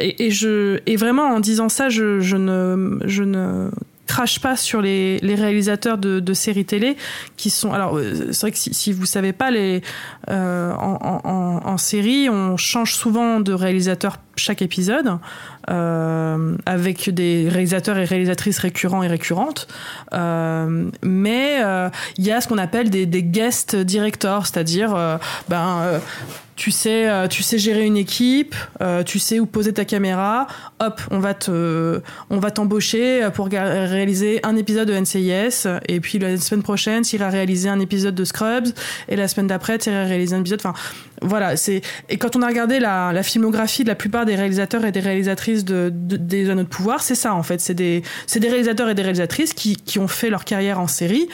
Et, 0.00 0.26
et 0.26 0.30
je, 0.30 0.80
et 0.86 0.96
vraiment, 0.96 1.24
en 1.28 1.40
disant 1.40 1.68
ça, 1.68 1.88
je, 1.88 2.20
je 2.20 2.36
ne. 2.36 2.98
Je 3.04 3.22
ne 3.22 3.70
crache 4.06 4.40
pas 4.40 4.56
sur 4.56 4.80
les, 4.80 5.18
les 5.18 5.34
réalisateurs 5.34 5.98
de, 5.98 6.34
séries 6.34 6.64
télé 6.64 6.96
qui 7.36 7.50
sont 7.50 7.72
alors 7.72 7.96
euh, 7.96 8.32
c'est 8.32 8.42
vrai 8.42 8.52
que 8.52 8.58
si, 8.58 8.74
si 8.74 8.92
vous 8.92 9.06
savez 9.06 9.32
pas 9.32 9.50
les 9.50 9.80
euh, 10.28 10.72
en, 10.74 11.78
série 11.78 12.28
on 12.30 12.56
change 12.56 12.94
souvent 12.94 13.40
de 13.40 13.52
réalisateur 13.52 14.18
chaque 14.36 14.60
épisode 14.62 15.18
euh, 15.70 16.56
avec 16.66 17.10
des 17.10 17.48
réalisateurs 17.48 17.98
et 17.98 18.04
réalisatrices 18.04 18.58
récurrents 18.58 19.02
et 19.02 19.08
récurrentes. 19.08 19.68
Mais 20.12 21.58
il 22.18 22.24
y 22.24 22.32
a 22.32 22.40
ce 22.40 22.48
qu'on 22.48 22.58
appelle 22.58 22.90
des, 22.90 23.06
des 23.06 23.22
guest 23.22 23.76
directors, 23.76 24.46
c'est-à-dire 24.46 25.18
ben 25.48 26.00
tu 26.56 26.70
sais, 26.70 27.08
euh, 27.08 27.28
tu 27.28 27.42
sais 27.42 27.58
gérer 27.58 27.84
une 27.84 27.96
équipe, 27.98 28.54
euh, 28.80 29.02
tu 29.02 29.18
sais 29.18 29.38
où 29.38 29.46
poser 29.46 29.72
ta 29.74 29.84
caméra. 29.84 30.46
Hop, 30.80 31.00
on 31.10 31.18
va 31.18 31.34
te, 31.34 32.00
on 32.30 32.38
va 32.38 32.50
t'embaucher 32.50 33.28
pour 33.34 33.48
ga- 33.48 33.86
réaliser 33.86 34.40
un 34.42 34.56
épisode 34.56 34.88
de 34.88 34.94
NCIS, 34.94 35.68
et 35.88 36.00
puis 36.00 36.18
la 36.18 36.36
semaine 36.38 36.62
prochaine, 36.62 37.02
tu 37.02 37.16
iras 37.16 37.28
réaliser 37.28 37.68
un 37.68 37.78
épisode 37.80 38.14
de 38.14 38.24
Scrubs, 38.24 38.68
et 39.08 39.16
la 39.16 39.28
semaine 39.28 39.46
d'après, 39.46 39.78
tu 39.78 39.90
iras 39.90 40.04
réaliser 40.04 40.34
un 40.34 40.40
épisode. 40.40 40.60
Enfin, 40.64 40.74
voilà. 41.22 41.56
C'est 41.56 41.82
et 42.08 42.16
quand 42.16 42.36
on 42.36 42.42
a 42.42 42.46
regardé 42.46 42.78
la, 42.78 43.22
filmographie 43.22 43.82
de 43.82 43.88
la 43.88 43.94
plupart 43.94 44.24
des 44.24 44.34
réalisateurs 44.34 44.84
et 44.84 44.92
des 44.92 45.00
réalisatrices 45.00 45.64
de, 45.64 45.90
de- 45.92 46.16
des 46.16 46.50
Anneaux 46.50 46.62
de 46.62 46.68
pouvoir, 46.68 47.02
c'est 47.02 47.14
ça 47.14 47.34
en 47.34 47.42
fait. 47.42 47.60
C'est 47.60 47.74
des, 47.74 48.02
c'est 48.26 48.40
des 48.40 48.48
réalisateurs 48.48 48.88
et 48.88 48.94
des 48.94 49.02
réalisatrices 49.02 49.54
qui, 49.54 49.76
qui 49.76 49.98
ont 49.98 50.08
fait 50.08 50.30
leur 50.30 50.44
carrière 50.44 50.80
en 50.80 50.86
série, 50.86 51.28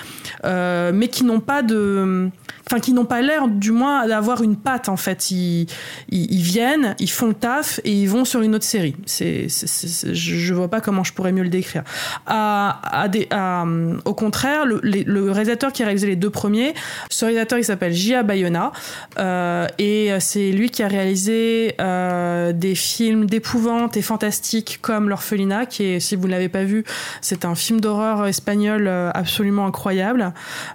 euh, 0.44 0.92
mais 0.94 1.08
qui 1.08 1.24
n'ont 1.24 1.40
pas 1.40 1.62
de 1.62 2.30
enfin 2.66 2.78
qui 2.80 2.92
n'ont 2.92 3.04
pas 3.04 3.22
l'air 3.22 3.48
du 3.48 3.72
moins 3.72 4.06
d'avoir 4.06 4.42
une 4.42 4.56
patte 4.56 4.88
en 4.88 4.96
fait 4.96 5.30
ils, 5.32 5.66
ils, 6.10 6.42
viennent 6.42 6.94
ils 7.00 7.10
font 7.10 7.26
le 7.26 7.34
taf 7.34 7.80
et 7.84 7.92
ils 7.92 8.08
vont 8.08 8.24
sur 8.24 8.40
une 8.40 8.54
autre 8.54 8.64
série 8.64 8.94
c'est, 9.04 9.48
je 9.48 10.54
vois 10.54 10.68
pas 10.68 10.80
comment 10.80 11.02
je 11.02 11.12
pourrais 11.12 11.32
mieux 11.32 11.42
le 11.42 11.48
décrire 11.48 11.82
à, 12.24 12.80
à 13.02 13.08
des, 13.08 13.26
à, 13.30 13.64
euh, 13.64 13.96
au 14.04 14.14
contraire 14.14 14.64
le 14.64 15.30
réalisateur 15.32 15.72
qui 15.72 15.82
a 15.82 15.86
réalisé 15.86 16.06
les 16.06 16.14
deux 16.16 16.30
premiers 16.30 16.72
ce 17.10 17.24
réalisateur 17.24 17.58
il 17.58 17.64
s'appelle 17.64 17.92
Gia 17.92 18.22
Bayona 18.22 18.70
euh, 19.18 19.66
et 19.78 20.10
c'est 20.20 20.50
lui 20.50 20.70
qui 20.70 20.82
a 20.82 20.88
réalisé 20.88 21.74
euh, 21.80 22.52
des 22.52 22.74
films 22.74 23.26
d'épouvante 23.26 23.96
et 23.96 24.02
fantastiques 24.02 24.78
comme 24.80 25.08
l'orphelinat 25.08 25.66
qui 25.66 25.84
est 25.84 26.00
si 26.00 26.16
vous 26.16 26.26
ne 26.26 26.32
l'avez 26.32 26.48
pas 26.48 26.64
vu 26.64 26.84
c'est 27.20 27.44
un 27.44 27.54
film 27.54 27.80
d'horreur 27.80 28.26
espagnol 28.26 28.86
euh, 28.88 29.10
absolument 29.14 29.66
incroyable 29.66 30.32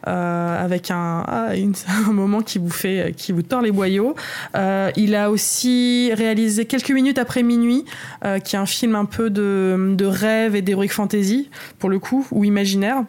euh, 0.08 0.64
avec 0.64 0.92
un, 0.92 1.24
ah, 1.28 1.50
un 2.08 2.12
moment 2.12 2.42
qui 2.42 2.60
vous 2.60 2.70
fait, 2.70 3.14
qui 3.16 3.32
vous 3.32 3.42
tord 3.42 3.62
les 3.62 3.72
boyaux. 3.72 4.16
Euh, 4.56 4.92
il 4.96 5.16
a 5.16 5.30
aussi 5.32 6.12
réalisé 6.14 6.66
quelques 6.66 6.92
minutes 6.92 7.18
après 7.18 7.44
minuit, 7.44 7.86
euh, 8.26 8.40
qui 8.40 8.56
est 8.56 8.60
un 8.60 8.66
film 8.66 8.96
un 8.96 9.06
peu 9.06 9.30
de, 9.30 9.94
de 9.96 10.06
rêve 10.06 10.56
et 10.56 10.62
d'heroic 10.62 10.90
fantasy 10.90 11.50
pour 11.80 11.90
le 11.90 12.00
coup 12.00 12.28
ou 12.32 12.44
imaginaire. 12.44 13.04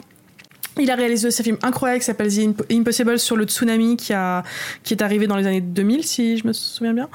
Il 0.79 0.91
a 0.91 0.95
réalisé 0.95 1.29
aussi 1.29 1.43
un 1.43 1.45
film 1.45 1.59
incroyable 1.63 2.01
qui 2.01 2.07
s'appelle 2.07 2.33
The 2.35 2.39
Imp- 2.39 2.63
Impossible 2.73 3.19
sur 3.19 3.37
le 3.37 3.45
tsunami 3.45 3.97
qui, 3.97 4.13
a, 4.13 4.43
qui 4.85 4.95
est 4.95 5.03
arrivé 5.03 5.27
dans 5.27 5.37
les 5.37 5.47
années 5.47 5.61
2000, 5.61 6.05
si 6.05 6.37
je 6.39 6.47
me 6.47 6.53
souviens 6.53 6.95
bien 6.95 7.09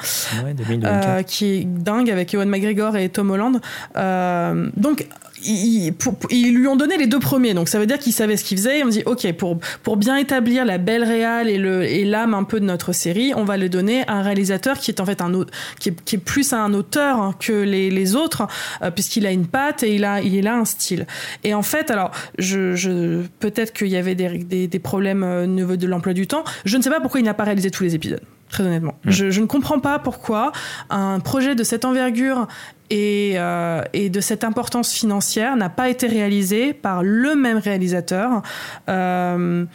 Ouais, 0.43 0.53
2000, 0.53 0.80
2004. 0.82 1.07
euh, 1.09 1.24
qui 1.24 1.45
est 1.53 1.64
dingue 1.66 2.09
avec 2.09 2.34
Ewan 2.34 2.49
McGregor 2.49 2.95
et 2.97 3.09
Tom 3.09 3.32
Holland. 3.32 3.59
Euh, 3.95 4.70
donc 4.78 5.07
ils, 5.46 6.54
lui 6.54 6.68
ont 6.68 6.76
donné 6.76 6.98
les 6.98 7.08
deux 7.08 7.20
premiers, 7.20 7.54
donc 7.54 7.70
ça 7.70 7.80
veut 7.80 7.86
dire 7.86 8.00
qu'ils 8.00 8.14
savaient 8.14 8.38
ce 8.38 8.44
qu'ils 8.44 8.58
faisaient. 8.58 8.80
Et 8.80 8.84
on 8.84 8.88
dit 8.88 9.04
ok 9.06 9.32
pour 9.34 9.60
pour 9.84 9.98
bien 9.98 10.18
établir 10.18 10.66
la 10.66 10.78
belle 10.78 11.04
réale 11.04 11.50
et 11.50 12.06
l'âme 12.06 12.34
un 12.34 12.44
peu 12.44 12.60
de 12.60 12.66
notre 12.66 12.94
série, 12.94 13.34
on 13.36 13.44
va 13.44 13.58
le 13.58 13.70
donner 13.70 14.08
à 14.08 14.14
un 14.14 14.22
réalisateur 14.22 14.78
qui 14.78 14.91
est 14.91 15.00
en 15.00 15.06
fait 15.06 15.22
un 15.22 15.32
qui 15.80 15.89
est, 15.89 16.02
qui 16.04 16.16
est 16.16 16.20
plus 16.20 16.54
un 16.54 16.74
auteur 16.74 17.38
que 17.39 17.54
les, 17.54 17.89
les 17.89 18.16
autres, 18.16 18.48
euh, 18.82 18.91
puisqu'il 18.91 19.26
a 19.26 19.32
une 19.32 19.48
patte 19.48 19.84
et 19.84 19.96
il 19.96 20.06
a 20.06 20.22
il 20.22 20.48
a 20.48 20.56
un 20.56 20.66
style. 20.66 21.08
Et 21.44 21.54
en 21.54 21.64
fait 21.64 21.91
alors 21.91 22.12
je, 22.38 23.22
peut-être 23.39 23.74
qu'il 23.74 23.88
y 23.88 23.98
avait 23.98 24.16
des, 24.16 24.68
des, 24.68 24.80
problèmes 24.80 25.24
euh, 25.24 25.44
au 25.44 25.48
niveau 25.48 25.76
de 25.76 25.88
l'emploi 25.88 26.14
du 26.14 26.28
temps. 26.28 26.44
Je 26.66 26.78
ne 26.78 26.82
sais 26.82 26.89
pas 26.89 27.00
pourquoi 27.00 27.20
il 27.20 27.24
n'a 27.24 27.34
pas 27.34 27.44
réalisé 27.44 27.72
tous 27.72 27.84
les 27.84 27.96
épisodes. 27.96 28.22
Très 28.54 28.64
honnêtement, 28.64 28.93
je, 29.06 29.32
je 29.32 29.41
ne 29.41 29.47
comprends 29.47 29.80
pas 29.80 29.97
pourquoi 29.97 30.51
un 30.91 31.20
projet 31.20 31.56
de 31.56 31.64
cette 31.64 31.86
envergure 31.86 32.47
et, 32.91 33.34
euh, 33.38 33.82
et 33.93 34.10
de 34.12 34.22
cette 34.22 34.43
importance 34.43 34.91
financière 34.93 35.56
n'a 35.56 35.70
pas 35.70 35.89
été 35.89 36.06
réalisé 36.06 36.74
par 36.74 37.01
le 37.01 37.34
même 37.36 37.58
réalisateur. 37.58 38.43
euh, 38.89 39.66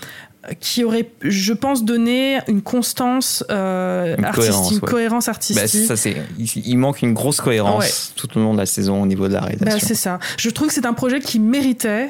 qui 0.60 0.84
aurait, 0.84 1.10
je 1.22 1.52
pense, 1.52 1.84
donné 1.84 2.38
une 2.46 2.62
constance 2.62 3.44
euh, 3.50 4.14
Une 4.16 4.24
artistique, 4.24 4.52
cohérence, 4.52 4.72
une 4.72 4.80
cohérence 4.80 5.26
Bah, 5.26 5.30
artistique. 5.32 5.84
ça, 5.86 5.96
c'est, 5.96 6.16
il, 6.38 6.46
il 6.64 6.76
manque 6.78 7.02
une 7.02 7.12
grosse 7.12 7.40
cohérence 7.40 8.12
tout 8.16 8.38
au 8.38 8.40
long 8.40 8.52
de 8.54 8.58
la 8.58 8.64
saison 8.64 9.02
au 9.02 9.06
niveau 9.06 9.26
de 9.28 9.34
la 9.34 9.40
Bah, 9.40 9.46
réalisation. 9.46 9.86
c'est 9.88 9.94
ça. 9.96 10.20
Je 10.38 10.48
trouve 10.50 10.68
que 10.68 10.74
c'est 10.74 10.86
un 10.86 10.94
projet 10.94 11.18
qui 11.20 11.38
méritait 11.40 12.08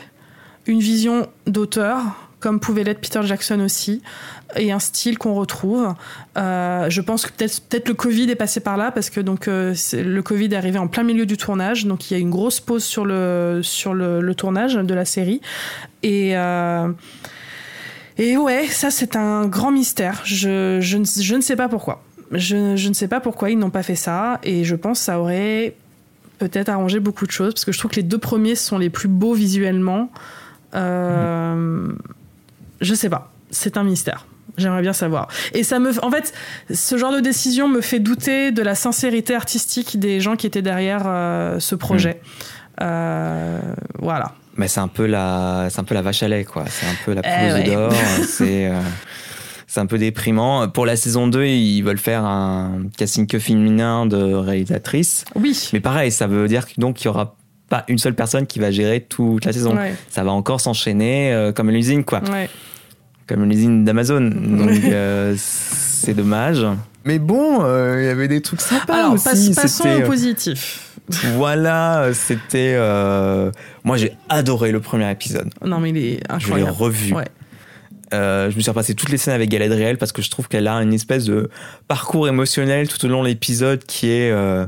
une 0.66 0.78
vision 0.78 1.26
d'auteur, 1.46 2.02
comme 2.40 2.60
pouvait 2.60 2.84
l'être 2.84 3.00
Peter 3.00 3.20
Jackson 3.24 3.60
aussi, 3.60 4.02
et 4.56 4.72
un 4.72 4.78
style 4.78 5.18
qu'on 5.18 5.34
retrouve. 5.34 5.94
Euh, 6.36 6.88
je 6.88 7.00
pense 7.00 7.26
que 7.26 7.32
peut-être 7.32 7.60
peut-être 7.62 7.88
le 7.88 7.94
Covid 7.94 8.30
est 8.30 8.36
passé 8.36 8.60
par 8.60 8.76
là 8.76 8.90
parce 8.90 9.10
que 9.10 9.20
donc 9.20 9.48
euh, 9.48 9.74
le 9.92 10.20
Covid 10.22 10.46
est 10.46 10.56
arrivé 10.56 10.78
en 10.78 10.88
plein 10.88 11.02
milieu 11.02 11.26
du 11.26 11.36
tournage, 11.36 11.86
donc 11.86 12.10
il 12.10 12.14
y 12.14 12.16
a 12.16 12.20
une 12.20 12.30
grosse 12.30 12.60
pause 12.60 12.84
sur 12.84 13.04
le 13.04 13.60
sur 13.62 13.94
le, 13.94 14.34
tournage 14.34 14.74
de 14.74 14.94
la 14.94 15.04
série 15.04 15.40
et 16.02 16.36
euh, 16.36 16.88
et 18.16 18.36
ouais, 18.36 18.66
ça 18.66 18.90
c'est 18.90 19.16
un 19.16 19.46
grand 19.46 19.70
mystère. 19.70 20.22
Je, 20.24 20.78
je, 20.80 20.98
ne, 20.98 21.04
je 21.04 21.34
ne 21.34 21.40
sais 21.40 21.56
pas 21.56 21.68
pourquoi. 21.68 22.02
Je, 22.30 22.76
je 22.76 22.88
ne 22.88 22.94
sais 22.94 23.08
pas 23.08 23.20
pourquoi 23.20 23.50
ils 23.50 23.58
n'ont 23.58 23.70
pas 23.70 23.82
fait 23.82 23.94
ça 23.96 24.38
et 24.42 24.64
je 24.64 24.76
pense 24.76 24.98
que 24.98 25.04
ça 25.04 25.18
aurait 25.20 25.74
peut-être 26.38 26.68
arrangé 26.68 27.00
beaucoup 27.00 27.26
de 27.26 27.30
choses 27.30 27.52
parce 27.54 27.64
que 27.64 27.72
je 27.72 27.78
trouve 27.78 27.90
que 27.90 27.96
les 27.96 28.02
deux 28.02 28.18
premiers 28.18 28.54
sont 28.54 28.78
les 28.78 28.90
plus 28.90 29.08
beaux 29.08 29.34
visuellement. 29.34 30.10
Euh, 30.74 31.88
Je 32.80 32.94
sais 32.94 33.08
pas, 33.08 33.32
c'est 33.50 33.76
un 33.76 33.84
mystère. 33.84 34.26
J'aimerais 34.56 34.82
bien 34.82 34.92
savoir. 34.92 35.28
Et 35.52 35.62
ça 35.62 35.78
me, 35.78 35.92
en 36.04 36.10
fait, 36.10 36.32
ce 36.72 36.96
genre 36.98 37.12
de 37.12 37.20
décision 37.20 37.68
me 37.68 37.80
fait 37.80 38.00
douter 38.00 38.50
de 38.50 38.62
la 38.62 38.74
sincérité 38.74 39.34
artistique 39.34 39.98
des 40.00 40.20
gens 40.20 40.34
qui 40.36 40.46
étaient 40.46 40.62
derrière 40.62 41.02
euh, 41.06 41.60
ce 41.60 41.74
projet. 41.74 42.20
Euh, 42.80 43.60
voilà. 43.98 44.32
Mais 44.56 44.66
c'est 44.66 44.80
un 44.80 44.88
peu 44.88 45.06
la, 45.06 45.68
c'est 45.70 45.78
un 45.78 45.84
peu 45.84 45.94
la 45.94 46.02
vache 46.02 46.22
à 46.22 46.28
lait, 46.28 46.44
quoi. 46.44 46.64
C'est 46.68 46.86
un 46.86 46.96
peu 47.04 47.12
la 47.14 47.22
Eh 47.24 47.48
poule 47.50 47.54
ouais. 47.60 47.64
d'or. 47.74 47.92
c'est, 48.26 48.66
euh, 48.66 48.80
c'est 49.68 49.80
un 49.80 49.86
peu 49.86 49.98
déprimant. 49.98 50.68
Pour 50.68 50.86
la 50.86 50.96
saison 50.96 51.28
2, 51.28 51.44
ils 51.44 51.82
veulent 51.82 51.98
faire 51.98 52.24
un 52.24 52.82
casting 52.96 53.26
que 53.28 53.38
féminin 53.38 54.06
de 54.06 54.16
réalisatrice. 54.34 55.24
Oui. 55.36 55.68
Mais 55.72 55.80
pareil, 55.80 56.10
ça 56.10 56.26
veut 56.26 56.48
dire 56.48 56.66
donc 56.78 56.96
qu'il 56.96 57.06
y 57.06 57.08
aura 57.08 57.36
pas 57.68 57.84
une 57.88 57.98
seule 57.98 58.14
personne 58.14 58.46
qui 58.46 58.58
va 58.58 58.70
gérer 58.70 59.00
toute 59.00 59.44
la 59.44 59.52
saison. 59.52 59.76
Ouais. 59.76 59.94
Ça 60.10 60.24
va 60.24 60.30
encore 60.32 60.60
s'enchaîner 60.60 61.32
euh, 61.32 61.52
comme 61.52 61.68
une 61.70 61.76
usine, 61.76 62.04
quoi. 62.04 62.20
Ouais. 62.30 62.48
Comme 63.26 63.44
une 63.44 63.52
usine 63.52 63.84
d'Amazon. 63.84 64.20
Donc 64.20 64.84
euh, 64.84 65.34
c'est 65.38 66.14
dommage. 66.14 66.64
Mais 67.04 67.18
bon, 67.18 67.60
euh, 67.62 67.96
il 68.00 68.04
y 68.06 68.08
avait 68.08 68.28
des 68.28 68.40
trucs 68.42 68.60
sympas 68.60 68.94
Alors, 68.98 69.12
aussi. 69.14 69.52
passons 69.54 69.84
C'était, 69.84 69.96
au 69.96 70.00
euh, 70.00 70.06
positif. 70.06 70.84
Voilà, 71.36 72.02
euh, 72.02 72.12
c'était. 72.14 72.74
euh, 72.76 73.50
Moi, 73.82 73.96
j'ai 73.96 74.12
adoré 74.28 74.72
le 74.72 74.80
premier 74.80 75.10
épisode. 75.10 75.48
Non, 75.64 75.78
mais 75.80 75.88
il 75.90 75.96
est 75.96 76.20
Je 76.38 76.52
l'ai 76.54 76.62
revu. 76.64 77.14
Ouais. 77.14 77.24
Euh, 78.14 78.50
je 78.50 78.56
me 78.56 78.60
suis 78.60 78.70
repassé 78.70 78.94
toutes 78.94 79.10
les 79.10 79.16
scènes 79.18 79.34
avec 79.34 79.48
Galadriel 79.50 79.96
parce 79.98 80.12
que 80.12 80.20
je 80.22 80.30
trouve 80.30 80.48
qu'elle 80.48 80.66
a 80.68 80.74
une 80.82 80.92
espèce 80.94 81.24
de 81.26 81.50
parcours 81.88 82.28
émotionnel 82.28 82.88
tout 82.88 83.02
au 83.04 83.08
long 83.08 83.22
de 83.22 83.28
l'épisode 83.28 83.84
qui 83.84 84.10
est 84.10 84.30
euh, 84.30 84.66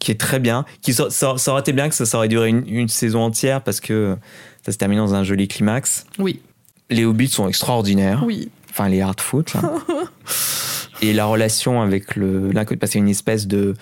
qui 0.00 0.10
est 0.10 0.20
très 0.20 0.38
bien. 0.38 0.64
Qui 0.82 0.92
ça, 0.94 1.10
ça- 1.10 1.34
ça 1.38 1.50
aurait 1.52 1.60
été 1.60 1.72
bien 1.72 1.88
que 1.88 1.94
ça, 1.94 2.06
ça 2.06 2.18
aurait 2.18 2.28
duré 2.28 2.48
une, 2.48 2.64
une 2.66 2.88
saison 2.88 3.20
entière 3.22 3.62
parce 3.62 3.80
que 3.80 4.16
ça 4.64 4.72
se 4.72 4.78
termine 4.78 4.98
dans 4.98 5.14
un 5.14 5.22
joli 5.24 5.48
climax. 5.48 6.06
Oui. 6.18 6.40
Les 6.90 7.04
hobbits 7.04 7.28
sont 7.28 7.48
extraordinaires. 7.48 8.22
Oui. 8.24 8.50
Enfin, 8.70 8.88
les 8.88 9.00
hardfoot. 9.00 9.54
Et 11.02 11.12
la 11.12 11.26
relation 11.26 11.82
avec 11.82 12.16
le 12.16 12.50
là, 12.52 12.64
parce 12.64 12.92
qu'il 12.92 13.00
y 13.00 13.02
a 13.02 13.04
une 13.04 13.10
espèce 13.10 13.46
de 13.46 13.74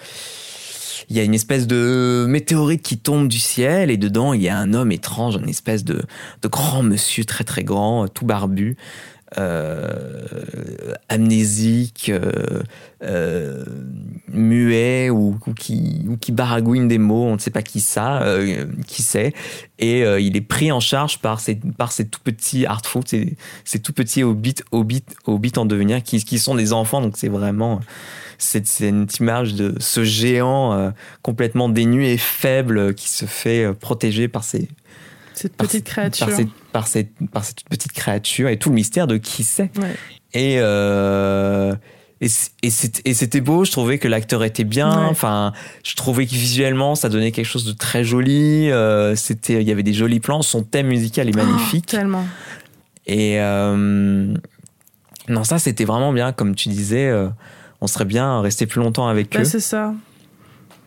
il 1.11 1.17
y 1.17 1.21
a 1.21 1.23
une 1.23 1.35
espèce 1.35 1.67
de 1.67 2.25
météorite 2.29 2.83
qui 2.83 2.97
tombe 2.99 3.29
du 3.29 3.39
ciel 3.39 3.91
et 3.91 3.97
dedans 3.99 4.33
il 4.33 4.41
y 4.43 4.49
a 4.49 4.57
un 4.57 4.73
homme 4.73 4.91
étrange, 4.91 5.37
une 5.37 5.49
espèce 5.51 5.85
de, 5.85 6.03
de 6.43 6.49
grand 6.49 6.83
monsieur 6.83 7.25
très 7.25 7.45
très 7.45 7.63
grand, 7.63 8.09
tout 8.09 8.25
barbu, 8.25 8.77
euh, 9.37 10.95
amnésique, 11.09 12.09
euh, 12.09 12.63
euh, 13.03 13.65
muet 14.29 15.11
ou, 15.11 15.37
qui, 15.57 16.05
ou 16.09 16.17
qui 16.17 16.31
baragouine 16.31 16.87
des 16.87 16.99
mots, 16.99 17.25
on 17.25 17.35
ne 17.35 17.39
sait 17.39 17.51
pas 17.51 17.63
qui 17.63 17.81
ça, 17.81 18.25
qui 18.87 19.03
c'est, 19.03 19.33
et 19.79 20.01
il 20.21 20.37
est 20.37 20.41
pris 20.41 20.73
en 20.73 20.81
charge 20.81 21.19
par 21.19 21.41
ces, 21.41 21.57
par 21.57 21.93
tout 21.95 22.21
petits 22.23 22.65
artful, 22.67 23.03
ces, 23.07 23.37
ces 23.65 23.81
tout 23.81 23.93
petits 23.93 24.23
hobbits, 24.23 24.63
hobbits, 24.73 25.05
hobbits 25.27 25.53
en 25.57 25.67
devenir 25.67 26.03
qui, 26.03 26.39
sont 26.39 26.55
des 26.55 26.73
enfants, 26.73 27.01
donc 27.01 27.17
c'est 27.17 27.29
vraiment 27.29 27.81
une 28.81 29.07
image 29.21 29.55
de 29.55 29.75
ce 29.79 30.05
géant 30.05 30.93
complètement 31.23 31.69
dénu 31.69 32.07
et 32.07 32.19
faible 32.19 32.95
qui 32.95 33.09
se 33.09 33.27
fait 33.27 33.73
protéger 33.75 34.29
par 34.29 34.45
ses 34.45 34.69
Cette 35.35 35.57
par 35.57 35.67
petite 35.67 35.85
créature. 35.85 36.27
par, 36.73 36.87
ces, 36.87 37.05
par, 37.33 37.45
cette 37.45 37.65
petite 37.69 37.93
créature 37.93 38.49
et 38.49 38.57
tout 38.59 38.69
le 38.71 38.77
mystère 38.77 39.07
de 39.07 39.17
qui 39.19 39.45
c'est. 39.45 39.71
Ouais. 39.79 39.95
Et, 40.33 40.57
euh, 40.61 41.75
et, 42.21 42.29
et 42.63 43.15
c'était 43.15 43.41
beau, 43.41 43.65
je 43.65 43.71
trouvais 43.73 43.99
que 43.99 44.09
l'acteur 44.09 44.43
était 44.45 44.65
bien. 44.65 44.91
Ouais. 45.03 45.07
Enfin, 45.11 45.53
je 45.85 45.95
trouvais 45.97 46.27
que 46.27 46.33
visuellement, 46.33 46.95
ça 46.95 47.09
donnait 47.09 47.33
quelque 47.33 47.47
chose 47.47 47.65
de 47.67 47.73
très 47.73 48.05
joli. 48.05 48.71
Euh, 48.71 49.15
c'était, 49.17 49.61
il 49.61 49.69
y 49.69 49.73
avait 49.73 49.83
des 49.83 49.93
jolis 49.93 50.21
plans. 50.21 50.43
Son 50.43 50.63
thème 50.63 50.87
musical 50.87 51.29
est 51.29 51.37
magnifique. 51.37 51.87
Oh, 51.89 51.97
tellement. 51.97 52.27
Et 53.07 53.41
euh, 53.41 54.35
non, 55.29 55.45
ça 55.45 55.59
c'était 55.59 55.85
vraiment 55.85 56.13
bien, 56.13 56.33
comme 56.33 56.55
tu 56.55 56.69
disais. 56.71 57.13
on 57.81 57.87
serait 57.87 58.05
bien 58.07 58.41
resté 58.41 58.67
plus 58.67 58.81
longtemps 58.81 59.09
avec 59.09 59.31
Bah, 59.33 59.41
eux. 59.41 59.45
c'est 59.45 59.61
ça. 59.61 59.93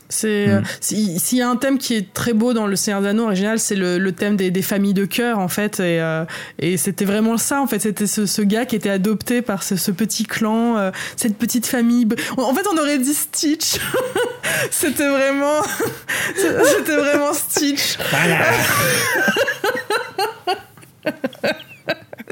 C'est 0.09 0.47
Mm. 0.47 0.51
euh, 0.51 0.61
si- 0.79 1.19
s'il 1.19 1.37
y 1.37 1.41
a 1.41 1.49
un 1.49 1.55
thème 1.57 1.77
qui 1.77 1.93
est 1.95 2.13
très 2.13 2.31
beau 2.33 2.53
dans 2.53 2.65
le 2.67 2.75
Seigneur 2.77 3.01
des 3.01 3.09
Anneaux 3.09 3.25
original, 3.25 3.59
c'est 3.59 3.75
le, 3.75 3.97
le 3.97 4.11
thème 4.13 4.37
des, 4.37 4.51
des 4.51 4.61
familles 4.61 4.93
de 4.93 5.03
cœur 5.05 5.39
en 5.39 5.47
fait, 5.49 5.79
et, 5.81 5.99
euh, 6.01 6.23
et 6.59 6.77
c'était 6.77 7.03
vraiment 7.05 7.37
ça 7.37 7.61
en 7.61 7.67
fait. 7.67 7.79
C'était 7.79 8.07
ce, 8.07 8.25
ce 8.25 8.41
gars 8.41 8.65
qui 8.65 8.75
était 8.77 8.89
adopté 8.89 9.41
par 9.41 9.63
ce, 9.63 9.75
ce 9.75 9.91
petit 9.91 10.25
clan, 10.25 10.77
euh, 10.77 10.91
cette 11.17 11.37
petite 11.37 11.67
famille. 11.67 12.07
En 12.37 12.43
en 12.43 12.53
fait, 12.53 12.65
on 12.73 12.77
aurait 12.77 12.99
dit 12.99 13.13
Stitch. 13.13 13.79
c'était 14.71 15.09
vraiment, 15.09 15.61
c'était 16.35 16.95
vraiment 16.95 17.33
Stitch. 17.33 17.97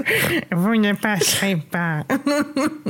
Vous 0.51 0.75
ne 0.75 0.93
passerez 0.93 1.57
pas. 1.71 2.01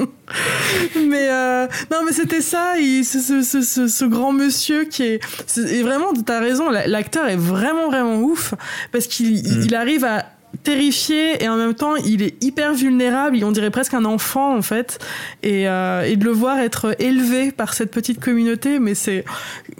Mais 1.07 1.29
euh, 1.29 1.67
non, 1.91 1.97
mais 2.05 2.11
c'était 2.11 2.41
ça. 2.41 2.73
Il, 2.79 3.05
ce, 3.05 3.19
ce, 3.19 3.41
ce, 3.41 3.61
ce- 3.61 3.87
ce 3.87 4.05
grand 4.05 4.31
monsieur 4.33 4.85
qui 4.85 5.03
est, 5.03 5.19
et 5.57 5.83
vraiment, 5.83 6.13
t'as 6.25 6.39
raison. 6.39 6.69
la- 6.69 6.87
L'acteur 6.87 7.27
est 7.27 7.35
vraiment 7.35 7.89
vraiment 7.89 8.17
ouf 8.21 8.53
parce 8.91 9.07
qu'il 9.07 9.35
Mm. 9.35 9.61
il 9.65 9.75
arrive 9.75 10.05
à 10.05 10.25
terrifier 10.63 11.43
et 11.43 11.49
en 11.49 11.57
même 11.57 11.73
temps 11.73 11.95
il 11.97 12.21
est 12.23 12.41
hyper 12.43 12.73
vulnérable. 12.73 13.37
On 13.43 13.51
dirait 13.51 13.71
presque 13.71 13.93
un 13.93 14.05
enfant 14.05 14.55
en 14.55 14.61
fait. 14.61 14.99
Et, 15.43 15.67
euh, 15.67 16.03
et 16.03 16.15
de 16.15 16.23
le 16.25 16.31
voir 16.31 16.59
être 16.59 16.95
élevé 16.99 17.51
par 17.51 17.73
cette 17.73 17.91
petite 17.91 18.19
communauté, 18.19 18.79
mais 18.79 18.95
c'est, 18.95 19.25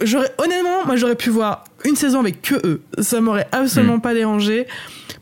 j'aurais 0.02 0.30
honnêtement, 0.38 0.84
moi 0.86 0.96
j'aurais 0.96 1.16
pu 1.16 1.30
voir 1.30 1.64
une 1.84 1.96
saison 1.96 2.20
avec 2.20 2.42
que 2.42 2.54
eux. 2.66 2.82
Ça 2.98 3.20
m'aurait 3.20 3.48
absolument 3.52 3.98
pas 4.00 4.14
dérangé. 4.14 4.66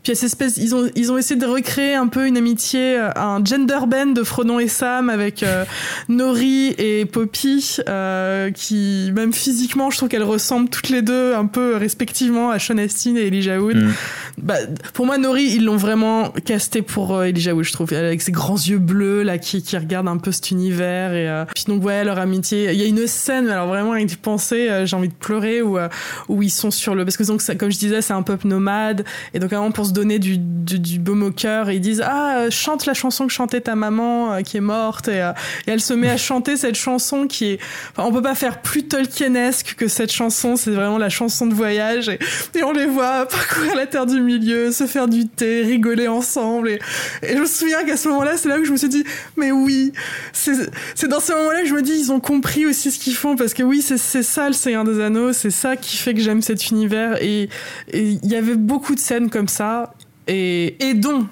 Puis 0.05 0.11
a 0.11 0.15
cette 0.15 0.25
espèce, 0.25 0.57
ils 0.57 0.75
ont, 0.75 0.87
ils 0.95 1.11
ont 1.11 1.17
essayé 1.17 1.39
de 1.39 1.47
recréer 1.47 1.95
un 1.95 2.05
peu 2.05 2.27
une 2.27 2.37
amitié, 2.37 2.95
euh, 2.95 3.09
un 3.15 3.43
gender 3.43 3.79
band 3.87 4.05
de 4.05 4.21
Frodon 4.21 4.59
et 4.59 4.67
Sam 4.67 5.09
avec 5.09 5.41
euh, 5.41 5.65
Nori 6.09 6.75
et 6.77 7.05
Poppy, 7.05 7.77
euh, 7.89 8.51
qui 8.51 9.11
même 9.15 9.33
physiquement, 9.33 9.89
je 9.89 9.97
trouve 9.97 10.09
qu'elles 10.09 10.21
ressemblent 10.21 10.69
toutes 10.69 10.89
les 10.89 11.01
deux 11.01 11.33
un 11.33 11.47
peu 11.47 11.75
respectivement 11.75 12.51
à 12.51 12.59
Sean 12.59 12.77
Astin 12.77 13.15
et 13.15 13.25
Elijah 13.25 13.59
Wood. 13.59 13.77
Mm. 13.77 13.93
Bah, 14.37 14.55
pour 14.93 15.05
moi, 15.05 15.17
Nori, 15.17 15.43
ils 15.43 15.65
l'ont 15.65 15.77
vraiment 15.77 16.29
casté 16.31 16.81
pour 16.81 17.15
euh, 17.15 17.23
Elijah 17.25 17.53
Wood, 17.53 17.63
je 17.63 17.73
trouve, 17.73 17.93
avec 17.93 18.21
ses 18.21 18.31
grands 18.31 18.55
yeux 18.55 18.79
bleus 18.79 19.23
là 19.23 19.37
qui, 19.37 19.61
qui 19.61 19.77
regardent 19.77 20.07
un 20.07 20.17
peu 20.17 20.31
cet 20.31 20.51
univers 20.51 21.13
et 21.13 21.29
euh, 21.29 21.45
puis 21.53 21.65
donc 21.67 21.83
ouais 21.83 22.03
leur 22.03 22.17
amitié. 22.19 22.71
Il 22.71 22.79
y 22.79 22.83
a 22.83 22.87
une 22.87 23.07
scène, 23.07 23.49
alors 23.49 23.67
vraiment 23.67 23.91
avec 23.93 24.15
penser, 24.21 24.69
euh, 24.69 24.85
j'ai 24.85 24.95
envie 24.95 25.09
de 25.09 25.13
pleurer 25.13 25.61
où 25.61 25.77
euh, 25.77 25.89
où 26.27 26.41
ils 26.41 26.49
sont 26.51 26.71
sur 26.71 26.95
le 26.95 27.05
parce 27.05 27.17
que 27.17 27.23
donc 27.23 27.41
ça, 27.41 27.55
comme 27.55 27.71
je 27.71 27.77
disais, 27.77 28.01
c'est 28.01 28.13
un 28.13 28.21
peuple 28.21 28.47
nomade 28.47 29.05
et 29.33 29.39
donc 29.39 29.51
moment 29.51 29.71
pour 29.71 29.85
se 29.85 29.91
donner 29.91 30.19
du, 30.19 30.37
du, 30.37 30.79
du 30.79 30.99
baume 30.99 31.23
au 31.23 31.31
cœur, 31.31 31.71
ils 31.71 31.81
disent 31.81 32.03
ah 32.05 32.39
euh, 32.39 32.49
chante 32.49 32.85
la 32.85 32.93
chanson 32.93 33.27
que 33.27 33.33
chantait 33.33 33.61
ta 33.61 33.75
maman 33.75 34.33
euh, 34.33 34.41
qui 34.41 34.57
est 34.57 34.61
morte 34.61 35.07
et, 35.07 35.19
et 35.67 35.71
elle 35.71 35.81
se 35.81 35.93
met 35.93 36.09
à 36.09 36.17
chanter 36.17 36.57
cette 36.57 36.75
chanson 36.75 37.27
qui 37.27 37.45
est 37.45 37.59
enfin, 37.91 38.07
on 38.07 38.11
peut 38.11 38.21
pas 38.21 38.35
faire 38.35 38.61
plus 38.61 38.87
Tolkienesque 38.87 39.75
que 39.77 39.87
cette 39.87 40.11
chanson, 40.11 40.55
c'est 40.55 40.71
vraiment 40.71 40.97
la 40.97 41.09
chanson 41.09 41.47
de 41.47 41.53
voyage 41.53 42.09
et, 42.09 42.19
et 42.55 42.63
on 42.63 42.71
les 42.71 42.85
voit 42.85 43.27
parcourir 43.27 43.75
la 43.75 43.87
terre 43.87 44.05
du 44.05 44.21
milieu, 44.25 44.71
se 44.71 44.85
faire 44.87 45.07
du 45.07 45.27
thé, 45.27 45.61
rigoler 45.61 46.07
ensemble 46.07 46.69
et, 46.69 46.79
je 47.23 47.37
me 47.37 47.45
souviens 47.45 47.83
qu'à 47.85 47.97
ce 47.97 48.07
moment-là, 48.09 48.37
c'est 48.37 48.49
là 48.49 48.59
où 48.59 48.65
je 48.65 48.71
me 48.71 48.77
suis 48.77 48.89
dit 48.89 49.03
mais 49.37 49.51
oui, 49.51 49.91
c'est 50.33 51.07
dans 51.07 51.19
ce 51.19 51.31
moment-là 51.33 51.61
que 51.61 51.67
je 51.67 51.73
me 51.73 51.81
dis 51.81 51.93
ils 51.93 52.11
ont 52.11 52.19
compris 52.19 52.65
aussi 52.65 52.91
ce 52.91 52.99
qu'ils 52.99 53.15
font 53.15 53.35
parce 53.35 53.53
que 53.53 53.63
oui, 53.63 53.81
c'est 53.81 53.97
ça 53.97 54.47
le 54.47 54.53
Seigneur 54.53 54.83
des 54.83 54.99
Anneaux, 54.99 55.33
c'est 55.33 55.51
ça 55.51 55.75
qui 55.77 55.97
fait 55.97 56.13
que 56.13 56.19
j'aime 56.19 56.41
cet 56.41 56.69
univers 56.69 57.21
et 57.21 57.49
et 57.91 58.09
il 58.23 58.31
y 58.31 58.35
avait 58.35 58.55
beaucoup 58.55 58.95
de 58.95 58.99
scènes 58.99 59.29
comme 59.29 59.47
ça 59.47 59.93
et, 60.27 60.75
et 60.83 60.93
dont 60.93 61.27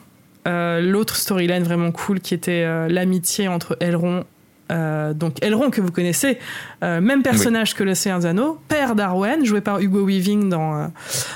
euh, 0.47 0.81
l'autre 0.81 1.15
storyline 1.15 1.63
vraiment 1.63 1.91
cool 1.91 2.19
qui 2.19 2.33
était 2.33 2.63
euh, 2.65 2.87
l'amitié 2.89 3.47
entre 3.47 3.77
Elrond 3.79 4.25
euh, 4.73 5.13
donc 5.13 5.43
Elrond 5.43 5.69
que 5.69 5.81
vous 5.81 5.91
connaissez, 5.91 6.39
euh, 6.83 6.99
même 6.99 7.21
personnage 7.21 7.75
que 7.75 7.83
le 7.83 7.93
Seigneur 7.93 8.19
des 8.19 8.25
Anneaux, 8.25 8.59
père 8.67 8.95
d'Arwen, 8.95 9.45
joué 9.45 9.61
par 9.61 9.79
Hugo 9.79 10.05
Weaving 10.05 10.49
dans, 10.49 10.75
euh, 10.75 10.87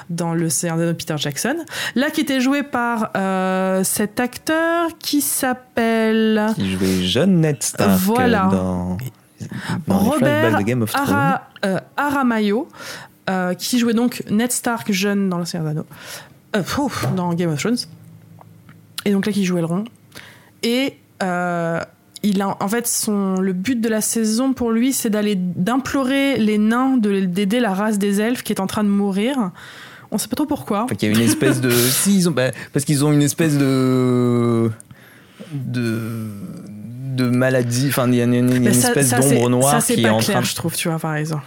dans 0.09 0.33
le 0.33 0.49
Seigneur 0.49 0.77
des 0.77 0.83
Anneaux 0.83 0.95
Peter 0.95 1.15
Jackson. 1.17 1.55
Là 1.95 2.09
qui 2.09 2.21
était 2.21 2.41
joué 2.41 2.63
par 2.63 3.11
cet 3.83 4.19
acteur 4.19 4.89
qui 4.99 5.21
s'appelle 5.21 6.47
Qui 6.55 6.71
jouait 6.71 7.03
jeune 7.03 7.41
Ned 7.41 7.61
Stark 7.61 7.99
Voilà. 7.99 8.49
dans, 8.51 8.97
dans 9.87 9.99
les 9.99 10.09
Robert 10.09 10.17
flashbacks 10.17 10.59
de 10.61 10.65
Game 10.67 10.81
of 10.81 10.91
Thrones. 10.91 11.09
Ara, 11.09 11.41
Aramayo, 11.95 12.67
qui 13.59 13.79
jouait 13.79 13.93
donc 13.93 14.23
Ned 14.31 14.51
Stark 14.51 14.91
jeune 14.91 15.29
dans 15.29 15.37
le 15.37 15.45
Seigneur 15.45 15.71
des 15.73 15.79
Anneaux, 15.79 16.91
dans 17.15 17.33
Game 17.33 17.51
of 17.51 17.59
Thrones. 17.59 17.77
Et 19.05 19.11
donc 19.11 19.25
là, 19.25 19.31
qui 19.31 19.45
jouait 19.45 19.59
Elrond. 19.59 19.83
Et 20.63 20.97
il 22.29 22.41
a, 22.41 22.55
en 22.59 22.67
fait, 22.67 22.87
son, 22.87 23.35
le 23.41 23.53
but 23.53 23.79
de 23.79 23.89
la 23.89 24.01
saison 24.01 24.53
pour 24.53 24.71
lui, 24.71 24.93
c'est 24.93 25.09
d'aller 25.09 25.35
d'implorer 25.35 26.37
les 26.37 26.57
nains 26.57 26.97
de- 26.97 27.21
d'aider 27.25 27.59
la 27.59 27.73
race 27.73 27.97
des 27.97 28.21
elfes 28.21 28.43
qui 28.43 28.53
est 28.53 28.59
en 28.59 28.67
train 28.67 28.83
de 28.83 28.89
mourir. 28.89 29.51
On 30.11 30.17
sait 30.17 30.27
pas 30.27 30.35
trop 30.35 30.45
pourquoi. 30.45 30.83
Enfin, 30.83 30.95
qu'il 30.95 31.11
y 31.11 31.15
a 31.15 31.15
une 31.19 31.23
espèce 31.27 31.59
de. 31.61 31.69
si, 31.71 32.15
ils 32.15 32.29
ont, 32.29 32.31
bah, 32.31 32.51
parce 32.73 32.85
qu'ils 32.85 33.03
ont 33.05 33.11
une 33.11 33.21
espèce 33.21 33.57
de. 33.57 34.71
de. 35.53 36.27
de 37.15 37.27
maladie. 37.29 37.87
Enfin, 37.89 38.07
il 38.07 38.15
y 38.15 38.21
a 38.21 38.23
une, 38.25 38.33
une- 38.33 38.55
une 38.55 38.63
Mais 38.63 38.73
ça- 38.73 38.89
espèce 38.89 39.09
d'ombre 39.11 39.49
noire 39.49 39.71
ça, 39.71 39.81
c'est 39.81 39.95
qui 39.95 40.01
pas 40.03 40.07
est 40.09 40.11
en 40.11 40.19
clair, 40.19 40.37
train 40.37 40.45
je 40.47 40.55
trouve, 40.55 40.75
tu 40.75 40.87
vois, 40.87 40.99
par 40.99 41.15
exemple. 41.15 41.43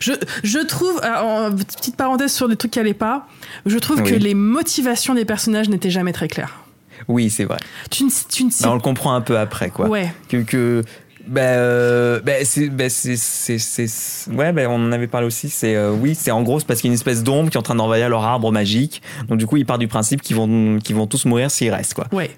Je, 0.00 0.12
je 0.42 0.58
trouve, 0.60 0.98
alors, 1.02 1.24
en- 1.26 1.50
petite 1.54 1.96
parenthèse 1.96 2.32
sur 2.32 2.48
des 2.48 2.56
trucs 2.56 2.70
qui 2.70 2.80
allaient 2.80 2.94
pas, 2.94 3.26
je 3.66 3.78
trouve 3.78 4.00
Oui. 4.02 4.10
que 4.10 4.14
les 4.14 4.32
motivations 4.34 5.14
des 5.14 5.26
personnages 5.26 5.68
n'étaient 5.68 5.90
jamais 5.90 6.12
très 6.12 6.26
claires. 6.26 6.63
Oui, 7.08 7.30
c'est 7.30 7.44
vrai. 7.44 7.58
Tu 7.90 8.04
ne, 8.04 8.10
tu 8.30 8.44
ne 8.44 8.50
sais 8.50 8.64
Bah, 8.64 8.70
on 8.70 8.74
le 8.74 8.80
comprend 8.80 9.14
un 9.14 9.20
peu 9.20 9.38
après, 9.38 9.70
quoi. 9.70 9.88
Ouais. 9.88 10.12
Que. 10.28 10.38
que 10.42 10.82
bah, 11.26 11.40
euh, 11.40 12.20
bah, 12.20 12.32
c'est, 12.44 12.68
bah, 12.68 12.90
c'est, 12.90 13.16
c'est, 13.16 13.58
c'est- 13.58 14.30
ouais, 14.30 14.52
bah, 14.52 14.62
on 14.68 14.74
en 14.74 14.92
avait 14.92 15.06
parlé 15.06 15.26
aussi. 15.26 15.48
C'est, 15.48 15.74
euh, 15.74 15.90
oui, 15.90 16.14
c'est 16.14 16.30
en 16.30 16.42
gros, 16.42 16.60
c'est 16.60 16.66
parce 16.66 16.80
qu'il 16.82 16.88
y 16.88 16.90
a 16.90 16.92
une 16.92 16.98
espèce 16.98 17.22
d'ombre 17.22 17.48
qui 17.50 17.56
est 17.56 17.60
en 17.60 17.62
train 17.62 17.74
d'envahir 17.74 18.10
leur 18.10 18.24
arbre 18.24 18.52
magique. 18.52 19.00
Donc, 19.28 19.38
du 19.38 19.46
coup, 19.46 19.56
ils 19.56 19.64
partent 19.64 19.80
du 19.80 19.88
principe 19.88 20.20
qu'ils 20.20 20.36
vont, 20.36 20.78
qu'ils 20.80 20.94
vont 20.96 21.06
tous 21.06 21.24
mourir 21.24 21.50
s'ils 21.50 21.70
restent, 21.72 21.94
quoi. 21.94 22.08
Ouais. 22.12 22.30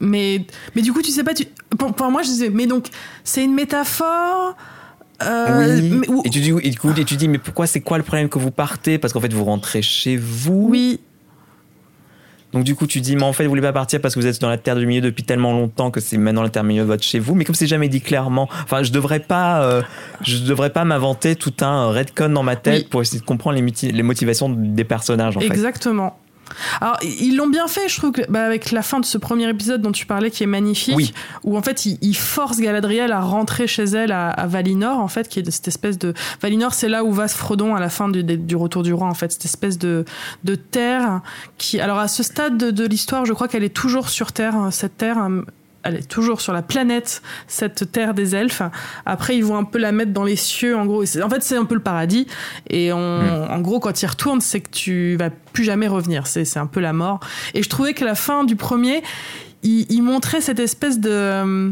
Mais, 0.00 0.44
mais 0.74 0.82
du 0.82 0.92
coup, 0.92 1.02
tu 1.02 1.10
sais 1.10 1.24
pas. 1.24 1.34
Tu, 1.34 1.46
pour, 1.78 1.92
pour 1.94 2.10
moi, 2.10 2.22
je 2.22 2.28
disais, 2.28 2.50
mais 2.50 2.66
donc, 2.66 2.86
c'est 3.24 3.42
une 3.44 3.54
métaphore. 3.54 4.56
euh, 5.22 5.78
oui. 5.80 5.90
mais- 5.90 6.08
ou- 6.10 6.22
Et 6.24 6.30
tu 6.30 6.40
dis, 6.40 6.52
et, 6.62 6.70
du 6.70 6.78
coup, 6.78 6.90
et 6.96 7.04
tu 7.04 7.16
dis, 7.16 7.28
mais 7.28 7.38
pourquoi, 7.38 7.66
c'est 7.66 7.80
quoi 7.80 7.96
le 7.98 8.04
problème 8.04 8.28
que 8.28 8.38
vous 8.38 8.50
partez? 8.50 8.98
Parce 8.98 9.12
qu'en 9.12 9.20
fait, 9.20 9.32
vous 9.32 9.44
rentrez 9.44 9.82
chez 9.82 10.16
vous. 10.16 10.68
oui. 10.70 11.00
Donc 12.54 12.64
du 12.64 12.76
coup, 12.76 12.86
tu 12.86 13.00
dis, 13.00 13.16
mais 13.16 13.24
en 13.24 13.32
fait, 13.32 13.44
vous 13.44 13.50
voulez 13.50 13.60
pas 13.60 13.72
partir 13.72 14.00
parce 14.00 14.14
que 14.14 14.20
vous 14.20 14.26
êtes 14.26 14.40
dans 14.40 14.48
la 14.48 14.58
terre 14.58 14.76
du 14.76 14.86
milieu 14.86 15.00
depuis 15.00 15.24
tellement 15.24 15.52
longtemps 15.52 15.90
que 15.90 16.00
c'est 16.00 16.16
maintenant 16.16 16.42
la 16.42 16.50
terre 16.50 16.62
du 16.62 16.68
milieu 16.68 16.82
de 16.82 16.86
votre 16.86 17.02
chez 17.02 17.18
vous. 17.18 17.34
Mais 17.34 17.44
comme 17.44 17.56
c'est 17.56 17.66
jamais 17.66 17.88
dit 17.88 18.00
clairement, 18.00 18.48
enfin, 18.62 18.84
je 18.84 18.92
devrais 18.92 19.20
pas, 19.20 19.62
euh, 19.64 19.82
je 20.22 20.38
devrais 20.38 20.70
pas 20.70 20.84
m'inventer 20.84 21.34
tout 21.34 21.52
un 21.60 21.88
redcon 21.90 22.28
dans 22.28 22.44
ma 22.44 22.56
tête 22.56 22.84
Oui. 22.84 22.88
pour 22.88 23.02
essayer 23.02 23.20
de 23.20 23.24
comprendre 23.24 23.60
les, 23.60 24.02
motivations 24.02 24.48
des 24.48 24.84
personnages. 24.84 25.36
En 25.36 25.40
fait. 25.40 25.48
Alors, 26.80 26.96
ils 27.02 27.36
l'ont 27.36 27.48
bien 27.48 27.66
fait, 27.68 27.88
je 27.88 27.96
trouve, 27.96 28.12
que, 28.12 28.22
bah, 28.30 28.44
avec 28.44 28.70
la 28.70 28.82
fin 28.82 29.00
de 29.00 29.04
ce 29.04 29.18
premier 29.18 29.48
épisode 29.48 29.82
dont 29.82 29.92
tu 29.92 30.06
parlais, 30.06 30.30
qui 30.30 30.42
est 30.42 30.46
magnifique, 30.46 30.94
Oui. 30.96 31.12
où 31.42 31.56
en 31.56 31.62
fait, 31.62 31.86
ils, 31.86 31.98
ils 32.02 32.16
forcent 32.16 32.58
Galadriel 32.60 33.12
à 33.12 33.20
rentrer 33.20 33.66
chez 33.66 33.84
elle 33.84 34.12
à, 34.12 34.28
à 34.30 34.46
Valinor, 34.46 34.98
en 35.00 35.08
fait, 35.08 35.28
qui 35.28 35.38
est 35.38 35.42
de 35.42 35.50
cette 35.50 35.68
espèce 35.68 35.98
de. 35.98 36.14
Valinor, 36.40 36.74
c'est 36.74 36.88
là 36.88 37.04
où 37.04 37.12
va 37.12 37.28
Frodon 37.28 37.74
à 37.74 37.80
la 37.80 37.88
fin 37.88 38.08
du, 38.08 38.22
du 38.22 38.56
Retour 38.56 38.82
du 38.82 38.92
Roi, 38.92 39.06
en 39.08 39.14
fait, 39.14 39.32
cette 39.32 39.44
espèce 39.44 39.78
de, 39.78 40.04
de 40.44 40.54
terre 40.54 41.20
qui. 41.58 41.80
Alors, 41.80 41.98
à 41.98 42.08
ce 42.08 42.22
stade 42.22 42.56
de, 42.58 42.70
de 42.70 42.86
l'histoire, 42.86 43.24
je 43.24 43.32
crois 43.32 43.48
qu'elle 43.48 43.64
est 43.64 43.74
toujours 43.74 44.08
sur 44.08 44.32
Terre, 44.32 44.54
hein, 44.54 44.70
cette 44.70 44.96
terre. 44.96 45.18
Elle 45.84 45.96
est 45.96 46.08
toujours 46.08 46.40
sur 46.40 46.52
la 46.52 46.62
planète, 46.62 47.22
cette 47.46 47.92
terre 47.92 48.14
des 48.14 48.34
elfes. 48.34 48.62
Après, 49.06 49.36
ils 49.36 49.44
vont 49.44 49.56
un 49.56 49.64
peu 49.64 49.78
la 49.78 49.92
mettre 49.92 50.12
dans 50.12 50.24
les 50.24 50.36
cieux, 50.36 50.76
en 50.76 50.86
gros. 50.86 51.02
En 51.22 51.28
fait, 51.30 51.42
c'est 51.42 51.56
un 51.56 51.64
peu 51.66 51.74
le 51.74 51.82
paradis. 51.82 52.26
Et 52.70 52.92
on- 52.92 53.46
en 53.50 53.60
gros, 53.60 53.80
quand 53.80 54.02
ils 54.02 54.06
retournent, 54.06 54.40
c'est 54.40 54.60
que 54.60 54.70
tu 54.70 55.16
vas 55.16 55.30
plus 55.30 55.64
jamais 55.64 55.86
revenir. 55.86 56.26
C'est 56.26 56.56
un 56.56 56.66
peu 56.66 56.80
la 56.80 56.92
mort. 56.92 57.20
Et 57.54 57.62
je 57.62 57.68
trouvais 57.68 57.94
que 57.94 58.04
la 58.04 58.14
fin 58.14 58.44
du 58.44 58.56
premier, 58.56 59.02
il, 59.62 59.86
il 59.90 60.02
montrait 60.02 60.40
cette 60.40 60.58
espèce 60.58 60.98
de 61.00 61.10
euh, 61.10 61.70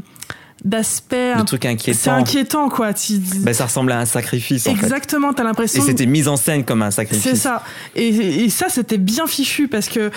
d'aspect. 0.64 1.34
Le 1.34 1.44
truc 1.44 1.62
C'est 1.62 1.68
inquiétant. 1.70 2.14
inquiétant, 2.14 2.68
quoi. 2.68 2.94
Tu- 2.94 3.18
Ben, 3.40 3.52
ça 3.52 3.66
ressemble 3.66 3.92
à 3.92 3.98
un 3.98 4.04
sacrifice 4.04 4.66
en 4.66 4.74
fait. 4.74 4.82
Exactement, 4.82 5.32
t'as 5.32 5.42
Et 5.42 5.46
l'impression. 5.46 5.82
c'était 5.84 6.06
mis 6.06 6.28
en 6.28 6.36
scène 6.36 6.64
comme 6.64 6.82
un 6.82 6.90
sacrifice. 6.90 7.22
C'est 7.22 7.36
ça. 7.36 7.62
Et, 7.96 8.08
et 8.44 8.48
ça, 8.48 8.68
c'était 8.68 8.98
bien 8.98 9.26
fichu 9.26 9.68
parce 9.68 9.88
que 9.88 10.10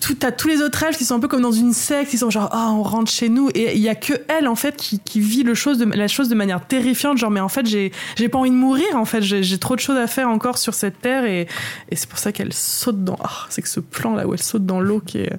tout, 0.00 0.14
t'as 0.14 0.32
tous 0.32 0.48
les 0.48 0.60
autres 0.62 0.82
elfes 0.82 0.96
qui 0.98 1.04
sont 1.04 1.14
un 1.14 1.20
peu 1.20 1.28
comme 1.28 1.42
dans 1.42 1.52
une 1.52 1.72
secte, 1.72 2.12
ils 2.12 2.18
sont 2.18 2.30
genre, 2.30 2.48
ah, 2.52 2.70
on 2.72 2.82
rentre 2.82 3.10
chez 3.10 3.28
nous. 3.28 3.48
Et 3.54 3.76
il 3.76 3.82
y 3.82 3.88
a 3.88 3.94
que 3.94 4.14
elle, 4.28 4.48
en 4.48 4.56
fait, 4.56 4.76
qui, 4.76 4.98
qui 4.98 5.20
vit 5.20 5.42
le 5.44 5.54
chose 5.54 5.78
de, 5.78 5.84
la 5.84 6.08
chose 6.08 6.28
de 6.28 6.34
manière 6.34 6.66
terrifiante. 6.66 7.18
Genre, 7.18 7.30
mais 7.30 7.40
en 7.40 7.48
fait, 7.48 7.66
j'ai, 7.66 7.92
j'ai 8.16 8.28
pas 8.28 8.38
envie 8.38 8.50
de 8.50 8.56
mourir, 8.56 8.86
en 8.94 9.04
fait. 9.04 9.22
J'ai, 9.22 9.58
trop 9.58 9.74
de 9.76 9.80
choses 9.80 9.96
à 9.98 10.06
faire 10.06 10.28
encore 10.28 10.58
sur 10.58 10.74
cette 10.74 11.00
terre. 11.00 11.24
Et, 11.24 11.42
et 11.90 11.96
c'est 11.96 12.08
pour 12.08 12.18
ça 12.18 12.32
qu'elle 12.32 12.52
saute 12.52 13.04
dans. 13.04 13.16
Ah, 13.22 13.46
c'est 13.50 13.62
que 13.62 13.68
ce 13.68 13.80
plan 13.80 14.14
là 14.14 14.26
où 14.26 14.34
elle 14.34 14.42
saute 14.42 14.66
dans 14.66 14.80
l'eau 14.80 15.00
qui 15.04 15.18
est, 15.18 15.32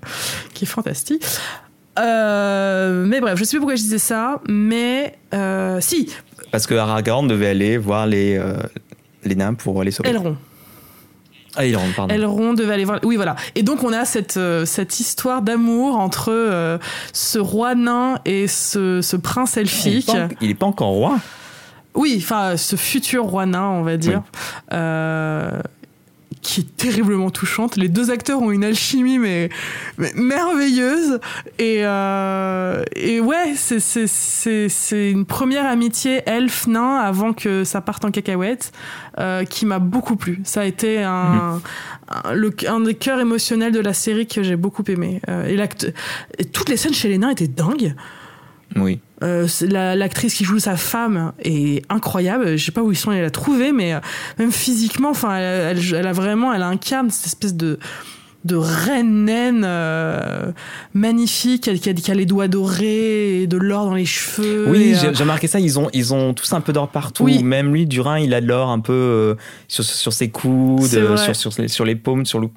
qui 0.53 0.63
est 0.65 0.67
fantastique. 0.67 1.23
Euh, 1.99 3.05
mais 3.05 3.19
bref, 3.21 3.37
je 3.37 3.43
sais 3.43 3.51
plus 3.51 3.59
pourquoi 3.59 3.75
je 3.75 3.81
disais 3.81 3.97
ça, 3.97 4.41
mais 4.47 5.17
euh, 5.33 5.79
si, 5.81 6.09
Parce 6.51 6.67
que 6.67 6.75
Aragorn 6.75 7.27
devait 7.27 7.47
aller 7.49 7.77
voir 7.77 8.05
les, 8.05 8.37
euh, 8.37 8.57
les 9.23 9.35
nains 9.35 9.53
pour 9.53 9.83
les 9.83 9.91
sauver. 9.91 10.09
Elrond. 10.09 10.37
Ah, 11.57 11.63
rentre, 11.75 11.95
pardon. 11.95 12.13
Elrond 12.13 12.53
devait 12.53 12.73
aller 12.73 12.85
voir. 12.85 12.99
Oui, 13.03 13.15
voilà. 13.15 13.35
Et 13.55 13.63
donc, 13.63 13.83
on 13.83 13.91
a 13.91 14.05
cette, 14.05 14.37
euh, 14.37 14.65
cette 14.65 14.99
histoire 14.99 15.41
d'amour 15.41 15.97
entre 15.97 16.31
euh, 16.31 16.77
ce 17.13 17.39
roi 17.39 17.73
nain 17.73 18.19
et 18.25 18.47
ce, 18.47 19.01
ce 19.01 19.15
prince 19.15 19.57
elfique. 19.57 20.11
il 20.39 20.51
est 20.51 20.55
pas 20.55 20.67
encore 20.67 20.89
roi? 20.89 21.17
Oui, 21.95 22.19
enfin, 22.19 22.57
ce 22.57 22.75
futur 22.75 23.23
roi 23.23 23.47
nain, 23.47 23.65
on 23.69 23.81
va 23.81 23.97
dire. 23.97 24.21
Euh, 24.71 25.49
qui 26.47 26.61
est 26.61 26.77
terriblement 26.77 27.29
touchante. 27.29 27.75
Les 27.75 27.89
deux 27.89 28.09
acteurs 28.09 28.41
ont 28.41 28.51
une 28.51 28.63
alchimie, 28.63 29.19
mais, 29.19 29.49
mais 29.97 30.13
merveilleuse. 30.15 31.19
Et, 31.59 31.79
euh, 31.85 32.83
et 32.95 33.19
ouais, 33.19 33.53
c'est- 33.57 33.81
c'est- 33.81 34.07
c'est 34.07 34.69
c'est 34.69 35.11
une 35.11 35.25
première 35.25 35.65
amitié 35.65 36.21
elfe-nain 36.25 36.95
avant 36.99 37.33
que 37.33 37.65
ça 37.65 37.81
parte 37.81 38.05
en 38.05 38.11
cacahuète, 38.11 38.71
euh, 39.19 39.43
qui 39.43 39.65
m'a 39.65 39.79
beaucoup 39.79 40.15
plu. 40.15 40.39
Ça 40.45 40.61
a 40.61 40.65
été 40.65 41.03
un, 41.03 41.59
un, 42.09 42.33
le- 42.33 42.53
un 42.67 42.79
des 42.79 42.93
cœurs 42.95 43.19
émotionnels 43.19 43.73
de 43.73 43.81
la 43.81 43.93
série 43.93 44.25
que 44.25 44.41
j'ai 44.41 44.55
beaucoup 44.55 44.83
aimé. 44.87 45.19
Euh, 45.27 45.67
et 46.39 46.45
toutes 46.45 46.69
les 46.69 46.77
scènes 46.77 46.93
chez 46.93 47.09
les 47.09 47.17
nains 47.17 47.31
étaient 47.31 47.47
dingues. 47.49 47.93
Oui. 48.81 48.99
Euh, 49.23 49.47
la- 49.61 49.95
L'actrice 49.95 50.35
qui 50.35 50.43
joue 50.45 50.59
sa 50.59 50.77
femme 50.77 51.31
est 51.43 51.83
incroyable. 51.89 52.55
Je 52.57 52.63
sais 52.65 52.71
pas 52.71 52.81
où 52.83 52.91
ils 52.91 52.95
sont 52.97 53.09
allés 53.11 53.21
la 53.21 53.31
trouver, 53.31 53.71
mais 53.71 53.93
euh, 53.93 53.99
même 54.37 54.51
physiquement, 54.51 55.09
enfin, 55.09 55.35
elle, 55.37 55.77
elle- 55.79 55.95
elle 55.95 56.07
a 56.07 56.13
vraiment, 56.13 56.53
elle 56.53 56.63
charme, 56.87 57.09
cette 57.09 57.25
espèce 57.27 57.55
de 57.55 57.79
de 58.45 58.55
reine 58.55 59.25
naine 59.25 59.63
euh, 59.65 60.51
magnifique, 60.93 61.67
elle- 61.67 61.79
qui 61.81 61.89
a, 61.89 61.93
qui 61.93 62.11
a 62.11 62.13
les 62.13 62.25
doigts 62.25 62.47
dorés 62.47 63.41
et 63.41 63.47
de 63.47 63.57
l'or 63.57 63.85
dans 63.87 63.95
les 63.95 64.05
cheveux. 64.05 64.67
Oui, 64.69 64.95
j'ai 64.99 65.09
remarqué 65.09 65.47
ça. 65.47 65.59
Ils 65.59 65.77
ont, 65.79 65.89
ils 65.91 66.13
ont 66.13 66.33
tous 66.33 66.53
un 66.53 66.61
peu 66.61 66.71
d'or 66.71 66.87
partout. 66.87 67.23
Oui. 67.25 67.43
Même 67.43 67.73
lui, 67.73 67.85
Durin, 67.87 68.19
il 68.19 68.33
a 68.33 68.39
de 68.39 68.47
l'or 68.47 68.69
un 68.69 68.79
peu 68.79 69.35
sur, 69.67 69.83
sur 69.83 70.13
ses 70.13 70.29
coudes, 70.29 70.85
sur, 70.85 71.35
sur, 71.35 71.51
les, 71.61 71.67
sur 71.67 71.83
les 71.83 71.95
paumes, 71.95 72.25
sur 72.25 72.39
le, 72.39 72.47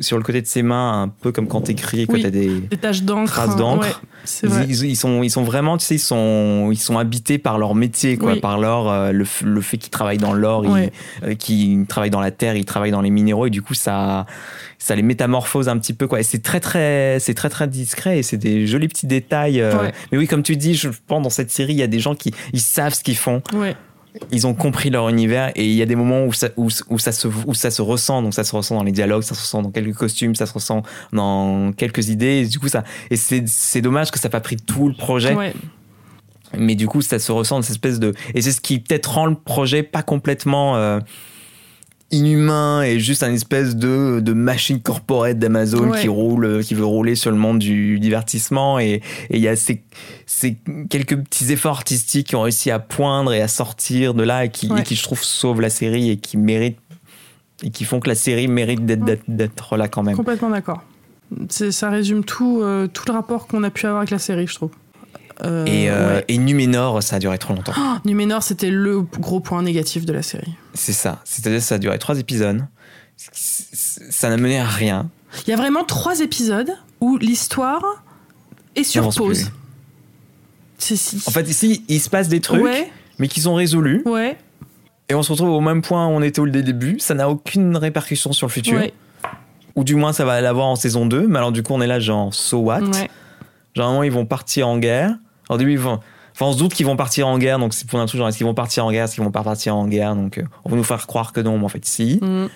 sur 0.00 0.16
le 0.16 0.22
côté 0.22 0.40
de 0.42 0.46
ses 0.46 0.62
mains, 0.62 1.02
un 1.02 1.08
peu 1.08 1.32
comme 1.32 1.46
quand 1.48 1.62
t'écris, 1.62 2.06
quand 2.06 2.14
Oui. 2.14 2.22
t'as 2.22 2.30
des. 2.30 2.48
des 2.60 2.76
taches 2.76 3.02
d'encre. 3.02 3.30
traces 3.32 3.56
d'encre. 3.56 3.86
Ouais, 3.86 3.94
c'est 4.24 4.46
vrai. 4.46 4.66
Ils, 4.68 4.96
sont, 4.96 5.22
ils 5.22 5.30
sont 5.30 5.42
vraiment, 5.44 5.76
tu 5.78 5.84
sais, 5.84 5.96
ils 5.96 5.98
sont, 5.98 6.70
ils 6.72 6.76
sont 6.78 6.98
habités 6.98 7.38
par 7.38 7.58
leur 7.58 7.74
métier, 7.74 8.16
quoi, 8.16 8.32
Oui. 8.32 8.40
par 8.40 8.58
leur, 8.58 8.88
euh, 8.88 9.12
le, 9.12 9.24
le 9.44 9.60
fait 9.60 9.76
qu'ils 9.78 9.90
travaillent 9.90 10.18
dans 10.18 10.32
l'or, 10.32 10.64
Ouais. 10.66 10.92
euh, 11.24 11.34
qu'ils 11.34 11.86
travaillent 11.86 12.10
dans 12.10 12.20
la 12.20 12.30
terre, 12.30 12.56
ils 12.56 12.64
travaillent 12.64 12.90
dans 12.90 13.02
les 13.02 13.10
minéraux, 13.10 13.46
et 13.46 13.50
du 13.50 13.62
coup, 13.62 13.74
ça, 13.74 14.26
ça 14.78 14.94
les 14.96 15.02
métamorphose 15.02 15.68
un 15.68 15.78
petit 15.78 15.92
peu, 15.92 16.06
quoi. 16.06 16.20
Et 16.20 16.22
c'est 16.24 16.42
très, 16.42 16.60
très, 16.60 17.18
c'est 17.20 17.34
très, 17.34 17.48
très 17.50 17.68
discret, 17.68 18.18
et 18.18 18.22
c'est 18.22 18.36
des 18.38 18.66
jolis 18.66 18.88
petits 18.88 19.06
détails. 19.06 19.60
euh, 19.60 19.78
Ouais. 19.80 19.92
Mais 20.12 20.18
oui, 20.18 20.26
comme 20.26 20.42
tu 20.42 20.56
dis, 20.56 20.74
je 20.74 20.88
pense 21.06 21.22
dans 21.22 21.30
cette 21.30 21.50
série, 21.50 21.72
il 21.74 21.78
y 21.78 21.82
a 21.82 21.86
des 21.86 21.98
gens 22.00 22.14
qui, 22.14 22.32
ils 22.52 22.60
savent 22.60 22.94
ce 22.94 23.02
qu'ils 23.02 23.16
font, 23.16 23.42
Ouais. 23.54 23.76
Ils 24.30 24.46
ont 24.46 24.54
compris 24.54 24.90
leur 24.90 25.08
univers, 25.08 25.52
et 25.54 25.66
il 25.66 25.74
y 25.74 25.82
a 25.82 25.86
des 25.86 25.96
moments 25.96 26.24
où 26.24 26.32
ça, 26.32 26.48
où, 26.56 26.68
où 26.90 26.98
ça 26.98 27.12
se, 27.12 27.28
où 27.28 27.54
ça 27.54 27.70
se 27.70 27.82
ressent, 27.82 28.22
donc 28.22 28.34
ça 28.34 28.44
se 28.44 28.54
ressent 28.54 28.76
dans 28.76 28.84
les 28.84 28.92
dialogues, 28.92 29.22
ça 29.22 29.34
se 29.34 29.40
ressent 29.40 29.62
dans 29.62 29.70
quelques 29.70 29.96
costumes, 29.96 30.34
ça 30.34 30.46
se 30.46 30.52
ressent 30.52 30.82
dans 31.12 31.72
quelques 31.72 32.08
idées, 32.08 32.42
et 32.42 32.46
du 32.46 32.58
coup, 32.58 32.68
ça, 32.68 32.84
et 33.10 33.16
c'est, 33.16 33.44
c'est 33.46 33.80
dommage 33.80 34.10
que 34.10 34.18
ça 34.18 34.28
n'a 34.28 34.32
pas 34.32 34.40
pris 34.40 34.56
tout 34.56 34.88
le 34.88 34.94
projet. 34.94 35.34
Ouais. 35.34 35.52
Mais 36.56 36.74
du 36.74 36.86
coup, 36.86 37.00
ça 37.00 37.18
se 37.18 37.32
ressent 37.32 37.56
dans 37.56 37.62
cette 37.62 37.72
espèce 37.72 37.98
de. 37.98 38.12
Et 38.34 38.42
c'est 38.42 38.52
ce 38.52 38.60
qui 38.60 38.78
peut-être 38.78 39.12
rend 39.12 39.26
le 39.26 39.34
projet 39.34 39.82
pas 39.82 40.02
complètement 40.02 40.76
euh, 40.76 41.00
inhumain 42.12 42.82
et 42.82 43.00
juste 43.00 43.22
un 43.22 43.32
espèce 43.32 43.74
de, 43.74 44.20
de 44.20 44.32
machine 44.32 44.80
corporate 44.80 45.38
d'Amazon 45.38 45.90
Ouais. 45.90 46.00
qui 46.02 46.08
roule, 46.08 46.62
qui 46.62 46.74
veut 46.74 46.84
rouler 46.84 47.14
sur 47.14 47.30
le 47.30 47.36
monde 47.36 47.58
du 47.58 47.98
divertissement. 47.98 48.78
Et 48.78 49.00
il 49.30 49.40
y 49.40 49.48
a 49.48 49.56
ces, 49.56 49.82
ces 50.26 50.56
quelques 50.90 51.16
petits 51.16 51.50
efforts 51.52 51.72
artistiques 51.78 52.28
qui 52.28 52.36
ont 52.36 52.42
réussi 52.42 52.70
à 52.70 52.78
poindre 52.78 53.32
et 53.32 53.40
à 53.42 53.48
sortir 53.48 54.14
de 54.14 54.22
là 54.22 54.44
et 54.44 54.50
qui, 54.50 54.68
Ouais. 54.70 54.80
et 54.80 54.82
qui 54.84 54.94
je 54.94 55.02
trouve, 55.02 55.22
sauvent 55.22 55.60
la 55.60 55.70
série 55.70 56.10
et 56.10 56.16
qui 56.18 56.36
méritent. 56.36 56.78
Et 57.64 57.70
qui 57.70 57.84
font 57.84 58.00
que 58.00 58.08
la 58.08 58.14
série 58.16 58.48
mérite 58.48 58.84
d'être, 58.84 59.76
là 59.76 59.86
quand 59.88 60.02
même. 60.02 60.16
Complètement 60.16 60.50
d'accord. 60.50 60.82
Ça 61.48 61.90
résume 61.90 62.24
tout, 62.24 62.60
euh, 62.62 62.88
tout 62.88 63.04
le 63.06 63.12
rapport 63.12 63.46
qu'on 63.46 63.62
a 63.62 63.70
pu 63.70 63.86
avoir 63.86 64.00
avec 64.00 64.10
la 64.10 64.18
série, 64.18 64.46
je 64.46 64.54
trouve. 64.54 64.70
Euh, 65.44 65.64
Et, 65.66 65.90
euh, 65.90 66.16
ouais. 66.16 66.24
et 66.28 66.38
Numénor, 66.38 67.02
ça 67.02 67.16
a 67.16 67.18
duré 67.18 67.38
trop 67.38 67.54
longtemps. 67.54 67.72
Numénor, 68.04 68.42
c'était 68.42 68.70
le 68.70 69.00
gros 69.02 69.40
point 69.40 69.62
négatif 69.62 70.04
de 70.06 70.12
la 70.12 70.22
série. 70.22 70.52
C'est 70.74 70.92
ça. 70.92 71.20
C'est-à-dire 71.24 71.58
que 71.60 71.64
ça 71.64 71.76
a 71.76 71.78
duré 71.78 71.98
trois 71.98 72.18
épisodes. 72.18 72.64
Ça 73.16 74.28
n'a 74.30 74.36
mené 74.36 74.58
à 74.58 74.66
rien. 74.66 75.08
Il 75.46 75.50
y 75.50 75.52
a 75.52 75.56
vraiment 75.56 75.84
trois 75.84 76.20
épisodes 76.20 76.72
où 77.00 77.16
l'histoire 77.18 77.82
est 78.76 78.84
sur 78.84 79.08
pause. 79.14 79.50
En 81.26 81.30
fait, 81.30 81.48
ici, 81.48 81.84
il 81.88 82.00
se 82.00 82.10
passe 82.10 82.28
des 82.28 82.40
trucs, 82.40 82.62
ouais, 82.62 82.90
mais 83.18 83.28
qui 83.28 83.40
sont 83.40 83.54
résolus. 83.54 84.02
ouais, 84.04 84.36
Et 85.08 85.14
on 85.14 85.22
se 85.22 85.30
retrouve 85.32 85.50
au 85.50 85.60
même 85.60 85.80
point 85.82 86.06
où 86.08 86.10
on 86.10 86.22
était 86.22 86.40
au 86.40 86.48
début. 86.48 86.98
Ça 86.98 87.14
n'a 87.14 87.28
aucune 87.28 87.76
répercussion 87.76 88.32
sur 88.32 88.48
le 88.48 88.52
futur. 88.52 88.78
ouais, 88.80 88.92
Ou 89.76 89.84
du 89.84 89.94
moins, 89.94 90.12
ça 90.12 90.24
va 90.24 90.40
l'avoir 90.40 90.66
en 90.66 90.76
saison 90.76 91.06
2. 91.06 91.28
Mais 91.28 91.38
alors, 91.38 91.52
du 91.52 91.62
coup, 91.62 91.72
on 91.72 91.80
est 91.80 91.86
là, 91.86 92.00
genre, 92.00 92.34
so 92.34 92.58
what? 92.58 92.80
Généralement, 93.74 94.02
ils 94.02 94.12
vont 94.12 94.26
partir 94.26 94.68
en 94.68 94.78
guerre. 94.78 95.14
Au 95.48 95.56
début, 95.56 95.72
ils 95.72 95.78
vont. 95.78 96.00
Enfin, 96.34 96.46
on 96.46 96.52
se 96.52 96.58
doute 96.58 96.72
qu'ils 96.74 96.86
vont 96.86 96.96
partir 96.96 97.26
en 97.28 97.36
guerre, 97.38 97.58
donc 97.58 97.74
c'est 97.74 97.86
pour 97.86 98.00
un 98.00 98.06
truc 98.06 98.18
genre 98.18 98.28
est-ce 98.28 98.38
qu'ils 98.38 98.46
vont 98.46 98.54
partir 98.54 98.86
en 98.86 98.90
guerre, 98.92 99.04
est-ce 99.04 99.14
qu'ils 99.14 99.22
vont 99.24 99.30
pas 99.30 99.42
partir 99.42 99.76
en 99.76 99.86
guerre, 99.86 100.14
donc 100.16 100.38
euh, 100.38 100.44
on 100.64 100.70
va 100.70 100.76
nous 100.76 100.82
faire 100.84 101.06
croire 101.06 101.32
que 101.32 101.40
non, 101.40 101.58
mais 101.58 101.64
en 101.64 101.68
fait 101.68 101.84
si. 101.84 102.18
Mm. 102.22 102.46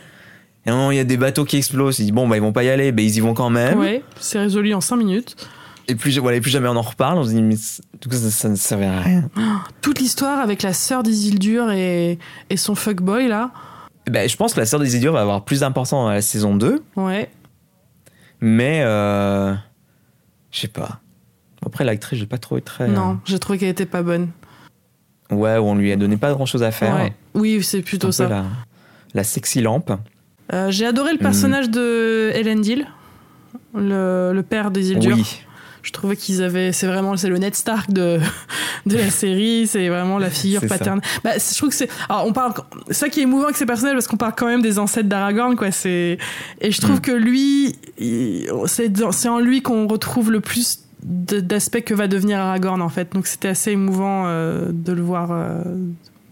Et 0.65 0.71
moment, 0.71 0.91
il 0.91 0.97
y 0.97 1.01
a 1.01 1.05
des 1.05 1.19
bateaux 1.19 1.45
qui 1.45 1.59
explosent, 1.59 1.99
ils 1.99 2.05
disent 2.05 2.13
bon 2.13 2.27
bah 2.27 2.37
ils 2.37 2.41
vont 2.43 2.53
pas 2.53 2.65
y 2.65 2.71
aller, 2.71 2.91
mais 2.91 3.05
ils 3.05 3.17
y 3.17 3.21
vont 3.21 3.35
quand 3.35 3.51
même. 3.51 3.79
Ouais, 3.79 4.03
c'est 4.19 4.39
résolu 4.39 4.73
en 4.75 4.81
5 4.81 4.97
minutes. 4.97 5.37
Et 5.89 5.95
plus 5.95 6.19
voilà, 6.19 6.39
et 6.39 6.41
plus 6.41 6.51
jamais 6.51 6.69
on 6.69 6.75
en 6.77 6.81
reparle, 6.83 7.19
on 7.19 7.25
se 7.25 7.29
dit 7.29 7.43
mais 7.43 7.55
c- 7.57 7.83
du 8.01 8.09
coup 8.09 8.15
ça, 8.17 8.31
ça 8.31 8.49
ne 8.49 8.57
servait 8.57 8.87
à 8.87 8.99
rien. 9.01 9.29
Toute 9.83 10.01
l'histoire 10.01 10.41
avec 10.41 10.63
la 10.63 10.73
sœur 10.73 11.03
d'Isildur 11.03 11.71
et, 11.71 12.19
et 12.49 12.57
son 12.57 12.75
fuckboy 12.75 13.29
là. 13.29 13.51
Ben, 14.11 14.27
je 14.29 14.37
pense 14.37 14.55
que 14.55 14.61
la 14.61 14.67
sœur 14.67 14.81
d'Isildur 14.81 15.13
va 15.13 15.21
avoir 15.21 15.45
plus 15.45 15.61
d'importance 15.61 15.91
dans 15.91 16.09
la 16.09 16.23
saison 16.23 16.57
2, 16.57 16.83
Ouais. 16.97 17.29
mais 18.41 18.81
euh, 18.85 19.55
je 20.51 20.61
sais 20.61 20.69
pas. 20.69 21.01
Après 21.67 21.85
l'actrice, 21.85 22.19
j'ai 22.21 22.27
pas 22.27 22.39
trouvé 22.39 22.61
très 22.63 22.89
Non, 22.89 23.19
j'ai 23.25 23.39
trouvé 23.39 23.59
qu'elle 23.59 23.69
était 23.71 23.87
pas 23.87 24.03
bonne. 24.03 24.29
Ouais, 25.31 25.59
où 25.59 25.63
on 25.65 25.75
lui 25.75 25.91
a 25.93 25.97
donné 25.97 26.17
pas 26.17 26.33
grand 26.33 26.47
chose 26.47 26.63
à 26.63 26.71
faire. 26.71 26.95
Ouais. 26.95 27.13
Oui, 27.35 27.63
c'est 27.63 27.83
plutôt 27.83 28.13
ça. 28.13 28.29
La, 28.29 28.45
la 29.15 29.25
sexy 29.25 29.61
lampe. 29.61 29.93
Euh, 30.53 30.71
j'ai 30.71 30.87
adoré 30.87 31.13
le 31.13 31.19
personnage 31.19 31.69
de 31.69 32.31
Elendil, 32.35 32.87
le, 33.75 34.31
le 34.33 34.43
père 34.45 34.71
d'Isildur. 34.71 35.17
Oui. 35.17 35.41
Je 35.83 35.93
trouvais 35.93 36.17
qu'ils 36.17 36.43
avaient, 36.43 36.73
c'est 36.73 36.87
vraiment, 36.89 37.17
c'est 37.17 37.29
le 37.29 37.39
Ned 37.39 37.55
Stark 37.55 37.91
de, 37.93 38.19
de 38.87 38.97
la 38.97 39.11
série, 39.11 39.67
c'est 39.69 39.89
vraiment 39.89 40.19
la 40.19 40.31
figure 40.31 40.61
paternelle. 40.69 41.03
Bah, 41.23 41.33
je 41.37 41.57
trouve 41.57 41.71
que 41.71 41.77
c'est, 41.77 41.89
alors 42.09 42.27
on 42.27 42.33
parle, 42.33 42.55
ça 42.91 43.09
qui 43.09 43.21
est 43.21 43.23
émouvant 43.25 43.45
avec 43.45 43.57
ces 43.57 43.67
personnages 43.67 43.95
parce 43.95 44.09
qu'on 44.09 44.17
parle 44.17 44.35
quand 44.37 44.47
même 44.47 44.63
des 44.63 44.79
ancêtres 44.81 45.09
d'Aragorn, 45.09 45.55
quoi. 45.57 45.71
C'est, 45.73 46.19
et 46.61 46.71
je 46.73 46.81
trouve 46.81 46.97
Mm. 46.99 47.01
que 47.01 47.13
lui, 47.13 47.77
c'est 48.67 49.29
en 49.29 49.39
lui 49.41 49.63
qu'on 49.63 49.87
retrouve 49.87 50.31
le 50.33 50.41
plus 50.41 50.81
d'aspects 51.07 51.83
que 51.85 51.95
va 51.95 52.09
devenir 52.09 52.39
Aragorn 52.41 52.83
en 52.83 52.89
fait. 52.89 53.13
Donc 53.13 53.27
c'était 53.27 53.49
assez 53.49 53.71
émouvant 53.71 54.25
euh, 54.27 54.67
de 54.71 54.93
le 54.93 55.03
voir, 55.03 55.29
euh, 55.31 55.63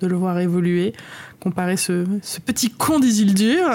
de 0.00 0.06
le 0.06 0.16
voir 0.16 0.38
évoluer. 0.40 0.92
Comparer 1.40 1.76
ce, 1.76 2.04
ce 2.22 2.40
petit 2.40 2.70
con 2.70 2.98
d'Isildur. 3.00 3.68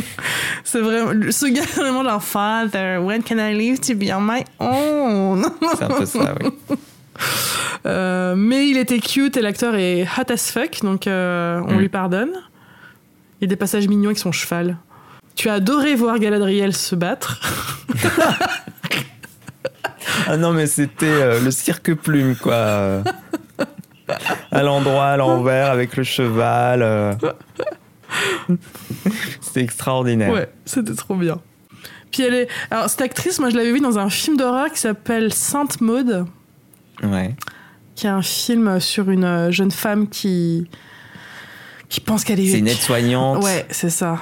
c'est 0.64 0.80
vraiment, 0.80 1.30
ce 1.30 1.46
gars 1.46 1.62
est 1.62 1.76
vraiment 1.76 2.02
genre 2.02 2.22
Father, 2.22 2.98
when 3.02 3.22
can 3.22 3.36
I 3.38 3.54
live 3.54 3.80
to 3.80 3.94
be 3.94 4.10
on 4.10 4.20
my 4.22 4.42
own? 4.60 5.44
C'est 5.76 5.84
un 5.84 5.88
peu 5.88 6.06
ça, 6.06 6.34
oui. 6.42 6.50
Euh, 7.84 8.34
mais 8.36 8.68
il 8.68 8.78
était 8.78 9.00
cute 9.00 9.36
et 9.36 9.42
l'acteur 9.42 9.74
est 9.74 10.04
hot 10.04 10.32
as 10.32 10.50
fuck, 10.50 10.80
donc 10.82 11.02
on 11.06 11.74
Mm. 11.74 11.78
lui 11.78 11.88
pardonne. 11.88 12.30
Il 13.40 13.42
y 13.42 13.44
a 13.44 13.48
des 13.48 13.56
passages 13.56 13.86
mignons 13.88 14.06
avec 14.10 14.18
son 14.18 14.32
cheval. 14.32 14.76
Tu 15.34 15.48
as 15.48 15.54
adoré 15.54 15.94
voir 15.96 16.18
Galadriel 16.20 16.74
se 16.74 16.94
battre. 16.94 17.40
Ah 20.26 20.36
non, 20.36 20.52
mais 20.52 20.66
c'était 20.66 21.06
euh, 21.06 21.40
le 21.40 21.50
cirque 21.50 21.94
plume, 21.94 22.34
quoi. 22.36 23.02
À 24.50 24.62
l'endroit, 24.62 25.06
à 25.06 25.16
l'envers, 25.16 25.70
avec 25.70 25.96
le 25.96 26.02
cheval. 26.04 26.82
euh. 26.82 27.14
C'était 29.40 29.62
extraordinaire. 29.62 30.32
Ouais, 30.32 30.48
c'était 30.64 30.94
trop 30.94 31.14
bien. 31.16 31.40
Puis 32.10 32.22
elle 32.22 32.34
est. 32.34 32.48
Alors, 32.70 32.88
cette 32.90 33.00
actrice, 33.00 33.38
moi, 33.38 33.48
je 33.50 33.56
l'avais 33.56 33.72
vue 33.72 33.80
dans 33.80 33.98
un 33.98 34.10
film 34.10 34.36
d'horreur 34.36 34.70
qui 34.70 34.78
s'appelle 34.78 35.32
Sainte 35.32 35.80
Maude, 35.80 36.26
Ouais. 37.02 37.34
qui 37.94 38.06
est 38.06 38.10
un 38.10 38.22
film 38.22 38.80
sur 38.80 39.10
une 39.10 39.24
euh, 39.24 39.50
jeune 39.50 39.70
femme 39.70 40.08
qui. 40.08 40.68
qui 41.88 42.00
pense 42.00 42.24
qu'elle 42.24 42.40
est. 42.40 42.50
C'est 42.50 42.58
une 42.58 42.68
aide-soignante 42.68 43.42
Ouais, 43.42 43.66
c'est 43.70 43.90
ça. 43.90 44.18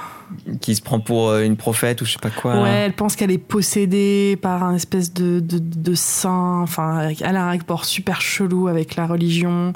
Qui 0.61 0.75
se 0.75 0.81
prend 0.81 0.99
pour 0.99 1.29
euh, 1.29 1.43
une 1.43 1.57
prophète 1.57 2.01
ou 2.01 2.05
je 2.05 2.13
sais 2.13 2.19
pas 2.19 2.29
quoi. 2.29 2.61
Ouais, 2.61 2.69
elle 2.85 2.93
pense 2.93 3.15
qu'elle 3.15 3.31
est 3.31 3.37
possédée 3.37 4.37
par 4.41 4.63
un 4.63 4.75
espèce 4.75 5.13
de, 5.13 5.39
de, 5.39 5.59
de 5.59 5.93
saint. 5.95 6.59
Enfin, 6.61 7.09
elle 7.21 7.35
a 7.35 7.43
un 7.45 7.49
rapport 7.51 7.85
super 7.85 8.21
chelou 8.21 8.67
avec 8.67 8.95
la 8.95 9.05
religion. 9.07 9.73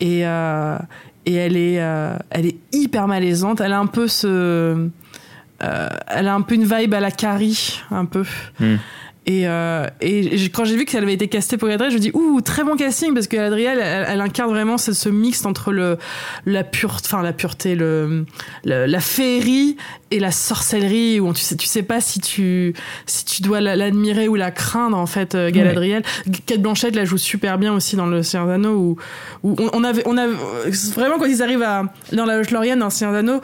Et, 0.00 0.26
euh, 0.26 0.78
et 1.26 1.34
elle, 1.34 1.56
est, 1.56 1.80
euh, 1.80 2.16
elle 2.30 2.46
est 2.46 2.56
hyper 2.72 3.08
malaisante. 3.08 3.60
Elle 3.60 3.72
a 3.72 3.78
un 3.80 3.86
peu 3.86 4.08
ce. 4.08 4.90
euh, 5.62 5.88
elle 6.06 6.28
a 6.28 6.34
un 6.34 6.42
peu 6.42 6.54
une 6.54 6.64
vibe 6.64 6.94
à 6.94 7.00
la 7.00 7.10
Carrie, 7.10 7.80
un 7.90 8.04
peu. 8.04 8.24
Hmm. 8.60 8.76
Et, 9.30 9.46
euh, 9.46 9.86
et 10.00 10.48
quand 10.48 10.64
j'ai 10.64 10.74
vu 10.74 10.86
qu'elle 10.86 11.02
avait 11.02 11.12
été 11.12 11.28
castée 11.28 11.58
pour 11.58 11.68
Galadriel, 11.68 11.92
je 11.92 11.96
me 11.98 12.00
dis 12.00 12.10
ouh 12.14 12.40
très 12.40 12.64
bon 12.64 12.76
casting 12.76 13.12
parce 13.12 13.28
que 13.28 13.36
Galadriel, 13.36 13.78
elle, 13.78 14.06
elle 14.08 14.20
incarne 14.22 14.48
vraiment 14.50 14.78
ce, 14.78 14.94
ce 14.94 15.10
mix 15.10 15.44
entre 15.44 15.70
le 15.70 15.98
la 16.46 16.64
pure, 16.64 16.96
enfin 17.04 17.22
la 17.22 17.34
pureté, 17.34 17.74
le, 17.74 18.24
le- 18.64 18.86
la 18.86 19.00
féerie 19.00 19.76
et 20.10 20.18
la 20.18 20.30
sorcellerie 20.30 21.20
où 21.20 21.30
tu 21.34 21.42
sais 21.42 21.56
tu 21.56 21.66
sais 21.66 21.82
pas 21.82 22.00
si 22.00 22.20
tu 22.20 22.72
si 23.04 23.26
tu 23.26 23.42
dois 23.42 23.60
la- 23.60 23.76
l'admirer 23.76 24.28
ou 24.28 24.34
la 24.34 24.50
craindre 24.50 24.96
en 24.96 25.04
fait 25.04 25.34
euh, 25.34 25.50
Galadriel. 25.50 26.02
Kate 26.46 26.62
Blanchett 26.62 26.96
la 26.96 27.04
joue 27.04 27.18
super 27.18 27.58
bien 27.58 27.74
aussi 27.74 27.96
dans 27.96 28.06
le 28.06 28.22
Seigneur 28.22 28.46
des 28.48 28.54
Anneaux 28.54 28.76
où, 28.78 28.96
où 29.42 29.56
on, 29.60 29.68
on 29.74 29.84
avait 29.84 30.02
on 30.06 30.16
avait 30.16 30.32
vraiment 30.94 31.18
quand 31.18 31.26
ils 31.26 31.42
arrivent 31.42 31.62
à 31.62 31.82
dans 32.12 32.24
la 32.24 32.40
Lorienne 32.40 32.78
dans 32.78 32.86
le 32.86 32.90
Seigneur 32.90 33.12
des 33.12 33.18
Anneaux 33.18 33.42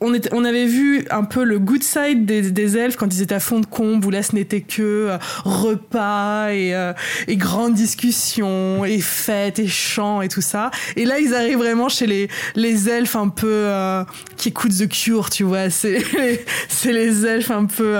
on, 0.00 0.12
était, 0.14 0.28
on 0.32 0.44
avait 0.44 0.66
vu 0.66 1.04
un 1.10 1.24
peu 1.24 1.44
le 1.44 1.58
good 1.58 1.82
side 1.82 2.26
des, 2.26 2.50
des 2.50 2.76
elfes 2.76 2.96
quand 2.96 3.14
ils 3.14 3.22
étaient 3.22 3.34
à 3.34 3.40
fond 3.40 3.60
de 3.60 3.66
combe, 3.66 4.04
où 4.04 4.10
là 4.10 4.22
ce 4.22 4.34
n'était 4.34 4.60
que 4.60 4.82
euh, 4.82 5.18
repas 5.44 6.48
et, 6.52 6.74
euh, 6.74 6.92
et 7.28 7.36
grandes 7.36 7.74
discussions 7.74 8.84
et 8.84 9.00
fêtes 9.00 9.58
et 9.58 9.68
chants 9.68 10.20
et 10.22 10.28
tout 10.28 10.40
ça. 10.40 10.70
Et 10.96 11.04
là 11.04 11.18
ils 11.18 11.34
arrivent 11.34 11.58
vraiment 11.58 11.88
chez 11.88 12.06
les, 12.06 12.28
les 12.54 12.88
elfes 12.88 13.16
un 13.16 13.28
peu 13.28 13.46
euh, 13.48 14.04
qui 14.36 14.48
écoutent 14.50 14.76
The 14.76 14.88
Cure, 14.88 15.30
tu 15.30 15.44
vois. 15.44 15.70
C'est 15.70 15.98
les, 16.84 17.26
elfes 17.26 17.50
un 17.50 17.64
peu 17.66 17.96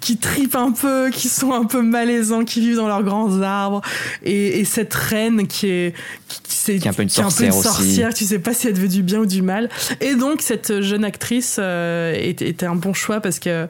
qui 0.00 0.16
tripent 0.16 0.56
un 0.56 0.72
peu, 0.72 1.10
qui 1.10 1.28
sont 1.28 1.52
un 1.52 1.64
peu 1.64 1.82
malaisants, 1.82 2.44
qui 2.44 2.60
vivent 2.60 2.76
dans 2.76 2.88
leurs 2.88 3.02
grands 3.02 3.40
arbres. 3.42 3.82
Et, 4.24 4.60
et 4.60 4.64
cette 4.64 4.94
reine 4.94 5.46
qui 5.46 5.66
est 5.68 5.94
qui, 6.28 6.40
qui- 6.42 6.56
c'est- 6.56 6.78
Qui 6.78 6.86
est 6.86 6.90
un 6.90 6.94
peu 6.94 7.02
une 7.02 7.08
sorcière 7.08 7.54
aussi. 7.56 7.68
sorcière, 7.68 8.14
tu 8.14 8.24
sais 8.24 8.38
pas 8.38 8.54
si 8.54 8.68
elle 8.68 8.74
veut 8.78 8.88
du 8.88 9.02
bien 9.02 9.18
ou 9.20 9.26
du 9.26 9.42
mal. 9.42 9.68
Et 10.00 10.14
donc 10.14 10.40
cette 10.42 10.80
jeune 10.80 11.04
actrice 11.04 11.31
euh, 11.58 12.14
était, 12.18 12.48
était 12.48 12.66
un 12.66 12.74
bon 12.76 12.92
choix 12.92 13.20
parce 13.20 13.38
que 13.38 13.66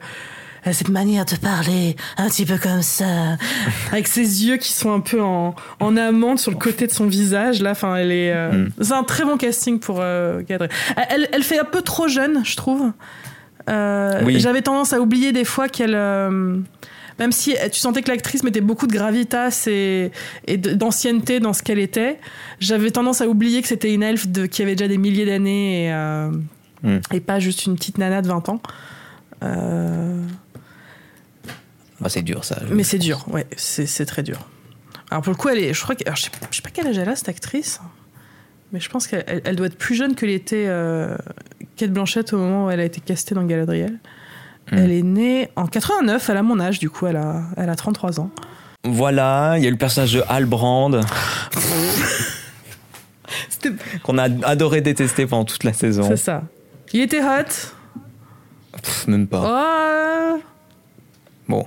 a 0.64 0.72
cette 0.72 0.90
manière 0.90 1.24
de 1.24 1.34
parler 1.34 1.96
un 2.16 2.28
petit 2.28 2.46
peu 2.46 2.56
comme 2.56 2.82
ça, 2.82 3.36
avec 3.90 4.06
ses 4.06 4.44
yeux 4.46 4.58
qui 4.58 4.72
sont 4.72 4.92
un 4.92 5.00
peu 5.00 5.20
en, 5.20 5.56
en 5.80 5.96
amande 5.96 6.38
sur 6.38 6.52
le 6.52 6.56
côté 6.56 6.86
de 6.86 6.92
son 6.92 7.06
visage. 7.06 7.60
Là, 7.60 7.72
enfin, 7.72 7.96
elle 7.96 8.12
est. 8.12 8.32
euh, 8.32 8.52
Mm. 8.52 8.68
C'est 8.80 8.92
un 8.92 9.02
très 9.02 9.24
bon 9.24 9.36
casting 9.36 9.80
pour 9.80 9.98
euh, 10.00 10.40
Galadriel. 10.48 10.70
Elle, 11.10 11.28
elle 11.32 11.42
fait 11.42 11.58
un 11.58 11.64
peu 11.64 11.82
trop 11.82 12.06
jeune, 12.06 12.42
je 12.44 12.54
trouve. 12.56 12.92
Euh, 13.68 14.20
Oui. 14.24 14.38
J'avais 14.38 14.62
tendance 14.62 14.92
à 14.92 15.00
oublier 15.00 15.32
des 15.32 15.44
fois 15.44 15.68
qu'elle. 15.68 15.94
euh, 15.96 16.58
même 17.18 17.32
si 17.32 17.54
tu 17.72 17.78
sentais 17.80 18.02
que 18.02 18.10
l'actrice 18.10 18.42
mettait 18.44 18.60
beaucoup 18.60 18.86
de 18.86 18.92
gravitas 18.92 19.64
et, 19.66 20.10
et 20.46 20.56
d'ancienneté 20.56 21.40
dans 21.40 21.52
ce 21.52 21.62
qu'elle 21.62 21.78
était, 21.78 22.18
j'avais 22.60 22.90
tendance 22.90 23.20
à 23.20 23.26
oublier 23.28 23.62
que 23.62 23.68
c'était 23.68 23.92
une 23.92 24.02
elfe 24.02 24.28
de, 24.28 24.46
qui 24.46 24.62
avait 24.62 24.74
déjà 24.76 24.88
des 24.88 24.96
milliers 24.96 25.26
d'années 25.26 25.88
et, 25.88 25.92
Mm. 26.82 26.98
et 27.12 27.20
pas 27.20 27.38
juste 27.38 27.66
une 27.66 27.76
petite 27.76 27.98
nana 27.98 28.22
de 28.22 28.28
20 28.28 28.48
ans. 28.48 28.60
Euh, 29.42 30.20
Bah, 32.00 32.08
c'est 32.08 32.22
dur 32.22 32.44
ça. 32.44 32.58
mais 32.70 32.82
c'est 32.82 32.98
dur, 32.98 33.24
ouais, 33.28 33.46
c'est 33.56 33.86
c'est 33.86 34.06
très 34.06 34.22
dur. 34.22 34.38
Alors 35.10 35.22
pour 35.22 35.32
le 35.32 35.36
coup, 35.36 35.48
elle 35.48 35.58
est, 35.58 35.74
je 35.74 35.80
crois 35.82 35.94
que, 35.94 36.02
alors, 36.04 36.16
je 36.16 36.22
sais, 36.22 36.30
je 36.50 36.56
sais 36.56 36.62
pas 36.62 36.70
quel 36.72 36.86
âge 36.88 36.98
elle 36.98 37.08
a 37.08 37.14
cette 37.16 37.28
actrice, 37.28 37.80
mais 38.72 38.80
je 38.80 38.88
pense 38.88 39.06
qu'elle 39.06 39.22
elle- 39.26 39.42
elle 39.44 39.56
doit 39.56 39.66
être 39.66 39.78
plus 39.78 39.94
jeune 39.94 40.14
que 40.16 40.26
l'était 40.26 40.64
euh, 40.68 41.16
Kate 41.76 41.92
Blanchett 41.92 42.32
au 42.32 42.38
moment 42.38 42.66
où 42.66 42.70
elle 42.70 42.80
a 42.80 42.84
été 42.84 43.00
castée 43.00 43.34
dans 43.34 43.44
Galadriel. 43.44 43.98
Hmm. 44.72 44.78
Elle 44.78 44.90
est 44.92 45.02
née 45.02 45.48
en 45.56 45.66
89, 45.66 46.28
elle 46.30 46.36
a 46.36 46.42
mon 46.42 46.58
âge, 46.60 46.78
du 46.78 46.88
coup, 46.90 47.06
elle 47.06 47.16
a, 47.16 47.42
elle 47.56 47.68
a 47.68 47.74
33 47.76 48.20
ans. 48.20 48.30
Voilà, 48.84 49.54
il 49.58 49.64
y 49.64 49.66
a 49.68 49.70
le 49.70 49.76
personnage 49.76 50.12
de 50.14 50.22
Halbrand 50.28 50.90
qu'on 54.02 54.18
a 54.18 54.24
adoré 54.46 54.80
détester 54.80 55.26
pendant 55.26 55.44
toute 55.44 55.64
la 55.64 55.72
saison. 55.72 56.04
C'est 56.08 56.16
ça. 56.16 56.42
Il 56.92 57.00
était 57.00 57.22
hot. 57.22 57.72
Pff, 58.82 59.06
même 59.08 59.26
pas. 59.26 60.36
Oh. 60.36 60.40
Bon. 61.48 61.66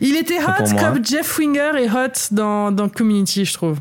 Il 0.00 0.16
était 0.16 0.38
hot 0.38 0.76
comme 0.78 1.04
Jeff 1.04 1.38
Winger 1.38 1.72
est 1.78 1.90
hot 1.90 2.12
dans, 2.32 2.72
dans 2.72 2.88
Community, 2.88 3.44
je 3.44 3.54
trouve. 3.54 3.78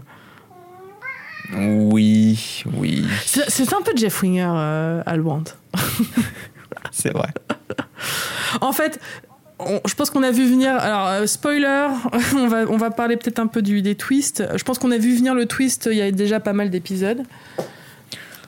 Oui, 1.56 2.64
oui, 2.78 3.06
C'est 3.26 3.50
c'est 3.50 3.74
un 3.74 3.82
peu 3.82 3.94
Jeff 3.96 4.22
Winger, 4.22 4.52
euh, 4.54 5.02
Alwand. 5.06 5.46
c'est 6.92 7.14
vrai. 7.14 7.30
En 8.60 8.74
fait, 8.74 9.00
on- 9.60 9.80
je 9.88 9.94
pense 9.96 10.10
qu'on 10.10 10.24
a 10.24 10.32
vu 10.32 10.46
venir. 10.50 10.76
Alors, 10.76 11.08
euh, 11.08 11.26
spoiler, 11.26 11.88
on 12.36 12.48
va, 12.48 12.66
on 12.70 12.76
va 12.78 12.92
parler 12.92 13.16
peut-être 13.16 13.40
un 13.40 13.48
peu 13.48 13.62
du, 13.62 13.82
des 13.82 13.96
twists. 13.96 14.44
Je 14.58 14.64
pense 14.66 14.78
qu'on 14.78 14.92
a 14.92 14.98
vu 14.98 15.16
venir 15.16 15.34
le 15.36 15.46
twist 15.46 15.88
il 15.90 15.98
y 15.98 16.02
a 16.02 16.12
déjà 16.12 16.42
pas 16.42 16.54
mal 16.54 16.70
d'épisodes. 16.70 17.24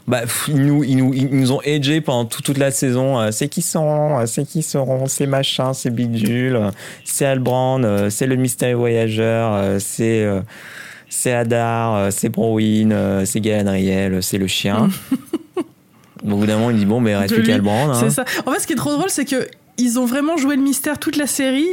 Bah, 0.09 0.21
pff, 0.21 0.49
ils, 0.49 0.65
nous, 0.65 0.83
ils, 0.83 0.97
nous, 0.97 1.13
ils 1.13 1.29
nous 1.29 1.51
ont 1.51 1.61
edgé 1.61 2.01
pendant 2.01 2.25
tout- 2.25 2.41
toute 2.41 2.57
la 2.57 2.71
saison. 2.71 3.19
Euh, 3.19 3.29
c'est 3.31 3.47
qui 3.47 3.61
sont, 3.61 4.17
euh, 4.19 4.25
c'est 4.25 4.43
qui 4.43 4.63
seront, 4.63 5.05
c'est 5.05 5.27
machin, 5.27 5.73
c'est 5.73 5.91
bidule, 5.91 6.55
euh, 6.55 6.71
c'est 7.05 7.25
Albrand, 7.25 7.79
c'est 8.09 8.25
le 8.25 8.35
mystérieux 8.35 8.75
voyageur, 8.75 9.79
c'est 9.79 10.27
c'est 11.09 11.31
Hadar, 11.33 12.11
c'est 12.11 12.29
Browin, 12.29 13.23
c'est 13.25 13.39
Galadriel, 13.39 14.21
c'est 14.23 14.37
le 14.39 14.47
chien. 14.47 14.89
Au 16.23 16.35
bout 16.35 16.45
d'un 16.45 16.55
moment, 16.57 16.71
il 16.71 16.77
dit 16.77 16.85
bon, 16.85 16.99
mais 16.99 17.15
reste 17.15 17.33
plus 17.35 17.43
qu'Albrand. 17.43 17.91
hein. 17.91 17.97
C'est 17.99 18.09
ça. 18.09 18.25
En 18.45 18.51
fait, 18.51 18.59
ce 18.59 18.67
qui 18.67 18.73
est 18.73 18.77
trop 18.77 18.91
drôle, 18.93 19.09
c'est 19.09 19.25
que 19.25 19.47
ils 19.77 19.99
ont 19.99 20.05
vraiment 20.05 20.35
joué 20.37 20.55
le 20.55 20.61
mystère 20.61 20.97
toute 20.99 21.15
la 21.17 21.27
série. 21.27 21.69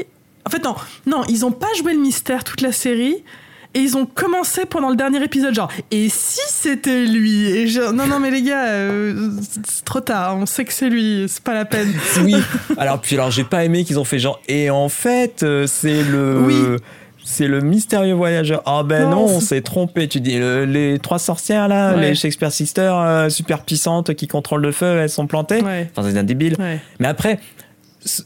En 0.46 0.50
fait, 0.50 0.62
non, 0.62 0.76
non, 1.06 1.22
ils 1.28 1.44
ont 1.44 1.50
pas 1.52 1.66
joué 1.78 1.92
le 1.94 1.98
mystère 2.00 2.44
toute 2.44 2.60
la 2.60 2.70
série. 2.70 3.24
Et 3.76 3.80
ils 3.80 3.96
ont 3.96 4.06
commencé 4.06 4.64
pendant 4.64 4.88
le 4.88 4.96
dernier 4.96 5.22
épisode, 5.22 5.54
genre, 5.54 5.70
et 5.90 6.08
si 6.08 6.40
c'était 6.46 7.04
lui? 7.04 7.44
Et 7.46 7.66
je- 7.68 7.92
Non, 7.92 8.06
non, 8.06 8.18
mais 8.20 8.30
les 8.30 8.40
gars, 8.42 8.68
euh, 8.68 9.30
c'est 9.68 9.84
trop 9.84 10.00
tard, 10.00 10.36
on 10.38 10.46
sait 10.46 10.64
que 10.64 10.72
c'est 10.72 10.88
lui, 10.88 11.26
c'est 11.28 11.42
pas 11.42 11.52
la 11.54 11.64
peine. 11.66 11.92
Oui. 12.22 12.34
Alors 12.78 13.00
puis 13.00 13.16
alors 13.16 13.30
j'ai 13.30 13.44
pas 13.44 13.64
aimé 13.64 13.84
qu'ils 13.84 13.98
ont 13.98 14.04
fait 14.04 14.18
genre 14.18 14.40
et 14.48 14.70
en 14.70 14.88
fait 14.88 15.42
euh, 15.42 15.66
c'est 15.66 16.02
le 16.02 16.38
Oui. 16.40 16.54
c'est 17.24 17.46
le 17.48 17.60
mystérieux 17.60 18.14
voyageur. 18.14 18.62
Ah 18.64 18.82
ben 18.82 19.10
Non, 19.10 19.16
non, 19.16 19.24
on 19.36 19.40
s'est 19.40 19.60
trompé. 19.60 20.08
Tu 20.08 20.20
dis 20.20 20.38
le- 20.38 20.64
les 20.64 20.98
trois 20.98 21.18
sorcières 21.18 21.68
là, 21.68 21.94
Ouais. 21.94 22.00
les 22.10 22.14
Shakespeare 22.14 22.52
Sisters 22.52 22.96
euh, 22.96 23.28
super 23.28 23.60
puissantes 23.62 24.14
qui 24.14 24.26
contrôlent 24.26 24.62
le 24.62 24.72
feu, 24.72 24.86
elles 25.02 25.10
sont 25.10 25.26
plantées. 25.26 25.60
Ouais. 25.62 25.90
Enfin 25.94 26.08
c'est 26.10 26.18
un 26.18 26.22
débile. 26.24 26.56
Ouais. 26.58 26.80
Mais 26.98 27.08
après 27.08 27.38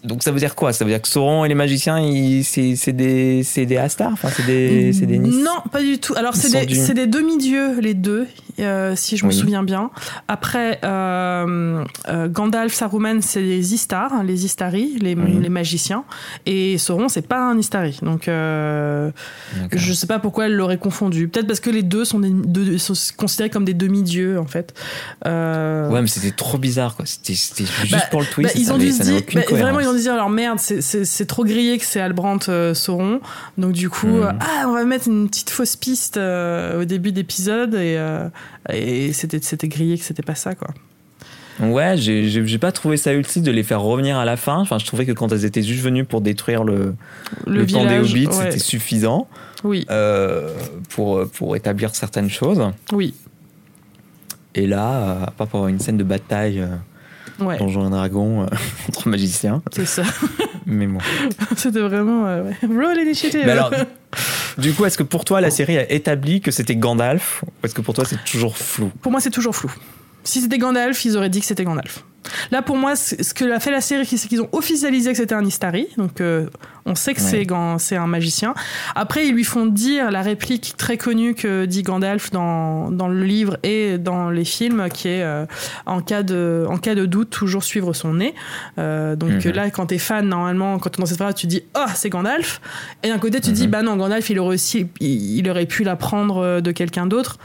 donc 0.05 0.23
ça 0.23 0.31
veut 0.33 0.39
dire 0.39 0.55
quoi? 0.55 0.73
Ça 0.73 0.85
veut 0.85 0.91
dire 0.91 1.01
que 1.03 1.09
Sauron 1.09 1.45
et 1.45 1.49
les 1.49 1.55
magiciens, 1.55 1.99
c'est 2.45 2.77
c'est 2.77 2.93
des 2.93 3.43
c'est 3.43 3.67
des 3.67 3.77
Astars, 3.77 4.13
enfin 4.13 4.29
c'est 4.35 4.47
des 4.47 4.93
c'est 4.93 5.07
des 5.07 5.19
Nis. 5.19 5.43
Non, 5.43 5.63
pas 5.73 5.81
du 5.83 5.99
tout. 5.99 6.15
Alors, 6.17 6.35
c'est 6.35 6.51
des, 6.51 6.67
du- 6.67 6.75
c'est 6.75 6.95
des 6.95 7.07
demi-dieux, 7.07 7.81
les 7.81 7.95
deux, 7.95 8.27
euh, 8.59 8.95
si 8.97 9.17
je 9.17 9.25
me 9.27 9.31
souviens 9.31 9.63
bien. 9.63 9.91
Après, 10.29 10.81
euh, 10.85 11.85
euh, 12.09 12.29
Gandalf, 12.29 12.73
Saruman, 12.75 13.21
c'est 13.23 13.41
les 13.41 13.75
Istars, 13.75 14.23
les 14.25 14.45
Istari, 14.45 14.97
les, 15.01 15.15
les 15.15 15.49
magiciens. 15.49 16.05
Et 16.47 16.79
Sauron, 16.79 17.09
c'est 17.09 17.27
pas 17.27 17.41
un 17.41 17.59
Istari. 17.59 17.99
Donc, 18.03 18.29
euh, 18.29 19.11
je 19.73 19.93
sais 19.93 20.07
pas 20.07 20.19
pourquoi 20.19 20.47
elle 20.47 20.55
l'aurait 20.57 20.79
confondu. 20.79 21.29
Peut-être 21.29 21.47
parce 21.47 21.61
que 21.61 21.71
les 21.71 21.83
deux 21.83 22.05
sont, 22.05 22.21
des, 22.21 22.31
deux- 22.31 22.79
sont 22.79 22.95
considérés 23.17 23.51
comme 23.51 23.65
des 23.65 23.75
demi-dieux, 23.75 24.39
en 24.39 24.47
fait. 24.47 24.75
Euh, 25.27 25.89
Ouais, 25.91 26.03
mais 26.03 26.09
c'était 26.09 26.31
trop 26.31 26.59
bizarre 26.59 26.95
quoi. 26.97 27.05
C'était 27.07 27.35
juste 27.35 27.91
Bah, 27.91 27.99
pour 28.11 28.21
le 28.21 28.27
twist. 28.27 28.55
bah, 28.55 28.61
ils 28.61 28.67
ça 28.67 28.75
ont 28.75 28.79
dû 28.79 28.93
se 28.93 29.03
dire, 29.03 29.25
cohérence. 29.77 29.95
ils 29.95 29.99
ont 29.99 30.03
dire, 30.03 30.13
alors 30.15 30.31
merde, 30.31 30.59
c'est- 30.59 31.27
trop 31.27 31.45
grillé 31.45 31.79
que 31.79 31.85
c'est 31.85 32.01
Albrand 32.01 32.39
euh, 32.49 32.75
Sauron. 32.75 33.21
Donc 33.59 33.73
du 33.73 33.89
coup, 33.91 34.07
Mhm. 34.09 34.23
euh, 34.23 34.33
ah, 34.41 34.65
on 34.67 34.73
va 34.73 34.85
mettre 34.85 35.09
une 35.09 35.29
petite 35.29 35.51
fausse 35.51 35.77
piste 35.77 36.17
euh, 36.17 36.83
au 36.83 36.85
début 36.85 37.13
d'épisode 37.13 37.75
et, 37.75 37.99
et 38.73 39.13
c'était 39.13 39.69
grillé 39.69 39.99
que 39.99 40.05
c'était 40.05 40.23
pas 40.23 40.35
ça 40.35 40.55
quoi. 40.55 40.69
Ouais, 41.61 41.95
j'ai 41.99 42.59
pas 42.59 42.73
trouvé 42.73 42.97
ça 42.97 43.13
utile 43.13 43.43
de 43.43 43.51
les 43.51 43.63
faire 43.63 43.83
revenir 43.83 44.17
à 44.17 44.25
la 44.25 44.39
fin. 44.39 44.57
Enfin, 44.57 44.79
je 44.79 44.87
trouvais 44.87 45.05
que 45.05 45.13
quand 45.13 45.31
elles 45.31 45.45
étaient 45.45 45.63
juste 45.63 45.83
venues 45.83 46.07
pour 46.07 46.23
détruire 46.23 46.65
le, 46.65 46.95
le, 47.47 47.67
camp 47.67 47.83
des 47.83 47.89
village, 48.01 48.11
hobbits, 48.13 48.27
ouais. 48.29 48.33
c'était 48.33 48.59
suffisant 48.59 49.29
Oui, 49.63 49.85
euh, 49.91 50.55
pour, 50.89 51.29
pour 51.29 51.57
établir 51.57 51.95
certaines 51.95 52.31
choses. 52.31 52.63
oui, 52.95 53.13
Et 54.55 54.67
là, 54.67 55.25
à 55.27 55.31
part 55.33 55.49
pour 55.49 55.67
une 55.69 55.79
scène 55.81 55.99
de 55.99 56.05
bataille 56.05 56.65
ouais, 57.41 57.59
Donjons 57.59 57.87
et 57.87 57.91
Dragons 57.91 58.43
euh, 58.43 58.47
entre 58.89 59.09
magiciens. 59.09 59.63
c'est 59.73 59.87
ça. 59.87 60.03
Mais 60.67 60.87
bon. 60.87 60.99
c'était 61.57 61.81
vraiment 61.81 62.27
euh, 62.27 62.45
ouais. 62.45 62.57
roll 62.63 62.99
initiative. 62.99 63.43
Mais 63.45 63.53
alors, 63.53 63.73
Du 64.59 64.73
coup, 64.73 64.85
est-ce 64.85 64.99
que 64.99 65.03
pour 65.03 65.25
toi, 65.25 65.41
la 65.41 65.51
série 65.51 65.79
a 65.79 65.91
établi 65.91 66.41
que 66.41 66.51
c'était 66.51 66.77
Gandalf 66.77 67.43
ou 67.45 67.67
est-ce 67.67 67.75
que 67.75 67.81
pour 67.81 67.95
toi, 67.95 68.05
c'est 68.05 68.23
toujours 68.25 68.57
flou? 68.57 68.91
Pour 69.01 69.13
moi, 69.13 69.21
c'est 69.21 69.31
toujours 69.31 69.55
flou. 69.55 69.73
Si 70.25 70.41
c'était 70.41 70.59
Gandalf, 70.59 71.05
ils 71.05 71.17
auraient 71.17 71.31
dit 71.31 71.41
que 71.41 71.47
c'était 71.47 71.65
Gandalf. 71.65 72.05
Là, 72.51 72.61
pour 72.61 72.77
moi, 72.77 72.97
ce 72.97 73.33
que 73.33 73.51
a 73.51 73.61
fait 73.61 73.71
la 73.71 73.81
série, 73.81 74.05
c'est 74.05 74.29
qu'ils 74.29 74.43
ont 74.43 74.49
officialisé 74.53 75.11
que 75.11 75.17
c'était 75.17 75.35
un 75.35 75.45
Istari. 75.45 75.89
Donc, 75.97 76.21
euh, 76.21 76.47
on 76.91 76.95
sait 76.95 77.15
que 77.15 77.21
Ouais. 77.21 77.79
c'est 77.79 77.97
un 77.97 78.07
magicien. 78.07 78.55
Après, 78.95 79.27
ils 79.27 79.33
lui 79.33 79.45
font 79.45 79.67
dire 79.67 80.11
la 80.11 80.23
réplique 80.23 80.75
très 80.77 80.97
connue 80.97 81.35
que 81.35 81.65
dit 81.65 81.83
Gandalf 81.83 82.31
dans, 82.31 82.91
dans 82.91 83.09
le 83.09 83.23
livre 83.25 83.57
et 83.63 83.97
dans 83.99 84.29
les 84.31 84.45
films, 84.45 84.89
qui 84.93 85.09
est 85.09 85.23
euh, 85.23 85.47
en, 85.87 86.01
cas 86.03 86.23
de, 86.23 86.67
en 86.69 86.77
cas 86.79 86.95
de 86.95 87.07
doute, 87.07 87.31
toujours 87.31 87.63
suivre 87.63 87.93
son 87.93 88.15
nez. 88.15 88.35
Euh, 88.79 89.17
donc 89.17 89.31
Mhm. 89.45 89.53
là, 89.53 89.71
quand 89.71 89.87
t'es 89.87 89.99
fan, 89.99 90.27
normalement, 90.29 90.79
quand 90.79 90.99
on 90.99 91.01
dans 91.03 91.07
cette 91.07 91.19
phrase, 91.19 91.35
tu 91.35 91.47
dis 91.47 91.63
Oh, 91.77 91.87
c'est 91.95 92.11
Gandalf. 92.11 92.61
Et 93.03 93.09
d'un 93.09 93.19
côté, 93.19 93.41
tu 93.41 93.53
dis 93.53 93.69
Bah 93.69 93.83
non, 93.83 93.97
Gandalf, 93.97 94.29
il 94.31 94.39
aurait, 94.39 94.55
aussi, 94.57 94.89
il, 95.01 95.39
il 95.39 95.49
aurait 95.49 95.67
pu 95.67 95.85
l'apprendre 95.85 96.39
euh, 96.39 96.61
de 96.61 96.73
quelqu'un 96.73 97.07
d'autre. 97.07 97.39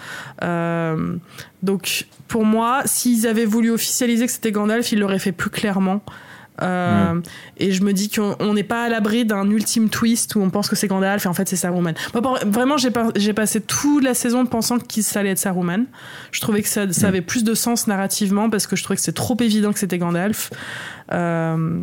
Euh, 0.44 1.16
donc, 1.64 2.08
pour 2.28 2.46
moi, 2.46 2.82
s'ils 2.86 3.28
avaient 3.28 3.46
voulu 3.46 3.72
officialiser 3.72 4.26
que 4.26 4.32
c'était 4.32 4.52
Gandalf, 4.52 4.92
ils 4.92 5.00
l'auraient 5.00 5.20
fait 5.20 5.32
plus 5.32 5.50
clairement. 5.50 6.02
Euh, 6.62 7.20
Et 7.58 7.72
je 7.72 7.84
me 7.84 7.92
dis 7.94 8.10
qu'on 8.10 8.36
on 8.40 8.54
n'est 8.54 8.64
pas 8.64 8.84
à 8.84 8.90
l'abri 8.90 9.26
d'un 9.26 9.50
ultime 9.50 9.90
twist 9.90 10.36
où 10.36 10.42
on 10.42 10.50
pense 10.50 10.70
que 10.70 10.76
c'est 10.76 10.88
Gandalf 10.88 11.26
et 11.26 11.28
en 11.30 11.34
fait 11.34 11.48
c'est 11.50 11.56
Saruman. 11.56 11.94
Moi, 12.14 12.40
vraiment, 12.46 12.78
j'ai 12.78 12.92
pas- 12.92 13.10
j'ai 13.16 13.34
passé 13.34 13.60
toute 13.62 14.04
la 14.04 14.14
saison 14.14 14.46
pensant 14.46 14.78
que 14.80 15.02
ça 15.02 15.20
allait 15.20 15.32
être 15.32 15.40
Saruman. 15.40 15.86
Je 16.32 16.42
trouvais 16.42 16.62
que 16.62 16.68
ça, 16.70 16.92
ça 16.94 17.08
avait 17.10 17.22
plus 17.22 17.44
de 17.44 17.54
sens 17.54 17.88
narrativement 17.88 18.50
parce 18.50 18.68
que 18.68 18.76
je 18.76 18.84
trouvais 18.84 18.96
que 18.96 19.02
c'était 19.02 19.16
trop 19.16 19.38
évident 19.42 19.74
que 19.74 19.80
c'était 19.80 19.98
Gandalf. 19.98 20.50
Euh, 21.12 21.82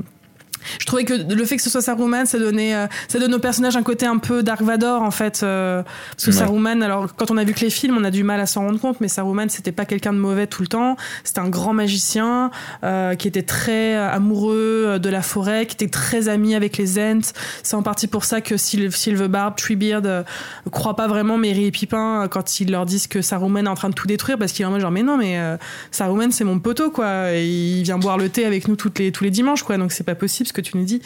je 0.79 0.87
trouvais 0.87 1.05
que 1.05 1.15
le 1.15 1.45
fait 1.45 1.57
que 1.57 1.63
ce 1.63 1.71
soit 1.71 1.83
Saruman, 1.83 2.27
ça 2.27 2.39
donnait, 2.39 2.75
euh, 2.75 2.87
ça 3.09 3.19
donne 3.19 3.35
au 3.35 3.39
personnage 3.39 3.77
un 3.77 3.83
côté 3.83 4.07
un 4.07 4.19
peu 4.19 4.43
Dark 4.43 4.63
Vador 4.63 5.03
en 5.03 5.11
fait. 5.11 5.41
euh, 5.43 5.83
parce 6.13 6.25
que 6.27 6.31
Ouais. 6.31 6.37
Saruman, 6.37 6.83
alors 6.83 7.15
quand 7.15 7.31
on 7.31 7.37
a 7.37 7.45
vu 7.45 7.53
que 7.53 7.61
les 7.61 7.71
films, 7.71 7.97
on 7.99 8.05
a 8.05 8.11
du 8.11 8.23
mal 8.25 8.41
à 8.41 8.47
s'en 8.47 8.63
rendre 8.63 8.81
compte, 8.81 9.01
mais 9.01 9.09
Saruman, 9.09 9.49
c'était 9.49 9.73
pas 9.73 9.85
quelqu'un 9.85 10.13
de 10.13 10.19
mauvais 10.19 10.47
tout 10.47 10.63
le 10.63 10.69
temps. 10.69 10.97
C'était 11.25 11.41
un 11.41 11.49
grand 11.49 11.73
magicien 11.75 12.51
euh, 12.85 13.15
qui 13.15 13.29
était 13.29 13.43
très 13.43 13.97
euh, 13.97 14.11
amoureux 14.11 14.99
de 15.01 15.09
la 15.11 15.23
forêt, 15.23 15.67
qui 15.67 15.75
était 15.75 15.89
très 15.89 16.29
ami 16.29 16.55
avec 16.55 16.77
les 16.79 16.99
Ents. 16.99 17.33
C'est 17.63 17.75
en 17.77 17.83
partie 17.83 18.07
pour 18.07 18.25
ça 18.25 18.41
que 18.41 18.57
Silverbarb, 18.57 19.57
Treebeard 19.57 20.25
croient 20.71 20.97
pas 20.97 21.07
vraiment 21.07 21.37
Merry 21.39 21.67
et 21.67 21.71
Pipin 21.71 22.29
quand 22.31 22.61
ils 22.61 22.71
leur 22.71 22.87
disent 22.87 23.07
que 23.07 23.23
Saruman 23.23 23.67
est 23.67 23.69
en 23.69 23.75
train 23.75 23.89
de 23.91 23.95
tout 23.95 24.07
détruire 24.07 24.39
parce 24.39 24.53
qu'il 24.53 24.63
est 24.63 24.67
en 24.67 24.71
mode 24.71 24.81
genre 24.81 24.91
mais 24.91 25.03
non 25.03 25.17
mais 25.17 25.39
euh, 25.39 25.57
Saruman 25.91 26.31
c'est 26.31 26.45
mon 26.45 26.59
poteau 26.59 26.91
quoi. 26.91 27.33
Et 27.33 27.47
il 27.47 27.83
vient 27.83 27.99
boire 27.99 28.19
le 28.19 28.29
thé 28.29 28.45
avec 28.45 28.69
nous 28.69 28.77
toutes 28.77 28.99
les, 28.99 29.13
tous 29.13 29.25
les 29.25 29.31
dimanches 29.31 29.63
quoi. 29.63 29.77
Donc 29.79 29.93
c'est 29.93 30.05
pas 30.05 30.15
possible 30.15 30.51
ce 30.53 30.55
que 30.55 30.61
tu 30.61 30.77
nous 30.77 30.85
dis. 30.85 31.01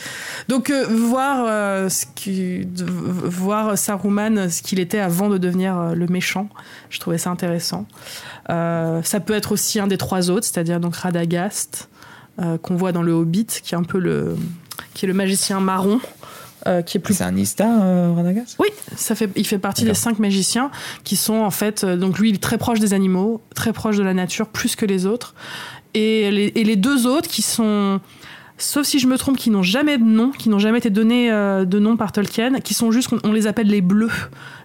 Donc 0.48 0.70
euh, 0.70 0.85
voir 0.89 1.47
euh, 1.48 1.89
ce 1.89 2.05
qui, 2.14 2.66
de- 2.66 2.85
voir 2.85 3.78
Saruman 3.78 4.48
ce 4.51 4.60
qu'il 4.60 4.81
était 4.81 4.98
avant 4.98 5.28
de 5.28 5.39
devenir 5.39 5.78
euh, 5.78 5.94
le 5.94 6.06
méchant, 6.09 6.48
je 6.90 6.98
trouvais 6.98 7.18
ça 7.18 7.31
intéressant. 7.31 7.86
Ça 8.48 9.20
peut 9.24 9.35
être 9.35 9.52
aussi 9.52 9.78
un 9.81 9.86
des 9.86 9.98
trois 9.98 10.31
autres, 10.31 10.47
c'est-à-dire 10.47 10.81
donc 10.81 10.97
Radagast 10.97 11.89
qu'on 12.62 12.77
voit 12.77 12.93
dans 12.93 13.02
le 13.02 13.12
Hobbit, 13.12 13.47
qui 13.47 13.74
est 13.74 13.78
un 13.78 13.82
peu 13.82 13.98
le 13.98 14.36
qui 14.94 15.05
est 15.06 15.09
le 15.09 15.14
magicien 15.14 15.60
marron. 15.60 16.01
euh, 16.66 16.82
qui 16.82 16.98
est 16.98 17.01
plus 17.01 17.14
C'est 17.14 17.24
un 17.24 17.36
Ista, 17.36 17.66
euh, 17.82 18.12
Radagast? 18.16 18.56
Oui, 18.59 18.68
ça 18.97 19.14
fait, 19.14 19.31
il 19.36 19.47
fait 19.47 19.59
partie 19.59 19.85
des 19.85 19.94
cinq 19.94 20.18
magiciens 20.18 20.70
qui 21.05 21.16
sont 21.16 21.35
en 21.36 21.51
fait, 21.51 21.85
euh, 21.85 21.97
donc 21.97 22.18
lui 22.18 22.31
il 22.31 22.35
est 22.36 22.43
très 22.43 22.59
proche 22.59 22.81
des 22.81 22.93
animaux, 22.93 23.40
très 23.55 23.73
proche 23.73 23.97
de 23.97 24.02
la 24.02 24.14
nature, 24.14 24.48
plus 24.48 24.74
que 24.77 24.85
les 24.86 25.06
autres. 25.06 25.35
Et 25.94 26.31
les, 26.31 26.52
et 26.56 26.64
les 26.64 26.77
deux 26.77 27.06
autres 27.06 27.28
qui 27.28 27.43
sont, 27.43 28.01
sauf 28.58 28.86
si 28.86 28.98
je 28.98 29.06
me 29.06 29.18
trompe, 29.18 29.36
qui 29.36 29.50
n'ont 29.50 29.62
jamais 29.62 29.98
de 29.98 30.04
nom, 30.04 30.30
qui 30.30 30.48
n'ont 30.48 30.58
jamais 30.58 30.78
été 30.78 30.90
donnés 30.90 31.30
euh, 31.30 31.64
de 31.64 31.78
nom 31.78 31.96
par 31.96 32.12
Tolkien, 32.12 32.60
qui 32.60 32.74
sont 32.74 32.90
juste, 32.90 33.10
on, 33.24 33.32
les 33.32 33.46
appelle 33.46 33.66
les 33.66 33.80
bleus, 33.80 34.10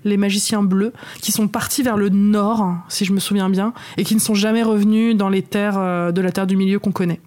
les 0.06 0.18
magiciens 0.18 0.64
bleus, 0.64 0.94
qui 1.22 1.32
sont 1.32 1.48
partis 1.48 1.84
vers 1.84 1.98
le 1.98 2.10
nord, 2.10 2.76
si 2.88 3.06
je 3.06 3.14
me 3.14 3.20
souviens 3.20 3.50
bien, 3.50 3.74
et 3.98 4.04
qui 4.04 4.16
ne 4.16 4.20
sont 4.20 4.36
jamais 4.36 4.64
revenus 4.64 5.16
dans 5.16 5.30
les 5.30 5.42
terres 5.42 5.78
euh, 5.78 6.12
de 6.12 6.22
la 6.22 6.32
Terre 6.32 6.48
du 6.48 6.56
Milieu 6.56 6.80
qu'on 6.80 6.92
connaît. 6.92 7.20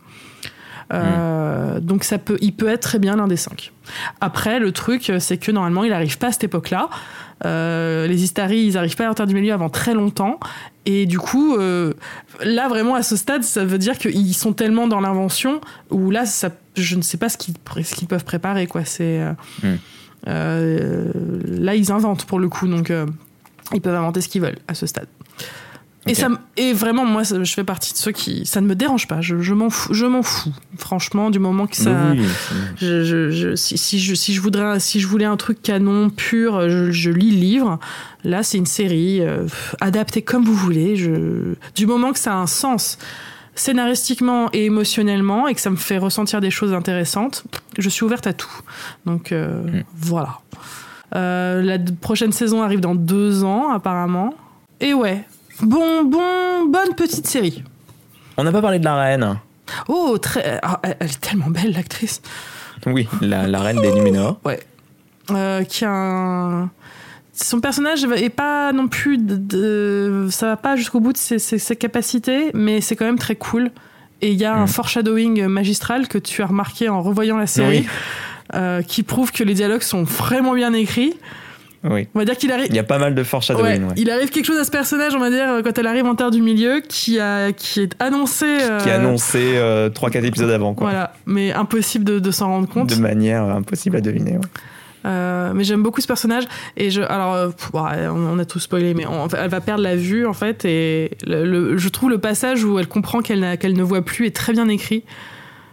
Euh, 0.93 1.81
Donc 1.81 2.05
ça 2.05 2.19
peut, 2.19 2.36
il 2.40 2.52
peut 2.52 2.69
être 2.69 2.82
très 2.82 2.98
bien 2.98 3.16
l'un 3.16 3.27
des 3.27 3.36
cinq. 3.36 3.73
Après, 4.20 4.59
le 4.59 4.73
truc, 4.73 5.12
c'est 5.19 5.39
que 5.39 5.51
normalement, 5.52 5.85
il 5.85 5.90
n'arrive 5.90 6.19
pas 6.19 6.28
à 6.28 6.32
cette 6.32 6.44
époque-là. 6.44 6.89
Euh, 7.44 8.06
les 8.06 8.23
Istari, 8.23 8.61
ils 8.61 8.74
n'arrivent 8.74 8.97
pas 8.97 9.09
à 9.09 9.15
Terre 9.15 9.27
du 9.27 9.35
Milieu 9.35 9.52
avant 9.52 9.69
très 9.69 9.94
longtemps. 9.94 10.39
Et 10.86 11.06
du 11.06 11.19
coup, 11.19 11.56
euh, 11.56 11.94
là, 12.43 12.69
vraiment, 12.69 12.94
à 12.94 13.02
ce 13.02 13.16
stade, 13.16 13.43
ça 13.43 13.65
veut 13.65 13.78
dire 13.78 13.98
qu'ils 13.98 14.35
sont 14.35 14.52
tellement 14.52 14.86
dans 14.86 15.01
l'invention 15.01 15.61
où 15.90 16.11
là, 16.11 16.27
ça, 16.27 16.51
je 16.77 16.97
ne 16.97 17.02
sais 17.02 17.16
pas 17.16 17.28
ce 17.28 17.36
qu'ils, 17.36 17.55
peuvent 18.09 18.24
préparer. 18.24 18.66
Quoi. 18.66 18.85
C'est, 18.85 19.20
Hmm. 19.62 19.77
là, 20.27 21.74
ils 21.74 21.93
inventent 21.93 22.24
pour 22.24 22.39
le 22.39 22.48
coup. 22.48 22.66
Donc, 22.66 22.93
ils 23.73 23.81
peuvent 23.81 23.94
inventer 23.94 24.20
ce 24.20 24.28
qu'ils 24.28 24.43
veulent 24.43 24.59
à 24.69 24.74
ce 24.74 24.86
stade. 24.86 25.09
Et, 26.06 26.14
ça, 26.14 26.28
et 26.59 26.72
vraiment, 26.74 27.06
moi, 27.06 27.24
ça- 27.24 27.43
je 27.43 27.52
fais 27.55 27.64
partie 27.64 27.93
de 27.93 27.98
ceux 27.98 28.12
qui. 28.12 28.44
Ça 28.44 28.60
ne 28.60 28.66
me 28.66 28.74
dérange 28.74 29.09
pas. 29.09 29.20
Je, 29.22 29.40
je 29.40 29.55
m'en 29.55 29.70
fous, 29.70 29.94
je 29.94 30.05
m'en 30.05 30.22
fous. 30.22 30.52
Franchement, 30.76 31.31
du 31.31 31.39
moment 31.39 31.66
que 31.66 31.76
ça. 31.76 32.10
Oui, 32.12 32.22
Je, 32.76 33.05
je- 33.05 33.31
je- 33.31 33.55
si, 33.56 33.78
si 33.78 33.98
je, 33.98 34.14
si, 34.14 34.35
je 34.35 34.40
voudrais, 34.43 34.81
si 34.81 35.01
je 35.01 35.06
voulais 35.06 35.24
un 35.24 35.36
truc 35.39 35.62
canon, 35.62 36.10
pur, 36.10 36.68
je, 36.68 36.90
je 36.90 37.10
lis 37.10 37.31
le 37.31 37.39
livre. 37.39 37.78
Là, 38.22 38.43
c'est 38.43 38.59
une 38.59 38.66
série 38.66 39.20
euh, 39.22 39.47
adaptée 39.81 40.20
comme 40.22 40.44
vous 40.44 40.55
voulez. 40.55 40.97
Je, 40.97 41.55
du 41.74 41.86
moment 41.86 42.12
que 42.12 42.18
ça 42.18 42.32
a 42.35 42.36
un 42.36 42.47
sens 42.47 42.98
scénaristiquement 43.55 44.51
et 44.52 44.64
émotionnellement 44.66 45.48
et 45.48 45.55
que 45.55 45.60
ça 45.60 45.70
me 45.70 45.76
fait 45.76 45.97
ressentir 45.98 46.40
des 46.40 46.51
choses 46.51 46.72
intéressantes, 46.74 47.44
je 47.78 47.89
suis 47.89 48.05
ouverte 48.05 48.26
à 48.26 48.32
tout. 48.32 48.51
Donc 49.06 49.32
euh, 49.32 49.62
Mm. 49.62 49.82
voilà. 49.97 50.39
Euh, 51.14 51.62
la 51.62 51.78
prochaine 52.01 52.32
saison 52.32 52.62
arrive 52.62 52.81
dans 52.81 52.94
deux 52.97 53.44
ans, 53.44 53.70
apparemment. 53.70 54.35
Et 54.81 54.93
ouais. 54.93 55.24
Bon, 55.62 56.05
bon, 56.05 56.66
bonne 56.68 56.94
petite 56.97 57.26
série. 57.26 57.62
On 58.36 58.44
n'a 58.44 58.52
pas 58.52 58.60
parlé 58.62 58.78
de 58.78 58.85
la 58.85 58.97
reine. 58.97 59.39
Oh, 59.89 60.18
très. 60.18 60.59
ah, 60.62 60.81
elle 60.82 61.09
est 61.10 61.20
tellement 61.20 61.48
belle, 61.48 61.72
l'actrice. 61.72 62.20
Oui, 62.86 63.09
la, 63.20 63.47
la 63.47 63.60
reine 63.60 63.81
des 63.81 63.93
Numénor. 63.93 64.40
Ouais. 64.44 64.60
Euh, 65.31 65.62
qui 65.64 65.85
a 65.85 65.90
un... 65.90 66.70
Son 67.32 67.60
personnage 67.60 68.05
est 68.05 68.28
pas 68.31 68.72
non 68.72 68.86
plus 68.89 69.18
de, 69.18 69.36
de- 69.36 70.28
ça 70.31 70.47
va 70.47 70.56
pas 70.56 70.76
jusqu'au 70.76 71.01
bout 71.01 71.12
de 71.12 71.18
ses, 71.18 71.39
ses- 71.39 71.59
ses 71.59 71.74
capacités, 71.76 72.51
mais 72.55 72.81
c'est 72.81 72.94
quand 72.94 73.06
même 73.06 73.18
très 73.18 73.35
cool. 73.36 73.70
Et 74.20 74.31
il 74.31 74.39
y 74.39 74.44
a 74.44 74.55
un 74.55 74.64
Mm. 74.64 74.68
foreshadowing 74.68 75.47
magistral 75.47 76.06
que 76.09 76.18
tu 76.18 76.43
as 76.43 76.47
remarqué 76.47 76.89
en 76.89 77.02
revoyant 77.02 77.36
la 77.36 77.47
série, 77.48 77.78
Oui. 77.81 77.86
euh, 78.55 78.82
qui 78.82 79.02
prouve 79.02 79.32
que 79.32 79.43
les 79.43 79.55
dialogues 79.55 79.82
sont 79.82 80.05
vraiment 80.05 80.55
bien 80.55 80.72
écrits. 80.74 81.14
Oui. 81.85 82.09
On 82.15 82.19
va 82.19 82.24
dire 82.24 82.36
qu'il 82.36 82.51
arrive. 82.51 82.66
Il 82.70 82.74
y 82.74 82.78
a 82.78 82.82
pas 82.85 82.98
mal 82.98 83.15
de 83.15 83.20
Ouais, 83.20 83.24
foreshadowing. 83.24 83.85
ouais. 83.85 83.93
Il 83.97 84.11
arrive 84.11 84.31
quelque 84.31 84.47
chose 84.47 84.59
à 84.59 84.65
ce 84.65 84.70
personnage, 84.70 85.15
on 85.15 85.19
va 85.20 85.28
dire, 85.31 85.61
quand 85.62 85.78
elle 85.78 85.86
arrive 85.86 86.06
en 86.06 86.15
Terre 86.15 86.31
du 86.31 86.40
Milieu, 86.40 86.81
qui, 86.89 87.20
a, 87.20 87.52
qui 87.52 87.81
est 87.81 87.94
annoncé. 88.01 88.47
euh, 88.47 88.81
Qui 88.81 88.89
a 88.90 88.94
annoncé 88.94 89.39
euh, 89.56 89.90
3-4 89.90 90.24
épisodes 90.24 90.51
avant, 90.51 90.73
quoi. 90.74 90.89
Voilà, 90.90 91.12
mais 91.27 91.52
impossible 91.52 92.05
de, 92.05 92.19
de 92.19 92.31
s'en 92.31 92.48
rendre 92.48 92.69
compte. 92.69 92.89
De 92.89 93.01
manière 93.01 93.44
euh, 93.44 93.55
impossible 93.55 93.97
à 93.97 94.01
deviner. 94.01 94.32
ouais. 94.39 94.44
Euh, 95.06 95.52
mais 95.55 95.65
j'aime 95.65 95.82
beaucoup 95.82 96.01
ce 96.01 96.06
personnage 96.06 96.44
et 96.78 96.89
je 96.90 97.02
alors 97.02 97.35
euh, 97.35 97.48
pff, 97.51 97.74
ouais, 97.74 98.06
on, 98.09 98.39
a 98.39 98.47
tout 98.47 98.59
spoilé 98.59 98.94
mais 98.94 99.05
on- 99.05 99.28
elle 99.28 99.51
va 99.51 99.61
perdre 99.61 99.82
la 99.82 99.97
vue 99.97 100.24
en 100.27 100.32
fait 100.32 100.65
et 100.65 101.11
le, 101.27 101.44
le- 101.44 101.77
je 101.77 101.89
trouve 101.90 102.09
le 102.09 102.16
passage 102.16 102.65
où 102.65 102.78
elle 102.78 102.89
comprend 102.89 103.20
qu'elle 103.20 103.59
qu'elle 103.59 103.74
ne 103.77 103.82
voit 103.82 104.01
plus 104.01 104.24
est 104.27 104.35
très 104.35 104.55
bien 104.55 104.66
écrit 104.69 105.05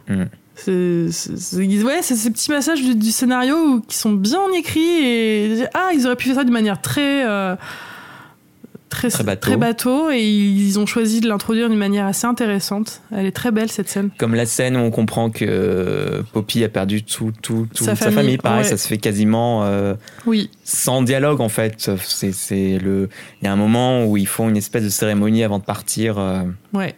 Mm. 0.09 0.23
C'est 0.65 1.07
c'est- 1.11 1.37
c'est- 1.37 1.83
ouais 1.83 1.99
c'est 2.01 2.15
ces 2.15 2.29
petits 2.31 2.49
passages 2.49 2.81
du, 2.81 2.95
du 2.95 3.11
scénario 3.11 3.81
qui 3.87 3.97
sont 3.97 4.11
bien 4.13 4.41
écrits 4.57 4.81
et 5.05 5.65
ah 5.73 5.89
ils 5.93 6.05
auraient 6.05 6.15
pu 6.15 6.27
faire 6.27 6.35
ça 6.37 6.43
de 6.43 6.51
manière 6.51 6.81
très 6.81 7.25
euh, 7.27 7.55
très 8.89 9.09
Très 9.09 9.23
bateau. 9.23 9.57
bateau, 9.57 10.11
et 10.11 10.21
ils 10.21 10.77
ont 10.77 10.85
choisi 10.85 11.21
de 11.21 11.29
l'introduire 11.29 11.69
d'une 11.69 11.77
manière 11.77 12.05
assez 12.05 12.27
intéressante 12.27 13.01
elle 13.15 13.25
est 13.25 13.31
très 13.31 13.49
belle 13.51 13.71
cette 13.71 13.87
scène 13.87 14.09
Comme 14.17 14.35
la 14.35 14.45
scène 14.45 14.75
où 14.75 14.79
on 14.81 14.91
comprend 14.91 15.29
que 15.29 15.45
euh, 15.47 16.23
Poppy 16.33 16.61
a 16.65 16.69
perdu 16.69 17.01
tout, 17.03 17.31
tout, 17.41 17.67
tout- 17.73 17.85
Sa 17.85 17.95
sa, 17.95 18.11
famille, 18.11 18.37
pareil, 18.37 18.63
ouais. 18.63 18.69
ça 18.69 18.75
se 18.75 18.85
fait 18.87 18.97
quasiment 18.97 19.63
euh, 19.63 19.93
oui 20.25 20.49
sans 20.65 21.01
dialogue 21.03 21.39
en 21.39 21.47
fait. 21.49 21.89
C'est, 22.03 22.33
c'est 22.33 22.79
le, 22.79 23.07
il 23.41 23.45
y 23.45 23.47
a 23.47 23.53
un 23.53 23.55
moment 23.57 24.05
où 24.05 24.17
ils 24.17 24.27
font 24.27 24.49
une 24.49 24.57
espèce 24.57 24.83
de 24.83 24.89
cérémonie 24.89 25.43
avant 25.45 25.59
de 25.59 25.63
partir, 25.63 26.17
ouais 26.73 26.93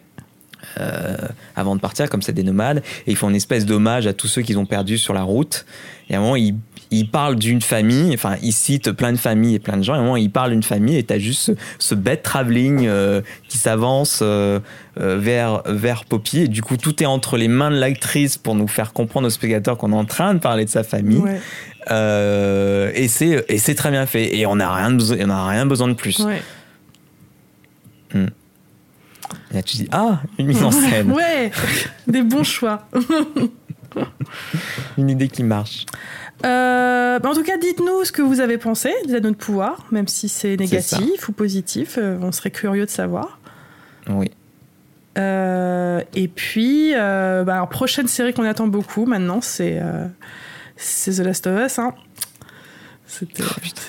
euh, 0.80 1.16
avant 1.56 1.76
de 1.76 1.80
partir, 1.80 2.08
comme 2.10 2.22
c'est 2.22 2.32
des 2.32 2.42
nomades, 2.42 2.82
et 3.06 3.10
ils 3.12 3.16
font 3.16 3.28
une 3.30 3.36
espèce 3.36 3.66
d'hommage 3.66 4.06
à 4.06 4.12
tous 4.12 4.28
ceux 4.28 4.42
qu'ils 4.42 4.58
ont 4.58 4.66
perdus 4.66 4.98
sur 4.98 5.14
la 5.14 5.22
route. 5.22 5.64
Et 6.10 6.14
à 6.14 6.18
un 6.18 6.20
moment, 6.20 6.36
ils, 6.36 6.54
ils 6.90 7.08
parlent 7.08 7.36
d'une 7.36 7.62
famille, 7.62 8.12
enfin, 8.14 8.36
ils 8.42 8.52
citent 8.52 8.92
plein 8.92 9.12
de 9.12 9.16
familles 9.16 9.54
et 9.54 9.58
plein 9.58 9.76
de 9.76 9.82
gens. 9.82 9.94
Et 9.94 9.96
à 9.96 10.00
un 10.00 10.02
moment, 10.02 10.16
ils 10.16 10.30
parlent 10.30 10.50
d'une 10.50 10.62
famille, 10.62 10.96
et 10.96 11.02
t'as 11.02 11.18
juste 11.18 11.40
ce, 11.40 11.52
ce 11.78 11.94
bête 11.94 12.22
travelling 12.22 12.86
euh, 12.86 13.22
qui 13.48 13.58
s'avance 13.58 14.20
euh, 14.22 14.60
vers 14.96 15.62
vers 15.66 16.04
Poppy. 16.04 16.40
Et 16.40 16.48
du 16.48 16.62
coup, 16.62 16.76
tout 16.76 17.02
est 17.02 17.06
entre 17.06 17.36
les 17.36 17.48
mains 17.48 17.70
de 17.70 17.76
l'actrice 17.78 18.36
pour 18.36 18.54
nous 18.54 18.68
faire 18.68 18.92
comprendre 18.92 19.26
aux 19.26 19.30
spectateurs 19.30 19.78
qu'on 19.78 19.92
est 19.92 19.96
en 19.96 20.04
train 20.04 20.34
de 20.34 20.40
parler 20.40 20.64
de 20.64 20.70
sa 20.70 20.82
famille. 20.84 21.18
ouais, 21.18 21.40
Euh, 21.90 22.90
et 22.94 23.08
c'est 23.08 23.44
et 23.48 23.58
c'est 23.58 23.74
très 23.74 23.90
bien 23.90 24.06
fait. 24.06 24.36
Et 24.36 24.46
on 24.46 24.56
n'a 24.56 24.72
rien, 24.74 24.96
on 24.98 25.48
rien 25.48 25.66
besoin 25.66 25.88
de 25.88 25.94
plus. 25.94 26.18
ouais. 26.20 26.40
Et 29.50 29.54
là, 29.54 29.62
tu 29.62 29.76
dis 29.76 29.88
ah, 29.92 30.20
une 30.38 30.46
mise 30.46 30.62
en 30.62 30.70
scène. 30.70 31.12
Ouais, 31.12 31.50
des 32.06 32.22
bons 32.22 32.44
choix. 32.44 32.86
Une 34.98 35.10
idée 35.10 35.28
qui 35.28 35.42
marche. 35.42 35.86
Euh, 36.44 37.18
bah, 37.18 37.30
en 37.30 37.34
tout 37.34 37.42
cas, 37.42 37.56
dites-nous 37.58 38.04
ce 38.04 38.12
que 38.12 38.22
vous 38.22 38.40
avez 38.40 38.58
pensé 38.58 38.92
des 39.06 39.14
anneaux 39.14 39.30
de 39.30 39.36
pouvoir, 39.36 39.86
même 39.92 40.08
si 40.08 40.28
c'est 40.28 40.56
négatif 40.56 41.28
ou 41.28 41.32
positif. 41.32 41.96
euh, 41.98 42.18
on 42.20 42.32
serait 42.32 42.50
curieux 42.50 42.86
de 42.86 42.90
savoir. 42.90 43.38
Oui. 44.08 44.30
Euh, 45.16 46.02
et 46.14 46.28
puis, 46.28 46.92
bah, 46.92 47.54
alors, 47.54 47.68
prochaine 47.68 48.08
série 48.08 48.34
qu'on 48.34 48.44
attend 48.44 48.66
beaucoup 48.66 49.06
maintenant, 49.06 49.40
c'est 49.40 49.80
The 50.76 51.18
Last 51.20 51.46
of 51.46 51.66
Us. 51.66 51.78
Hein. 51.78 51.94
C'était 53.06 53.44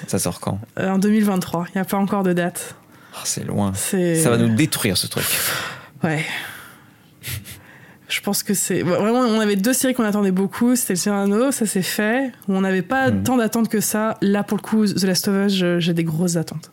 Ça 0.08 0.20
sort 0.20 0.40
quand? 0.40 0.60
En 0.80 1.00
2023. 1.00 1.66
Il 1.70 1.78
n'y 1.78 1.82
a 1.82 1.86
pas 1.86 1.98
encore 1.98 2.22
de 2.22 2.34
date. 2.34 2.76
Oh, 3.16 3.22
C'est 3.24 3.46
loin. 3.46 3.72
C'est 3.76 4.16
Ça 4.16 4.30
va 4.30 4.38
nous 4.38 4.54
détruire 4.56 4.98
ce 4.98 5.08
truc. 5.08 5.26
Ouais. 6.04 6.24
Je 8.08 8.22
pense 8.22 8.44
que 8.44 8.54
c'est 8.54 8.82
vraiment. 8.84 9.20
On 9.22 9.40
avait 9.40 9.56
deux 9.56 9.74
séries 9.74 9.94
qu'on 9.96 10.04
attendait 10.04 10.32
beaucoup. 10.32 10.76
C'était 10.76 10.94
le 11.10 11.16
Anneaux, 11.16 11.52
ça 11.52 11.66
s'est 11.66 11.82
fait. 11.82 12.32
On 12.48 12.62
n'avait 12.62 12.84
pas 12.84 13.10
Mhm. 13.10 13.24
tant 13.24 13.38
d'attentes 13.38 13.68
que 13.70 13.80
ça. 13.82 14.18
Là, 14.22 14.44
pour 14.44 14.58
le 14.58 14.62
coup, 14.62 14.86
The 14.86 15.04
Last 15.04 15.28
of 15.28 15.48
Us, 15.48 15.54
j'ai 15.80 15.94
des 15.94 16.04
grosses 16.04 16.36
attentes. 16.36 16.72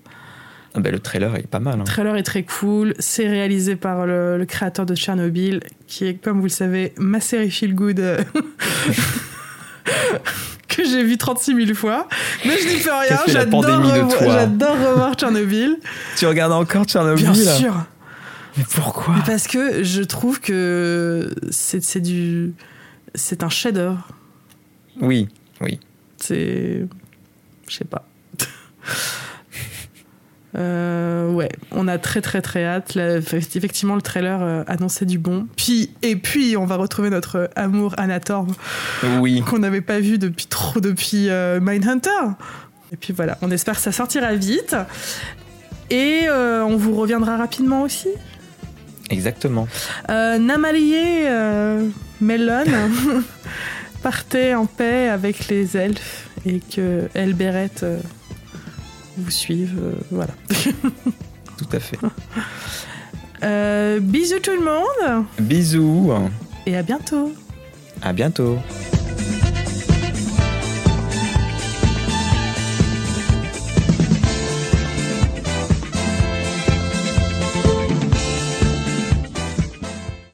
Ah 0.74 0.80
bah, 0.80 0.90
le 0.90 0.98
trailer 1.00 1.34
est 1.36 1.46
pas 1.46 1.58
mal. 1.60 1.74
hein. 1.74 1.78
Le 1.78 1.84
trailer 1.84 2.16
est 2.16 2.22
très 2.22 2.42
cool. 2.44 2.94
C'est 2.98 3.28
réalisé 3.28 3.76
par 3.76 4.06
le, 4.06 4.36
le 4.38 4.44
créateur 4.46 4.84
de 4.86 4.94
Tchernobyl, 4.94 5.60
qui 5.86 6.06
est, 6.06 6.14
comme 6.14 6.38
vous 6.38 6.44
le 6.46 6.48
savez, 6.50 6.92
ma 6.98 7.20
série 7.20 7.50
feel 7.50 7.74
good. 7.74 8.00
que 10.68 10.84
j'ai 10.84 11.04
vu 11.04 11.18
36 11.18 11.66
000 11.66 11.74
fois. 11.74 12.08
Mais 12.44 12.56
je 12.58 12.68
n'y 12.68 12.80
peux 12.80 12.92
rien. 12.92 13.18
J'adore 13.26 13.62
de 13.62 14.88
revoir- 14.90 15.14
Tchernobyl. 15.14 15.76
Tu 16.16 16.26
regardes 16.26 16.52
encore 16.52 16.84
Tchernobyl 16.84 17.30
Bien 17.30 17.34
sûr. 17.34 17.74
Mais 18.56 18.64
pourquoi 18.70 19.14
Mais 19.16 19.22
parce 19.26 19.46
que 19.46 19.82
je 19.82 20.02
trouve 20.02 20.40
que 20.40 21.30
c'est 21.50 21.82
c'est 21.82 22.00
du. 22.00 22.54
C'est 23.14 23.42
un 23.42 23.48
chef-d'œuvre. 23.48 24.06
Oui, 25.00 25.28
oui. 25.60 25.80
C'est. 26.18 26.86
Je 27.68 27.74
sais 27.74 27.84
pas. 27.84 28.06
Euh, 30.56 31.30
ouais, 31.30 31.48
on 31.70 31.88
a 31.88 31.98
très 31.98 32.20
très 32.20 32.42
très 32.42 32.64
hâte. 32.64 32.94
Là, 32.94 33.16
effectivement, 33.16 33.94
le 33.94 34.02
trailer 34.02 34.42
euh, 34.42 34.64
annonçait 34.66 35.06
du 35.06 35.18
bon. 35.18 35.46
Puis 35.56 35.90
et 36.02 36.16
puis, 36.16 36.56
on 36.56 36.66
va 36.66 36.76
retrouver 36.76 37.10
notre 37.10 37.50
amour 37.56 37.94
Anatorm 37.98 38.52
Oui. 39.20 39.40
qu'on 39.42 39.58
n'avait 39.58 39.80
pas 39.80 40.00
vu 40.00 40.18
depuis 40.18 40.46
trop 40.46 40.80
depuis 40.80 41.30
euh, 41.30 41.58
Mindhunter. 41.60 42.10
Et 42.92 42.96
puis 42.96 43.14
voilà, 43.14 43.38
on 43.40 43.50
espère 43.50 43.76
que 43.76 43.80
ça 43.80 43.92
sortira 43.92 44.34
vite. 44.34 44.76
Et 45.90 46.22
euh, 46.28 46.62
on 46.64 46.76
vous 46.76 46.94
reviendra 46.94 47.36
rapidement 47.36 47.82
aussi. 47.82 48.08
Exactement. 49.10 49.66
Euh, 50.10 50.38
Namalier 50.38 51.24
euh, 51.26 51.86
Mellon 52.20 52.64
partait 54.02 54.54
en 54.54 54.66
paix 54.66 55.08
avec 55.08 55.48
les 55.48 55.76
elfes 55.76 56.28
et 56.46 56.60
que 56.60 57.08
Elberet 57.14 57.70
euh, 57.82 57.98
vous 59.16 59.30
suive. 59.30 59.78
euh, 59.82 59.92
voilà. 60.10 60.32
Tout 61.58 61.66
à 61.72 61.80
fait. 61.80 61.98
Euh, 63.44 64.00
bisous 64.00 64.38
tout 64.40 64.52
le 64.52 64.64
monde 64.64 65.24
Bisous. 65.40 66.12
et 66.66 66.76
à 66.76 66.82
bientôt. 66.82 67.32
À 68.02 68.12
bientôt. 68.12 68.58